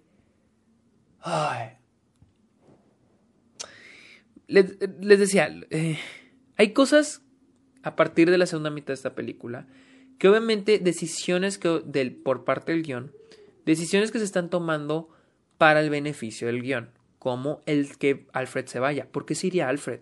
Les, 4.48 4.78
decía, 4.80 5.50
eh, 5.70 5.98
hay 6.58 6.74
cosas 6.74 7.22
a 7.84 7.96
partir 7.96 8.30
de 8.30 8.38
la 8.38 8.46
segunda 8.46 8.70
mitad 8.70 8.88
de 8.88 8.96
esta 8.96 9.16
película 9.16 9.68
que 10.18 10.30
obviamente 10.30 10.78
decisiones 10.78 11.58
que, 11.58 11.82
del, 11.84 12.16
por 12.16 12.46
parte 12.46 12.72
del 12.72 12.84
guion, 12.84 13.12
decisiones 13.66 14.12
que 14.12 14.20
se 14.20 14.26
están 14.26 14.52
tomando 14.52 15.10
para 15.58 15.82
el 15.82 15.90
beneficio 15.90 16.46
del 16.46 16.62
guion, 16.62 16.92
como 17.18 17.62
el 17.66 17.98
que 17.98 18.28
Alfred 18.32 18.68
se 18.68 18.80
vaya. 18.80 19.08
¿Por 19.12 19.26
qué 19.26 19.34
se 19.34 19.48
iría 19.48 19.68
Alfred? 19.68 20.02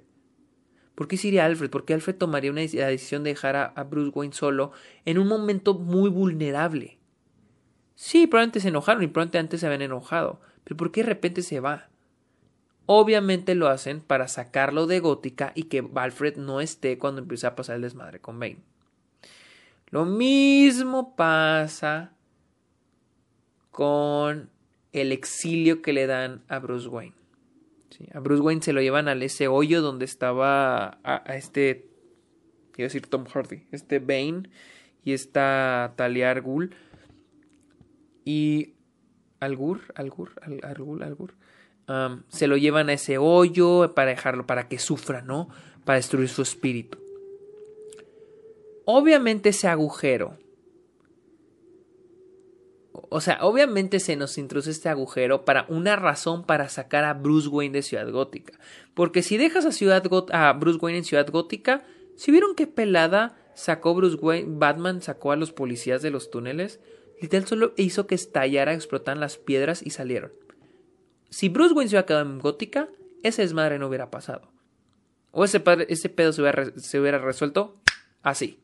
¿Por 0.99 1.07
qué 1.07 1.15
sería 1.15 1.45
Alfred? 1.45 1.69
¿Por 1.69 1.85
qué 1.85 1.93
Alfred 1.93 2.17
tomaría 2.17 2.51
una, 2.51 2.59
la 2.59 2.87
decisión 2.87 3.23
de 3.23 3.29
dejar 3.29 3.55
a, 3.55 3.83
Bruce 3.85 4.11
Wayne 4.13 4.33
solo 4.33 4.73
en 5.05 5.17
un 5.17 5.29
momento 5.29 5.73
muy 5.73 6.09
vulnerable? 6.09 6.97
Sí, 7.95 8.27
probablemente 8.27 8.59
se 8.59 8.67
enojaron 8.67 9.01
y 9.03 9.07
probablemente 9.07 9.37
antes 9.37 9.61
se 9.61 9.65
habían 9.65 9.83
enojado, 9.83 10.41
pero 10.65 10.75
¿por 10.75 10.91
qué 10.91 11.03
de 11.03 11.07
repente 11.07 11.41
se 11.41 11.61
va? 11.61 11.87
Obviamente 12.85 13.55
lo 13.55 13.69
hacen 13.69 14.01
para 14.01 14.27
sacarlo 14.27 14.87
de 14.87 14.99
Gótica 14.99 15.53
y 15.55 15.69
que 15.69 15.89
Alfred 15.95 16.35
no 16.35 16.59
esté 16.59 16.97
cuando 16.97 17.21
empiece 17.21 17.47
a 17.47 17.55
pasar 17.55 17.77
el 17.77 17.83
desmadre 17.83 18.19
con 18.19 18.37
Bane. 18.37 18.59
Lo 19.91 20.03
mismo 20.03 21.15
pasa 21.15 22.11
con 23.71 24.49
el 24.91 25.13
exilio 25.13 25.81
que 25.81 25.93
le 25.93 26.07
dan 26.07 26.43
a 26.49 26.59
Bruce 26.59 26.89
Wayne. 26.89 27.18
A 28.13 28.19
Bruce 28.19 28.41
Wayne 28.41 28.61
se 28.61 28.73
lo 28.73 28.81
llevan 28.81 29.07
al 29.07 29.21
ese 29.23 29.47
hoyo 29.47 29.81
donde 29.81 30.05
estaba 30.05 30.99
a, 31.03 31.35
este, 31.35 31.87
quiero 32.71 32.87
decir 32.87 33.07
Tom 33.07 33.25
Hardy, 33.25 33.67
este 33.71 33.99
Bane 33.99 34.49
y 35.03 35.13
esta 35.13 35.93
Talia 35.95 36.31
al 36.31 36.41
Ghul. 36.41 36.75
Y 38.25 38.75
Algur, 39.39 39.81
Algur, 39.95 40.31
Algur, 40.63 41.03
Algur, 41.03 41.33
se 42.27 42.47
lo 42.47 42.57
llevan 42.57 42.89
a 42.89 42.93
ese 42.93 43.17
hoyo 43.17 43.93
para 43.95 44.11
dejarlo, 44.11 44.45
para 44.45 44.67
que 44.67 44.77
sufra, 44.77 45.21
¿no? 45.21 45.49
Para 45.85 45.97
destruir 45.97 46.29
su 46.29 46.41
espíritu. 46.41 46.99
Obviamente 48.85 49.49
ese 49.49 49.67
agujero 49.67 50.37
O 53.09 53.21
sea, 53.21 53.39
obviamente 53.41 53.99
se 53.99 54.15
nos 54.15 54.37
introduce 54.37 54.71
este 54.71 54.89
agujero 54.89 55.45
para 55.45 55.65
una 55.69 55.95
razón 55.95 56.45
para 56.45 56.69
sacar 56.69 57.03
a 57.03 57.13
Bruce 57.13 57.47
Wayne 57.47 57.73
de 57.73 57.81
Ciudad 57.81 58.09
Gótica. 58.11 58.59
Porque 58.93 59.23
si 59.23 59.37
dejas 59.37 59.65
a, 59.65 59.71
Ciudad 59.71 60.03
Bruce 60.59 60.79
Wayne 60.81 60.99
en 60.99 61.03
Ciudad 61.05 61.27
Gótica, 61.29 61.83
si 62.15 62.31
vieron 62.31 62.55
qué 62.55 62.67
pelada 62.67 63.37
sacó 63.53 63.95
Bruce 63.95 64.17
Wayne, 64.17 64.57
Batman 64.57 65.01
sacó 65.01 65.31
a 65.31 65.35
los 65.35 65.51
policías 65.51 66.01
de 66.01 66.11
los 66.11 66.29
túneles, 66.31 66.79
literal 67.21 67.47
solo 67.47 67.73
hizo 67.77 68.07
que 68.07 68.15
estallara, 68.15 68.73
explotaran 68.73 69.19
las 69.19 69.37
piedras 69.37 69.81
y 69.85 69.91
salieron. 69.91 70.31
Si 71.29 71.49
Bruce 71.49 71.73
Wayne 71.73 71.89
se 71.89 71.95
hubiera 71.95 72.05
quedado 72.05 72.25
en 72.25 72.39
Gótica, 72.39 72.89
ese 73.23 73.41
desmadre 73.41 73.79
no 73.79 73.87
hubiera 73.87 74.09
pasado. 74.09 74.51
O 75.31 75.45
ese, 75.45 75.59
pedo 75.59 76.33
se 76.33 76.99
hubiera 76.99 77.19
resuelto 77.19 77.79
así. 78.23 78.59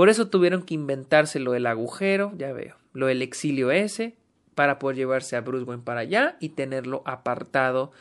Por 0.00 0.08
eso 0.08 0.28
tuvieron 0.28 0.62
que 0.62 0.72
inventarse 0.72 1.38
lo 1.40 1.52
del 1.52 1.66
agujero, 1.66 2.32
ya 2.34 2.54
veo, 2.54 2.74
lo 2.94 3.08
del 3.08 3.20
exilio 3.20 3.70
ese, 3.70 4.16
para 4.54 4.78
poder 4.78 4.96
llevarse 4.96 5.36
a 5.36 5.42
Bruce 5.42 5.66
Wayne 5.66 5.82
para 5.82 6.00
allá 6.00 6.38
y 6.40 6.48
tenerlo 6.48 7.02
apartado 7.04 7.92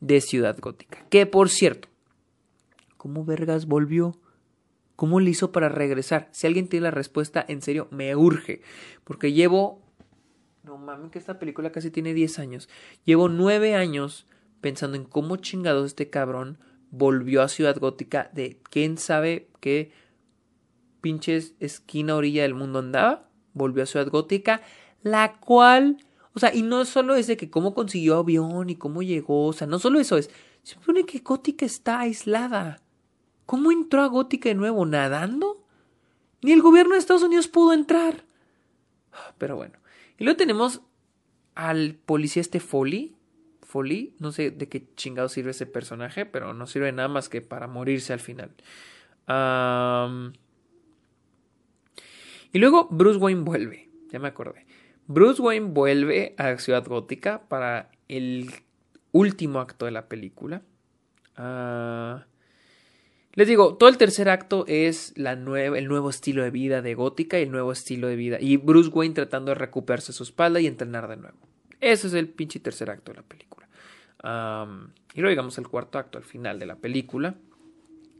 de 0.00 0.20
Ciudad 0.20 0.58
Gótica. 0.58 1.06
Que 1.10 1.26
por 1.26 1.48
cierto, 1.48 1.86
¿cómo 2.96 3.24
vergas 3.24 3.66
volvió? 3.66 4.18
¿Cómo 4.96 5.20
le 5.20 5.30
hizo 5.30 5.52
para 5.52 5.68
regresar? 5.68 6.28
Si 6.32 6.48
alguien 6.48 6.66
tiene 6.66 6.86
la 6.86 6.90
respuesta, 6.90 7.44
en 7.46 7.62
serio, 7.62 7.86
me 7.92 8.16
urge. 8.16 8.60
Porque 9.04 9.32
llevo. 9.32 9.80
No 10.64 10.76
mames, 10.76 11.12
que 11.12 11.20
esta 11.20 11.38
película 11.38 11.70
casi 11.70 11.92
tiene 11.92 12.14
10 12.14 12.40
años. 12.40 12.68
Llevo 13.04 13.28
9 13.28 13.76
años 13.76 14.26
pensando 14.60 14.96
en 14.96 15.04
cómo 15.04 15.36
chingados 15.36 15.86
este 15.86 16.10
cabrón 16.10 16.58
volvió 16.90 17.42
a 17.42 17.48
Ciudad 17.48 17.78
Gótica 17.78 18.28
de 18.32 18.58
quién 18.72 18.98
sabe 18.98 19.46
qué 19.60 19.92
pinches 21.04 21.54
esquina 21.60 22.16
orilla 22.16 22.44
del 22.44 22.54
mundo 22.54 22.78
andaba. 22.78 23.28
Volvió 23.52 23.82
a 23.82 23.86
Ciudad 23.86 24.08
Gótica, 24.08 24.62
la 25.02 25.38
cual. 25.38 25.98
O 26.32 26.40
sea, 26.40 26.54
y 26.54 26.62
no 26.62 26.86
solo 26.86 27.14
es 27.14 27.26
de 27.26 27.36
que 27.36 27.50
cómo 27.50 27.74
consiguió 27.74 28.16
avión 28.16 28.70
y 28.70 28.76
cómo 28.76 29.02
llegó. 29.02 29.48
O 29.48 29.52
sea, 29.52 29.66
no 29.66 29.78
solo 29.78 30.00
eso 30.00 30.16
es. 30.16 30.30
Se 30.62 30.76
supone 30.76 31.04
que 31.04 31.18
Gótica 31.18 31.66
está 31.66 32.00
aislada. 32.00 32.80
¿Cómo 33.44 33.70
entró 33.70 34.00
a 34.00 34.06
Gótica 34.06 34.48
de 34.48 34.54
nuevo? 34.54 34.86
¿Nadando? 34.86 35.62
Ni 36.40 36.52
el 36.52 36.62
gobierno 36.62 36.94
de 36.94 37.00
Estados 37.00 37.22
Unidos 37.22 37.48
pudo 37.48 37.74
entrar. 37.74 38.24
Pero 39.36 39.56
bueno. 39.56 39.74
Y 40.16 40.24
luego 40.24 40.38
tenemos 40.38 40.80
al 41.54 41.98
policía 42.06 42.40
este 42.40 42.60
Foley. 42.60 43.14
Foley, 43.60 44.14
no 44.20 44.32
sé 44.32 44.50
de 44.50 44.70
qué 44.70 44.88
chingado 44.94 45.28
sirve 45.28 45.50
ese 45.50 45.66
personaje, 45.66 46.24
pero 46.24 46.54
no 46.54 46.66
sirve 46.66 46.92
nada 46.92 47.08
más 47.08 47.28
que 47.28 47.42
para 47.42 47.66
morirse 47.66 48.14
al 48.14 48.20
final. 48.20 48.54
Y 52.54 52.58
luego 52.58 52.88
Bruce 52.90 53.18
Wayne 53.18 53.42
vuelve. 53.42 53.90
Ya 54.10 54.18
me 54.18 54.28
acordé. 54.28 54.64
Bruce 55.06 55.42
Wayne 55.42 55.66
vuelve 55.72 56.34
a 56.38 56.56
Ciudad 56.56 56.86
Gótica 56.86 57.42
para 57.48 57.90
el 58.08 58.50
último 59.12 59.60
acto 59.60 59.84
de 59.84 59.90
la 59.90 60.08
película. 60.08 60.62
Ah 61.36 62.24
les 63.34 63.48
digo, 63.48 63.74
todo 63.74 63.88
el 63.88 63.98
tercer 63.98 64.28
acto 64.28 64.64
es 64.68 65.12
el 65.16 65.44
nuevo 65.44 66.08
estilo 66.08 66.44
de 66.44 66.50
vida 66.50 66.82
de 66.82 66.94
Gótica 66.94 67.38
y 67.38 67.42
el 67.42 67.50
nuevo 67.50 67.72
estilo 67.72 68.06
de 68.06 68.14
vida. 68.14 68.38
Y 68.40 68.58
Bruce 68.58 68.90
Wayne 68.90 69.14
tratando 69.14 69.50
de 69.50 69.56
recuperarse 69.56 70.12
su 70.12 70.22
espalda 70.22 70.60
y 70.60 70.68
entrenar 70.68 71.08
de 71.08 71.16
nuevo. 71.16 71.38
Ese 71.80 72.06
es 72.06 72.14
el 72.14 72.28
pinche 72.28 72.60
tercer 72.60 72.90
acto 72.90 73.10
de 73.10 73.16
la 73.16 73.24
película. 73.24 73.68
y 75.14 75.20
luego 75.20 75.30
llegamos 75.30 75.58
al 75.58 75.68
cuarto 75.68 75.98
acto, 75.98 76.16
al 76.16 76.24
final 76.24 76.60
de 76.60 76.66
la 76.66 76.76
película. 76.76 77.34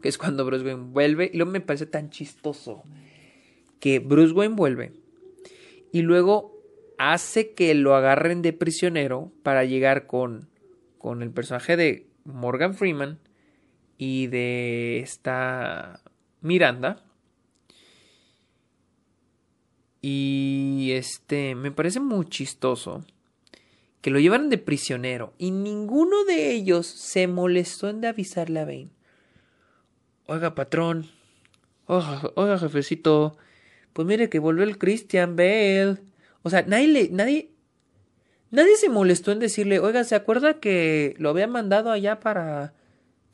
Que 0.02 0.08
es 0.08 0.18
cuando 0.18 0.44
Bruce 0.44 0.64
Wayne 0.64 0.90
vuelve. 0.90 1.30
Y 1.32 1.36
luego 1.36 1.52
me 1.52 1.60
parece 1.60 1.86
tan 1.86 2.10
chistoso. 2.10 2.82
Que 3.84 3.98
Bruce 3.98 4.32
Wayne 4.32 4.54
vuelve. 4.54 4.92
Y 5.92 6.00
luego 6.00 6.58
hace 6.96 7.52
que 7.52 7.74
lo 7.74 7.94
agarren 7.94 8.40
de 8.40 8.54
prisionero 8.54 9.30
para 9.42 9.66
llegar 9.66 10.06
con, 10.06 10.48
con 10.96 11.20
el 11.20 11.30
personaje 11.30 11.76
de 11.76 12.06
Morgan 12.24 12.74
Freeman 12.74 13.18
y 13.98 14.28
de 14.28 15.00
esta 15.00 16.00
Miranda. 16.40 17.04
Y 20.00 20.92
este, 20.92 21.54
me 21.54 21.70
parece 21.70 22.00
muy 22.00 22.24
chistoso 22.30 23.04
que 24.00 24.10
lo 24.10 24.18
llevaron 24.18 24.48
de 24.48 24.56
prisionero 24.56 25.34
y 25.36 25.50
ninguno 25.50 26.24
de 26.24 26.52
ellos 26.52 26.86
se 26.86 27.26
molestó 27.26 27.90
en 27.90 28.02
avisarle 28.06 28.60
a 28.60 28.64
Bane. 28.64 28.88
Oiga, 30.24 30.54
patrón. 30.54 31.10
Oiga, 31.84 32.58
jefecito. 32.58 33.36
Pues 33.94 34.06
mire 34.06 34.28
que 34.28 34.38
volvió 34.38 34.64
el 34.64 34.76
Christian 34.76 35.36
Bale. 35.36 36.02
O 36.42 36.50
sea, 36.50 36.62
nadie 36.66 36.88
le, 36.88 37.08
nadie, 37.08 37.50
nadie 38.50 38.76
se 38.76 38.90
molestó 38.90 39.32
en 39.32 39.38
decirle, 39.38 39.78
oiga, 39.78 40.04
¿se 40.04 40.14
acuerda 40.14 40.60
que 40.60 41.14
lo 41.16 41.30
había 41.30 41.46
mandado 41.46 41.90
allá 41.90 42.20
para 42.20 42.74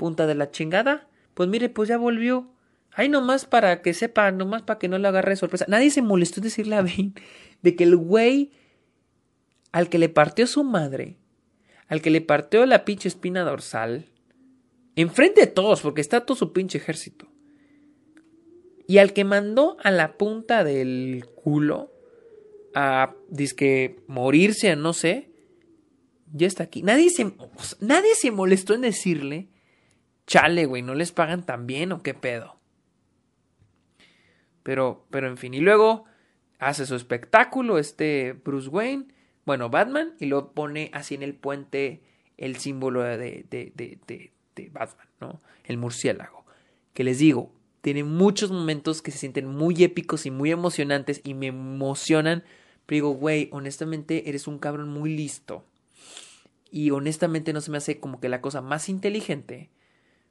punta 0.01 0.27
de 0.27 0.35
la 0.35 0.51
chingada. 0.51 1.07
Pues 1.35 1.51
mire, 1.51 1.69
pues 1.69 1.91
ya 1.91 1.99
volvió. 1.99 2.49
Ahí 2.93 3.11
nomás 3.11 3.45
para 3.45 3.83
que 3.83 3.93
sepa, 3.93 4.31
nomás 4.33 4.63
para 4.63 4.79
que 4.79 4.89
no 4.89 4.97
le 4.97 5.07
agarre 5.07 5.37
sorpresa. 5.37 5.67
Nadie 5.69 5.91
se 5.91 6.01
molestó 6.01 6.41
en 6.41 6.45
decirle 6.45 6.77
a 6.77 6.81
Bane 6.81 7.13
de 7.61 7.77
que 7.77 7.85
el 7.85 7.97
güey 7.99 8.51
al 9.73 9.91
que 9.91 9.99
le 9.99 10.09
partió 10.09 10.47
su 10.47 10.65
madre, 10.65 11.19
al 11.87 12.01
que 12.01 12.09
le 12.09 12.23
partió 12.23 12.65
la 12.65 12.87
pinche 12.87 13.09
espina 13.09 13.43
dorsal, 13.43 14.07
enfrente 14.97 15.43
de 15.43 15.47
todos, 15.49 15.83
porque 15.83 16.01
está 16.01 16.25
todo 16.25 16.35
su 16.35 16.55
pinche 16.55 16.79
ejército, 16.79 17.30
y 18.91 18.99
al 18.99 19.13
que 19.13 19.23
mandó 19.23 19.77
a 19.85 19.93
la 19.93 20.19
punta 20.19 20.65
del 20.65 21.25
culo 21.37 21.93
a 22.75 23.15
disque 23.29 24.01
morirse, 24.09 24.75
no 24.75 24.95
sé, 24.95 25.31
ya 26.33 26.49
está 26.49 26.65
aquí. 26.65 26.83
Nadie 26.83 27.11
se, 27.11 27.33
nadie 27.79 28.17
se 28.17 28.33
molestó 28.33 28.75
en 28.75 28.81
decirle 28.81 29.49
chale, 30.27 30.67
güey, 30.67 30.83
no 30.83 30.97
les 30.97 31.13
pagan 31.13 31.47
tan 31.47 31.69
bien 31.69 31.93
o 31.93 32.03
qué 32.03 32.15
pedo. 32.15 32.59
Pero, 34.65 35.07
pero 35.09 35.29
en 35.29 35.37
fin, 35.37 35.55
y 35.55 35.61
luego 35.61 36.07
hace 36.59 36.85
su 36.85 36.97
espectáculo 36.97 37.79
este 37.79 38.33
Bruce 38.33 38.71
Wayne, 38.71 39.07
bueno, 39.47 39.71
Batman, 39.71 40.17
y 40.19 40.27
lo 40.27 40.51
pone 40.51 40.91
así 40.93 41.15
en 41.15 41.23
el 41.23 41.37
puente 41.37 42.03
el 42.39 42.57
símbolo 42.57 43.05
de, 43.05 43.17
de, 43.17 43.73
de, 43.73 44.33
de, 44.57 44.69
Batman, 44.71 45.07
¿no? 45.21 45.41
El 45.63 45.79
murciélago. 45.79 46.45
Que 46.93 47.05
les 47.05 47.21
digo, 47.21 47.55
tiene 47.81 48.05
muchos 48.05 48.51
momentos 48.51 49.03
que 49.03 49.11
se 49.11 49.19
sienten 49.19 49.47
muy 49.47 49.83
épicos 49.83 50.27
y 50.27 50.31
muy 50.31 50.51
emocionantes 50.51 51.21
y 51.25 51.35
me 51.35 51.47
emocionan. 51.47 52.45
Pero 52.87 52.97
digo, 52.97 53.11
güey, 53.11 53.49
honestamente 53.53 54.29
eres 54.29 54.47
un 54.47 54.59
cabrón 54.59 54.89
muy 54.91 55.15
listo. 55.17 55.65
Y 56.71 56.91
honestamente 56.91 57.53
no 57.53 57.61
se 57.61 57.71
me 57.71 57.79
hace 57.79 57.99
como 57.99 58.21
que 58.21 58.29
la 58.29 58.41
cosa 58.41 58.61
más 58.61 58.89
inteligente 58.89 59.71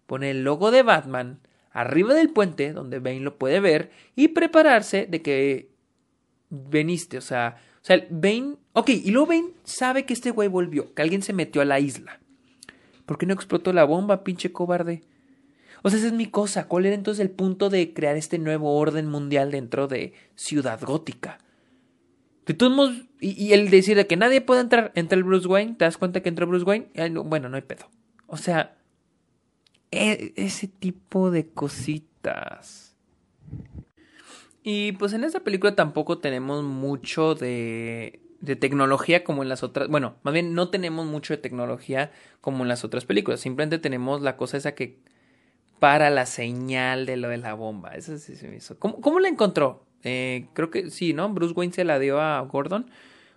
pone 0.05 0.31
el 0.31 0.43
logo 0.43 0.71
de 0.71 0.83
Batman 0.83 1.39
arriba 1.71 2.13
del 2.13 2.29
puente 2.29 2.73
donde 2.73 2.99
Bane 2.99 3.19
lo 3.19 3.37
puede 3.37 3.59
ver 3.59 3.91
y 4.15 4.29
prepararse 4.29 5.05
de 5.05 5.21
que 5.21 5.69
veniste, 6.49 7.17
o 7.17 7.21
sea, 7.21 7.61
o 7.81 7.85
sea, 7.85 8.05
Bane, 8.09 8.55
ok, 8.73 8.89
y 8.89 9.11
luego 9.11 9.27
Bane 9.27 9.51
sabe 9.63 10.05
que 10.05 10.13
este 10.13 10.31
güey 10.31 10.47
volvió, 10.47 10.93
que 10.93 11.01
alguien 11.01 11.21
se 11.21 11.33
metió 11.33 11.61
a 11.61 11.65
la 11.65 11.79
isla. 11.79 12.19
¿Por 13.05 13.17
qué 13.17 13.25
no 13.25 13.33
explotó 13.33 13.71
la 13.71 13.85
bomba, 13.85 14.23
pinche 14.23 14.51
cobarde? 14.51 15.03
O 15.81 15.89
sea, 15.89 15.99
esa 15.99 16.07
es 16.07 16.13
mi 16.13 16.27
cosa. 16.27 16.67
¿Cuál 16.67 16.85
era 16.85 16.95
entonces 16.95 17.21
el 17.21 17.31
punto 17.31 17.69
de 17.69 17.93
crear 17.93 18.17
este 18.17 18.39
nuevo 18.39 18.77
orden 18.77 19.07
mundial 19.07 19.51
dentro 19.51 19.87
de 19.87 20.13
Ciudad 20.35 20.81
Gótica? 20.81 21.39
De 22.45 22.53
todos 22.53 22.73
modos, 22.73 22.95
y, 23.19 23.53
el 23.53 23.69
decir 23.69 23.95
de 23.95 24.07
que 24.07 24.17
nadie 24.17 24.41
puede 24.41 24.61
entrar, 24.61 24.91
entre 24.95 25.17
el 25.17 25.23
Bruce 25.23 25.47
Wayne, 25.47 25.75
¿te 25.77 25.85
das 25.85 25.97
cuenta 25.97 26.21
que 26.21 26.29
entró 26.29 26.47
Bruce 26.47 26.65
Wayne? 26.65 26.87
bueno, 27.23 27.47
no 27.47 27.55
hay 27.55 27.61
pedo. 27.61 27.85
O 28.25 28.37
sea, 28.37 28.75
e, 29.91 30.33
ese 30.35 30.67
tipo 30.67 31.31
de 31.31 31.47
cositas. 31.47 32.95
Y 34.63 34.93
pues 34.93 35.13
en 35.13 35.23
esta 35.23 35.41
película 35.41 35.75
tampoco 35.75 36.17
tenemos 36.17 36.63
mucho 36.63 37.35
de, 37.35 38.21
de 38.41 38.55
tecnología 38.55 39.23
como 39.23 39.43
en 39.43 39.49
las 39.49 39.63
otras. 39.63 39.87
Bueno, 39.87 40.15
más 40.23 40.33
bien 40.33 40.53
no 40.53 40.69
tenemos 40.69 41.05
mucho 41.05 41.33
de 41.33 41.37
tecnología 41.37 42.11
como 42.41 42.63
en 42.63 42.69
las 42.69 42.83
otras 42.83 43.05
películas. 43.05 43.39
Simplemente 43.39 43.79
tenemos 43.79 44.21
la 44.21 44.37
cosa 44.37 44.57
esa 44.57 44.75
que 44.75 44.99
para 45.79 46.09
la 46.09 46.25
señal 46.25 47.05
de 47.05 47.17
lo 47.17 47.29
de 47.29 47.37
la 47.37 47.53
bomba. 47.53 47.91
Eso 47.95 48.17
sí 48.17 48.35
se 48.35 48.47
me 48.47 48.57
hizo. 48.57 48.77
¿Cómo, 48.77 49.01
cómo 49.01 49.19
la 49.19 49.27
encontró? 49.27 49.85
Eh, 50.03 50.47
creo 50.53 50.69
que 50.69 50.89
sí, 50.91 51.13
¿no? 51.13 51.29
Bruce 51.29 51.53
Wayne 51.53 51.73
se 51.73 51.83
la 51.83 51.99
dio 51.99 52.21
a 52.21 52.39
Gordon. 52.41 52.89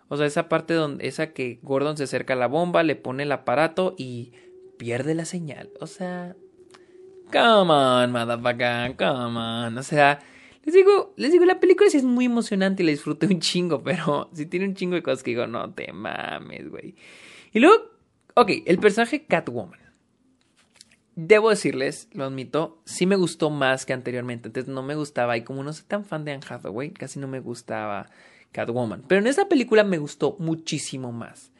O 0.08 0.16
sea, 0.16 0.26
esa 0.26 0.48
parte 0.48 0.74
donde 0.74 1.06
esa 1.06 1.32
que 1.32 1.58
Gordon 1.62 1.96
se 1.96 2.04
acerca 2.04 2.34
a 2.34 2.36
la 2.36 2.46
bomba, 2.46 2.82
le 2.82 2.96
pone 2.96 3.22
el 3.22 3.32
aparato 3.32 3.94
y 3.96 4.32
pierde 4.76 5.14
la 5.14 5.24
señal. 5.24 5.70
O 5.80 5.86
sea, 5.86 6.36
come 7.32 7.72
on, 7.72 8.12
motherfucker, 8.12 8.96
come 8.96 9.38
on. 9.38 9.78
O 9.78 9.82
sea, 9.82 10.20
les 10.64 10.74
digo, 10.74 11.14
les 11.16 11.32
digo, 11.32 11.44
la 11.44 11.60
película 11.60 11.88
sí 11.88 11.96
es 11.96 12.04
muy 12.04 12.26
emocionante 12.26 12.82
y 12.82 12.86
la 12.86 12.92
disfruté 12.92 13.26
un 13.26 13.40
chingo, 13.40 13.82
pero 13.82 14.28
sí 14.34 14.46
tiene 14.46 14.66
un 14.66 14.74
chingo 14.74 14.94
de 14.94 15.02
cosas 15.02 15.22
que 15.22 15.30
digo, 15.30 15.46
no 15.46 15.72
te 15.72 15.92
mames, 15.92 16.68
güey. 16.68 16.94
Y 17.52 17.60
luego, 17.60 17.76
ok, 18.34 18.50
el 18.66 18.78
personaje 18.78 19.24
Catwoman. 19.24 19.81
Debo 21.14 21.50
decirles, 21.50 22.08
lo 22.12 22.24
admito, 22.24 22.80
sí 22.86 23.04
me 23.04 23.16
gustó 23.16 23.50
más 23.50 23.84
que 23.84 23.92
anteriormente. 23.92 24.48
Entonces 24.48 24.72
no 24.72 24.82
me 24.82 24.94
gustaba. 24.94 25.36
Y 25.36 25.42
como 25.42 25.62
no 25.62 25.72
soy 25.72 25.84
tan 25.86 26.04
fan 26.04 26.24
de 26.24 26.32
Anne 26.32 26.44
Hathaway, 26.48 26.90
casi 26.90 27.18
no 27.18 27.28
me 27.28 27.40
gustaba 27.40 28.08
Catwoman. 28.52 29.02
Pero 29.08 29.20
en 29.20 29.26
esta 29.26 29.48
película 29.48 29.84
me 29.84 29.98
gustó 29.98 30.36
muchísimo 30.38 31.12
más. 31.12 31.52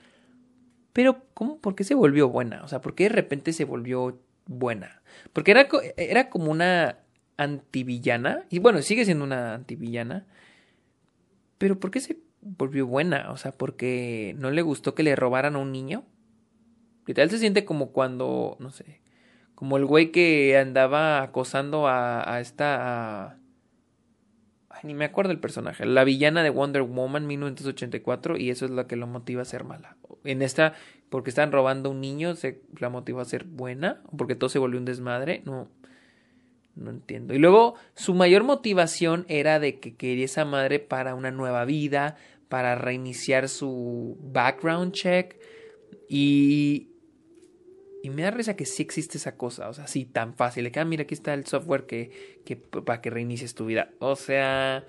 Pero, 0.93 1.25
¿cómo? 1.35 1.59
¿Por 1.59 1.75
qué 1.75 1.85
se 1.85 1.95
volvió 1.95 2.29
buena? 2.29 2.63
O 2.65 2.69
sea, 2.69 2.81
¿por 2.81 2.95
qué 2.95 3.05
de 3.05 3.11
repente 3.11 3.53
se 3.53 3.65
volvió 3.65 4.19
buena? 4.47 5.03
Porque 5.33 5.51
era, 5.51 5.69
era 5.97 6.31
como 6.31 6.51
una 6.51 6.99
antivillana. 7.37 8.45
Y 8.51 8.59
bueno, 8.59 8.81
sigue 8.83 9.05
siendo 9.05 9.25
una 9.25 9.55
antivillana. 9.55 10.27
Pero 11.59 11.79
¿por 11.79 11.91
qué 11.91 12.01
se 12.01 12.19
volvió 12.41 12.87
buena? 12.87 13.31
O 13.33 13.37
sea, 13.37 13.53
porque 13.53 14.35
no 14.39 14.51
le 14.51 14.63
gustó 14.63 14.95
que 14.95 15.03
le 15.03 15.17
robaran 15.17 15.57
a 15.57 15.59
un 15.59 15.73
niño. 15.73 16.05
Y 17.07 17.15
tal 17.15 17.31
se 17.31 17.39
siente 17.39 17.65
como 17.65 17.91
cuando, 17.93 18.57
no 18.61 18.71
sé, 18.71 19.02
como 19.55 19.77
el 19.77 19.85
güey 19.85 20.11
que 20.11 20.57
andaba 20.59 21.23
acosando 21.23 21.87
a, 21.87 22.41
esta... 22.41 23.39
Ay, 24.69 24.81
ni 24.85 24.95
me 24.95 25.05
acuerdo 25.05 25.33
el 25.33 25.39
personaje. 25.39 25.85
La 25.87 26.05
villana 26.05 26.43
de 26.43 26.51
Wonder 26.51 26.83
Woman 26.83 27.27
1984 27.27 28.37
y 28.37 28.51
eso 28.51 28.65
es 28.65 28.71
lo 28.71 28.87
que 28.87 28.97
lo 28.97 29.07
motiva 29.07 29.43
a 29.43 29.45
ser 29.45 29.65
mala. 29.65 29.97
En 30.25 30.43
esta, 30.43 30.75
porque 31.11 31.31
están 31.31 31.53
robando 31.53 31.89
a 31.89 31.93
un 31.93 32.01
niño, 32.01 32.35
se 32.35 32.63
la 32.79 32.89
motiva 32.89 33.23
a 33.23 33.27
ser 33.27 33.45
buena. 33.45 34.03
Porque 34.17 34.35
todo 34.35 34.51
se 34.51 34.59
volvió 34.59 34.79
un 34.79 34.85
desmadre. 34.85 35.43
No, 35.45 35.69
no 36.75 36.91
entiendo. 36.91 37.35
Y 37.35 37.39
luego 37.39 37.75
su 37.95 38.15
mayor 38.15 38.45
motivación 38.45 39.27
era 39.29 39.61
de 39.61 39.79
que 39.79 39.95
quería 39.95 40.25
esa 40.25 40.45
madre 40.45 40.79
para 40.79 41.15
una 41.15 41.31
nueva 41.31 41.65
vida, 41.65 42.17
para 42.49 42.75
reiniciar 42.75 43.49
su 43.49 44.17
background 44.21 44.93
check. 44.93 45.37
Y, 46.09 46.92
y 48.03 48.11
me 48.11 48.23
da 48.23 48.33
risa 48.33 48.57
que 48.57 48.67
sí 48.67 48.83
existe 48.83 49.17
esa 49.17 49.37
cosa, 49.37 49.69
o 49.69 49.73
sea, 49.73 49.87
sí, 49.87 50.05
tan 50.05 50.35
fácil. 50.35 50.65
Le 50.65 50.73
queda, 50.73 50.83
ah, 50.83 50.87
mira, 50.87 51.05
aquí 51.05 51.15
está 51.15 51.33
el 51.35 51.47
software 51.47 51.87
que, 51.87 52.41
que 52.45 52.57
para 52.57 53.01
que 53.01 53.11
reinicies 53.11 53.55
tu 53.55 53.67
vida. 53.67 53.91
O 54.01 54.17
sea... 54.17 54.85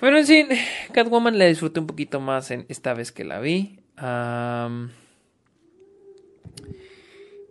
Pero 0.00 0.18
en 0.18 0.26
sí, 0.26 0.46
Catwoman 0.92 1.38
la 1.38 1.44
disfruté 1.44 1.78
un 1.78 1.86
poquito 1.86 2.18
más 2.18 2.50
en 2.50 2.66
esta 2.68 2.92
vez 2.92 3.12
que 3.12 3.22
la 3.22 3.38
vi. 3.38 3.78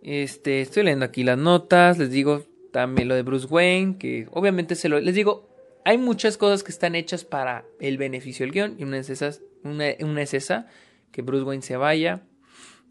este, 0.02 0.60
estoy 0.60 0.82
leyendo 0.82 1.06
aquí 1.06 1.24
las 1.24 1.38
notas. 1.38 1.98
Les 1.98 2.10
digo 2.10 2.44
también 2.72 3.08
lo 3.08 3.14
de 3.14 3.22
Bruce 3.22 3.46
Wayne, 3.46 3.96
que 3.96 4.28
obviamente 4.32 4.74
se 4.74 4.90
lo... 4.90 5.00
Les 5.00 5.14
digo, 5.14 5.48
hay 5.86 5.96
muchas 5.96 6.36
cosas 6.36 6.62
que 6.62 6.72
están 6.72 6.94
hechas 6.94 7.24
para 7.24 7.64
el 7.80 7.96
beneficio 7.96 8.44
del 8.44 8.52
guion. 8.52 8.76
Y 8.78 8.84
una 8.84 8.98
es, 8.98 9.08
esa, 9.08 9.30
una, 9.62 9.86
una 10.00 10.20
es 10.20 10.34
esa, 10.34 10.68
que 11.10 11.22
Bruce 11.22 11.44
Wayne 11.44 11.62
se 11.62 11.78
vaya 11.78 12.22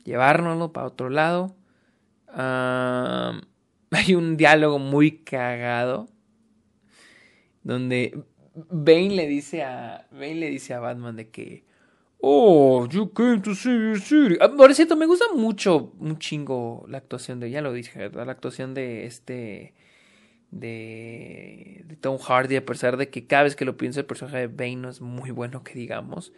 llevárnoslo 0.03 0.73
para 0.73 0.87
otro 0.87 1.09
lado. 1.09 1.55
hay 2.35 4.15
un 4.15 4.37
diálogo 4.37 4.79
muy 4.79 5.19
cagado 5.19 6.07
donde 7.61 8.23
Bane 8.55 9.11
le 9.11 9.27
dice 9.27 9.63
a 9.63 10.07
Bane 10.11 10.35
le 10.35 10.49
dice 10.49 10.73
a 10.73 10.79
Batman 10.79 11.15
de 11.15 11.29
que 11.29 11.63
Oh, 12.25 12.87
you 12.87 13.11
came 13.11 13.41
to 13.41 13.53
see 13.53 13.69
your 13.69 13.99
city. 13.99 14.37
Ah, 14.39 14.47
por 14.47 14.73
cierto, 14.73 14.95
me 14.95 15.05
gusta 15.05 15.25
mucho, 15.35 15.91
un 15.99 16.17
chingo 16.19 16.85
la 16.87 16.97
actuación 16.97 17.41
de, 17.41 17.51
ya 17.51 17.61
lo 17.61 17.73
dije, 17.73 18.09
la 18.11 18.31
actuación 18.31 18.73
de 18.73 19.05
este, 19.05 19.73
de, 20.49 21.83
de 21.85 21.95
Tom 21.97 22.17
Hardy, 22.17 22.55
a 22.55 22.65
pesar 22.65 22.95
de 22.95 23.09
que 23.09 23.27
cada 23.27 23.43
vez 23.43 23.57
que 23.57 23.65
lo 23.65 23.75
pienso 23.75 23.99
el 23.99 24.05
personaje 24.05 24.37
de 24.37 24.47
Bane 24.47 24.77
no 24.77 24.89
es 24.89 25.01
muy 25.01 25.31
bueno 25.31 25.65
que 25.65 25.73
digamos 25.73 26.31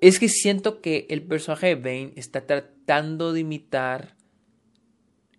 es 0.00 0.18
que 0.18 0.28
siento 0.28 0.80
que 0.80 1.06
el 1.10 1.22
personaje 1.22 1.68
de 1.68 1.74
Bane 1.74 2.12
está 2.16 2.46
tratando 2.46 3.32
de 3.32 3.40
imitar 3.40 4.16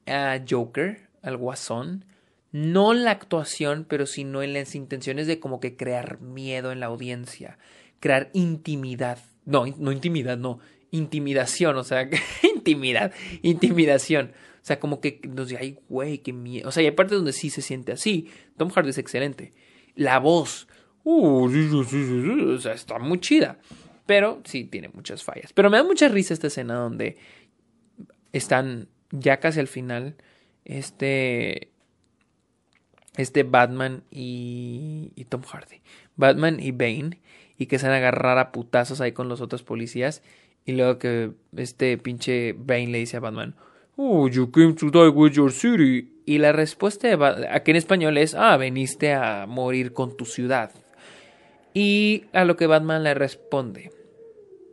a 0.05 0.39
Joker, 0.47 1.09
al 1.21 1.37
Guasón. 1.37 2.05
No 2.51 2.93
la 2.93 3.11
actuación, 3.11 3.85
pero 3.87 4.05
sino 4.05 4.43
en 4.43 4.53
las 4.53 4.75
intenciones 4.75 5.25
de 5.25 5.39
como 5.39 5.59
que 5.59 5.77
crear 5.77 6.19
miedo 6.21 6.71
en 6.71 6.79
la 6.79 6.87
audiencia, 6.87 7.57
crear 7.99 8.29
intimidad. 8.33 9.19
No, 9.45 9.65
no 9.65 9.91
intimidad, 9.91 10.37
no, 10.37 10.59
intimidación, 10.91 11.77
o 11.77 11.83
sea, 11.83 12.09
intimidad, 12.55 13.13
intimidación. 13.41 14.33
O 14.61 14.65
sea, 14.65 14.79
como 14.79 15.01
que 15.01 15.21
nos 15.27 15.47
dice, 15.47 15.61
ay, 15.61 15.79
güey, 15.89 16.19
qué 16.19 16.33
miedo. 16.33 16.69
O 16.69 16.71
sea, 16.71 16.83
y 16.83 16.85
hay 16.85 16.91
partes 16.91 17.17
donde 17.17 17.33
sí 17.33 17.49
se 17.49 17.63
siente 17.63 17.93
así. 17.93 18.29
Tom 18.57 18.69
Hardy 18.69 18.91
es 18.91 18.99
excelente. 18.99 19.53
La 19.95 20.19
voz, 20.19 20.67
uh, 21.03 21.45
o 21.45 22.59
sea, 22.59 22.73
está 22.73 22.99
muy 22.99 23.19
chida. 23.19 23.57
Pero 24.11 24.41
sí 24.43 24.65
tiene 24.65 24.89
muchas 24.89 25.23
fallas. 25.23 25.53
Pero 25.53 25.69
me 25.69 25.77
da 25.77 25.85
mucha 25.85 26.09
risa 26.09 26.33
esta 26.33 26.47
escena 26.47 26.73
donde 26.73 27.15
están 28.33 28.89
ya 29.11 29.39
casi 29.39 29.61
al 29.61 29.69
final. 29.69 30.17
Este. 30.65 31.69
Este 33.15 33.43
Batman 33.43 34.03
y, 34.11 35.13
Tom 35.29 35.43
Hardy. 35.43 35.77
Batman 36.17 36.59
y 36.59 36.71
Bane. 36.73 37.21
Y 37.57 37.67
que 37.67 37.79
se 37.79 37.85
van 37.85 37.93
a 37.93 37.97
agarrar 37.99 38.37
a 38.37 38.51
putazos 38.51 38.99
ahí 38.99 39.13
con 39.13 39.29
los 39.29 39.39
otros 39.39 39.63
policías. 39.63 40.23
Y 40.65 40.73
luego 40.73 40.99
que 40.99 41.31
este 41.55 41.97
pinche 41.97 42.51
Bane 42.51 42.87
le 42.87 42.97
dice 42.97 43.15
a 43.15 43.21
Batman. 43.21 43.55
Oh, 43.95 44.27
you 44.27 44.51
came 44.51 44.73
to 44.73 44.89
die 44.91 45.07
with 45.07 45.31
your 45.31 45.53
city. 45.53 46.21
Y 46.25 46.39
la 46.39 46.51
respuesta 46.51 47.07
de 47.07 47.47
aquí 47.49 47.71
en 47.71 47.77
español 47.77 48.17
es, 48.17 48.35
ah, 48.35 48.57
veniste 48.57 49.13
a 49.13 49.45
morir 49.47 49.93
con 49.93 50.17
tu 50.17 50.25
ciudad. 50.25 50.71
Y 51.73 52.25
a 52.33 52.43
lo 52.43 52.57
que 52.57 52.67
Batman 52.67 53.03
le 53.03 53.13
responde, 53.13 53.91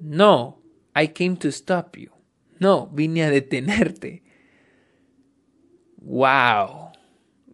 no, 0.00 0.62
I 0.94 1.08
came 1.08 1.36
to 1.36 1.48
stop 1.48 1.96
you. 1.96 2.10
No, 2.58 2.88
vine 2.92 3.24
a 3.24 3.30
detenerte. 3.30 4.22
Wow. 5.96 6.92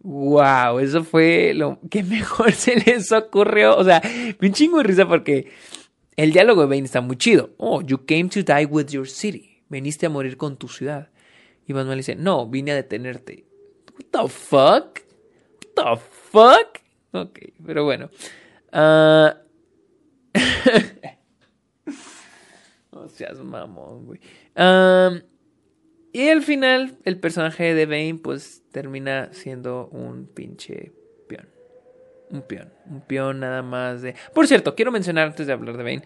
Wow, 0.01 0.79
eso 0.79 1.03
fue 1.03 1.53
lo 1.55 1.79
que 1.89 2.03
mejor 2.03 2.51
se 2.51 2.75
les 2.75 3.11
ocurrió. 3.11 3.77
O 3.77 3.83
sea, 3.83 4.01
me 4.39 4.51
chingo 4.51 4.77
de 4.77 4.83
risa 4.83 5.07
porque 5.07 5.51
el 6.15 6.31
diálogo 6.31 6.61
de 6.61 6.67
Bane 6.67 6.85
está 6.85 7.01
muy 7.01 7.17
chido. 7.17 7.51
Oh, 7.57 7.81
you 7.81 8.05
came 8.05 8.29
to 8.29 8.43
die 8.43 8.65
with 8.65 8.87
your 8.87 9.07
city. 9.07 9.63
Veniste 9.69 10.05
a 10.05 10.09
morir 10.09 10.37
con 10.37 10.57
tu 10.57 10.67
ciudad. 10.67 11.09
Y 11.67 11.73
Manuel 11.73 11.97
dice, 11.97 12.15
no, 12.15 12.47
vine 12.47 12.71
a 12.71 12.75
detenerte. 12.75 13.45
What 13.93 14.05
the 14.11 14.29
fuck? 14.29 14.99
What 15.75 15.97
the 15.97 16.01
fuck? 16.31 16.81
Ok, 17.11 17.39
pero 17.65 17.83
bueno. 17.83 18.09
Ah, 18.71 19.37
No 22.95 23.09
seas 23.09 23.37
mamón, 23.43 24.05
güey. 24.05 24.19
y 26.13 26.29
al 26.29 26.41
final, 26.43 26.97
el 27.03 27.19
personaje 27.19 27.73
de 27.73 27.85
Bane, 27.85 28.19
pues 28.23 28.63
termina 28.71 29.33
siendo 29.33 29.89
un 29.89 30.27
pinche 30.27 30.93
peón. 31.27 31.49
Un 32.29 32.41
peón. 32.43 32.71
Un 32.89 33.01
peón 33.01 33.41
nada 33.41 33.61
más 33.61 34.01
de. 34.01 34.15
Por 34.33 34.47
cierto, 34.47 34.75
quiero 34.75 34.93
mencionar 34.93 35.27
antes 35.27 35.45
de 35.45 35.51
hablar 35.51 35.75
de 35.75 35.83
Bane. 35.83 36.03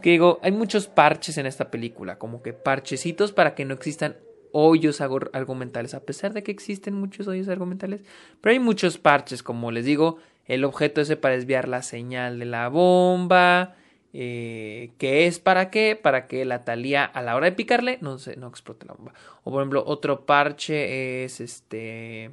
Que 0.00 0.12
digo, 0.12 0.40
hay 0.42 0.50
muchos 0.50 0.86
parches 0.86 1.36
en 1.36 1.44
esta 1.44 1.70
película. 1.70 2.18
Como 2.18 2.40
que 2.40 2.54
parchecitos 2.54 3.32
para 3.32 3.54
que 3.54 3.66
no 3.66 3.74
existan 3.74 4.16
hoyos 4.50 5.02
argumentales. 5.02 5.92
A 5.92 6.00
pesar 6.00 6.32
de 6.32 6.42
que 6.42 6.52
existen 6.52 6.94
muchos 6.94 7.28
hoyos 7.28 7.48
argumentales. 7.48 8.00
Pero 8.40 8.52
hay 8.54 8.60
muchos 8.60 8.96
parches, 8.96 9.42
como 9.42 9.72
les 9.72 9.84
digo. 9.84 10.16
El 10.46 10.64
objeto 10.64 11.02
ese 11.02 11.18
para 11.18 11.34
desviar 11.34 11.68
la 11.68 11.82
señal 11.82 12.38
de 12.38 12.46
la 12.46 12.68
bomba 12.68 13.76
eh, 14.12 14.92
es 14.98 15.38
para 15.38 15.70
qué, 15.70 15.98
para 16.00 16.26
que 16.26 16.44
la 16.44 16.64
talía 16.64 17.04
a 17.04 17.22
la 17.22 17.36
hora 17.36 17.46
de 17.46 17.52
picarle 17.52 17.98
no, 18.00 18.18
se, 18.18 18.36
no 18.36 18.48
explote 18.48 18.86
la 18.86 18.94
bomba. 18.94 19.14
O 19.44 19.50
por 19.50 19.62
ejemplo, 19.62 19.84
otro 19.86 20.26
parche 20.26 21.24
es 21.24 21.40
este, 21.40 22.32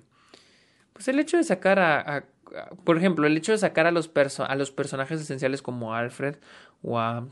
pues 0.94 1.08
el 1.08 1.20
hecho 1.20 1.38
de 1.38 1.44
sacar 1.44 1.80
a, 1.80 2.26
por 2.84 2.98
ejemplo, 2.98 3.28
el 3.28 3.38
hecho 3.38 3.52
de 3.52 3.58
sacar 3.58 3.86
a 3.86 3.92
los, 3.92 4.12
a 4.40 4.56
los 4.56 4.72
personajes 4.72 5.22
esenciales 5.22 5.62
como 5.62 5.94
Alfred 5.94 6.38
o 6.82 7.00
a 7.00 7.28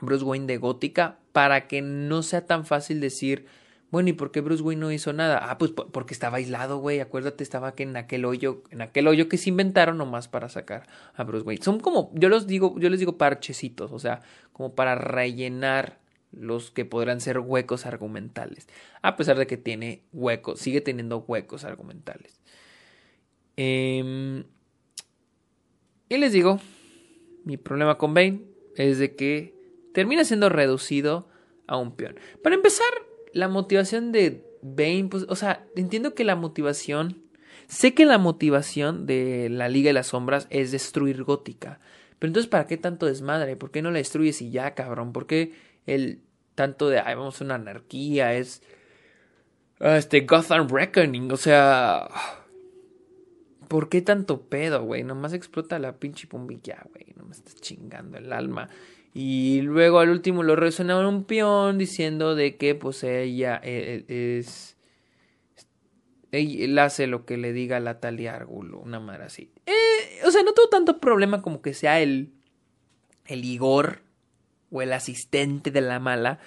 Bruce 0.00 0.24
Wayne 0.24 0.46
de 0.46 0.58
Gótica 0.58 1.18
para 1.32 1.68
que 1.68 1.82
no 1.82 2.22
sea 2.22 2.46
tan 2.46 2.66
fácil 2.66 3.00
decir 3.00 3.46
bueno, 3.90 4.08
¿y 4.08 4.12
por 4.12 4.32
qué 4.32 4.40
Bruce 4.40 4.62
Wayne 4.62 4.80
no 4.80 4.90
hizo 4.90 5.12
nada? 5.12 5.50
Ah, 5.50 5.58
pues 5.58 5.70
porque 5.70 6.12
estaba 6.12 6.38
aislado, 6.38 6.78
güey. 6.78 7.00
Acuérdate, 7.00 7.44
estaba 7.44 7.74
que 7.74 7.84
en 7.84 7.96
aquel 7.96 8.24
hoyo, 8.24 8.64
en 8.70 8.82
aquel 8.82 9.06
hoyo 9.06 9.28
que 9.28 9.38
se 9.38 9.50
inventaron 9.50 9.96
nomás 9.96 10.26
para 10.26 10.48
sacar 10.48 10.86
a 11.14 11.22
Bruce 11.22 11.44
Wayne. 11.46 11.62
Son 11.62 11.78
como, 11.78 12.10
yo 12.14 12.28
los 12.28 12.46
digo, 12.46 12.74
yo 12.78 12.90
les 12.90 12.98
digo 12.98 13.16
parchecitos, 13.16 13.92
o 13.92 13.98
sea, 13.98 14.22
como 14.52 14.74
para 14.74 14.96
rellenar 14.96 16.00
los 16.32 16.70
que 16.70 16.84
podrán 16.84 17.20
ser 17.20 17.38
huecos 17.38 17.86
argumentales. 17.86 18.68
A 19.02 19.16
pesar 19.16 19.38
de 19.38 19.46
que 19.46 19.56
tiene 19.56 20.02
huecos, 20.12 20.60
sigue 20.60 20.80
teniendo 20.80 21.24
huecos 21.26 21.64
argumentales. 21.64 22.40
Em, 23.56 24.44
y 26.08 26.16
les 26.18 26.32
digo, 26.32 26.60
mi 27.44 27.56
problema 27.56 27.96
con 27.98 28.14
Bane 28.14 28.42
es 28.74 28.98
de 28.98 29.14
que 29.14 29.54
termina 29.94 30.24
siendo 30.24 30.48
reducido 30.48 31.28
a 31.66 31.76
un 31.76 31.96
peón. 31.96 32.18
Para 32.42 32.56
empezar, 32.56 32.86
la 33.36 33.48
motivación 33.48 34.12
de 34.12 34.44
Bane, 34.62 35.08
pues, 35.10 35.26
o 35.28 35.36
sea, 35.36 35.66
entiendo 35.76 36.14
que 36.14 36.24
la 36.24 36.36
motivación, 36.36 37.22
sé 37.68 37.92
que 37.92 38.06
la 38.06 38.16
motivación 38.16 39.06
de 39.06 39.48
la 39.50 39.68
Liga 39.68 39.90
de 39.90 39.92
las 39.92 40.08
Sombras 40.08 40.46
es 40.48 40.72
destruir 40.72 41.22
Gótica, 41.22 41.78
pero 42.18 42.30
entonces, 42.30 42.48
¿para 42.48 42.66
qué 42.66 42.78
tanto 42.78 43.04
desmadre? 43.04 43.56
¿Por 43.56 43.70
qué 43.70 43.82
no 43.82 43.90
la 43.90 43.98
destruyes 43.98 44.40
y 44.40 44.50
ya, 44.50 44.74
cabrón? 44.74 45.12
¿Por 45.12 45.26
qué 45.26 45.52
el 45.84 46.20
tanto 46.54 46.88
de, 46.88 46.98
ay, 46.98 47.14
vamos 47.14 47.38
a 47.40 47.44
una 47.44 47.56
anarquía, 47.56 48.32
es, 48.34 48.62
ah, 49.80 49.98
este, 49.98 50.20
Gotham 50.20 50.68
Reckoning, 50.68 51.30
o 51.30 51.36
sea, 51.36 52.08
¿Por 53.68 53.88
qué 53.88 54.00
tanto 54.00 54.42
pedo, 54.42 54.84
güey? 54.84 55.02
Nomás 55.02 55.32
explota 55.32 55.78
la 55.78 55.96
pinche 55.96 56.28
bombilla, 56.30 56.86
güey. 56.92 57.14
No 57.16 57.24
me 57.24 57.32
estás 57.32 57.56
chingando 57.56 58.16
el 58.16 58.32
alma. 58.32 58.68
Y 59.18 59.62
luego 59.62 60.00
al 60.00 60.10
último 60.10 60.42
lo 60.42 60.56
resuena 60.56 61.08
un 61.08 61.24
peón 61.24 61.78
diciendo 61.78 62.34
de 62.34 62.58
que 62.58 62.74
pues 62.74 63.02
ella 63.02 63.58
eh, 63.64 64.04
eh, 64.08 64.38
es... 64.40 64.76
Él 66.32 66.78
hace 66.78 67.06
lo 67.06 67.24
que 67.24 67.38
le 67.38 67.54
diga 67.54 67.80
la 67.80 67.98
Talia 67.98 68.34
Argulo, 68.34 68.78
una 68.78 69.00
madre 69.00 69.24
así. 69.24 69.50
Eh, 69.64 70.20
o 70.26 70.30
sea, 70.30 70.42
no 70.42 70.52
tengo 70.52 70.68
tanto 70.68 71.00
problema 71.00 71.40
como 71.40 71.62
que 71.62 71.72
sea 71.72 72.02
el, 72.02 72.34
el 73.24 73.46
Igor 73.46 74.02
o 74.70 74.82
el 74.82 74.92
asistente 74.92 75.70
de 75.70 75.80
la 75.80 75.98
mala. 75.98 76.38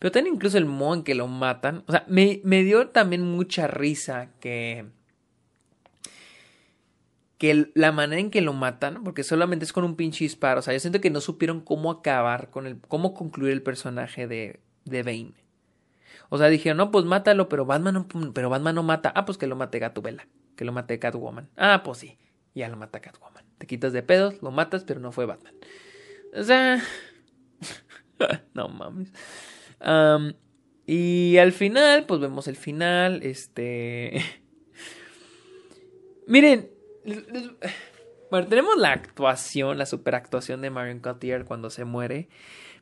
Pero 0.00 0.10
también 0.10 0.34
incluso 0.34 0.58
el 0.58 0.66
modo 0.66 0.94
en 0.94 1.02
que 1.04 1.14
lo 1.14 1.28
matan. 1.28 1.84
O 1.86 1.92
sea, 1.92 2.04
me, 2.08 2.40
me 2.42 2.64
dio 2.64 2.88
también 2.88 3.22
mucha 3.22 3.68
risa 3.68 4.32
que 4.40 4.86
que 7.42 7.72
la 7.74 7.90
manera 7.90 8.20
en 8.20 8.30
que 8.30 8.40
lo 8.40 8.52
matan, 8.52 9.02
porque 9.02 9.24
solamente 9.24 9.64
es 9.64 9.72
con 9.72 9.82
un 9.82 9.96
pinche 9.96 10.22
disparo, 10.22 10.60
o 10.60 10.62
sea, 10.62 10.74
yo 10.74 10.78
siento 10.78 11.00
que 11.00 11.10
no 11.10 11.20
supieron 11.20 11.60
cómo 11.60 11.90
acabar 11.90 12.50
con 12.50 12.68
el, 12.68 12.78
cómo 12.82 13.14
concluir 13.14 13.52
el 13.52 13.64
personaje 13.64 14.28
de, 14.28 14.60
de 14.84 15.02
Bane. 15.02 15.34
O 16.28 16.38
sea, 16.38 16.46
dijeron, 16.46 16.76
no, 16.76 16.92
pues 16.92 17.04
mátalo, 17.04 17.48
pero 17.48 17.66
Batman 17.66 17.94
no, 17.94 18.32
pero 18.32 18.48
Batman 18.48 18.76
no 18.76 18.84
mata. 18.84 19.12
Ah, 19.16 19.24
pues 19.24 19.38
que 19.38 19.48
lo 19.48 19.56
mate 19.56 19.80
Gatubela, 19.80 20.28
que 20.54 20.64
lo 20.64 20.70
mate 20.70 21.00
Catwoman. 21.00 21.48
Ah, 21.56 21.82
pues 21.84 21.98
sí, 21.98 22.16
ya 22.54 22.68
lo 22.68 22.76
mata 22.76 23.00
Catwoman. 23.00 23.44
Te 23.58 23.66
quitas 23.66 23.92
de 23.92 24.04
pedos, 24.04 24.40
lo 24.40 24.52
matas, 24.52 24.84
pero 24.84 25.00
no 25.00 25.10
fue 25.10 25.26
Batman. 25.26 25.54
O 26.34 26.44
sea, 26.44 26.80
no 28.54 28.68
mames. 28.68 29.12
y 30.86 31.38
al 31.38 31.50
final, 31.50 32.06
pues 32.06 32.20
vemos 32.20 32.46
el 32.46 32.54
final, 32.54 33.20
este... 33.24 34.22
Miren, 36.28 36.70
bueno, 38.30 38.46
tenemos 38.48 38.76
la 38.78 38.92
actuación, 38.92 39.78
la 39.78 39.86
superactuación 39.86 40.60
de 40.60 40.70
Marion 40.70 41.00
Cotillard 41.00 41.44
cuando 41.44 41.70
se 41.70 41.84
muere. 41.84 42.28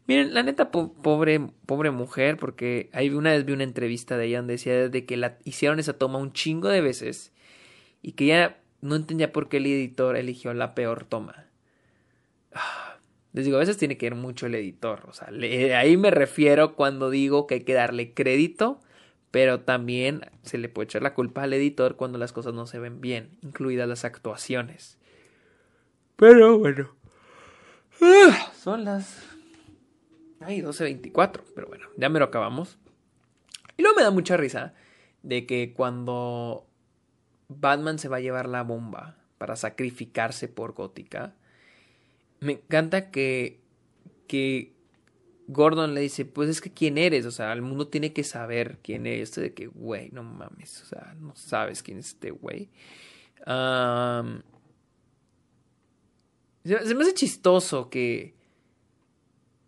Miren, 0.06 0.34
la 0.34 0.42
neta, 0.42 0.70
pobre, 0.70 1.40
pobre 1.66 1.90
mujer, 1.90 2.36
porque 2.36 2.90
ahí 2.92 3.10
una 3.10 3.30
vez 3.32 3.44
vi 3.44 3.52
una 3.52 3.64
entrevista 3.64 4.16
de 4.16 4.26
ella 4.26 4.38
donde 4.38 4.54
decía 4.54 4.88
de 4.88 5.06
que 5.06 5.16
la 5.16 5.38
hicieron 5.44 5.78
esa 5.78 5.92
toma 5.92 6.18
un 6.18 6.32
chingo 6.32 6.68
de 6.68 6.80
veces 6.80 7.32
y 8.02 8.12
que 8.12 8.26
ya 8.26 8.60
no 8.80 8.96
entendía 8.96 9.32
por 9.32 9.48
qué 9.48 9.58
el 9.58 9.66
editor 9.66 10.16
eligió 10.16 10.52
la 10.54 10.74
peor 10.74 11.04
toma. 11.04 11.46
Les 13.32 13.44
digo, 13.44 13.58
a 13.58 13.60
veces 13.60 13.76
tiene 13.76 13.96
que 13.96 14.06
ir 14.06 14.14
mucho 14.14 14.46
el 14.46 14.54
editor. 14.56 15.02
O 15.08 15.12
sea, 15.12 15.28
ahí 15.78 15.96
me 15.96 16.10
refiero 16.10 16.74
cuando 16.74 17.10
digo 17.10 17.46
que 17.46 17.56
hay 17.56 17.60
que 17.60 17.74
darle 17.74 18.12
crédito 18.12 18.80
pero 19.30 19.60
también 19.60 20.22
se 20.42 20.58
le 20.58 20.68
puede 20.68 20.86
echar 20.86 21.02
la 21.02 21.14
culpa 21.14 21.42
al 21.42 21.52
editor 21.52 21.96
cuando 21.96 22.18
las 22.18 22.32
cosas 22.32 22.54
no 22.54 22.66
se 22.66 22.78
ven 22.78 23.00
bien, 23.00 23.38
incluidas 23.42 23.88
las 23.88 24.04
actuaciones. 24.04 24.98
Pero 26.16 26.58
bueno. 26.58 26.94
Ah, 28.02 28.52
son 28.56 28.84
las... 28.84 29.24
Ay, 30.40 30.62
12.24, 30.62 31.42
pero 31.54 31.68
bueno, 31.68 31.88
ya 31.96 32.08
me 32.08 32.18
lo 32.18 32.24
acabamos. 32.24 32.78
Y 33.76 33.82
luego 33.82 33.96
me 33.96 34.02
da 34.02 34.10
mucha 34.10 34.36
risa 34.36 34.74
de 35.22 35.46
que 35.46 35.74
cuando 35.74 36.66
Batman 37.48 37.98
se 37.98 38.08
va 38.08 38.16
a 38.16 38.20
llevar 38.20 38.48
la 38.48 38.62
bomba 38.62 39.16
para 39.38 39.56
sacrificarse 39.56 40.48
por 40.48 40.72
Gótica, 40.72 41.34
me 42.40 42.52
encanta 42.52 43.10
que, 43.10 43.60
que 44.26 44.74
Gordon 45.52 45.94
le 45.94 46.00
dice, 46.00 46.24
pues 46.24 46.48
es 46.48 46.60
que 46.60 46.72
quién 46.72 46.96
eres, 46.96 47.26
o 47.26 47.30
sea, 47.30 47.52
el 47.52 47.62
mundo 47.62 47.88
tiene 47.88 48.12
que 48.12 48.24
saber 48.24 48.78
quién 48.82 49.06
eres, 49.06 49.34
de 49.34 49.52
que, 49.52 49.66
güey, 49.66 50.10
no 50.12 50.22
mames, 50.22 50.82
o 50.82 50.86
sea, 50.86 51.14
no 51.20 51.34
sabes 51.34 51.82
quién 51.82 51.98
es 51.98 52.08
este 52.08 52.30
güey. 52.30 52.70
se, 53.44 53.52
me 56.94 57.02
hace 57.02 57.14
chistoso 57.14 57.90
que... 57.90 58.34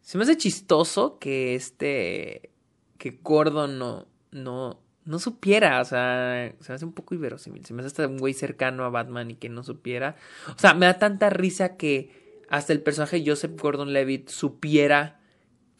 Se 0.00 0.18
me 0.18 0.24
hace 0.24 0.36
chistoso 0.36 1.18
que 1.18 1.54
este... 1.54 2.50
Que 2.98 3.18
Gordon 3.22 3.78
no... 3.78 4.06
No, 4.30 4.80
no 5.04 5.18
supiera, 5.18 5.80
o 5.80 5.84
sea, 5.84 6.54
se 6.60 6.72
me 6.72 6.74
hace 6.74 6.84
un 6.84 6.92
poco 6.92 7.14
inverosímil. 7.14 7.66
Se 7.66 7.74
me 7.74 7.80
hace 7.80 7.88
hasta 7.88 8.06
un 8.06 8.18
güey 8.18 8.32
cercano 8.34 8.84
a 8.84 8.88
Batman 8.88 9.30
y 9.32 9.34
que 9.34 9.48
no 9.48 9.62
supiera. 9.62 10.16
O 10.54 10.59
sea, 10.59 10.72
me 10.74 10.86
da 10.86 10.98
tanta 10.98 11.28
risa 11.28 11.76
que 11.76 12.44
hasta 12.48 12.72
el 12.72 12.82
personaje 12.82 13.22
Joseph 13.26 13.60
Gordon 13.60 13.92
Levitt 13.92 14.28
supiera 14.28 15.22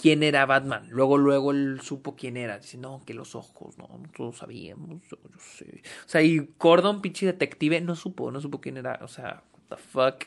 quién 0.02 0.24
era 0.24 0.44
Batman. 0.46 0.88
Luego, 0.90 1.16
luego 1.16 1.52
él 1.52 1.80
supo 1.80 2.16
quién 2.16 2.36
era. 2.36 2.58
Dice, 2.58 2.76
no, 2.76 3.04
que 3.06 3.14
los 3.14 3.36
ojos, 3.36 3.78
no, 3.78 4.02
todos 4.16 4.38
sabíamos, 4.38 5.00
yo, 5.08 5.16
sé. 5.38 5.80
O 6.04 6.08
sea, 6.08 6.22
y 6.22 6.50
Gordon, 6.58 7.00
pinche 7.00 7.24
detective, 7.24 7.80
no 7.80 7.94
supo, 7.94 8.32
no 8.32 8.40
supo 8.40 8.60
quién 8.60 8.76
era. 8.76 8.98
O 9.02 9.08
sea, 9.08 9.44
what 9.52 9.76
the 9.76 9.76
fuck. 9.76 10.24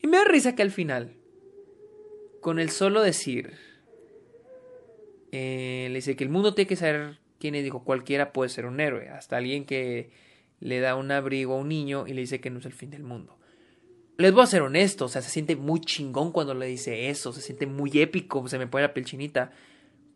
Y 0.00 0.06
me 0.06 0.18
da 0.18 0.24
risa 0.24 0.54
que 0.54 0.62
al 0.62 0.70
final, 0.70 1.16
con 2.40 2.60
el 2.60 2.70
solo 2.70 3.02
decir, 3.02 3.54
eh, 5.32 5.88
le 5.90 5.96
dice 5.96 6.14
que 6.14 6.22
el 6.22 6.30
mundo 6.30 6.54
tiene 6.54 6.68
que 6.68 6.76
saber 6.76 7.18
quién 7.40 7.56
es. 7.56 7.64
Dijo, 7.64 7.82
cualquiera 7.82 8.32
puede 8.32 8.48
ser 8.48 8.64
un 8.64 8.78
héroe. 8.78 9.08
Hasta 9.08 9.38
alguien 9.38 9.64
que 9.64 10.10
le 10.60 10.78
da 10.78 10.94
un 10.94 11.10
abrigo 11.10 11.54
a 11.54 11.56
un 11.56 11.68
niño 11.68 12.06
y 12.06 12.12
le 12.12 12.20
dice 12.20 12.40
que 12.40 12.50
no 12.50 12.60
es 12.60 12.66
el 12.66 12.72
fin 12.72 12.90
del 12.90 13.02
mundo 13.02 13.36
les 14.16 14.32
voy 14.32 14.42
a 14.42 14.46
ser 14.46 14.62
honesto, 14.62 15.06
o 15.06 15.08
sea, 15.08 15.22
se 15.22 15.30
siente 15.30 15.56
muy 15.56 15.80
chingón 15.80 16.30
cuando 16.32 16.54
le 16.54 16.66
dice 16.66 17.10
eso, 17.10 17.32
se 17.32 17.40
siente 17.40 17.66
muy 17.66 17.90
épico, 18.00 18.46
se 18.48 18.58
me 18.58 18.66
pone 18.66 18.82
la 18.82 18.94
piel 18.94 19.06
chinita. 19.06 19.50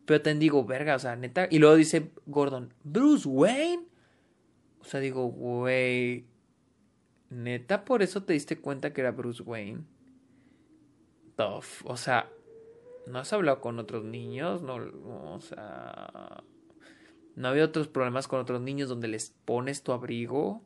Pero 0.05 0.21
te 0.21 0.33
digo, 0.33 0.65
verga, 0.65 0.95
o 0.95 0.99
sea, 0.99 1.15
neta. 1.15 1.47
Y 1.51 1.59
luego 1.59 1.75
dice 1.75 2.11
Gordon, 2.25 2.73
Bruce 2.83 3.27
Wayne. 3.27 3.83
O 4.79 4.83
sea, 4.85 4.99
digo, 4.99 5.27
güey, 5.27 6.25
neta, 7.29 7.85
por 7.85 8.01
eso 8.01 8.23
te 8.23 8.33
diste 8.33 8.59
cuenta 8.59 8.91
que 8.93 9.01
era 9.01 9.11
Bruce 9.11 9.43
Wayne. 9.43 9.83
Tough. 11.35 11.83
O 11.83 11.95
sea, 11.95 12.29
¿no 13.05 13.19
has 13.19 13.31
hablado 13.33 13.61
con 13.61 13.77
otros 13.79 14.03
niños? 14.03 14.63
No, 14.63 14.77
o 15.35 15.41
sea, 15.41 16.43
¿no 17.35 17.47
había 17.47 17.65
otros 17.65 17.87
problemas 17.87 18.27
con 18.27 18.39
otros 18.39 18.61
niños 18.61 18.89
donde 18.89 19.09
les 19.09 19.35
pones 19.45 19.83
tu 19.83 19.91
abrigo? 19.91 20.63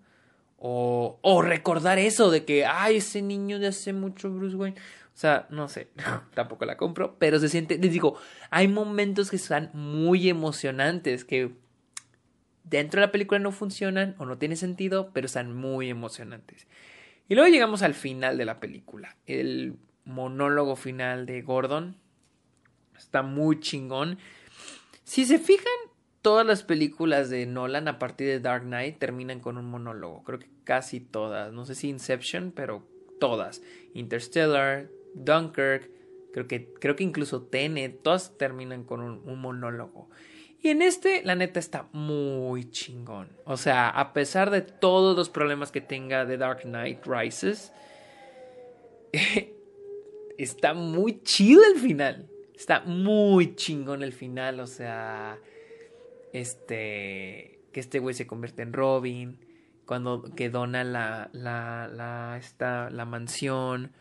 O, 0.65 1.41
recordar 1.41 1.99
eso 1.99 2.31
de 2.31 2.45
que, 2.45 2.65
ay, 2.65 2.97
ese 2.97 3.21
niño 3.21 3.59
de 3.59 3.67
hace 3.67 3.91
mucho 3.91 4.31
Bruce 4.31 4.55
Wayne. 4.55 4.77
O 5.13 5.17
sea, 5.17 5.45
no 5.49 5.67
sé, 5.67 5.89
tampoco 6.33 6.63
la 6.63 6.77
compro, 6.77 7.17
pero 7.19 7.37
se 7.37 7.49
siente, 7.49 7.77
les 7.77 7.91
digo, 7.91 8.17
hay 8.49 8.69
momentos 8.69 9.29
que 9.29 9.35
están 9.35 9.71
muy 9.73 10.29
emocionantes, 10.29 11.25
que 11.25 11.51
dentro 12.63 13.01
de 13.01 13.07
la 13.07 13.11
película 13.11 13.39
no 13.39 13.51
funcionan 13.51 14.15
o 14.19 14.25
no 14.25 14.37
tiene 14.37 14.55
sentido, 14.55 15.11
pero 15.13 15.25
están 15.25 15.53
muy 15.53 15.89
emocionantes. 15.89 16.65
Y 17.27 17.35
luego 17.35 17.49
llegamos 17.51 17.81
al 17.81 17.93
final 17.93 18.37
de 18.37 18.45
la 18.45 18.61
película, 18.61 19.17
el 19.25 19.75
monólogo 20.05 20.77
final 20.77 21.25
de 21.25 21.41
Gordon. 21.41 21.97
Está 22.97 23.21
muy 23.21 23.59
chingón. 23.59 24.17
Si 25.03 25.25
se 25.25 25.39
fijan, 25.39 25.67
todas 26.23 26.47
las 26.47 26.63
películas 26.63 27.29
de 27.29 27.45
Nolan 27.45 27.87
a 27.87 27.99
partir 27.99 28.27
de 28.27 28.39
Dark 28.39 28.63
Knight 28.63 28.97
terminan 28.97 29.41
con 29.41 29.57
un 29.57 29.65
monólogo. 29.65 30.23
Creo 30.23 30.39
que 30.39 30.49
casi 30.63 30.99
todas. 30.99 31.53
No 31.53 31.65
sé 31.65 31.75
si 31.75 31.89
Inception, 31.89 32.51
pero 32.55 32.87
todas. 33.19 33.61
Interstellar, 33.93 34.89
Dunkirk, 35.13 35.91
creo 36.33 36.47
que, 36.47 36.73
creo 36.79 36.95
que 36.95 37.03
incluso 37.03 37.43
Tenet, 37.43 38.01
todas 38.01 38.37
terminan 38.37 38.85
con 38.85 39.01
un, 39.01 39.39
monólogo. 39.39 40.09
Y 40.61 40.69
en 40.69 40.81
este, 40.81 41.23
la 41.23 41.35
neta, 41.35 41.59
está 41.59 41.89
muy 41.91 42.71
chingón. 42.71 43.27
O 43.43 43.57
sea, 43.57 43.89
a 43.89 44.13
pesar 44.13 44.49
de 44.49 44.61
todos 44.61 45.17
los 45.17 45.29
problemas 45.29 45.73
que 45.73 45.81
tenga 45.81 46.23
de 46.23 46.37
Dark 46.37 46.61
Knight 46.61 47.05
Rises, 47.05 47.73
está 50.37 50.73
muy 50.73 51.21
chido 51.23 51.61
el 51.65 51.81
final. 51.81 52.29
Está 52.55 52.79
muy 52.79 53.55
chingón 53.55 54.03
el 54.03 54.13
final. 54.13 54.61
O 54.61 54.67
sea, 54.67 55.37
este, 56.33 57.61
que 57.71 57.79
este 57.79 57.99
güey 57.99 58.13
se 58.13 58.27
convierte 58.27 58.61
en 58.61 58.73
Robin, 58.73 59.39
cuando 59.85 60.23
que 60.35 60.49
dona 60.49 60.83
la, 60.83 61.29
la, 61.31 61.87
la, 61.87 62.37
esta, 62.37 62.89
la 62.89 63.05
mansión, 63.05 63.91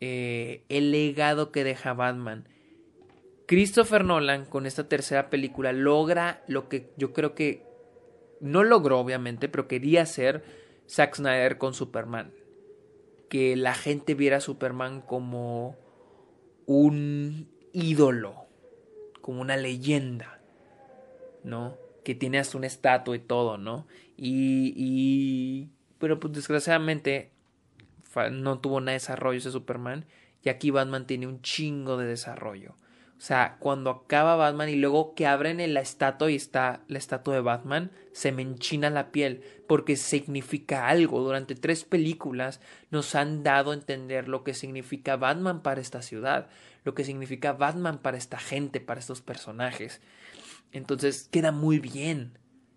eh, 0.00 0.64
el 0.68 0.92
legado 0.92 1.52
que 1.52 1.64
deja 1.64 1.92
Batman. 1.92 2.48
Christopher 3.46 4.04
Nolan 4.04 4.46
con 4.46 4.66
esta 4.66 4.88
tercera 4.88 5.28
película 5.28 5.72
logra 5.72 6.42
lo 6.46 6.68
que 6.68 6.92
yo 6.96 7.12
creo 7.12 7.34
que 7.34 7.62
no 8.40 8.62
logró 8.64 9.00
obviamente, 9.00 9.48
pero 9.48 9.68
quería 9.68 10.02
hacer 10.02 10.44
Zack 10.88 11.16
Snyder 11.16 11.58
con 11.58 11.74
Superman. 11.74 12.32
Que 13.28 13.56
la 13.56 13.74
gente 13.74 14.14
viera 14.14 14.38
a 14.38 14.40
Superman 14.40 15.00
como 15.00 15.76
un 16.66 17.48
ídolo, 17.72 18.46
como 19.20 19.40
una 19.40 19.56
leyenda. 19.56 20.33
¿No? 21.44 21.76
Que 22.02 22.14
tiene 22.14 22.38
hasta 22.38 22.58
una 22.58 22.66
estatua 22.66 23.14
y 23.14 23.20
todo, 23.20 23.58
¿no? 23.58 23.86
Y, 24.16 24.74
y... 24.76 25.70
Pero 25.98 26.18
pues 26.18 26.32
desgraciadamente 26.34 27.30
no 28.32 28.58
tuvo 28.58 28.80
nada 28.80 28.92
de 28.92 28.98
desarrollo 28.98 29.38
ese 29.38 29.50
Superman. 29.50 30.04
Y 30.42 30.48
aquí 30.48 30.70
Batman 30.70 31.06
tiene 31.06 31.26
un 31.26 31.40
chingo 31.40 31.96
de 31.96 32.06
desarrollo. 32.06 32.74
O 33.16 33.26
sea, 33.26 33.56
cuando 33.58 33.90
acaba 33.90 34.36
Batman 34.36 34.68
y 34.68 34.76
luego 34.76 35.14
que 35.14 35.26
abren 35.26 35.72
la 35.72 35.80
estatua 35.80 36.30
y 36.30 36.34
está 36.34 36.82
la 36.88 36.98
estatua 36.98 37.34
de 37.34 37.40
Batman, 37.40 37.90
se 38.12 38.32
me 38.32 38.42
enchina 38.42 38.90
la 38.90 39.12
piel 39.12 39.42
porque 39.66 39.96
significa 39.96 40.88
algo. 40.88 41.22
Durante 41.22 41.54
tres 41.54 41.84
películas 41.84 42.60
nos 42.90 43.14
han 43.14 43.42
dado 43.42 43.70
a 43.70 43.74
entender 43.74 44.28
lo 44.28 44.44
que 44.44 44.52
significa 44.52 45.16
Batman 45.16 45.62
para 45.62 45.80
esta 45.80 46.02
ciudad, 46.02 46.48
lo 46.84 46.94
que 46.94 47.04
significa 47.04 47.52
Batman 47.52 47.98
para 47.98 48.18
esta 48.18 48.38
gente, 48.38 48.80
para 48.80 49.00
estos 49.00 49.22
personajes. 49.22 50.02
Entonces 50.74 51.28
queda 51.30 51.52
muy 51.52 51.78
bien, 51.78 52.36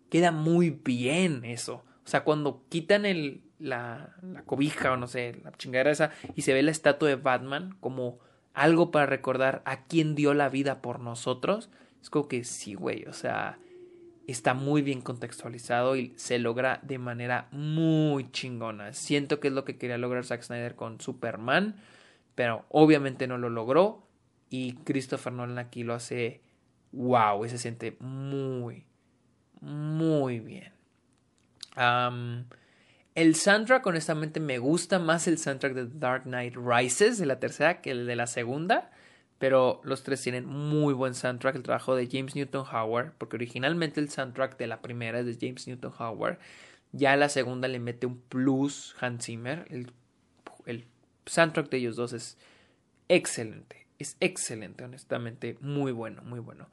queda 0.10 0.32
muy 0.32 0.70
bien 0.70 1.44
eso. 1.44 1.84
O 2.06 2.10
sea, 2.10 2.24
cuando 2.24 2.64
quitan 2.70 3.06
el, 3.06 3.42
la, 3.60 4.16
la 4.22 4.44
cobija 4.44 4.94
o 4.94 4.98
no 4.98 5.08
sé, 5.08 5.42
la 5.44 5.52
chingadera 5.54 5.92
esa 5.92 6.12
y 6.36 6.44
se 6.44 6.54
ve 6.54 6.62
la 6.62 6.72
estatua 6.72 7.10
de 7.10 7.16
Batman 7.16 7.76
como 7.80 8.20
algo 8.54 8.92
para 8.92 9.08
recordar 9.08 9.64
a 9.66 9.86
quien 9.86 10.14
dio 10.14 10.36
la 10.36 10.48
vida 10.48 10.82
por 10.82 11.00
nosotros, 11.00 11.72
es 12.00 12.12
como 12.12 12.28
que 12.28 12.44
sí, 12.44 12.76
güey, 12.76 13.06
o 13.06 13.14
sea, 13.14 13.58
está 14.28 14.54
muy 14.54 14.84
bien 14.84 15.02
contextualizado 15.02 15.96
y 15.96 16.14
se 16.18 16.38
logra 16.38 16.80
de 16.84 17.00
manera 17.00 17.48
muy 17.52 18.30
chingona. 18.32 18.94
Siento 18.94 19.40
que 19.40 19.48
es 19.48 19.54
lo 19.56 19.66
que 19.66 19.78
quería 19.78 19.98
lograr 19.98 20.24
Zack 20.24 20.44
Snyder 20.44 20.76
con 20.76 21.02
Superman, 21.02 21.76
pero 22.36 22.66
obviamente 22.70 23.26
no 23.26 23.40
lo 23.40 23.50
logró 23.50 24.08
y 24.52 24.74
Christopher 24.84 25.34
Nolan 25.34 25.58
aquí 25.58 25.84
lo 25.84 25.96
hace 25.96 26.42
wow, 26.92 27.46
y 27.46 27.50
se 27.50 27.58
siente 27.58 27.98
muy, 28.00 28.86
muy 29.62 30.40
bien. 30.40 30.72
El 33.16 33.36
soundtrack, 33.36 33.86
honestamente, 33.88 34.40
me 34.40 34.60
gusta 34.60 35.00
más 35.00 35.28
el 35.28 35.40
soundtrack 35.40 35.74
de 35.74 35.88
Dark 35.88 36.24
Knight 36.24 36.56
Rises 36.56 37.18
de 37.18 37.26
la 37.26 37.40
tercera 37.40 37.82
que 37.82 37.92
el 37.92 38.06
de 38.06 38.16
la 38.16 38.28
segunda. 38.28 38.92
Pero 39.40 39.82
los 39.84 40.04
tres 40.04 40.22
tienen 40.22 40.46
muy 40.46 40.94
buen 40.94 41.14
soundtrack. 41.14 41.56
El 41.56 41.64
trabajo 41.64 41.96
de 41.96 42.08
James 42.08 42.36
Newton 42.36 42.66
Howard, 42.72 43.14
porque 43.18 43.36
originalmente 43.36 44.00
el 44.00 44.10
soundtrack 44.10 44.58
de 44.58 44.68
la 44.68 44.82
primera 44.82 45.20
es 45.20 45.26
de 45.26 45.38
James 45.40 45.68
Newton 45.68 45.94
Howard. 46.00 46.38
Ya 46.92 47.16
la 47.16 47.30
segunda 47.30 47.68
le 47.68 47.80
mete 47.80 48.06
un 48.06 48.20
plus 48.20 48.96
Hans 49.00 49.26
Zimmer. 49.26 49.66
El, 49.70 49.92
el 50.66 50.86
soundtrack 51.26 51.70
de 51.70 51.78
ellos 51.78 51.96
dos 51.96 52.14
es 52.14 52.38
excelente. 53.10 53.87
Es 54.00 54.16
excelente, 54.20 54.84
honestamente. 54.84 55.58
Muy 55.62 55.92
bueno, 55.92 56.22
muy 56.24 56.40
bueno. 56.40 56.68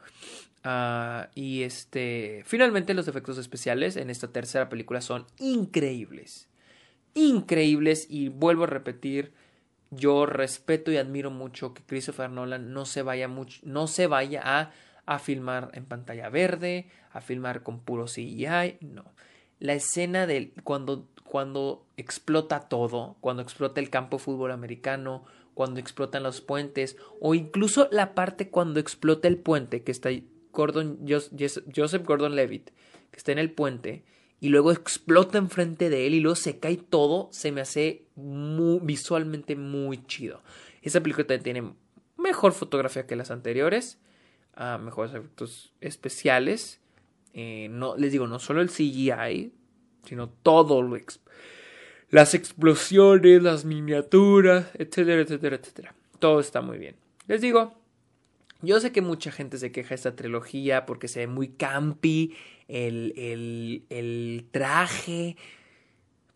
Ah, 0.62 1.28
y 1.34 1.62
este, 1.62 2.42
finalmente 2.46 2.94
los 2.94 3.08
efectos 3.08 3.38
especiales 3.38 3.96
en 3.96 4.10
esta 4.10 4.28
tercera 4.28 4.68
película 4.68 5.00
son 5.00 5.26
increíbles. 5.38 6.48
Increíbles 7.14 8.06
y 8.08 8.28
vuelvo 8.28 8.64
a 8.64 8.68
repetir, 8.68 9.32
yo 9.90 10.26
respeto 10.26 10.90
y 10.90 10.96
admiro 10.96 11.30
mucho 11.30 11.74
que 11.74 11.82
Christopher 11.82 12.30
Nolan 12.30 12.72
no 12.72 12.86
se 12.86 13.02
vaya 13.02 13.28
no 13.62 13.86
se 13.86 14.06
vaya 14.06 14.42
a, 14.42 14.72
a 15.06 15.18
filmar 15.18 15.70
en 15.74 15.84
pantalla 15.84 16.28
verde, 16.28 16.88
a 17.12 17.20
filmar 17.20 17.62
con 17.62 17.80
puro 17.80 18.06
CGI, 18.06 18.78
no. 18.80 19.04
La 19.60 19.74
escena 19.74 20.26
de 20.26 20.52
cuando, 20.64 21.08
cuando 21.24 21.86
explota 21.96 22.68
todo, 22.68 23.16
cuando 23.20 23.42
explota 23.42 23.80
el 23.80 23.90
campo 23.90 24.16
de 24.16 24.24
fútbol 24.24 24.50
americano, 24.50 25.24
cuando 25.54 25.80
explotan 25.80 26.22
los 26.22 26.40
puentes, 26.40 26.96
o 27.20 27.34
incluso 27.34 27.88
la 27.90 28.14
parte 28.14 28.50
cuando 28.50 28.80
explota 28.80 29.28
el 29.28 29.38
puente 29.38 29.82
que 29.82 29.92
está 29.92 30.10
Gordon, 30.52 31.06
Joseph 31.08 32.04
Gordon 32.04 32.36
Levitt, 32.36 32.70
que 33.10 33.16
está 33.16 33.32
en 33.32 33.38
el 33.38 33.50
puente, 33.50 34.04
y 34.40 34.48
luego 34.48 34.72
explota 34.72 35.38
enfrente 35.38 35.88
de 35.88 36.06
él 36.06 36.14
y 36.14 36.20
luego 36.20 36.36
se 36.36 36.58
cae 36.58 36.76
todo, 36.76 37.28
se 37.32 37.50
me 37.50 37.60
hace 37.60 38.06
visualmente 38.14 39.56
muy 39.56 40.04
chido. 40.06 40.42
Esta 40.82 41.02
película 41.02 41.38
tiene 41.38 41.72
mejor 42.18 42.52
fotografía 42.52 43.06
que 43.06 43.16
las 43.16 43.30
anteriores, 43.30 43.98
uh, 44.58 44.78
mejores 44.78 45.14
efectos 45.14 45.72
especiales. 45.80 46.80
Eh, 47.32 47.68
no, 47.70 47.96
les 47.96 48.12
digo, 48.12 48.26
no 48.26 48.38
solo 48.38 48.60
el 48.60 48.68
CGI, 48.68 49.52
sino 50.04 50.28
todo 50.28 50.82
lo 50.82 50.96
las 52.14 52.32
explosiones, 52.32 53.42
las 53.42 53.64
miniaturas, 53.64 54.66
etcétera, 54.74 55.22
etcétera, 55.22 55.56
etcétera. 55.56 55.94
Todo 56.20 56.38
está 56.38 56.60
muy 56.60 56.78
bien. 56.78 56.94
Les 57.26 57.40
digo, 57.40 57.74
yo 58.62 58.78
sé 58.78 58.92
que 58.92 59.00
mucha 59.00 59.32
gente 59.32 59.58
se 59.58 59.72
queja 59.72 59.88
de 59.88 59.94
esta 59.96 60.14
trilogía 60.14 60.86
porque 60.86 61.08
se 61.08 61.18
ve 61.18 61.26
muy 61.26 61.48
campi, 61.48 62.32
el, 62.68 63.14
el, 63.16 63.84
el 63.90 64.46
traje. 64.52 65.36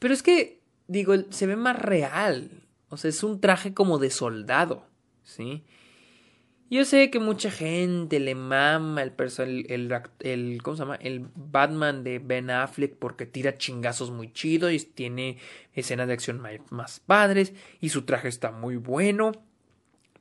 Pero 0.00 0.12
es 0.12 0.24
que, 0.24 0.58
digo, 0.88 1.14
se 1.30 1.46
ve 1.46 1.54
más 1.54 1.80
real. 1.80 2.64
O 2.88 2.96
sea, 2.96 3.10
es 3.10 3.22
un 3.22 3.40
traje 3.40 3.72
como 3.72 3.98
de 3.98 4.10
soldado, 4.10 4.84
¿sí? 5.22 5.62
Yo 6.70 6.84
sé 6.84 7.10
que 7.10 7.18
mucha 7.18 7.50
gente 7.50 8.20
le 8.20 8.34
mama 8.34 9.02
el, 9.02 9.14
el, 9.68 9.92
el, 10.20 10.62
¿cómo 10.62 10.76
se 10.76 10.82
llama? 10.82 10.96
El 10.96 11.26
Batman 11.34 12.04
de 12.04 12.18
Ben 12.18 12.50
Affleck 12.50 12.94
porque 12.96 13.24
tira 13.24 13.56
chingazos 13.56 14.10
muy 14.10 14.32
chido 14.32 14.70
y 14.70 14.78
tiene 14.78 15.38
escenas 15.72 16.08
de 16.08 16.12
acción 16.12 16.42
más 16.70 17.00
padres 17.00 17.54
y 17.80 17.88
su 17.88 18.02
traje 18.02 18.28
está 18.28 18.50
muy 18.50 18.76
bueno. 18.76 19.32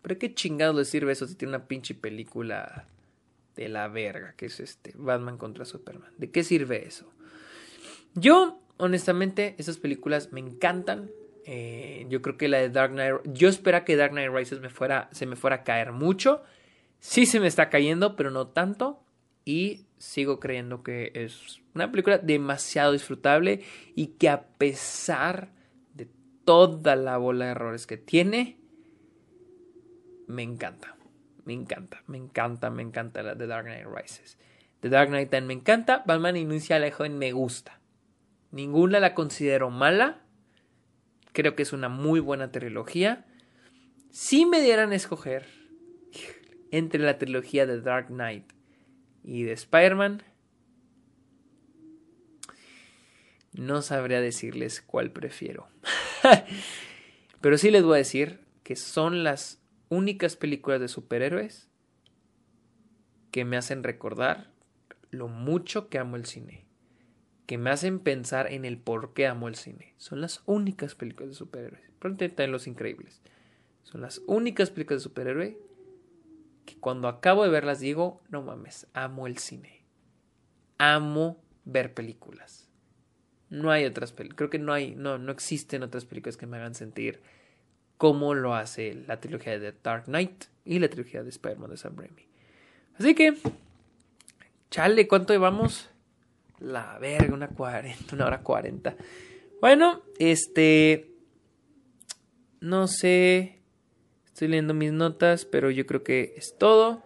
Pero 0.02 0.20
qué 0.20 0.34
chingados 0.34 0.76
le 0.78 0.86
sirve 0.86 1.12
eso 1.12 1.28
si 1.28 1.36
tiene 1.36 1.56
una 1.56 1.68
pinche 1.68 1.94
película 1.94 2.88
de 3.58 3.68
la 3.68 3.90
verga, 3.90 4.34
que 4.38 4.46
es 4.46 4.62
este 4.62 4.94
Batman 4.96 5.38
contra 5.38 5.66
Superman. 5.66 6.14
¿De 6.18 6.32
qué 6.32 6.46
sirve 6.46 6.88
eso? 6.88 7.12
Yo, 8.14 8.62
honestamente, 8.78 9.56
esas 9.58 9.78
películas 9.78 10.32
me 10.32 10.40
encantan. 10.40 11.10
Eh, 11.50 12.06
yo 12.10 12.22
creo 12.22 12.36
que 12.36 12.50
la 12.50 12.58
de 12.58 12.70
Dark 12.70 12.92
Knight. 12.92 13.22
Yo 13.24 13.48
espero 13.48 13.86
que 13.86 13.96
Dark 13.96 14.12
Knight 14.12 14.32
Rises 14.34 14.60
me 14.60 14.70
fuera, 14.70 15.08
se 15.14 15.26
me 15.26 15.38
fuera 15.38 15.56
a 15.56 15.64
caer 15.64 15.94
mucho. 15.94 16.44
Sí 17.00 17.26
se 17.26 17.40
me 17.40 17.48
está 17.48 17.70
cayendo, 17.70 18.18
pero 18.18 18.32
no 18.32 18.48
tanto. 18.48 19.02
Y 19.46 19.86
sigo 19.98 20.42
creyendo 20.42 20.84
que 20.84 21.12
es 21.16 21.62
una 21.74 21.90
película 21.90 22.18
demasiado 22.18 22.92
disfrutable 22.92 23.64
y 23.96 24.08
que 24.08 24.28
a 24.28 24.44
pesar 24.58 25.54
de 25.94 26.10
toda 26.44 26.98
la 26.98 27.16
bola 27.18 27.46
de 27.46 27.52
errores 27.52 27.88
que 27.88 27.96
tiene, 27.96 28.60
me 30.28 30.44
encanta. 30.44 30.98
Me 31.46 31.54
encanta, 31.54 32.04
me 32.08 32.18
encanta, 32.18 32.70
me 32.70 32.84
encanta 32.84 33.24
la 33.24 33.36
de 33.36 33.48
Dark 33.48 33.68
Knight 33.68 33.88
Rises. 33.88 34.38
The 34.82 34.90
Dark 34.90 35.08
Knight 35.08 35.30
también 35.30 35.48
me 35.48 35.54
encanta. 35.54 36.04
Batman 36.06 36.36
Inicia 36.36 36.78
joven 36.92 37.18
me 37.18 37.32
gusta. 37.32 37.80
Ninguna 38.52 39.00
la 39.00 39.14
considero 39.14 39.70
mala. 39.70 40.27
Creo 41.38 41.56
que 41.56 41.62
es 41.62 41.72
una 41.72 41.88
muy 41.88 42.20
buena 42.20 42.52
trilogía. 42.52 43.24
Si 44.10 44.48
me 44.48 44.60
dieran 44.60 44.92
a 44.92 44.96
escoger 44.96 45.46
entre 46.72 47.00
la 47.00 47.20
trilogía 47.20 47.68
de 47.68 47.80
Dark 47.80 48.08
Knight 48.08 48.52
y 49.24 49.44
de 49.44 49.52
Spider-Man, 49.52 50.24
no 53.54 53.84
sabría 53.84 54.20
decirles 54.20 54.82
cuál 54.82 55.12
prefiero. 55.12 55.68
Pero 57.42 57.60
sí 57.60 57.70
les 57.70 57.84
voy 57.84 57.94
a 57.94 57.98
decir 57.98 58.40
que 58.64 58.76
son 58.76 59.24
las 59.24 59.62
únicas 59.90 60.38
películas 60.38 60.80
de 60.80 60.88
superhéroes 60.88 61.70
que 63.30 63.46
me 63.46 63.58
hacen 63.58 63.84
recordar 63.84 64.50
lo 65.12 65.28
mucho 65.28 65.88
que 65.88 66.00
amo 66.00 66.16
el 66.16 66.26
cine. 66.26 66.67
Que 67.48 67.58
me 67.58 67.72
hacen 67.72 68.00
pensar 68.00 68.52
en 68.52 68.64
el 68.64 68.78
por 68.78 69.14
qué 69.14 69.26
amo 69.26 69.48
el 69.48 69.56
cine. 69.56 69.96
Son 69.98 70.22
las 70.22 70.44
únicas 70.46 70.94
películas 70.94 71.30
de 71.30 71.36
superhéroes. 71.36 71.82
Pronto 71.98 72.24
en 72.24 72.52
Los 72.52 72.68
Increíbles. 72.68 73.22
Son 73.82 74.02
las 74.02 74.22
únicas 74.28 74.70
películas 74.70 75.02
de 75.02 75.10
superhéroe 75.10 75.58
que 76.66 76.76
cuando 76.76 77.08
acabo 77.08 77.44
de 77.44 77.50
verlas 77.50 77.80
digo, 77.80 78.22
no 78.30 78.44
mames, 78.44 78.86
amo 78.94 79.26
el 79.26 79.40
cine. 79.40 79.82
Amo 80.78 81.42
ver 81.66 81.94
películas. 81.94 82.70
No 83.50 83.72
hay 83.72 83.86
otras 83.86 84.12
películas. 84.12 84.38
Creo 84.38 84.50
que 84.50 84.60
no 84.60 84.74
hay, 84.74 84.94
no, 84.96 85.18
no 85.18 85.32
existen 85.32 85.82
otras 85.82 86.06
películas 86.06 86.38
que 86.38 86.46
me 86.46 86.58
hagan 86.58 86.76
sentir 86.76 87.22
como 87.98 88.34
lo 88.34 88.54
hace 88.54 88.94
la 89.08 89.20
trilogía 89.20 89.58
de 89.58 89.74
Dark 89.84 90.06
Knight 90.06 90.46
y 90.66 90.80
la 90.80 90.90
trilogía 90.90 91.24
de 91.24 91.30
Spider-Man 91.30 91.72
de 91.72 91.78
Sam 91.78 91.96
Raimi. 91.98 92.28
Así 93.00 93.16
que, 93.16 93.36
chale, 94.70 95.08
¿cuánto 95.08 95.34
llevamos? 95.34 95.90
La 96.60 96.98
verga, 97.00 97.34
una 97.34 97.50
40, 97.50 98.16
una 98.16 98.26
hora 98.26 98.42
40. 98.42 98.96
Bueno, 99.62 100.04
este. 100.20 101.12
No 102.60 102.88
sé. 102.88 103.60
Estoy 104.26 104.50
leyendo 104.50 104.74
mis 104.74 104.92
notas, 104.92 105.46
pero 105.46 105.72
yo 105.72 105.86
creo 105.86 106.04
que 106.04 106.34
es 106.38 106.56
todo. 106.58 107.04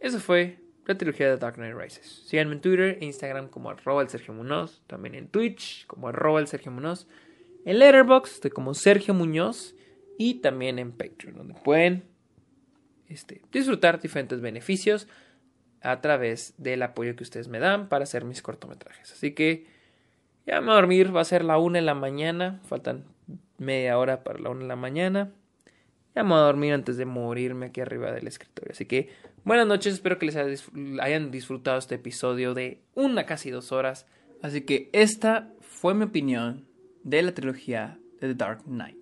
eso 0.00 0.20
fue 0.20 0.58
la 0.86 0.96
trilogía 0.96 1.28
de 1.28 1.36
Dark 1.36 1.56
Knight 1.56 1.76
Rises. 1.76 2.22
Síganme 2.26 2.54
en 2.54 2.60
Twitter 2.60 2.98
e 3.00 3.04
Instagram 3.04 3.48
como 3.48 3.70
arroba 3.70 4.02
el 4.02 4.08
Sergio 4.08 4.32
Munoz. 4.32 4.82
También 4.86 5.14
en 5.14 5.28
Twitch 5.28 5.86
como 5.86 6.08
arroba 6.08 6.40
el 6.40 6.46
Sergio 6.46 6.70
Munoz. 6.70 7.08
En 7.64 7.80
Letterboxd 7.80 8.34
estoy 8.34 8.50
como 8.52 8.74
Sergio 8.74 9.12
Muñoz 9.12 9.74
y 10.18 10.34
también 10.34 10.78
en 10.78 10.92
Patreon, 10.92 11.36
donde 11.36 11.54
pueden 11.54 12.04
este, 13.08 13.42
disfrutar 13.50 14.00
diferentes 14.00 14.40
beneficios 14.40 15.08
a 15.86 16.00
través 16.00 16.54
del 16.58 16.82
apoyo 16.82 17.14
que 17.14 17.22
ustedes 17.22 17.48
me 17.48 17.60
dan 17.60 17.88
para 17.88 18.04
hacer 18.04 18.24
mis 18.24 18.42
cortometrajes. 18.42 19.12
Así 19.12 19.32
que 19.32 19.66
ya 20.46 20.60
me 20.60 20.66
voy 20.66 20.72
a 20.72 20.76
dormir, 20.76 21.14
va 21.14 21.20
a 21.20 21.24
ser 21.24 21.44
la 21.44 21.58
una 21.58 21.78
de 21.78 21.84
la 21.84 21.94
mañana, 21.94 22.60
faltan 22.64 23.04
media 23.58 23.96
hora 23.98 24.24
para 24.24 24.40
la 24.40 24.50
una 24.50 24.62
de 24.62 24.68
la 24.68 24.76
mañana. 24.76 25.32
ya 26.14 26.24
me 26.24 26.30
voy 26.30 26.38
a 26.38 26.42
dormir 26.42 26.72
antes 26.72 26.96
de 26.96 27.04
morirme 27.04 27.66
aquí 27.66 27.80
arriba 27.80 28.10
del 28.10 28.26
escritorio. 28.26 28.72
Así 28.72 28.86
que 28.86 29.10
buenas 29.44 29.66
noches, 29.66 29.94
espero 29.94 30.18
que 30.18 30.26
les 30.26 30.36
hayan 30.36 31.30
disfrutado 31.30 31.78
este 31.78 31.94
episodio 31.94 32.52
de 32.52 32.80
una 32.94 33.24
casi 33.24 33.50
dos 33.50 33.70
horas. 33.70 34.06
Así 34.42 34.62
que 34.62 34.90
esta 34.92 35.52
fue 35.60 35.94
mi 35.94 36.04
opinión 36.04 36.66
de 37.04 37.22
la 37.22 37.32
trilogía 37.32 37.98
de 38.20 38.28
The 38.28 38.34
Dark 38.34 38.64
Knight. 38.64 38.96